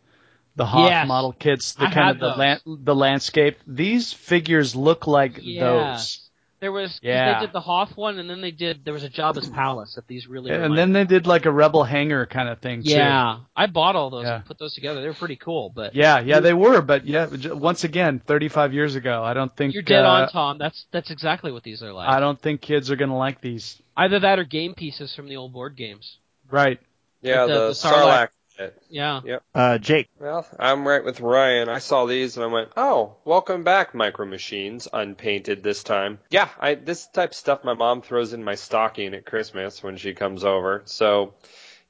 the 0.57 0.67
Hoth 0.67 0.91
Yes. 0.91 1.09
model 1.09 1.33
kits, 1.33 1.73
the 1.75 1.87
I 1.89 1.93
kind 1.95 2.11
of 2.11 2.21
the 2.21 2.29
lan- 2.37 2.61
the 2.67 2.95
landscape. 2.95 3.59
These 3.67 4.13
figures 4.13 4.77
look 4.77 5.07
like 5.07 5.39
Yeah. 5.43 5.61
those. 5.65 6.20
There 6.61 6.71
was 6.73 7.01
Yeah. 7.03 7.39
they 7.41 7.47
did 7.47 7.53
the 7.55 7.61
Hoth 7.61 7.97
one, 7.97 8.19
and 8.19 8.29
then 8.29 8.43
they 8.43 8.51
did 8.51 8.85
there 8.85 8.93
was 8.93 9.03
a 9.03 9.09
Jabba's 9.09 9.49
Palace 9.49 9.97
at 9.97 10.07
these 10.07 10.27
really. 10.27 10.51
And 10.51 10.63
remind 10.63 10.79
then 10.79 10.93
they 10.93 11.05
did 11.05 11.27
like 11.27 11.47
a 11.47 11.51
rebel 11.51 11.85
hangar 11.85 12.27
kind 12.27 12.49
of 12.51 12.59
thing 12.61 12.83
too. 12.83 12.91
yeah, 12.91 13.39
I 13.57 13.67
bought 13.67 13.97
all 13.97 14.11
those 14.11 14.25
Yeah. 14.27 14.37
and 14.37 14.45
put 14.45 14.59
those 14.59 14.75
together. 14.75 15.01
They 15.01 15.09
were 15.09 15.15
pretty 15.15 15.37
cool, 15.37 15.71
but 15.75 15.95
Yeah, 15.95 16.21
yeah, 16.21 16.41
they 16.41 16.53
were, 16.53 16.83
but 16.83 17.07
yeah, 17.07 17.27
once 17.53 17.85
again, 17.85 18.21
35 18.27 18.75
years 18.75 18.95
ago. 18.95 19.23
I 19.25 19.33
don't 19.33 19.55
think 19.57 19.73
you're 19.73 19.83
dead 19.83 20.05
uh, 20.05 20.09
on, 20.11 20.29
Tom. 20.29 20.59
That's 20.59 20.85
that's 20.93 21.11
exactly 21.11 21.51
what 21.51 21.63
these 21.63 21.83
are 21.83 21.93
like. 21.95 22.09
I 22.11 22.21
don't 22.21 22.39
think 22.41 22.61
kids 22.61 22.91
are 22.91 22.97
gonna 22.97 23.17
like 23.17 23.41
these. 23.41 23.81
Either 23.97 24.21
that 24.21 24.39
or 24.39 24.45
game 24.45 24.75
pieces 24.75 25.15
from 25.15 25.29
the 25.29 25.37
old 25.37 25.53
board 25.55 25.77
games. 25.77 26.19
Right. 26.51 26.79
Yeah, 27.23 27.47
the- 27.47 27.53
the, 27.53 27.67
the 27.69 27.73
Sarlacc. 27.73 28.29
Sarlacc. 28.61 28.73
kit. 28.73 28.83
Yeah. 29.25 29.39
Uh, 29.55 29.79
Jake. 29.79 30.09
Well, 30.19 30.47
I'm 30.59 30.87
right 30.87 31.05
with 31.05 31.21
Ryan. 31.21 31.69
I 31.69 31.79
saw 31.79 32.07
these 32.07 32.37
and 32.37 32.45
I 32.45 32.49
went, 32.49 32.71
"Oh, 32.77 33.17
welcome 33.25 33.65
back, 33.65 33.95
Micro 33.95 34.27
Machines, 34.27 34.89
unpainted 34.93 35.63
this 35.63 35.83
time." 35.83 36.19
Yeah, 36.31 36.49
I 36.59 36.75
this 36.75 37.07
type 37.07 37.31
of 37.31 37.37
stuff 37.37 37.65
my 37.65 37.75
mom 37.75 38.03
throws 38.03 38.33
in 38.33 38.45
my 38.45 38.55
stocking 38.55 39.15
at 39.15 39.27
Christmas 39.27 39.83
when 39.83 39.97
she 39.97 40.15
comes 40.15 40.45
over. 40.45 40.83
So, 40.85 41.35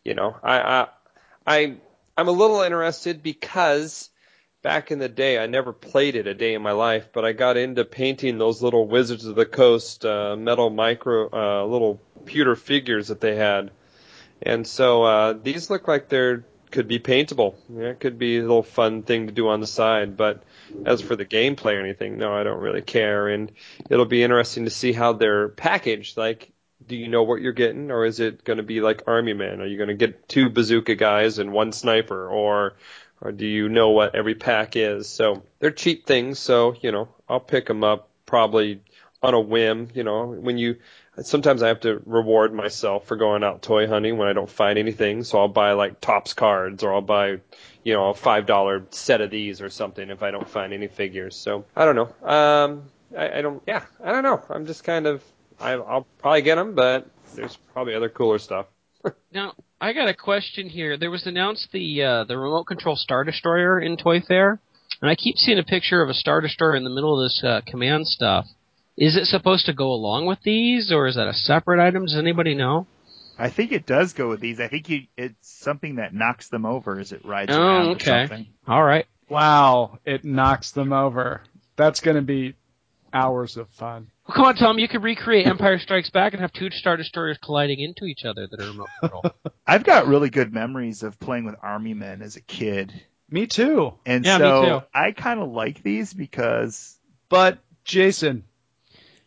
you 0.05 0.15
know, 0.15 0.37
I 0.43 0.61
I 0.61 0.89
I 1.47 1.77
I'm 2.17 2.29
a 2.29 2.33
little 2.33 2.61
interested 2.61 3.23
because 3.23 4.11
back 4.63 4.91
in 4.91 4.99
the 4.99 5.09
day 5.09 5.39
I 5.39 5.47
never 5.47 5.73
played 5.73 6.17
it 6.17 6.27
a 6.27 6.35
day 6.35 6.55
in 6.55 6.63
my 6.63 6.73
life, 6.73 7.09
but 7.13 7.25
I 7.25 7.33
got 7.33 7.57
into 7.57 7.85
painting 7.85 8.39
those 8.39 8.63
little 8.63 8.87
Wizards 8.87 9.25
of 9.25 9.35
the 9.35 9.47
Coast 9.47 10.05
uh, 10.05 10.37
metal 10.37 10.71
micro 10.71 11.31
uh, 11.33 11.65
little 11.65 12.01
pewter 12.27 12.57
figures 12.57 13.09
that 13.09 13.21
they 13.21 13.37
had. 13.37 13.71
And 14.43 14.67
so 14.67 15.03
uh, 15.03 15.35
these 15.43 15.69
look 15.69 15.87
like 15.87 16.09
they're 16.09 16.45
could 16.71 16.89
be 16.89 16.99
paintable. 16.99 17.57
Yeah, 17.69 17.89
it 17.89 18.01
could 18.01 18.19
be 18.19 18.39
a 18.39 18.43
little 18.43 18.63
fun 18.63 19.03
thing 19.03 19.27
to 19.27 19.33
do 19.33 19.49
on 19.49 19.61
the 19.61 19.67
side. 19.67 20.17
But 20.17 20.43
as 20.85 21.01
for 21.01 21.17
the 21.17 21.25
gameplay 21.25 21.75
or 21.75 21.81
anything, 21.81 22.19
no, 22.19 22.33
I 22.33 22.43
don't 22.43 22.61
really 22.61 22.83
care. 22.83 23.29
And 23.29 23.53
it'll 23.89 24.07
be 24.07 24.23
interesting 24.23 24.65
to 24.65 24.71
see 24.71 24.93
how 24.93 25.13
they're 25.13 25.49
packaged. 25.49 26.17
Like, 26.17 26.53
do 26.87 26.97
you 26.97 27.09
know 27.09 27.23
what 27.23 27.41
you're 27.41 27.53
getting, 27.53 27.91
or 27.91 28.05
is 28.05 28.21
it 28.21 28.45
going 28.45 28.57
to 28.57 28.63
be 28.63 28.81
like 28.81 29.05
Army 29.07 29.33
Men? 29.35 29.61
Are 29.61 29.67
you 29.67 29.77
going 29.77 29.89
to 29.89 29.95
get 29.95 30.29
two 30.29 30.49
bazooka 30.49 30.95
guys 30.95 31.39
and 31.39 31.53
one 31.53 31.73
sniper, 31.73 32.29
or 32.29 32.75
or 33.21 33.33
do 33.33 33.47
you 33.47 33.69
know 33.69 33.91
what 33.91 34.15
every 34.15 34.35
pack 34.35 34.77
is? 34.77 35.09
So 35.09 35.43
they're 35.59 35.71
cheap 35.71 36.07
things. 36.07 36.39
So 36.39 36.75
you 36.81 36.91
know, 36.91 37.09
I'll 37.29 37.41
pick 37.41 37.67
them 37.67 37.85
up 37.85 38.09
probably 38.27 38.81
on 39.23 39.35
a 39.35 39.41
whim. 39.41 39.89
You 39.95 40.05
know, 40.05 40.27
when 40.27 40.59
you 40.59 40.77
sometimes 41.23 41.63
I 41.63 41.69
have 41.69 41.81
to 41.81 42.01
reward 42.07 42.53
myself 42.53 43.07
for 43.07 43.17
going 43.17 43.43
out 43.43 43.63
toy 43.63 43.87
hunting 43.87 44.17
when 44.17 44.29
I 44.29 44.33
don't 44.33 44.51
find 44.51 44.79
anything. 44.79 45.25
So 45.25 45.39
I'll 45.39 45.49
buy 45.49 45.73
like 45.73 46.01
Topps 46.01 46.35
cards 46.35 46.83
or 46.83 46.93
I'll 46.95 47.01
buy, 47.01 47.41
you 47.85 47.93
know, 47.95 48.11
a 48.11 48.15
five 48.15 48.47
dollar 48.47 48.85
set 48.91 49.21
of 49.21 49.31
these 49.31 49.61
or 49.61 49.71
something 49.71 50.11
if 50.11 50.23
I 50.23 50.31
don't 50.31 50.49
find 50.49 50.73
any 50.73 50.89
figures. 50.89 51.37
So 51.37 51.65
I 51.77 51.85
don't 51.85 51.97
know. 51.97 52.29
Um, 52.29 52.83
I, 53.17 53.39
I 53.39 53.43
don't. 53.43 53.63
Yeah, 53.67 53.85
I 54.03 54.13
don't 54.13 54.23
know. 54.23 54.43
I'm 54.51 54.67
just 54.67 54.85
kind 54.85 55.07
of. 55.07 55.23
I, 55.59 55.73
I'll 55.73 56.07
probably 56.19 56.43
get 56.43 56.55
them, 56.55 56.75
but 56.75 57.07
there's 57.35 57.57
probably 57.73 57.95
other 57.95 58.09
cooler 58.09 58.39
stuff. 58.39 58.67
Now 59.33 59.55
I 59.81 59.93
got 59.93 60.09
a 60.09 60.15
question 60.15 60.69
here. 60.69 60.99
There 60.99 61.11
was 61.11 61.27
announced 61.27 61.69
the 61.73 62.03
uh, 62.03 62.25
the 62.25 62.37
remote 62.37 62.65
control 62.65 62.97
Star 62.97 63.25
Destroyer 63.25 63.81
in 63.81 63.97
Toy 63.97 64.21
Fair, 64.21 64.61
and 65.01 65.11
I 65.11 65.15
keep 65.15 65.37
seeing 65.39 65.59
a 65.59 65.63
picture 65.63 66.03
of 66.03 66.11
a 66.11 66.15
Star 66.15 66.41
Destroyer 66.41 66.77
in 66.77 66.85
the 66.85 66.91
middle 66.91 67.19
of 67.19 67.25
this 67.25 67.43
uh, 67.43 67.61
command 67.67 68.07
stuff. 68.07 68.47
Is 69.01 69.17
it 69.17 69.25
supposed 69.27 69.65
to 69.67 69.73
go 69.73 69.91
along 69.93 70.27
with 70.27 70.39
these, 70.45 70.93
or 70.93 71.07
is 71.09 71.17
that 71.17 71.27
a 71.27 71.33
separate 71.33 71.83
item? 71.85 72.05
Does 72.05 72.17
anybody 72.17 72.55
know? 72.55 72.87
I 73.39 73.49
think 73.49 73.73
it 73.73 73.87
does 73.87 74.13
go 74.13 74.29
with 74.29 74.41
these. 74.41 74.61
I 74.61 74.69
think 74.69 74.89
you, 74.91 75.05
it's 75.17 75.35
something 75.65 75.97
that 75.97 76.13
knocks 76.15 76.49
them 76.49 76.67
over 76.67 77.01
as 77.01 77.11
it 77.11 77.25
rides 77.25 77.51
Oh, 77.53 77.59
around 77.59 77.89
okay. 77.97 78.11
or 78.25 78.27
something. 78.29 78.47
All 78.69 78.85
right. 78.85 79.07
Wow, 79.31 79.99
it 80.05 80.25
knocks 80.25 80.73
them 80.73 80.93
over. 80.93 81.41
That's 81.77 82.01
gonna 82.01 82.21
be 82.21 82.55
hours 83.13 83.57
of 83.57 83.69
fun. 83.71 84.09
Well, 84.29 84.35
come 84.37 84.45
on, 84.45 84.55
Tom. 84.57 84.79
You 84.79 84.87
could 84.89 85.03
recreate 85.03 85.47
Empire 85.47 85.79
Strikes 85.79 86.11
Back 86.11 86.35
and 86.35 86.43
have 86.43 86.53
two 86.53 86.69
Star 86.71 86.97
Destroyers 86.99 87.39
colliding 87.43 87.81
into 87.81 88.05
each 88.05 88.25
other 88.27 88.47
that 88.49 88.61
are 88.61 88.67
remote 88.67 88.89
control. 89.01 89.23
I've 89.67 89.85
got 89.85 90.07
really 90.09 90.29
good 90.31 90.53
memories 90.53 91.03
of 91.03 91.19
playing 91.19 91.47
with 91.47 91.55
army 91.63 91.95
men 91.95 92.21
as 92.23 92.37
a 92.37 92.41
kid. 92.43 92.93
Me 93.31 93.47
too. 93.47 93.95
And 94.05 94.25
Yeah, 94.27 94.37
me 94.39 94.45
so 94.45 94.65
too. 94.81 94.87
I 94.93 95.13
kind 95.13 95.41
of 95.41 95.49
like 95.51 95.83
these 95.83 96.13
because 96.13 96.99
But 97.31 97.59
Jason, 97.85 98.45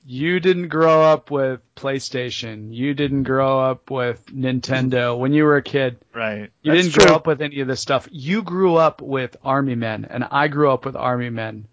you 0.05 0.39
didn't 0.39 0.67
grow 0.67 1.01
up 1.03 1.31
with 1.31 1.61
PlayStation. 1.75 2.73
You 2.73 2.93
didn't 2.93 3.23
grow 3.23 3.59
up 3.59 3.89
with 3.89 4.25
Nintendo 4.27 5.17
when 5.17 5.34
you 5.34 5.43
were 5.45 5.57
a 5.57 5.61
kid. 5.63 5.97
right. 6.13 6.51
You 6.61 6.71
that's 6.71 6.84
didn't 6.84 6.93
true. 6.93 7.05
grow 7.05 7.15
up 7.15 7.27
with 7.27 7.41
any 7.41 7.61
of 7.61 7.67
this 7.67 7.80
stuff. 7.81 8.07
You 8.11 8.41
grew 8.43 8.75
up 8.75 9.01
with 9.01 9.38
Army 9.43 9.75
Men, 9.75 10.05
and 10.09 10.23
I 10.30 10.47
grew 10.49 10.71
up 10.71 10.85
with 10.85 10.95
Army 10.95 11.30
Men. 11.30 11.67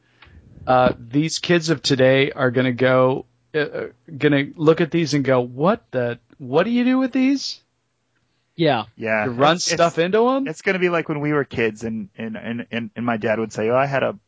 Uh, 0.66 0.92
these 0.98 1.38
kids 1.38 1.70
of 1.70 1.82
today 1.82 2.30
are 2.32 2.50
gonna 2.50 2.72
go, 2.72 3.26
uh, 3.54 3.58
uh, 3.58 3.86
gonna 4.16 4.44
look 4.56 4.80
at 4.80 4.90
these 4.90 5.14
and 5.14 5.24
go, 5.24 5.40
"What 5.40 5.84
the? 5.90 6.18
What 6.38 6.64
do 6.64 6.70
you 6.70 6.84
do 6.84 6.98
with 6.98 7.12
these? 7.12 7.60
yeah. 8.56 8.84
Yeah. 8.96 9.24
You 9.24 9.30
run 9.30 9.56
It's- 9.56 9.64
stuff 9.64 9.98
it's, 9.98 10.04
into 10.04 10.18
them?" 10.18 10.46
It's 10.46 10.60
going 10.62 10.74
to 10.74 10.78
be 10.78 10.90
like 10.90 11.08
when 11.08 11.20
we 11.20 11.32
were 11.32 11.44
kids 11.44 11.82
and, 11.82 12.10
and, 12.18 12.36
and, 12.36 12.66
and, 12.70 12.90
and 12.94 13.06
my 13.06 13.16
dad 13.16 13.38
would 13.38 13.52
say, 13.54 13.70
oh, 13.70 13.76
I 13.76 13.86
had 13.86 14.02
a, 14.02 14.18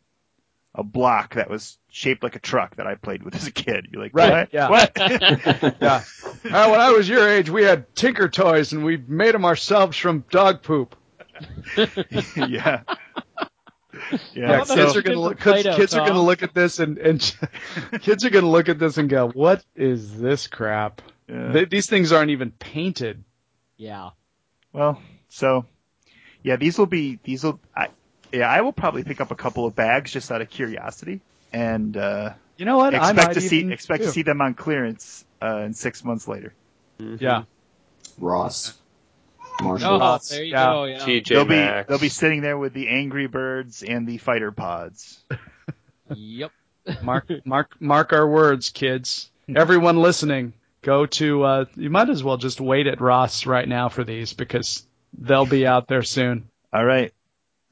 a 0.74 0.82
block 0.82 1.34
that 1.34 1.50
was 1.50 1.76
shaped 1.90 2.22
like 2.22 2.36
a 2.36 2.40
truck 2.40 2.76
that 2.76 2.86
I 2.86 2.94
played 2.94 3.22
with 3.22 3.34
as 3.34 3.46
a 3.46 3.50
kid. 3.50 3.88
You're 3.90 4.02
like, 4.02 4.14
Right, 4.14 4.30
what? 4.30 4.48
yeah. 4.52 4.70
What? 4.70 4.92
yeah. 4.96 6.02
Uh, 6.44 6.68
when 6.68 6.80
I 6.80 6.90
was 6.90 7.08
your 7.08 7.28
age, 7.28 7.50
we 7.50 7.62
had 7.62 7.94
Tinker 7.94 8.28
Toys, 8.28 8.72
and 8.72 8.84
we 8.84 8.96
made 8.96 9.34
them 9.34 9.44
ourselves 9.44 9.96
from 9.96 10.24
dog 10.30 10.62
poop. 10.62 10.96
yeah. 11.76 11.86
Yeah. 12.36 12.82
Yeah, 14.34 14.64
so, 14.64 14.74
kids 14.74 14.96
are 14.96 15.02
gonna 15.02 15.20
look, 15.20 15.38
kids, 15.38 15.62
Play-Doh, 15.62 15.76
kids 15.76 15.94
are 15.94 16.06
gonna 16.06 16.22
look 16.22 16.42
at 16.42 16.54
this 16.54 16.78
and, 16.78 16.98
and 16.98 17.36
kids 18.00 18.24
are 18.24 18.30
gonna 18.30 18.48
look 18.48 18.68
at 18.68 18.78
this 18.78 18.98
and 18.98 19.08
go, 19.08 19.28
"What 19.28 19.64
is 19.76 20.18
this 20.18 20.46
crap?" 20.46 21.02
yeah. 21.28 21.52
Th- 21.52 21.70
these 21.70 21.86
things 21.88 22.10
aren't 22.12 22.30
even 22.30 22.50
painted. 22.50 23.22
Yeah. 23.76 24.10
well, 24.72 25.00
so, 25.28 25.66
yeah, 26.42 26.56
these 26.56 26.78
will 26.78 26.86
be, 26.86 27.18
these 27.22 27.44
will, 27.44 27.60
I, 27.76 27.88
yeah, 28.32 28.48
I 28.48 28.60
will 28.62 28.72
probably 28.72 29.04
pick 29.04 29.20
up 29.20 29.30
a 29.30 29.34
couple 29.34 29.66
of 29.66 29.74
bags 29.74 30.10
just 30.12 30.30
out 30.32 30.40
of 30.42 30.50
curiosity 30.50 31.20
and, 31.52 31.96
uh, 31.96 32.32
You 32.56 32.64
know 32.64 32.76
what? 32.78 32.94
I 32.94 32.98
expect 33.10 33.16
might 33.28 33.34
to 33.34 33.40
see, 33.40 33.58
even 33.60 33.72
expect 33.72 34.00
too. 34.02 34.06
to 34.06 34.12
see 34.12 34.22
them 34.22 34.40
on 34.40 34.54
clearance, 34.54 35.24
uh, 35.42 35.58
in 35.58 35.74
six 35.74 36.04
months 36.04 36.26
later. 36.28 36.52
Yeah. 36.98 37.44
Ross. 38.18 38.74
Marshall. 39.62 40.02
Oh, 40.02 40.18
there 40.30 40.42
you 40.44 40.50
Yeah. 40.52 40.64
go. 40.72 40.84
Yeah. 40.84 40.98
TJ 40.98 41.28
They'll 41.28 41.44
be, 41.44 41.84
they'll 41.88 41.98
be 41.98 42.08
sitting 42.08 42.40
there 42.40 42.56
with 42.58 42.72
the 42.72 42.88
Angry 42.88 43.26
Birds 43.26 43.82
and 43.82 44.06
the 44.06 44.18
Fighter 44.18 44.50
Pods. 44.52 45.22
Yep. 46.14 46.50
Mark, 47.02 47.30
mark, 47.44 47.76
mark 47.80 48.12
our 48.12 48.26
words, 48.28 48.70
kids. 48.70 49.30
Everyone 49.54 49.96
listening, 49.98 50.52
go 50.82 51.06
to. 51.06 51.42
Uh, 51.44 51.64
you 51.76 51.90
might 51.90 52.08
as 52.10 52.22
well 52.24 52.36
just 52.38 52.60
wait 52.60 52.86
at 52.86 53.00
Ross 53.00 53.46
right 53.46 53.68
now 53.68 53.88
for 53.88 54.04
these 54.04 54.32
because 54.32 54.84
they'll 55.16 55.46
be 55.46 55.66
out 55.66 55.86
there 55.88 56.02
soon. 56.02 56.48
All 56.72 56.84
right. 56.84 57.12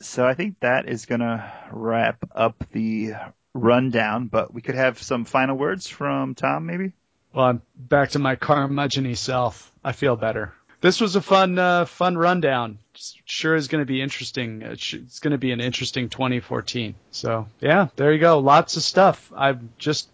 So 0.00 0.26
I 0.26 0.34
think 0.34 0.60
that 0.60 0.88
is 0.88 1.06
going 1.06 1.20
to 1.20 1.52
wrap 1.70 2.18
up 2.34 2.64
the 2.72 3.12
rundown, 3.54 4.26
but 4.28 4.52
we 4.52 4.62
could 4.62 4.74
have 4.74 5.02
some 5.02 5.24
final 5.24 5.56
words 5.56 5.86
from 5.86 6.34
Tom, 6.34 6.66
maybe? 6.66 6.92
Well, 7.34 7.46
I'm 7.46 7.62
back 7.76 8.10
to 8.10 8.18
my 8.18 8.36
curmudgeon 8.36 9.14
self. 9.16 9.70
I 9.84 9.92
feel 9.92 10.16
better. 10.16 10.52
this 10.80 11.00
was 11.00 11.16
a 11.16 11.20
fun 11.20 11.58
uh, 11.58 11.84
fun 11.84 12.16
rundown. 12.18 12.78
Sure 13.24 13.54
is 13.54 13.68
going 13.68 13.82
to 13.82 13.86
be 13.86 14.02
interesting. 14.02 14.62
It's 14.62 15.20
going 15.20 15.32
to 15.32 15.38
be 15.38 15.52
an 15.52 15.60
interesting 15.60 16.08
2014. 16.08 16.94
So 17.12 17.46
yeah, 17.60 17.88
there 17.96 18.12
you 18.12 18.18
go. 18.18 18.38
Lots 18.40 18.76
of 18.76 18.82
stuff. 18.82 19.32
I'm 19.36 19.70
just 19.78 20.08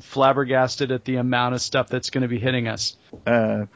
flabbergasted 0.00 0.90
at 0.90 1.04
the 1.04 1.16
amount 1.16 1.54
of 1.54 1.60
stuff 1.60 1.88
that's 1.88 2.10
going 2.10 2.22
to 2.22 2.28
be 2.28 2.38
hitting 2.38 2.68
us. 2.68 2.96
Uh, 3.26 3.66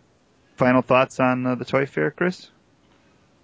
final 0.57 0.83
thoughts 0.83 1.21
on 1.21 1.47
uh, 1.47 1.55
the 1.55 1.65
Toy 1.65 1.87
Fair, 1.87 2.11
Chris? 2.11 2.49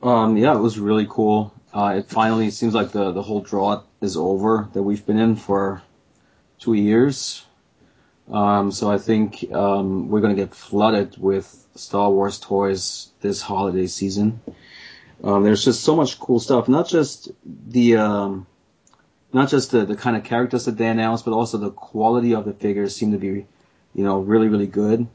Um, 0.03 0.37
yeah, 0.37 0.55
it 0.55 0.61
was 0.61 0.79
really 0.79 1.07
cool. 1.09 1.53
Uh, 1.73 1.95
it 1.99 2.09
finally 2.09 2.51
seems 2.51 2.75
like 2.75 2.93
the 2.93 3.13
the 3.13 3.23
whole 3.23 3.41
drought 3.41 3.87
is 4.01 4.17
over 4.17 4.69
that 4.73 4.83
we've 4.83 5.05
been 5.05 5.19
in 5.19 5.37
for 5.37 5.83
two 6.59 6.75
years. 6.75 7.45
Um, 8.31 8.73
so 8.73 8.91
I 8.91 8.99
think 8.99 9.51
um, 9.53 10.09
we're 10.09 10.21
going 10.21 10.37
to 10.37 10.43
get 10.43 10.55
flooded 10.55 11.17
with 11.19 11.67
Star 11.75 12.11
Wars 12.11 12.39
toys 12.39 13.11
this 13.21 13.41
holiday 13.41 13.87
season. 13.87 14.41
Um, 15.25 15.45
there's 15.45 15.65
just 15.65 15.83
so 15.83 15.97
much 15.97 16.19
cool 16.19 16.39
stuff, 16.39 16.69
not 16.69 16.89
just 16.89 17.31
the 17.45 17.97
um, 17.97 18.47
not 19.33 19.49
just 19.49 19.71
the, 19.71 19.85
the 19.85 19.97
kind 19.97 20.17
of 20.17 20.25
characters 20.25 20.67
that 20.67 20.77
they 20.77 20.87
announced, 20.87 21.25
but 21.25 21.33
also 21.33 21.59
the 21.59 21.71
quality 21.71 22.35
of 22.35 22.45
the 22.45 22.53
figures 22.53 22.95
seem 22.95 23.13
to 23.13 23.19
be, 23.19 23.47
you 23.95 24.05
know, 24.05 24.21
really 24.21 24.49
really 24.49 24.67
good. 24.67 25.07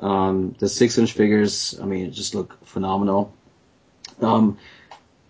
Um, 0.00 0.56
the 0.58 0.68
six 0.68 0.98
inch 0.98 1.12
figures, 1.12 1.78
I 1.80 1.84
mean, 1.84 2.12
just 2.12 2.34
look 2.34 2.64
phenomenal. 2.64 3.32
Um, 4.20 4.58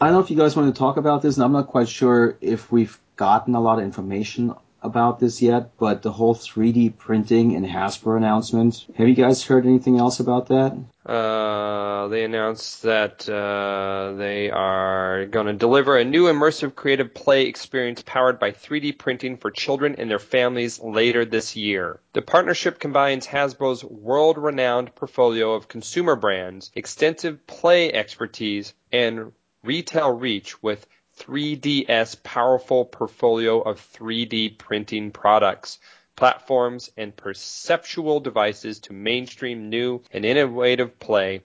I 0.03 0.07
don't 0.07 0.15
know 0.15 0.21
if 0.21 0.33
you 0.33 0.37
guys 0.37 0.57
want 0.57 0.75
to 0.75 0.77
talk 0.77 0.97
about 0.97 1.23
this, 1.23 1.37
and 1.37 1.45
I'm 1.45 1.53
not 1.53 1.69
quite 1.69 1.89
sure 1.89 2.37
if 2.41 2.73
we've 2.73 2.99
gotten 3.15 3.55
a 3.55 3.61
lot 3.61 3.79
of 3.79 3.85
information 3.85 4.53
about 4.83 5.21
this 5.21 5.41
yet, 5.41 5.79
but 5.79 6.03
the 6.03 6.11
whole 6.11 6.35
3D 6.35 6.99
printing 6.99 7.55
and 7.55 7.65
Hasbro 7.65 8.17
announcement. 8.17 8.85
Have 8.97 9.07
you 9.07 9.15
guys 9.15 9.45
heard 9.45 9.65
anything 9.65 10.01
else 10.01 10.19
about 10.19 10.49
that? 10.49 10.77
Uh, 11.07 12.09
they 12.09 12.25
announced 12.25 12.83
that 12.83 13.29
uh, 13.29 14.15
they 14.17 14.51
are 14.51 15.27
going 15.27 15.47
to 15.47 15.53
deliver 15.53 15.97
a 15.97 16.05
new 16.05 16.25
immersive 16.25 16.75
creative 16.75 17.15
play 17.15 17.47
experience 17.47 18.03
powered 18.05 18.41
by 18.41 18.51
3D 18.51 18.99
printing 18.99 19.37
for 19.37 19.53
children 19.53 19.95
and 19.99 20.11
their 20.11 20.19
families 20.19 20.81
later 20.81 21.25
this 21.25 21.55
year. 21.55 22.01
The 22.13 22.23
partnership 22.23 22.81
combines 22.81 23.29
Hasbro's 23.29 23.85
world-renowned 23.85 24.97
portfolio 24.97 25.53
of 25.53 25.69
consumer 25.69 26.17
brands, 26.17 26.73
extensive 26.75 27.47
play 27.47 27.93
expertise, 27.93 28.75
and 28.91 29.31
retail 29.63 30.11
reach 30.11 30.63
with 30.63 30.87
3DS 31.19 32.23
powerful 32.23 32.85
portfolio 32.85 33.61
of 33.61 33.81
3D 33.81 34.59
printing 34.59 35.11
products, 35.11 35.79
platforms, 36.17 36.91
and 36.97 37.17
perceptual 37.17 38.21
devices 38.21 38.81
to 38.81 38.93
mainstream 38.93 39.69
new 39.69 40.03
and 40.11 40.25
innovative 40.25 40.99
play 40.99 41.43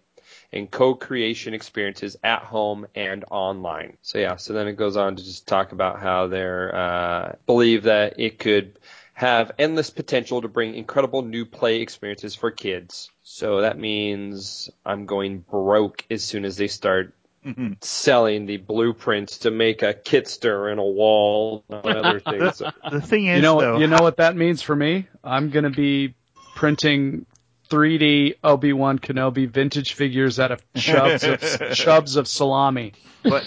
and 0.51 0.69
co-creation 0.71 1.53
experiences 1.53 2.17
at 2.23 2.41
home 2.41 2.87
and 2.95 3.25
online. 3.29 3.97
So 4.01 4.17
yeah, 4.17 4.35
so 4.37 4.53
then 4.53 4.67
it 4.67 4.73
goes 4.73 4.97
on 4.97 5.15
to 5.15 5.23
just 5.23 5.47
talk 5.47 5.71
about 5.71 5.99
how 5.99 6.27
they 6.27 6.45
uh, 6.45 7.33
believe 7.45 7.83
that 7.83 8.19
it 8.19 8.39
could 8.39 8.79
have 9.13 9.51
endless 9.57 9.89
potential 9.89 10.41
to 10.41 10.47
bring 10.47 10.75
incredible 10.75 11.23
new 11.23 11.45
play 11.45 11.81
experiences 11.81 12.35
for 12.35 12.51
kids. 12.51 13.09
So 13.23 13.61
that 13.61 13.77
means 13.77 14.69
I'm 14.85 15.05
going 15.05 15.39
broke 15.39 16.05
as 16.11 16.23
soon 16.23 16.45
as 16.45 16.55
they 16.55 16.67
start 16.67 17.13
mm-hmm. 17.47 17.73
selling 17.81 18.45
the 18.45 18.57
blueprints 18.57 19.39
to 19.39 19.51
make 19.51 19.81
a 19.81 19.93
Kitster 19.93 20.71
and 20.71 20.79
a 20.79 20.83
wall 20.83 21.63
and 21.69 21.85
other 21.85 22.19
things. 22.19 22.61
the 22.91 23.01
thing 23.01 23.27
is, 23.27 23.37
you 23.37 23.41
know, 23.41 23.59
though, 23.59 23.79
you 23.79 23.87
know 23.87 24.01
what 24.01 24.17
that 24.17 24.35
means 24.35 24.61
for 24.61 24.75
me? 24.75 25.07
I'm 25.23 25.49
going 25.49 25.63
to 25.63 25.69
be 25.69 26.13
printing 26.55 27.25
3D 27.69 28.35
Obi 28.43 28.73
Wan 28.73 28.99
Kenobi 28.99 29.49
vintage 29.49 29.93
figures 29.93 30.39
out 30.39 30.51
of 30.51 30.61
chubs 30.75 31.23
of 31.23 31.73
chubs 31.73 32.15
of 32.15 32.27
salami. 32.27 32.93
But 33.23 33.43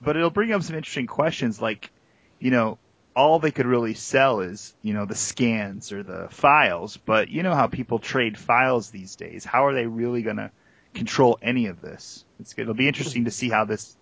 but 0.00 0.16
it'll 0.16 0.30
bring 0.30 0.52
up 0.52 0.62
some 0.62 0.76
interesting 0.76 1.06
questions, 1.06 1.60
like 1.60 1.90
you 2.38 2.50
know. 2.50 2.78
All 3.16 3.40
they 3.40 3.50
could 3.50 3.66
really 3.66 3.94
sell 3.94 4.42
is, 4.42 4.72
you 4.80 4.94
know, 4.94 5.04
the 5.04 5.16
scans 5.16 5.90
or 5.90 6.04
the 6.04 6.28
files, 6.30 6.96
but 6.98 7.28
you 7.28 7.42
know 7.42 7.52
how 7.52 7.66
people 7.66 7.98
trade 7.98 8.38
files 8.38 8.90
these 8.90 9.16
days. 9.16 9.44
How 9.44 9.66
are 9.66 9.74
they 9.74 9.86
really 9.86 10.22
going 10.22 10.36
to 10.36 10.52
control 10.94 11.38
any 11.42 11.66
of 11.66 11.80
this. 11.80 12.24
It's, 12.40 12.54
it'll 12.56 12.74
be 12.74 12.88
interesting 12.88 13.24
to 13.26 13.30
see 13.30 13.48
how 13.48 13.64
this 13.64 13.96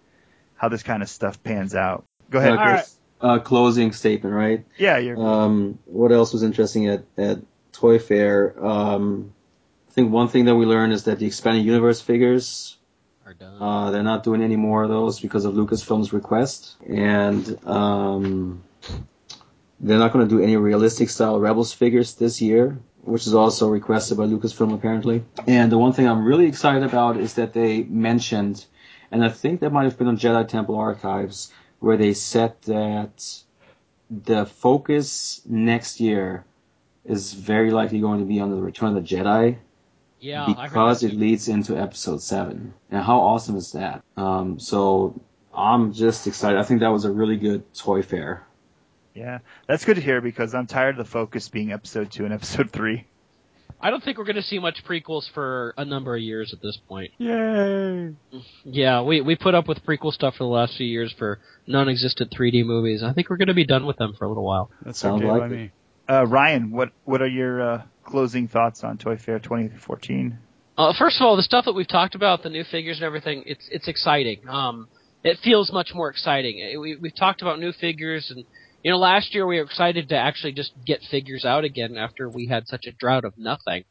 how 0.57 0.69
this 0.69 0.83
kind 0.83 1.03
of 1.03 1.09
stuff 1.09 1.43
pans 1.43 1.75
out. 1.75 2.05
Go 2.31 2.39
ahead, 2.39 2.59
Chris. 2.59 2.97
Uh, 3.21 3.39
closing 3.39 3.93
statement, 3.93 4.35
right? 4.35 4.65
Yeah, 4.79 4.99
you're. 4.99 5.19
Um, 5.19 5.79
what 5.87 6.13
else 6.13 6.33
was 6.33 6.43
interesting 6.43 6.89
at 6.89 7.05
at 7.17 7.39
Toy 7.73 7.99
Fair? 7.99 8.55
Um, 8.65 9.33
I 9.89 9.93
think 9.93 10.13
one 10.13 10.29
thing 10.29 10.47
that 10.47 10.57
we 10.57 10.67
learned 10.67 10.93
is 10.93 11.05
that 11.05 11.19
the 11.19 11.27
expanded 11.27 11.65
universe 11.65 12.01
figures 12.01 12.77
are 13.25 13.35
done. 13.35 13.63
Uh, 13.63 13.91
they're 13.91 14.03
not 14.03 14.23
doing 14.23 14.43
any 14.43 14.57
more 14.57 14.83
of 14.83 14.91
those 14.91 15.21
because 15.21 15.45
of 15.45 15.55
Lucasfilm's 15.55 16.13
request, 16.13 16.77
and 16.87 17.59
um, 17.67 18.63
they're 19.81 19.99
not 19.99 20.13
going 20.13 20.29
to 20.29 20.37
do 20.37 20.43
any 20.43 20.57
realistic 20.57 21.09
style 21.09 21.41
Rebels 21.41 21.73
figures 21.73 22.15
this 22.15 22.43
year 22.43 22.79
which 23.07 23.27
is 23.27 23.35
also 23.35 23.69
requested 23.69 24.19
by 24.19 24.25
Lucasfilm 24.25 24.75
apparently. 24.75 25.25
And 25.47 25.71
the 25.71 25.79
one 25.79 25.93
thing 25.93 26.09
I'm 26.09 26.25
really 26.25 26.47
excited 26.47 26.83
about 26.83 27.17
is 27.17 27.35
that 27.35 27.53
they 27.53 27.85
mentioned, 27.85 28.67
and 29.11 29.25
I 29.25 29.29
think 29.29 29.61
that 29.61 29.73
might 29.73 29.85
have 29.85 29.97
been 29.97 30.09
on 30.09 30.19
Jedi 30.19 30.47
Temple 30.49 30.77
Archives, 30.77 31.53
where 31.81 31.97
they 31.97 32.13
said 32.15 32.61
that 32.63 33.43
the 34.11 34.47
focus 34.47 35.41
next 35.47 36.01
year 36.01 36.45
is 37.05 37.33
very 37.33 37.71
likely 37.71 38.01
going 38.01 38.19
to 38.21 38.27
be 38.27 38.41
on 38.41 38.51
the 38.51 38.57
Return 38.57 38.97
of 38.97 39.03
the 39.03 39.17
Jedi. 39.17 39.59
Yeah, 40.19 40.47
because 40.47 41.03
it 41.03 41.13
leads 41.13 41.47
into 41.47 41.77
Episode 41.77 42.23
Seven. 42.23 42.73
And 42.91 43.03
how 43.03 43.21
awesome 43.21 43.55
is 43.57 43.73
that? 43.73 44.03
Um, 44.17 44.59
so 44.59 45.21
I'm 45.55 45.93
just 45.93 46.27
excited. 46.27 46.59
I 46.59 46.63
think 46.63 46.81
that 46.81 46.89
was 46.89 47.05
a 47.05 47.13
really 47.13 47.37
good 47.37 47.73
toy 47.75 48.03
fair. 48.03 48.47
Yeah, 49.17 49.39
that's 49.67 49.85
good 49.87 49.97
to 49.97 50.03
hear 50.03 50.21
because 50.21 50.55
I'm 50.55 50.67
tired 50.67 50.99
of 50.99 51.07
the 51.07 51.11
focus 51.11 51.49
being 51.49 51.73
episode 51.73 52.13
two 52.13 52.25
and 52.25 52.35
episode 52.35 52.71
three. 52.71 53.07
I 53.81 53.91
don't 53.91 54.03
think 54.03 54.19
we're 54.19 54.25
going 54.25 54.37
to 54.37 54.43
see 54.43 54.59
much 54.59 54.85
prequels 54.85 55.31
for 55.33 55.75
a 55.77 55.85
number 55.85 56.15
of 56.15 56.23
years 56.23 56.53
at 56.53 56.61
this 56.63 56.79
point. 56.89 57.11
Yay! 57.19 58.15
Yeah, 58.65 59.03
we 59.03 59.23
we 59.23 59.37
put 59.37 59.55
up 59.55 59.69
with 59.69 59.85
prequel 59.85 60.13
stuff 60.13 60.35
for 60.37 60.45
the 60.45 60.51
last 60.51 60.77
few 60.77 60.87
years 60.87 61.15
for 61.19 61.41
non-existent 61.67 62.31
3D 62.31 62.65
movies. 62.65 63.03
I 63.03 63.13
think 63.13 63.31
we're 63.31 63.37
going 63.37 63.49
to 63.49 63.55
be 63.55 63.67
done 63.67 63.87
with 63.87 63.97
them 63.97 64.15
for 64.19 64.27
a 64.27 64.29
little 64.29 64.45
while. 64.45 64.71
That 64.85 64.97
sounds 64.97 65.23
okay 65.23 65.31
like 65.31 65.41
by 65.41 65.49
me. 65.49 65.71
Uh, 66.09 66.27
Ryan, 66.27 66.71
what 66.71 66.93
what 67.05 67.23
are 67.23 67.27
your 67.27 67.63
uh, 67.63 67.83
closing 68.05 68.49
thoughts 68.49 68.85
on 68.85 68.99
Toy 68.99 69.17
Fair 69.17 69.39
2014? 69.39 70.39
Uh, 70.79 70.93
first 70.99 71.17
of 71.21 71.27
all, 71.27 71.37
the 71.37 71.43
stuff 71.43 71.65
that 71.65 71.73
we've 71.73 71.89
talked 71.89 72.15
about, 72.15 72.43
the 72.43 72.51
new 72.51 72.65
figures 72.65 72.99
and 72.99 73.05
everything, 73.05 73.45
it's 73.47 73.67
it's 73.71 73.89
exciting. 73.89 74.47
Um, 74.49 74.89
it 75.25 75.39
feels 75.43 75.73
much 75.73 75.93
more 75.95 76.09
exciting. 76.09 76.79
We, 76.81 76.97
we've 76.97 77.15
talked 77.15 77.43
about 77.43 77.59
new 77.59 77.73
figures 77.73 78.31
and 78.31 78.45
you 78.87 78.93
know, 78.93 78.99
last 78.99 79.35
year 79.35 79.45
we 79.45 79.57
were 79.57 79.65
excited 79.65 80.11
to 80.11 80.17
actually 80.17 80.53
just 80.53 80.71
get 80.87 81.01
figures 81.11 81.45
out 81.45 81.65
again 81.65 81.97
after 81.97 82.31
we 82.31 82.47
had 82.47 82.69
such 82.69 82.85
a 82.87 82.93
drought 82.93 83.25
of 83.25 83.37
nothing. 83.37 83.83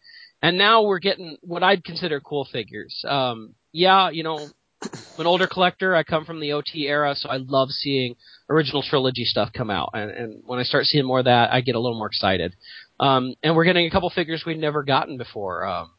And 0.42 0.58
now 0.58 0.84
we're 0.84 1.00
getting 1.00 1.36
what 1.42 1.64
I'd 1.64 1.84
consider 1.84 2.22
cool 2.22 2.48
figures. 2.50 3.04
Um, 3.06 3.56
yeah, 3.74 4.10
you 4.10 4.24
know, 4.24 4.38
I'm 4.82 4.90
an 5.20 5.28
older 5.28 5.48
collector. 5.48 5.94
I 5.94 6.04
come 6.04 6.24
from 6.24 6.40
the 6.40 6.54
OT 6.54 6.88
era, 6.88 7.14
so 7.14 7.28
I 7.28 7.36
love 7.36 7.72
seeing 7.72 8.16
original 8.50 8.84
trilogy 8.84 9.26
stuff 9.26 9.50
come 9.52 9.70
out. 9.70 9.90
And, 9.94 10.12
and 10.12 10.44
when 10.46 10.60
I 10.60 10.64
start 10.64 10.86
seeing 10.86 11.06
more 11.06 11.20
of 11.20 11.26
that, 11.26 11.52
I 11.52 11.60
get 11.60 11.76
a 11.76 11.80
little 11.80 11.98
more 11.98 12.08
excited. 12.08 12.56
Um, 12.98 13.36
and 13.44 13.54
we're 13.54 13.66
getting 13.66 13.88
a 13.88 13.92
couple 13.92 14.10
figures 14.12 14.46
we'd 14.46 14.60
never 14.60 14.82
gotten 14.82 15.18
before. 15.18 15.66
Um, 15.66 15.92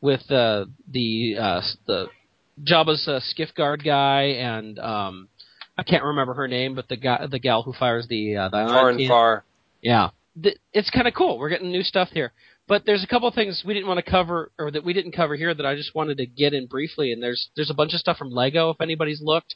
with 0.00 0.30
uh, 0.30 0.66
the 0.88 1.36
uh, 1.36 1.62
the 1.88 2.06
Jabba's 2.62 3.08
uh, 3.08 3.18
skiff 3.24 3.52
guard 3.56 3.82
guy 3.82 4.36
and 4.38 4.78
um, 4.78 5.28
I 5.78 5.82
can't 5.82 6.04
remember 6.04 6.34
her 6.34 6.48
name, 6.48 6.74
but 6.74 6.88
the 6.88 6.96
guy, 6.96 7.26
the 7.30 7.38
gal 7.38 7.62
who 7.62 7.72
fires 7.72 8.06
the 8.08 8.36
uh, 8.36 8.48
the 8.48 8.56
far 8.56 8.90
and 8.90 9.08
far. 9.08 9.44
Yeah, 9.82 10.10
it's 10.72 10.90
kind 10.90 11.06
of 11.06 11.14
cool. 11.14 11.38
We're 11.38 11.50
getting 11.50 11.70
new 11.70 11.82
stuff 11.82 12.08
here, 12.12 12.32
but 12.66 12.84
there's 12.86 13.04
a 13.04 13.06
couple 13.06 13.28
of 13.28 13.34
things 13.34 13.62
we 13.66 13.74
didn't 13.74 13.88
want 13.88 14.04
to 14.04 14.10
cover 14.10 14.50
or 14.58 14.70
that 14.70 14.84
we 14.84 14.92
didn't 14.92 15.12
cover 15.12 15.36
here 15.36 15.54
that 15.54 15.66
I 15.66 15.74
just 15.74 15.94
wanted 15.94 16.18
to 16.18 16.26
get 16.26 16.54
in 16.54 16.66
briefly. 16.66 17.12
And 17.12 17.22
there's 17.22 17.50
there's 17.56 17.70
a 17.70 17.74
bunch 17.74 17.92
of 17.94 18.00
stuff 18.00 18.16
from 18.16 18.30
Lego 18.30 18.70
if 18.70 18.80
anybody's 18.80 19.20
looked. 19.22 19.54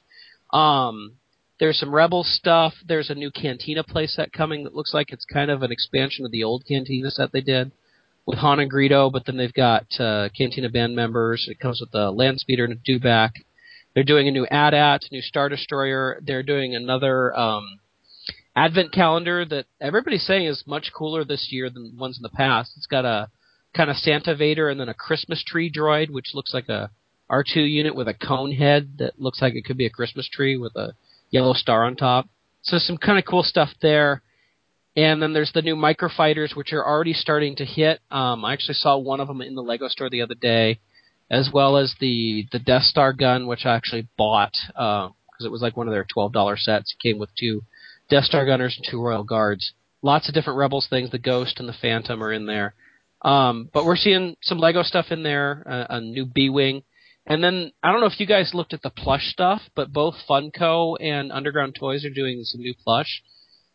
Um, 0.53 1.15
there's 1.59 1.79
some 1.79 1.95
Rebel 1.95 2.25
stuff. 2.25 2.75
There's 2.87 3.11
a 3.11 3.15
new 3.15 3.31
Cantina 3.31 3.85
playset 3.85 4.33
coming 4.33 4.65
that 4.65 4.75
looks 4.75 4.95
like 4.95 5.13
it's 5.13 5.27
kind 5.27 5.51
of 5.51 5.63
an 5.63 5.71
expansion 5.71 6.25
of 6.25 6.33
the 6.33 6.45
old 6.45 6.65
Cantina 6.67 7.11
set 7.11 7.33
they 7.33 7.43
did 7.43 7.71
with 8.27 8.39
Han 8.39 8.61
and 8.61 8.73
Greedo, 8.73 9.13
but 9.13 9.27
then 9.27 9.37
they've 9.37 9.53
got 9.53 9.87
uh, 9.99 10.29
Cantina 10.37 10.69
band 10.69 10.95
members. 10.95 11.47
It 11.51 11.59
comes 11.59 11.81
with 11.81 11.95
a 11.95 12.11
land 12.11 12.41
speeder 12.41 12.65
and 12.65 12.75
a 12.75 12.91
dewback. 12.91 13.31
They're 13.95 14.05
doing 14.05 14.29
a 14.29 14.31
new 14.31 14.47
AT-AT, 14.47 15.03
new 15.11 15.21
Star 15.21 15.49
Destroyer. 15.49 16.21
They're 16.23 16.45
doing 16.45 16.77
another 16.77 17.37
um, 17.37 17.81
Advent 18.55 18.93
calendar 18.93 19.45
that 19.45 19.67
everybody's 19.81 20.27
saying 20.27 20.47
is 20.47 20.65
much 20.67 20.93
cooler 20.97 21.25
this 21.25 21.49
year 21.51 21.71
than 21.71 21.97
ones 21.99 22.17
in 22.17 22.23
the 22.23 22.29
past. 22.29 22.73
It's 22.77 22.87
got 22.87 23.05
a 23.05 23.29
kind 23.75 23.91
of 23.91 23.97
Santa 23.97 24.37
Vader 24.37 24.69
and 24.69 24.81
then 24.81 24.89
a 24.89 24.95
Christmas 24.95 25.43
tree 25.45 25.71
droid, 25.71 26.11
which 26.11 26.35
looks 26.35 26.55
like 26.55 26.69
a 26.69 26.91
R2 27.31 27.57
unit 27.57 27.95
with 27.95 28.09
a 28.09 28.15
cone 28.15 28.53
head 28.53 28.99
that 28.99 29.21
looks 29.21 29.43
like 29.43 29.55
it 29.55 29.65
could 29.65 29.79
be 29.79 29.87
a 29.87 29.91
Christmas 29.91 30.29
tree 30.29 30.57
with 30.57 30.75
a 30.77 30.95
yellow 31.31 31.53
star 31.53 31.85
on 31.85 31.97
top. 31.97 32.29
So 32.63 32.79
some 32.79 32.97
kind 32.97 33.19
of 33.19 33.25
cool 33.25 33.43
stuff 33.43 33.71
there. 33.81 34.23
And 34.97 35.23
then 35.23 35.33
there's 35.33 35.53
the 35.53 35.63
new 35.63 35.77
microfighters, 35.77 36.57
which 36.57 36.73
are 36.73 36.85
already 36.85 37.13
starting 37.13 37.57
to 37.57 37.65
hit. 37.65 38.01
Um, 38.11 38.45
I 38.45 38.53
actually 38.53 38.75
saw 38.75 38.99
one 38.99 39.21
of 39.21 39.29
them 39.29 39.41
in 39.41 39.55
the 39.55 39.63
Lego 39.63 39.89
store 39.89 40.11
the 40.11 40.23
other 40.23 40.35
day 40.35 40.81
as 41.31 41.51
well 41.53 41.77
as 41.77 41.95
the 42.01 42.47
the 42.53 42.59
Death 42.59 42.83
Star 42.83 43.13
gun, 43.13 43.47
which 43.47 43.65
I 43.65 43.75
actually 43.75 44.09
bought 44.17 44.55
because 44.69 45.45
it 45.45 45.53
was 45.53 45.63
like 45.63 45.77
one 45.77 45.89
of 45.89 45.93
their 45.93 46.07
twelve 46.13 46.33
dollar 46.33 46.57
sets. 46.57 46.95
It 46.95 47.07
came 47.07 47.19
with 47.19 47.31
two 47.39 47.63
Death 48.09 48.25
Star 48.25 48.45
gunners 48.45 48.77
and 48.77 48.87
two 48.91 49.03
Royal 49.03 49.25
Guards. 49.25 49.73
Lots 50.03 50.29
of 50.29 50.35
different 50.35 50.59
Rebels 50.59 50.89
things. 50.89 51.11
The 51.11 51.19
Ghost 51.19 51.61
and 51.61 51.69
the 51.69 51.75
Phantom 51.81 52.23
are 52.23 52.33
in 52.33 52.47
there. 52.47 52.75
Um, 53.23 53.69
but 53.73 53.85
we're 53.85 53.97
seeing 53.97 54.37
some 54.43 54.59
Lego 54.59 54.83
stuff 54.83 55.07
in 55.11 55.23
there, 55.23 55.63
a, 55.67 55.97
a 55.97 56.01
new 56.01 56.25
B 56.25 56.49
wing, 56.49 56.83
and 57.27 57.45
then 57.45 57.71
I 57.83 57.93
don't 57.93 58.01
know 58.01 58.07
if 58.07 58.19
you 58.19 58.27
guys 58.27 58.53
looked 58.55 58.73
at 58.73 58.83
the 58.83 58.91
plush 58.91 59.29
stuff, 59.31 59.61
but 59.75 59.93
both 59.93 60.15
Funko 60.29 60.97
and 60.99 61.31
Underground 61.31 61.75
Toys 61.75 62.05
are 62.05 62.11
doing 62.11 62.45
some 62.45 62.63
new 62.63 62.75
plush. 62.83 63.23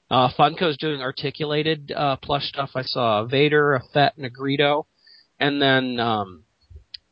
Uh, 0.09 0.29
Funko's 0.37 0.77
doing 0.77 1.01
articulated 1.01 1.91
uh, 1.95 2.15
plush 2.17 2.47
stuff. 2.47 2.71
I 2.75 2.81
saw 2.81 3.21
a 3.21 3.27
Vader, 3.27 3.75
a 3.75 3.83
Fett, 3.93 4.17
and 4.17 4.25
a 4.25 4.29
Greedo, 4.31 4.85
and 5.39 5.61
then 5.61 5.99
um, 5.99 6.44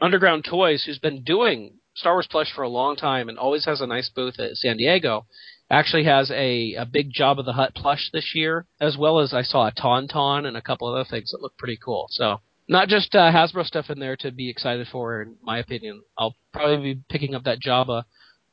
Underground 0.03 0.43
Toys, 0.43 0.83
who's 0.85 0.99
been 0.99 1.23
doing 1.23 1.75
Star 1.95 2.13
Wars 2.13 2.27
plush 2.29 2.51
for 2.53 2.63
a 2.63 2.69
long 2.69 2.97
time 2.97 3.29
and 3.29 3.39
always 3.39 3.65
has 3.65 3.79
a 3.79 3.87
nice 3.87 4.09
booth 4.09 4.37
at 4.39 4.57
San 4.57 4.75
Diego, 4.77 5.25
actually 5.71 6.03
has 6.03 6.29
a, 6.31 6.73
a 6.73 6.85
big 6.85 7.13
Jabba 7.13 7.45
the 7.45 7.53
Hutt 7.53 7.73
plush 7.73 8.09
this 8.11 8.33
year, 8.35 8.65
as 8.81 8.97
well 8.97 9.19
as 9.19 9.33
I 9.33 9.43
saw 9.43 9.67
a 9.67 9.71
Tauntaun 9.71 10.45
and 10.45 10.57
a 10.57 10.61
couple 10.61 10.87
other 10.87 11.05
things 11.09 11.31
that 11.31 11.41
look 11.41 11.57
pretty 11.57 11.77
cool. 11.83 12.07
So 12.09 12.41
not 12.67 12.89
just 12.89 13.15
uh, 13.15 13.31
Hasbro 13.31 13.65
stuff 13.65 13.89
in 13.89 13.99
there 13.99 14.17
to 14.17 14.31
be 14.31 14.49
excited 14.49 14.87
for, 14.91 15.21
in 15.21 15.35
my 15.41 15.59
opinion. 15.59 16.03
I'll 16.17 16.35
probably 16.51 16.95
be 16.95 17.01
picking 17.09 17.33
up 17.33 17.45
that 17.45 17.61
Jabba 17.61 18.03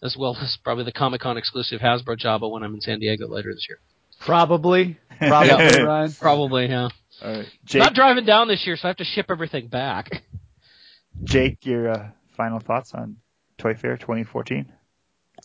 as 0.03 0.17
well 0.17 0.37
as 0.41 0.57
probably 0.63 0.85
the 0.85 0.93
Comic 0.93 1.21
Con 1.21 1.37
exclusive 1.37 1.81
Hasbro 1.81 2.17
Jabba 2.17 2.51
when 2.51 2.63
I'm 2.63 2.75
in 2.75 2.81
San 2.81 3.01
Diego 3.01 3.27
later 3.29 3.53
this 3.53 3.67
year. 3.69 3.81
Probably. 4.21 4.99
Probably, 5.19 5.83
Ryan. 5.83 6.15
Probably, 6.19 6.67
yeah. 6.67 6.89
All 7.23 7.33
right. 7.33 7.47
Jake, 7.67 7.81
Not 7.81 7.95
driving 7.95 8.25
down 8.25 8.49
this 8.49 8.67
year, 8.67 8.77
so 8.77 8.85
I 8.85 8.89
have 8.89 8.97
to 8.99 9.05
ship 9.05 9.27
everything 9.29 9.67
back. 9.69 10.11
Jake, 11.25 11.67
your 11.67 11.89
uh, 11.89 12.11
final 12.37 12.61
thoughts 12.61 12.95
on 12.95 13.17
Toy 13.59 13.75
Fair 13.75 13.97
2014? 13.97 14.73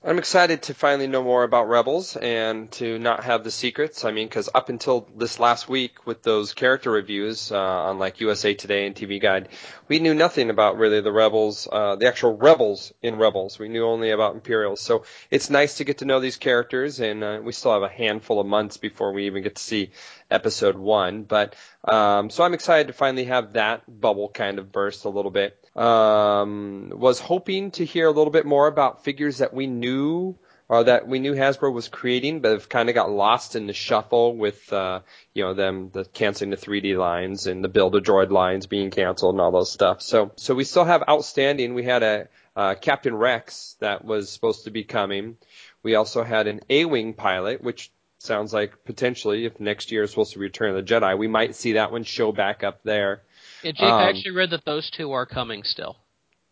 I'm 0.03 0.19
excited 0.19 0.61
to 0.63 0.75
finally 0.75 1.07
know 1.07 1.23
more 1.23 1.43
about 1.43 1.67
Rebels 1.67 2.15
and 2.15 2.71
to 2.73 2.99
not 2.99 3.23
have 3.23 3.43
the 3.43 3.49
secrets. 3.49 4.05
I 4.05 4.11
mean, 4.11 4.27
because 4.27 4.49
up 4.53 4.69
until 4.69 5.07
this 5.15 5.39
last 5.39 5.67
week 5.67 6.05
with 6.05 6.21
those 6.21 6.53
character 6.53 6.91
reviews 6.91 7.51
uh, 7.51 7.57
on 7.57 7.97
like 7.97 8.19
USA 8.19 8.53
Today 8.53 8.85
and 8.85 8.95
TV 8.95 9.19
Guide, 9.19 9.49
we 9.87 9.99
knew 9.99 10.13
nothing 10.13 10.51
about 10.51 10.77
really 10.77 11.01
the 11.01 11.11
Rebels, 11.11 11.67
uh, 11.71 11.95
the 11.95 12.07
actual 12.07 12.37
Rebels 12.37 12.93
in 13.01 13.15
Rebels. 13.15 13.57
We 13.57 13.67
knew 13.67 13.85
only 13.85 14.11
about 14.11 14.35
Imperials. 14.35 14.81
So 14.81 15.05
it's 15.31 15.49
nice 15.49 15.77
to 15.77 15.85
get 15.85 15.99
to 15.99 16.05
know 16.05 16.19
these 16.19 16.37
characters, 16.37 16.99
and 16.99 17.23
uh, 17.23 17.39
we 17.43 17.51
still 17.51 17.73
have 17.73 17.81
a 17.81 17.89
handful 17.89 18.39
of 18.39 18.45
months 18.45 18.77
before 18.77 19.11
we 19.11 19.25
even 19.25 19.41
get 19.41 19.55
to 19.55 19.63
see 19.63 19.91
episode 20.29 20.75
one. 20.75 21.23
But 21.23 21.55
um, 21.83 22.29
so 22.29 22.43
I'm 22.43 22.53
excited 22.53 22.87
to 22.87 22.93
finally 22.93 23.25
have 23.25 23.53
that 23.53 23.83
bubble 23.87 24.29
kind 24.29 24.59
of 24.59 24.71
burst 24.71 25.05
a 25.05 25.09
little 25.09 25.31
bit. 25.31 25.57
Um, 25.75 26.91
was 26.95 27.19
hoping 27.19 27.71
to 27.71 27.85
hear 27.85 28.07
a 28.07 28.11
little 28.11 28.31
bit 28.31 28.45
more 28.45 28.67
about 28.67 29.03
figures 29.03 29.39
that 29.39 29.53
we 29.53 29.67
knew 29.67 30.37
or 30.67 30.83
that 30.85 31.07
we 31.07 31.19
knew 31.19 31.33
Hasbro 31.33 31.71
was 31.71 31.87
creating, 31.87 32.39
but 32.39 32.51
have 32.51 32.69
kind 32.69 32.89
of 32.89 32.95
got 32.95 33.11
lost 33.11 33.55
in 33.55 33.67
the 33.67 33.73
shuffle 33.73 34.35
with, 34.35 34.71
uh, 34.73 35.01
you 35.33 35.43
know, 35.43 35.53
them 35.53 35.91
the 35.91 36.05
canceling 36.05 36.49
the 36.49 36.57
3D 36.57 36.97
lines 36.97 37.45
and 37.45 37.63
the 37.63 37.69
Build 37.69 37.95
a 37.95 38.01
Droid 38.01 38.31
lines 38.31 38.65
being 38.65 38.89
canceled 38.89 39.35
and 39.35 39.41
all 39.41 39.51
those 39.51 39.71
stuff. 39.71 40.01
So, 40.01 40.31
so 40.37 40.55
we 40.55 40.63
still 40.63 40.85
have 40.85 41.03
outstanding. 41.07 41.75
We 41.75 41.83
had 41.83 42.01
a 42.01 42.27
uh, 42.55 42.75
Captain 42.75 43.15
Rex 43.15 43.75
that 43.79 44.03
was 44.05 44.31
supposed 44.31 44.63
to 44.63 44.71
be 44.71 44.83
coming. 44.83 45.37
We 45.83 45.95
also 45.95 46.23
had 46.23 46.47
an 46.47 46.61
A-wing 46.69 47.13
pilot, 47.13 47.61
which 47.61 47.91
sounds 48.25 48.53
like 48.53 48.83
potentially 48.85 49.45
if 49.45 49.59
next 49.59 49.91
year 49.91 50.03
is 50.03 50.09
supposed 50.09 50.33
to 50.33 50.39
return 50.39 50.75
the 50.75 50.83
Jedi, 50.83 51.17
we 51.17 51.27
might 51.27 51.55
see 51.55 51.73
that 51.73 51.91
one 51.91 52.03
show 52.03 52.31
back 52.31 52.63
up 52.63 52.79
there. 52.83 53.21
Yeah, 53.63 53.71
Jake, 53.71 53.81
I 53.83 54.03
Um, 54.03 54.09
actually 54.15 54.31
read 54.31 54.49
that 54.51 54.65
those 54.65 54.89
two 54.91 55.11
are 55.13 55.25
coming 55.25 55.63
still. 55.63 55.97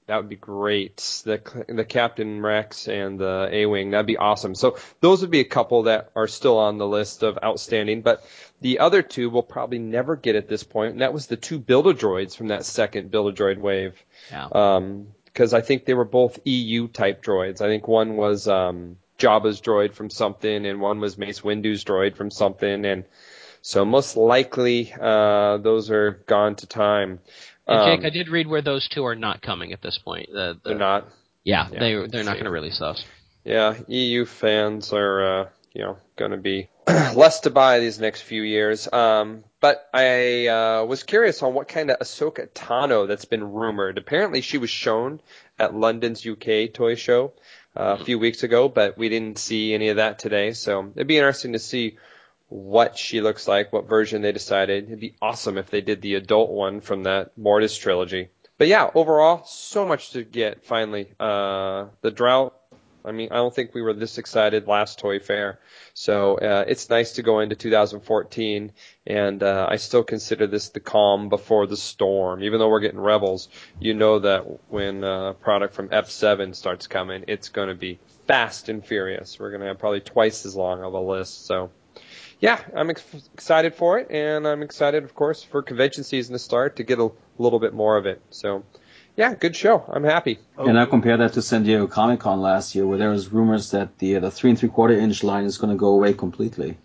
That 0.08 0.18
would 0.18 0.28
be 0.28 0.36
great. 0.36 0.98
The 1.24 1.42
the 1.70 1.86
Captain 1.86 2.42
Rex 2.42 2.90
and 2.90 3.18
the 3.18 3.48
A 3.52 3.66
Wing, 3.68 3.92
that'd 3.92 4.06
be 4.06 4.18
awesome. 4.18 4.54
So 4.54 4.78
those 5.00 5.22
would 5.22 5.32
be 5.32 5.40
a 5.40 5.46
couple 5.46 5.84
that 5.84 6.12
are 6.14 6.28
still 6.28 6.58
on 6.58 6.78
the 6.78 6.86
list 6.88 7.24
of 7.24 7.40
outstanding. 7.42 8.02
But 8.02 8.22
the 8.60 8.80
other 8.80 9.02
two 9.02 9.30
we'll 9.30 9.44
probably 9.44 9.80
never 9.80 10.18
get 10.18 10.36
at 10.36 10.50
this 10.50 10.64
point. 10.64 10.92
and 10.94 11.02
that 11.02 11.14
was 11.14 11.28
the 11.28 11.38
two 11.38 11.58
Build-A-Droids 11.58 12.36
from 12.36 12.50
that 12.50 12.66
second 12.66 13.12
Build-A-Droid 13.12 13.60
wave. 13.60 13.94
Yeah. 14.30 14.48
Um, 14.52 15.08
because 15.26 15.54
I 15.54 15.62
think 15.62 15.86
they 15.86 15.94
were 15.96 16.06
both 16.06 16.38
EU 16.46 16.88
type 16.90 17.24
droids. 17.24 17.60
I 17.62 17.68
think 17.68 17.88
one 17.88 18.18
was 18.18 18.48
um, 18.48 18.98
Jabba's 19.24 19.62
droid 19.62 19.94
from 19.94 20.10
something, 20.10 20.66
and 20.66 20.82
one 20.82 21.00
was 21.00 21.18
Mace 21.18 21.42
Windu's 21.42 21.84
droid 21.84 22.16
from 22.18 22.30
something, 22.30 22.86
and 22.86 23.06
so 23.62 23.86
most 23.86 24.18
likely 24.18 24.94
uh, 25.00 25.58
those 25.58 25.90
are 25.90 26.24
gone 26.28 26.56
to 26.56 26.68
time. 26.68 27.20
And 27.66 27.86
Jake, 27.86 28.00
Um, 28.02 28.06
I 28.06 28.10
did 28.10 28.28
read 28.28 28.48
where 28.48 28.62
those 28.62 28.90
two 28.90 29.06
are 29.06 29.16
not 29.16 29.42
coming 29.42 29.72
at 29.72 29.82
this 29.82 29.98
point. 29.98 30.28
The, 30.32 30.60
the, 30.62 30.70
they're 30.70 30.78
not. 30.78 31.08
Yeah, 31.46 31.70
Yeah, 31.72 31.80
they 31.80 32.08
they're 32.08 32.24
not 32.26 32.34
going 32.34 32.46
to 32.46 32.52
release 32.52 32.80
those. 32.80 33.04
Yeah, 33.46 33.76
EU 33.88 34.26
fans 34.26 34.92
are, 34.92 35.42
uh, 35.42 35.50
you 35.74 35.82
know, 35.82 35.98
going 36.18 36.32
to 36.32 36.38
be 36.38 36.70
less 36.88 37.42
to 37.42 37.50
buy 37.50 37.80
these 37.80 38.00
next 38.00 38.22
few 38.22 38.42
years. 38.42 38.92
Um, 38.92 39.46
but 39.62 39.88
I 39.94 40.48
uh, 40.48 40.86
was 40.86 41.04
curious 41.04 41.42
on 41.42 41.54
what 41.54 41.70
kind 41.70 41.90
of 41.92 42.00
Ahsoka 42.00 42.50
Tano 42.50 43.08
that's 43.08 43.26
been 43.26 43.44
rumored. 43.44 43.98
Apparently, 43.98 44.42
she 44.42 44.58
was 44.58 44.70
shown 44.70 45.22
at 45.58 45.74
London's 45.74 46.26
UK 46.26 46.74
toy 46.74 46.96
show 46.96 47.34
a 47.76 48.04
few 48.04 48.20
weeks 48.20 48.44
ago, 48.44 48.70
but 48.70 48.98
we 48.98 49.10
didn't 49.10 49.38
see 49.38 49.74
any 49.74 49.90
of 49.90 49.98
that 49.98 50.20
today. 50.20 50.54
So 50.54 50.92
it'd 50.96 51.08
be 51.08 51.18
interesting 51.18 51.54
to 51.54 51.60
see 51.60 51.98
what 52.50 52.98
she 52.98 53.22
looks 53.22 53.48
like, 53.48 53.74
what 53.74 53.90
version 53.90 54.22
they 54.22 54.32
decided. 54.32 54.86
It'd 54.86 55.00
be 55.00 55.16
awesome 55.22 55.58
if 55.58 55.70
they 55.70 55.82
did 55.82 56.02
the 56.02 56.16
adult 56.16 56.52
one 56.52 56.82
from 56.82 57.04
that 57.04 57.38
Mortis 57.38 57.76
trilogy. 57.78 58.30
But 58.58 58.68
yeah, 58.68 58.90
overall, 58.94 59.44
so 59.46 59.86
much 59.86 60.12
to 60.12 60.24
get 60.24 60.64
finally. 60.64 61.12
Uh, 61.20 61.88
the 62.02 62.12
drought 62.12 62.56
I 63.06 63.12
mean, 63.12 63.30
I 63.32 63.36
don't 63.36 63.54
think 63.54 63.74
we 63.74 63.82
were 63.82 63.94
this 63.94 64.18
excited 64.18 64.68
last 64.68 65.00
Toy 65.00 65.20
Fair. 65.20 65.60
So 65.94 66.38
uh, 66.38 66.66
it's 66.68 66.90
nice 66.90 67.14
to 67.14 67.22
go 67.22 67.40
into 67.40 67.56
2014, 67.56 68.72
and 69.06 69.44
uh, 69.44 69.68
I 69.70 69.76
still 69.76 70.04
consider 70.04 70.48
this 70.48 70.70
the 70.70 70.80
calm 70.80 71.30
before 71.30 71.68
the 71.68 71.78
storm. 71.78 72.44
Even 72.44 72.60
though 72.60 72.70
we're 72.70 72.80
getting 72.80 73.00
Rebels, 73.00 73.50
you 73.80 73.94
know 73.94 74.20
that 74.20 74.46
when 74.70 75.04
uh, 75.04 75.30
a 75.30 75.34
product 75.34 75.74
from 75.74 75.90
F7 75.90 76.56
starts 76.56 76.88
coming, 76.88 77.26
it's 77.28 77.50
going 77.50 77.70
to 77.70 77.76
be 77.76 78.00
fast 78.28 78.70
and 78.70 78.86
furious. 78.86 79.38
We're 79.40 79.50
going 79.50 79.62
to 79.62 79.68
have 79.68 79.80
probably 79.80 80.02
twice 80.02 80.46
as 80.46 80.56
long 80.56 80.84
of 80.84 80.94
a 80.94 81.00
list. 81.00 81.46
So 81.46 81.72
yeah, 82.40 82.60
I'm 82.76 82.90
ex- 82.90 83.30
excited 83.34 83.76
for 83.76 84.00
it, 84.00 84.12
and 84.12 84.48
I'm 84.48 84.64
excited, 84.64 85.04
of 85.04 85.16
course, 85.16 85.44
for 85.44 85.62
convention 85.62 86.04
season 86.04 86.34
to 86.34 86.40
start 86.40 86.78
to 86.78 86.84
get 86.84 87.00
a 87.00 87.10
little 87.38 87.60
bit 87.60 87.74
more 87.74 87.98
of 87.98 88.06
it. 88.06 88.22
So 88.32 88.64
yeah, 89.16 89.36
good 89.36 89.56
show. 89.56 89.84
I'm 89.88 90.04
happy. 90.04 90.40
And 90.58 90.80
I 90.80 90.86
compare 90.86 91.18
that 91.18 91.34
to 91.34 91.42
San 91.42 91.64
Diego 91.64 91.88
Comic 91.88 92.20
Con 92.20 92.42
last 92.42 92.76
year, 92.76 92.88
where 92.88 92.98
there 92.98 93.10
was 93.10 93.32
rumors 93.32 93.72
that 93.72 93.98
the 94.00 94.20
the 94.20 94.32
three 94.32 94.50
and 94.50 94.60
three 94.60 94.70
quarter 94.70 94.94
inch 94.94 95.24
line 95.24 95.46
is 95.46 95.58
going 95.58 95.72
to 95.72 95.78
go 95.78 95.90
away 95.90 96.14
completely. 96.14 96.78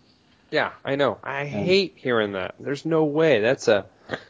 Yeah, 0.51 0.71
I 0.83 0.95
know. 0.95 1.19
I 1.23 1.45
hate 1.45 1.93
hearing 1.97 2.33
that. 2.33 2.55
There's 2.59 2.85
no 2.85 3.05
way. 3.05 3.39
That's 3.39 3.67
a 3.67 3.85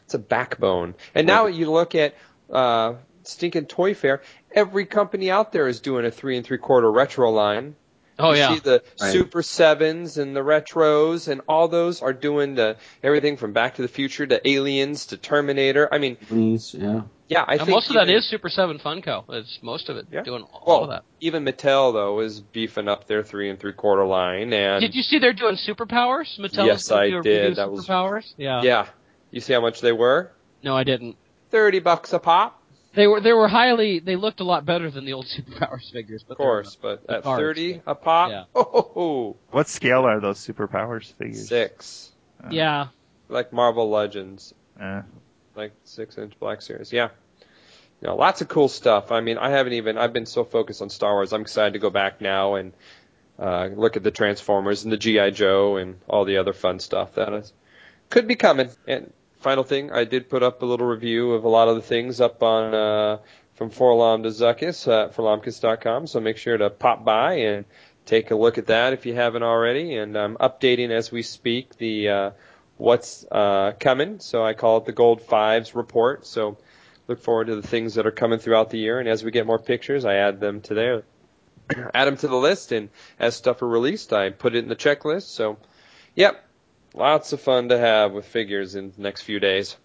it's 0.06 0.14
a 0.14 0.20
backbone. 0.20 0.96
And 1.16 1.28
now 1.28 1.48
you 1.48 1.72
look 1.72 1.96
at 1.96 2.16
uh 2.50 2.96
stinking 3.24 3.66
Toy 3.66 3.94
Fair. 3.94 4.22
Every 4.52 4.86
company 4.86 5.30
out 5.30 5.52
there 5.52 5.68
is 5.68 5.80
doing 5.80 6.06
a 6.06 6.12
three 6.12 6.38
and 6.38 6.46
three 6.46 6.58
quarter 6.58 6.92
retro 6.92 7.32
line. 7.32 7.76
Oh 8.18 8.32
you 8.32 8.38
yeah. 8.38 8.54
see 8.54 8.60
the 8.60 8.84
Right. 9.00 9.12
Super 9.14 9.42
Sevens 9.42 10.18
and 10.18 10.36
the 10.36 10.42
retros, 10.42 11.30
and 11.30 11.42
all 11.48 11.70
those 11.70 12.02
are 12.02 12.12
doing 12.12 12.56
the 12.56 12.76
everything 13.02 13.38
from 13.38 13.54
Back 13.54 13.76
to 13.76 13.82
the 13.82 13.88
Future 13.88 14.28
to 14.28 14.46
Aliens 14.46 15.08
to 15.08 15.18
Terminator. 15.18 15.88
I 15.90 16.00
mean, 16.00 16.18
Please, 16.18 16.74
yeah. 16.74 17.04
Yeah, 17.30 17.46
I 17.48 17.54
And 17.54 17.62
think 17.62 17.70
most 17.72 17.88
of 17.90 17.94
that 17.96 18.04
even- 18.10 18.16
is 18.16 18.26
Super 18.26 18.50
Seven 18.50 18.80
Funko. 18.80 19.24
It's 19.30 19.60
most 19.64 19.88
of 19.90 19.96
it 19.98 20.08
Yeah. 20.12 20.24
doing 20.24 20.44
all 20.52 20.64
well, 20.66 20.84
of 20.84 20.90
that. 20.90 21.04
even 21.22 21.46
Mattel 21.46 21.94
though 21.94 22.20
is 22.20 22.42
beefing 22.42 22.88
up 22.90 23.08
their 23.08 23.24
three 23.24 23.50
and 23.50 23.58
three 23.60 23.74
quarter 23.74 24.06
line, 24.06 24.52
and 24.52 24.82
Did 24.82 24.96
you 24.96 25.04
see 25.04 25.20
they're 25.20 25.32
doing 25.34 25.56
superpowers? 25.56 26.38
Mattel's 26.40 26.66
Yes, 26.66 26.88
gonna 26.90 27.02
I 27.02 27.10
do, 27.12 27.22
did. 27.22 27.48
do 27.50 27.56
That 27.56 27.72
was- 27.72 27.88
superpowers. 27.88 28.34
Yeah. 28.38 28.62
yeah, 28.64 28.88
you 29.32 29.40
see 29.40 29.54
how 29.54 29.62
much 29.62 29.80
they 29.82 29.92
were? 29.94 30.32
No, 30.64 30.76
I 30.76 30.84
didn't. 30.84 31.16
Thirty 31.52 31.80
bucks 31.80 32.12
a 32.14 32.20
pop. 32.20 32.56
They 32.96 33.06
were 33.06 33.22
they 33.22 33.34
were 33.34 33.48
highly 33.48 34.00
they 34.00 34.16
looked 34.16 34.40
a 34.40 34.44
lot 34.44 34.66
better 34.66 34.90
than 34.90 35.06
the 35.06 35.14
old 35.14 35.26
superpowers 35.38 35.92
figures. 35.92 36.24
But 36.24 36.34
Of 36.34 36.38
course, 36.38 36.76
but 36.76 37.06
the 37.06 37.18
at 37.18 37.24
cards, 37.24 37.40
30 37.42 37.82
a 37.86 37.94
pop, 37.96 38.32
Yeah. 38.32 38.44
oh, 38.56 39.38
What 39.52 39.68
scale 39.68 40.06
are 40.08 40.20
those 40.20 40.40
superpowers 40.40 41.14
figures? 41.14 41.48
six. 41.48 42.12
they're- 42.42 42.52
Yeah. 42.54 42.88
Like 43.30 43.54
Marvel 43.54 43.90
Legends, 43.92 44.56
Uh, 44.82 45.04
like 45.56 45.72
six 45.84 46.18
inch 46.18 46.34
Black 46.40 46.62
Series. 46.62 46.92
Yeah. 46.92 47.10
Know, 48.02 48.16
lots 48.16 48.40
of 48.40 48.48
cool 48.48 48.70
stuff. 48.70 49.12
I 49.12 49.20
mean, 49.20 49.38
I 49.38 49.50
haven't 49.50 49.74
even, 49.74 49.98
I've 49.98 50.14
been 50.14 50.26
so 50.26 50.46
focused 50.46 50.82
on 50.82 50.90
Star 50.90 51.16
Wars. 51.16 51.34
I'm 51.34 51.42
excited 51.42 51.74
to 51.74 51.80
go 51.80 51.90
back 51.90 52.22
now 52.22 52.56
and, 52.56 52.72
uh, 53.38 53.70
look 53.74 53.98
at 53.98 54.04
the 54.04 54.12
Transformers 54.12 54.84
and 54.84 54.94
the 54.94 54.98
G.I. 54.98 55.32
Joe 55.32 55.76
and 55.76 56.00
all 56.08 56.24
the 56.24 56.38
other 56.38 56.54
fun 56.54 56.80
stuff 56.80 57.16
that 57.16 57.34
is, 57.34 57.52
could 58.10 58.26
be 58.26 58.36
coming. 58.36 58.70
And 58.88 59.12
final 59.40 59.66
thing, 59.66 59.92
I 59.92 60.06
did 60.06 60.30
put 60.30 60.44
up 60.44 60.62
a 60.62 60.66
little 60.66 60.88
review 60.88 61.34
of 61.34 61.44
a 61.44 61.50
lot 61.50 61.68
of 61.68 61.76
the 61.76 61.82
things 61.82 62.22
up 62.22 62.42
on, 62.42 62.74
uh, 62.74 63.18
from 63.56 63.70
4-LOM 63.70 64.24
to 64.24 64.30
Zuckuss 64.30 64.88
at 64.88 65.14
forlomkis.com. 65.14 66.08
So 66.08 66.22
make 66.22 66.38
sure 66.38 66.58
to 66.58 66.70
pop 66.70 67.04
by 67.04 67.34
and 67.34 67.66
take 68.06 68.32
a 68.32 68.36
look 68.36 68.58
at 68.58 68.68
that 68.68 68.94
if 68.94 69.06
you 69.06 69.14
haven't 69.14 69.44
already. 69.44 69.98
And 69.98 70.18
I'm 70.18 70.38
updating 70.38 70.90
as 70.92 71.12
we 71.12 71.22
speak 71.22 71.76
the 71.76 72.10
uh, 72.10 72.32
what's 72.80 73.26
uh, 73.30 73.74
coming. 73.78 74.20
So 74.20 74.44
I 74.44 74.54
call 74.54 74.78
it 74.78 74.86
the 74.86 74.94
Gold 74.94 75.22
Fives 75.22 75.76
report. 75.76 76.26
So 76.26 76.58
look 77.08 77.22
forward 77.22 77.48
to 77.48 77.56
the 77.56 77.68
things 77.68 77.96
that 77.96 78.08
are 78.08 78.12
coming 78.12 78.40
throughout 78.40 78.70
the 78.70 78.80
year. 78.80 79.00
And 79.00 79.08
as 79.08 79.24
we 79.24 79.32
get 79.32 79.46
more 79.46 79.60
pictures, 79.60 80.06
I 80.06 80.16
add 80.16 80.40
them 80.40 80.62
to 80.62 80.74
there, 80.74 81.04
add 81.94 82.06
them 82.06 82.18
to 82.18 82.28
the 82.28 82.38
list. 82.38 82.72
And 82.72 82.90
as 83.20 83.36
stuff 83.36 83.62
are 83.62 83.68
released, 83.68 84.14
I 84.14 84.30
put 84.30 84.56
it 84.56 84.60
in 84.60 84.70
the 84.70 84.78
checklist. 84.78 85.24
So, 85.24 85.58
yep, 86.16 86.44
lots 86.94 87.34
of 87.34 87.42
fun 87.42 87.70
to 87.70 87.78
have 87.78 88.14
with 88.14 88.26
figures 88.26 88.76
in 88.76 88.94
the 88.96 89.02
next 89.02 89.24
few 89.24 89.42
days. 89.42 89.76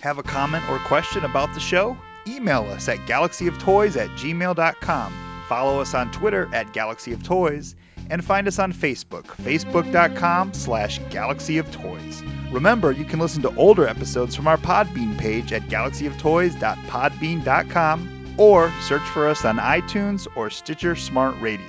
Have 0.00 0.18
a 0.18 0.22
comment 0.22 0.68
or 0.68 0.78
question 0.78 1.24
about 1.24 1.54
the 1.54 1.60
show? 1.60 1.96
Email 2.28 2.62
us 2.70 2.88
at 2.88 2.98
galaxyoftoys 2.98 3.96
at 3.96 4.10
gmail.com. 4.10 5.12
Follow 5.48 5.80
us 5.80 5.94
on 5.94 6.10
Twitter 6.12 6.48
at 6.54 6.72
Galaxy 6.72 7.12
of 7.12 7.22
Toys 7.24 7.74
and 8.12 8.24
find 8.24 8.46
us 8.46 8.58
on 8.58 8.74
Facebook, 8.74 9.24
facebook.com 9.24 10.52
slash 10.52 11.00
Galaxy 11.08 11.56
of 11.56 11.72
Toys. 11.72 12.22
Remember, 12.50 12.92
you 12.92 13.06
can 13.06 13.18
listen 13.18 13.40
to 13.40 13.56
older 13.56 13.88
episodes 13.88 14.36
from 14.36 14.46
our 14.46 14.58
Podbean 14.58 15.16
page 15.16 15.54
at 15.54 15.62
galaxyoftoys.podbean.com 15.62 18.34
or 18.36 18.70
search 18.82 19.08
for 19.08 19.28
us 19.28 19.46
on 19.46 19.56
iTunes 19.56 20.28
or 20.36 20.50
Stitcher 20.50 20.94
Smart 20.94 21.40
Radio. 21.40 21.64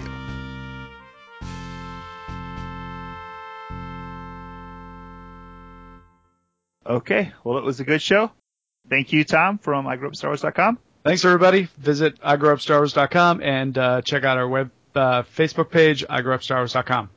Okay, 6.85 7.31
well, 7.45 7.57
it 7.57 7.63
was 7.63 7.79
a 7.79 7.85
good 7.85 8.01
show. 8.01 8.33
Thank 8.89 9.13
you, 9.13 9.23
Tom, 9.23 9.59
from 9.59 9.85
igrewupstarwars.com. 9.85 10.77
Thanks, 11.05 11.23
everybody. 11.23 11.69
Visit 11.77 12.19
igrewupstarwars.com 12.19 13.41
and 13.41 13.77
uh, 13.77 14.01
check 14.01 14.25
out 14.25 14.37
our 14.37 14.49
web 14.49 14.71
uh, 14.95 15.23
Facebook 15.23 15.69
page, 15.71 16.05
igrewupstarwars.com. 16.09 17.09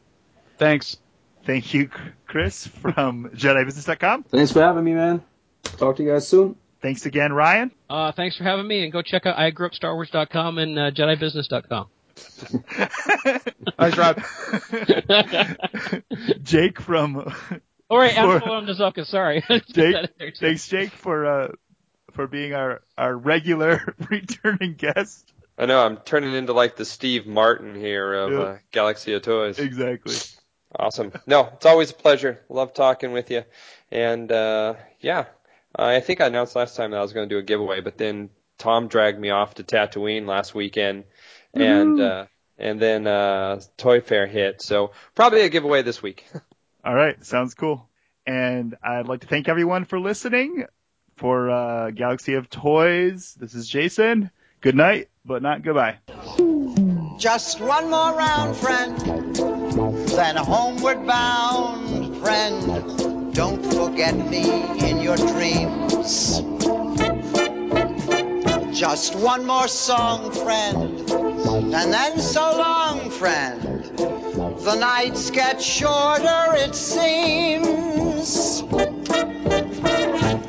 Thanks. 0.59 0.97
Thank 1.45 1.75
you, 1.75 1.91
Chris, 2.27 2.67
from 2.67 3.31
JediBusiness.com. 3.35 4.25
Thanks 4.25 4.53
for 4.53 4.61
having 4.63 4.83
me, 4.85 4.95
man. 4.95 5.23
Talk 5.63 5.97
to 5.97 6.03
you 6.03 6.11
guys 6.13 6.27
soon. 6.27 6.57
Thanks 6.83 7.07
again, 7.07 7.33
Ryan. 7.33 7.71
Uh, 7.89 8.13
thanks 8.13 8.37
for 8.37 8.45
having 8.45 8.67
me, 8.67 8.85
and 8.85 8.93
go 8.93 9.03
check 9.03 9.27
out 9.27 9.37
igrewupstarwars.com 9.37 10.59
and 10.59 10.79
uh, 10.79 10.91
JediBusiness.com. 10.91 11.87
Thanks, 13.79 13.97
Rob. 13.99 14.23
Jake 16.43 16.81
from 16.81 17.17
All 17.91 17.99
right, 17.99 18.15
For- 18.15 18.43
I'm 18.51 18.67
Nizuka. 18.67 19.07
Sorry. 19.07 19.45
Jake. 19.73 19.97
Thanks, 20.41 20.67
Jake, 20.69 20.91
for 20.91 21.27
uh, 21.27 21.49
for 22.13 22.27
being 22.27 22.53
our 22.55 22.81
our 22.99 23.17
regular 23.17 23.95
returning 24.11 24.75
guest. 24.75 25.33
I 25.59 25.67
know 25.67 25.85
I'm 25.85 25.97
turning 25.99 26.35
into 26.35 26.53
like 26.53 26.77
the 26.77 26.85
Steve 26.85 27.27
Martin 27.27 27.75
here 27.75 28.13
of 28.15 28.33
Yeah. 28.33 28.39
uh, 28.39 28.59
Galaxy 28.73 29.15
of 29.15 29.23
Toys. 29.23 29.59
Exactly. 29.59 30.15
Awesome. 30.79 31.13
No, 31.27 31.49
it's 31.55 31.65
always 31.67 31.91
a 31.91 31.95
pleasure. 31.95 32.41
Love 32.49 32.75
talking 32.75 33.13
with 33.13 33.31
you. 33.31 33.45
And 33.91 34.31
uh, 34.31 34.75
yeah, 35.01 35.27
I 35.75 36.01
think 36.01 36.21
I 36.21 36.27
announced 36.27 36.57
last 36.57 36.77
time 36.77 36.91
that 36.91 36.99
I 36.99 37.03
was 37.03 37.13
going 37.13 37.29
to 37.29 37.35
do 37.35 37.39
a 37.39 37.43
giveaway, 37.43 37.81
but 37.81 37.97
then 37.97 38.31
Tom 38.59 38.89
dragged 38.89 39.19
me 39.19 39.31
off 39.31 39.55
to 39.55 39.65
Tatooine 39.65 40.27
last 40.27 40.55
weekend, 40.55 41.05
and 41.55 42.01
uh, 42.01 42.27
and 42.59 42.81
then 42.81 43.07
uh, 43.07 43.61
Toy 43.77 44.01
Fair 44.01 44.27
hit. 44.27 44.61
So 44.63 44.93
probably 45.15 45.43
a 45.43 45.49
giveaway 45.49 45.83
this 45.83 46.03
week. 46.03 46.27
All 46.85 46.95
right, 46.95 47.23
sounds 47.25 47.55
cool. 47.55 47.89
And 48.27 48.77
I'd 48.83 49.07
like 49.09 49.21
to 49.21 49.27
thank 49.27 49.49
everyone 49.49 49.85
for 49.85 50.01
listening. 50.01 50.65
For 51.17 51.51
uh, 51.51 51.91
Galaxy 51.93 52.35
of 52.35 52.51
Toys, 52.51 53.35
this 53.41 53.55
is 53.55 53.67
Jason. 53.69 54.31
Good 54.61 54.75
night, 54.75 55.09
but 55.25 55.43
not 55.43 55.63
goodbye. 55.63 55.99
Just 57.19 57.61
one 57.61 57.91
more 57.91 58.15
round, 58.17 58.57
friend, 58.57 58.97
then 60.09 60.37
homeward 60.37 61.07
bound, 61.07 62.17
friend. 62.19 63.35
Don't 63.35 63.63
forget 63.75 64.17
me 64.17 64.89
in 64.89 65.01
your 65.01 65.17
dreams. 65.17 66.41
Just 68.79 69.15
one 69.15 69.47
more 69.47 69.69
song, 69.69 70.33
friend, 70.33 71.11
and 71.11 71.93
then 71.93 72.19
so 72.19 72.57
long, 72.57 73.11
friend. 73.11 73.63
The 74.61 74.77
nights 74.79 75.31
get 75.31 75.63
shorter, 75.63 76.55
it 76.57 76.75
seems. 76.75 78.63